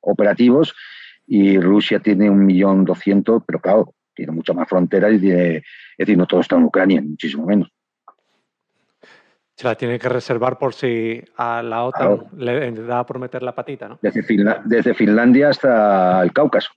operativos 0.00 0.74
y 1.26 1.58
Rusia 1.60 2.00
tiene 2.00 2.28
un 2.28 2.44
millón 2.44 2.84
doscientos, 2.84 3.42
pero 3.46 3.60
claro, 3.60 3.94
tiene 4.14 4.32
mucha 4.32 4.52
más 4.54 4.68
frontera 4.68 5.10
y 5.10 5.20
tiene, 5.20 5.56
es 5.58 5.64
decir, 5.98 6.18
no 6.18 6.26
todo 6.26 6.40
está 6.40 6.56
en 6.56 6.64
Ucrania, 6.64 7.00
muchísimo 7.00 7.46
menos. 7.46 7.70
Se 9.54 9.66
la 9.66 9.74
tiene 9.74 9.98
que 9.98 10.08
reservar 10.08 10.58
por 10.58 10.74
si 10.74 11.22
a 11.36 11.62
la 11.62 11.84
OTAN 11.84 12.26
le 12.36 12.72
da 12.72 13.04
por 13.04 13.18
meter 13.18 13.42
la 13.42 13.54
patita, 13.54 13.88
¿no? 13.88 13.98
Desde, 14.02 14.94
Finlandia 14.94 15.50
hasta 15.50 16.22
el 16.22 16.32
Cáucaso 16.32 16.70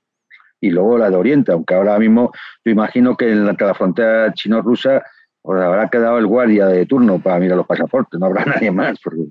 y 0.62 0.70
luego 0.70 0.98
la 0.98 1.10
de 1.10 1.18
Oriente, 1.18 1.52
aunque 1.52 1.74
ahora 1.74 2.00
mismo 2.00 2.32
yo 2.64 2.72
imagino 2.72 3.18
que 3.18 3.32
en 3.32 3.46
la, 3.46 3.74
frontera 3.74 4.32
chino-rusa 4.34 5.04
pues, 5.42 5.62
habrá 5.62 5.90
quedado 5.90 6.18
el 6.20 6.28
guardia 6.28 6.68
de 6.68 6.86
turno 6.86 7.20
para 7.20 7.40
mirar 7.40 7.58
los 7.58 7.68
pasaportes, 7.68 8.20
no 8.20 8.28
habrá 8.28 8.46
nadie 8.46 8.72
más, 8.72 9.00
porque 9.04 9.26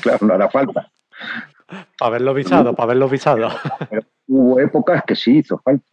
claro, 0.00 0.26
no 0.26 0.34
hará 0.34 0.48
falta. 0.48 0.90
Para 1.98 2.10
verlo 2.10 2.34
visado, 2.34 2.74
para 2.74 2.88
verlo 2.88 3.08
visado 3.08 3.48
hubo 4.32 4.58
épocas 4.58 5.02
que 5.06 5.14
sí 5.14 5.38
hizo 5.38 5.58
falta. 5.58 5.86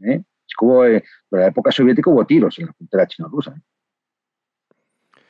¿eh? 0.00 0.22
Hubo, 0.60 0.84
en 0.86 1.02
la 1.30 1.46
época 1.46 1.70
soviética 1.72 2.10
hubo 2.10 2.24
tiros 2.26 2.58
en 2.58 2.66
la 2.66 2.72
frontera 2.72 3.06
chino-rusa. 3.06 3.54
¿eh? 3.56 3.60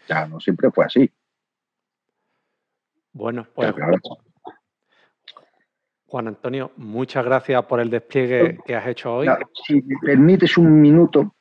Ya 0.08 0.26
no 0.26 0.40
siempre 0.40 0.70
fue 0.70 0.84
así. 0.84 1.10
Bueno, 3.12 3.46
pues. 3.54 3.74
Juan 6.14 6.28
Antonio, 6.28 6.70
muchas 6.76 7.24
gracias 7.24 7.64
por 7.64 7.80
el 7.80 7.90
despliegue 7.90 8.60
que 8.64 8.76
has 8.76 8.86
hecho 8.86 9.16
hoy. 9.16 9.26
si 9.66 9.82
me 9.82 9.96
permites 10.00 10.56
un 10.56 10.80
minuto, 10.80 11.34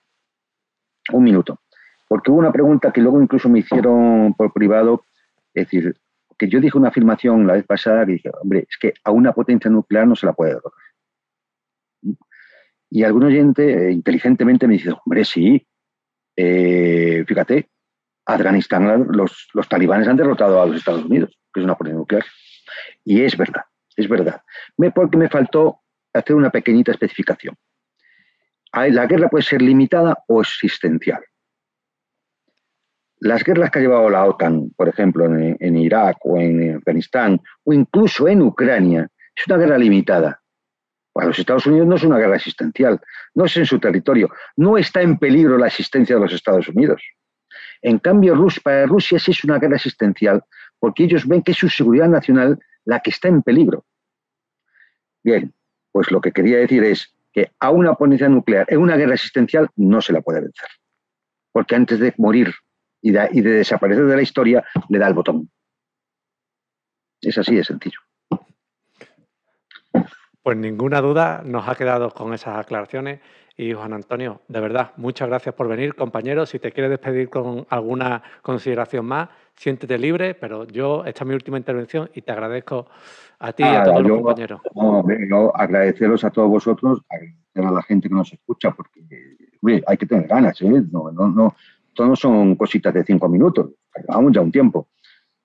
un 1.11 1.23
minuto, 1.23 1.59
porque 2.07 2.31
hubo 2.31 2.39
una 2.39 2.51
pregunta 2.51 2.91
que 2.91 2.99
luego 2.99 3.21
incluso 3.21 3.49
me 3.49 3.59
hicieron 3.59 4.33
por 4.33 4.51
privado, 4.51 5.05
es 5.53 5.65
decir, 5.65 5.95
que 6.35 6.49
yo 6.49 6.59
dije 6.59 6.75
una 6.75 6.87
afirmación 6.87 7.45
la 7.45 7.53
vez 7.53 7.67
pasada 7.67 8.03
que 8.03 8.13
dije, 8.13 8.31
hombre, 8.41 8.65
es 8.67 8.75
que 8.79 8.95
a 9.03 9.11
una 9.11 9.31
potencia 9.31 9.69
nuclear 9.69 10.07
no 10.07 10.15
se 10.15 10.25
la 10.25 10.33
puede 10.33 10.55
derrotar. 10.55 10.81
Y 12.89 13.03
algún 13.03 13.25
oyente 13.25 13.89
eh, 13.89 13.91
inteligentemente 13.91 14.65
me 14.65 14.73
dice, 14.73 14.89
hombre, 15.05 15.23
sí, 15.23 15.67
eh, 16.35 17.23
fíjate, 17.27 17.69
Afganistán, 18.25 19.05
los, 19.11 19.49
los 19.53 19.69
talibanes 19.69 20.07
han 20.07 20.17
derrotado 20.17 20.59
a 20.59 20.65
los 20.65 20.77
Estados 20.77 21.05
Unidos, 21.05 21.37
que 21.53 21.59
es 21.59 21.63
una 21.63 21.75
potencia 21.75 21.99
nuclear. 21.99 22.25
Y 23.05 23.21
es 23.21 23.37
verdad, 23.37 23.65
es 23.95 24.07
verdad. 24.07 24.41
Porque 24.93 25.17
me 25.17 25.29
faltó 25.29 25.81
hacer 26.13 26.35
una 26.35 26.49
pequeñita 26.49 26.91
especificación. 26.91 27.55
La 28.73 29.05
guerra 29.05 29.29
puede 29.29 29.43
ser 29.43 29.61
limitada 29.61 30.17
o 30.27 30.41
existencial. 30.41 31.23
Las 33.19 33.43
guerras 33.43 33.71
que 33.71 33.79
ha 33.79 33.81
llevado 33.81 34.09
la 34.09 34.25
OTAN, 34.25 34.71
por 34.75 34.89
ejemplo, 34.89 35.25
en, 35.25 35.55
en 35.59 35.77
Irak 35.77 36.17
o 36.23 36.37
en 36.37 36.77
Afganistán, 36.77 37.39
o 37.63 37.71
incluso 37.71 38.27
en 38.27 38.41
Ucrania, 38.41 39.07
es 39.35 39.47
una 39.47 39.57
guerra 39.57 39.77
limitada. 39.77 40.41
Para 41.13 41.27
los 41.27 41.39
Estados 41.39 41.67
Unidos 41.67 41.87
no 41.87 41.95
es 41.95 42.03
una 42.03 42.17
guerra 42.17 42.35
existencial, 42.35 42.99
no 43.35 43.45
es 43.45 43.55
en 43.55 43.65
su 43.67 43.79
territorio, 43.79 44.29
no 44.57 44.77
está 44.77 45.01
en 45.01 45.17
peligro 45.17 45.57
la 45.57 45.67
existencia 45.67 46.15
de 46.15 46.21
los 46.21 46.33
Estados 46.33 46.67
Unidos. 46.67 47.01
En 47.83 47.99
cambio, 47.99 48.35
para 48.63 48.87
Rusia 48.87 49.19
sí 49.19 49.31
es 49.31 49.43
una 49.43 49.59
guerra 49.59 49.75
existencial, 49.75 50.43
porque 50.79 51.03
ellos 51.03 51.27
ven 51.27 51.43
que 51.43 51.53
su 51.53 51.69
seguridad 51.69 52.09
nacional 52.09 52.57
la 52.85 52.99
que 52.99 53.09
está 53.09 53.27
en 53.27 53.41
peligro. 53.41 53.85
Bien, 55.23 55.53
pues 55.91 56.11
lo 56.11 56.21
que 56.21 56.31
quería 56.31 56.57
decir 56.57 56.83
es 56.83 57.15
que 57.31 57.51
a 57.59 57.71
una 57.71 57.95
potencia 57.95 58.29
nuclear 58.29 58.65
en 58.69 58.79
una 58.79 58.95
guerra 58.95 59.13
existencial 59.13 59.69
no 59.75 60.01
se 60.01 60.13
la 60.13 60.21
puede 60.21 60.41
vencer, 60.41 60.67
porque 61.51 61.75
antes 61.75 61.99
de 61.99 62.13
morir 62.17 62.53
y 63.01 63.11
de, 63.11 63.29
y 63.31 63.41
de 63.41 63.51
desaparecer 63.51 64.05
de 64.05 64.15
la 64.15 64.21
historia 64.21 64.63
le 64.89 64.99
da 64.99 65.07
el 65.07 65.13
botón. 65.13 65.49
Es 67.21 67.37
así 67.37 67.55
de 67.55 67.63
sencillo. 67.63 67.99
Pues 70.41 70.57
ninguna 70.57 70.99
duda 70.99 71.41
nos 71.45 71.69
ha 71.69 71.75
quedado 71.75 72.11
con 72.11 72.33
esas 72.33 72.57
aclaraciones. 72.57 73.21
Y 73.55 73.73
Juan 73.73 73.93
Antonio, 73.93 74.41
de 74.47 74.59
verdad, 74.59 74.93
muchas 74.97 75.27
gracias 75.27 75.53
por 75.53 75.67
venir, 75.67 75.93
compañero. 75.93 76.45
Si 76.47 76.57
te 76.57 76.71
quieres 76.71 76.89
despedir 76.89 77.29
con 77.29 77.67
alguna 77.69 78.23
consideración 78.41 79.05
más, 79.05 79.29
siéntete 79.55 79.97
libre, 79.99 80.33
pero 80.33 80.65
yo, 80.65 81.05
esta 81.05 81.23
es 81.23 81.27
mi 81.27 81.35
última 81.35 81.57
intervención 81.57 82.09
y 82.15 82.23
te 82.23 82.31
agradezco 82.31 82.87
a 83.37 83.53
ti 83.53 83.61
y 83.61 83.67
a 83.67 83.83
todos 83.83 84.01
los 84.01 84.21
compañeros. 84.21 84.61
yo 85.29 85.55
agradeceros 85.55 86.23
a 86.23 86.31
todos 86.31 86.49
vosotros, 86.49 87.01
agradecer 87.07 87.65
a 87.65 87.71
la 87.71 87.83
gente 87.83 88.09
que 88.09 88.15
nos 88.15 88.33
escucha, 88.33 88.71
porque 88.71 89.01
hay 89.85 89.97
que 89.97 90.05
tener 90.07 90.27
ganas, 90.27 90.59
¿eh? 90.61 90.83
No, 90.91 91.11
no, 91.11 91.27
no, 91.27 91.55
todos 91.93 92.19
son 92.19 92.55
cositas 92.55 92.91
de 92.91 93.03
cinco 93.03 93.29
minutos, 93.29 93.69
llevamos 93.95 94.31
ya 94.31 94.41
un 94.41 94.51
tiempo. 94.51 94.87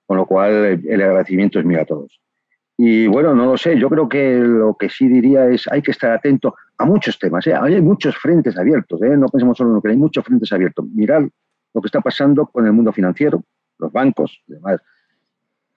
Con 0.07 0.17
lo 0.17 0.25
cual, 0.25 0.81
el 0.83 1.01
agradecimiento 1.03 1.59
es 1.59 1.65
mío 1.65 1.79
a 1.79 1.85
todos. 1.85 2.19
Y 2.81 3.07
bueno, 3.07 3.35
no 3.35 3.45
lo 3.45 3.57
sé, 3.57 3.77
yo 3.77 3.89
creo 3.89 4.07
que 4.07 4.35
lo 4.35 4.73
que 4.73 4.89
sí 4.89 5.09
diría 5.09 5.45
es 5.47 5.67
hay 5.69 5.81
que 5.81 5.91
estar 5.91 6.13
atento 6.13 6.55
a 6.77 6.85
muchos 6.85 7.19
temas. 7.19 7.45
¿eh? 7.45 7.53
Hay 7.53 7.81
muchos 7.81 8.15
frentes 8.15 8.57
abiertos, 8.57 9.01
¿eh? 9.01 9.17
no 9.17 9.27
pensemos 9.27 9.57
solo 9.57 9.71
en 9.71 9.75
lo 9.75 9.81
que 9.81 9.89
hay 9.89 9.97
muchos 9.97 10.23
frentes 10.23 10.53
abiertos. 10.53 10.85
Mirad 10.93 11.23
lo 11.73 11.81
que 11.81 11.87
está 11.87 11.99
pasando 11.99 12.45
con 12.45 12.65
el 12.65 12.71
mundo 12.71 12.93
financiero, 12.93 13.43
los 13.79 13.91
bancos 13.91 14.41
y 14.47 14.53
demás, 14.53 14.79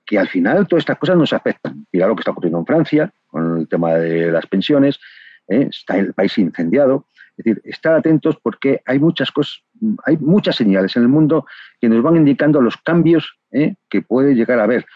que 0.06 0.16
al 0.16 0.28
final 0.28 0.68
todas 0.68 0.82
estas 0.82 0.96
cosas 0.96 1.16
nos 1.16 1.32
afectan. 1.32 1.84
Mirad 1.90 2.06
lo 2.06 2.14
que 2.14 2.20
está 2.20 2.30
ocurriendo 2.30 2.60
en 2.60 2.66
Francia 2.66 3.12
con 3.26 3.58
el 3.58 3.66
tema 3.66 3.94
de 3.94 4.30
las 4.30 4.46
pensiones, 4.46 5.00
¿eh? 5.48 5.70
está 5.70 5.98
el 5.98 6.14
país 6.14 6.38
incendiado. 6.38 7.08
Es 7.36 7.44
decir, 7.44 7.62
estar 7.64 7.94
atentos 7.94 8.36
porque 8.40 8.80
hay 8.86 9.00
muchas 9.00 9.32
cosas, 9.32 9.64
hay 10.04 10.18
muchas 10.18 10.54
señales 10.54 10.94
en 10.94 11.02
el 11.02 11.08
mundo 11.08 11.46
que 11.80 11.88
nos 11.88 12.00
van 12.00 12.14
indicando 12.14 12.60
los 12.60 12.76
cambios 12.76 13.40
que 13.50 14.02
puede 14.02 14.36
llegar 14.36 14.60
a 14.60 14.64
haber 14.64 14.86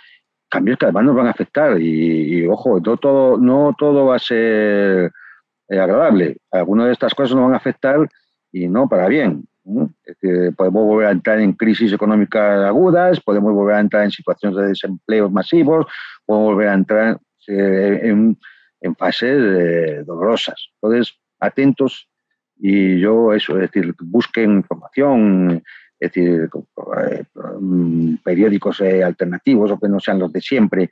cambios 0.48 0.78
que 0.78 0.86
además 0.86 1.04
nos 1.04 1.16
van 1.16 1.26
a 1.26 1.30
afectar 1.30 1.80
y, 1.80 2.46
ojo, 2.46 2.80
no 2.80 2.96
todo, 2.96 3.36
no 3.38 3.74
todo 3.78 4.06
va 4.06 4.16
a 4.16 4.20
ser 4.20 5.12
eh, 5.68 5.78
agradable. 5.80 6.36
Algunas 6.50 6.86
de 6.86 6.92
estas 6.92 7.14
cosas 7.14 7.34
nos 7.34 7.44
van 7.44 7.54
a 7.54 7.58
afectar 7.58 8.08
y 8.52 8.68
no 8.68 8.88
para 8.88 9.08
bien. 9.08 9.44
podemos 10.56 10.84
volver 10.84 11.08
a 11.08 11.10
entrar 11.10 11.40
en 11.40 11.52
crisis 11.52 11.92
económicas 11.92 12.64
agudas, 12.64 13.20
podemos 13.20 13.52
volver 13.52 13.76
a 13.76 13.80
entrar 13.80 14.04
en 14.04 14.10
situaciones 14.10 14.56
de 14.58 14.68
desempleo 14.68 15.28
masivos, 15.28 15.86
podemos 16.24 16.54
volver 16.54 16.68
a 16.68 16.74
entrar 16.74 17.20
eh, 17.48 18.00
en, 18.02 18.38
fases 18.96 19.38
eh, 19.38 20.04
dolorosas. 20.06 20.68
Entonces, 20.80 21.18
atentos 21.40 22.08
y 22.56 23.00
yo 23.00 23.32
eso, 23.34 23.54
es 23.54 23.72
decir, 23.72 23.94
busquen 24.00 24.52
información, 24.52 25.62
es 25.98 26.12
decir, 26.12 26.48
eh, 27.00 27.24
mm, 27.60 28.16
periódicos 28.24 28.80
alternativos 28.80 29.70
o 29.70 29.78
que 29.78 29.88
no 29.88 30.00
sean 30.00 30.18
los 30.18 30.32
de 30.32 30.40
siempre, 30.40 30.90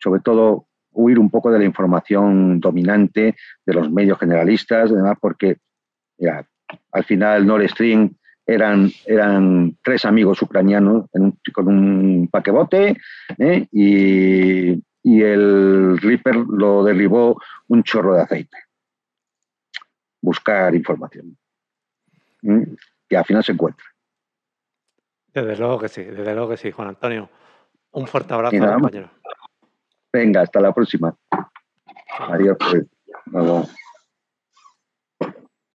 sobre 0.00 0.20
todo 0.20 0.66
huir 0.92 1.18
un 1.18 1.30
poco 1.30 1.50
de 1.50 1.58
la 1.58 1.64
información 1.64 2.60
dominante 2.60 3.36
de 3.64 3.74
los 3.74 3.90
medios 3.90 4.18
generalistas, 4.18 4.90
además 4.90 5.16
porque 5.20 5.58
al 6.92 7.04
final 7.04 7.46
Nord 7.46 7.68
Stream 7.68 8.14
eran, 8.46 8.90
eran 9.06 9.76
tres 9.82 10.04
amigos 10.04 10.42
ucranianos 10.42 11.06
con 11.52 11.68
un 11.68 12.28
paquebote 12.30 12.96
¿eh? 13.38 13.66
y, 13.70 14.72
y, 15.02 15.22
el 15.22 15.98
Reaper 15.98 16.36
lo 16.36 16.82
derribó 16.84 17.40
un 17.68 17.82
chorro 17.82 18.14
de 18.14 18.22
aceite. 18.22 18.56
Buscar 20.20 20.74
información. 20.74 21.36
¿eh? 22.42 22.66
Que 23.08 23.16
al 23.16 23.24
final 23.24 23.44
se 23.44 23.52
encuentra. 23.52 23.86
Desde 25.34 25.56
luego 25.56 25.78
que 25.78 25.88
sí, 25.88 26.02
desde 26.02 26.34
luego 26.34 26.50
que 26.50 26.56
sí, 26.56 26.70
Juan 26.70 26.88
Antonio. 26.88 27.28
Un 27.92 28.06
fuerte 28.06 28.34
abrazo, 28.34 28.56
compañero. 28.58 29.10
Venga, 30.12 30.42
hasta 30.42 30.60
la 30.60 30.72
próxima. 30.72 31.14
Adiós. 32.18 32.56
Pues. 32.58 32.86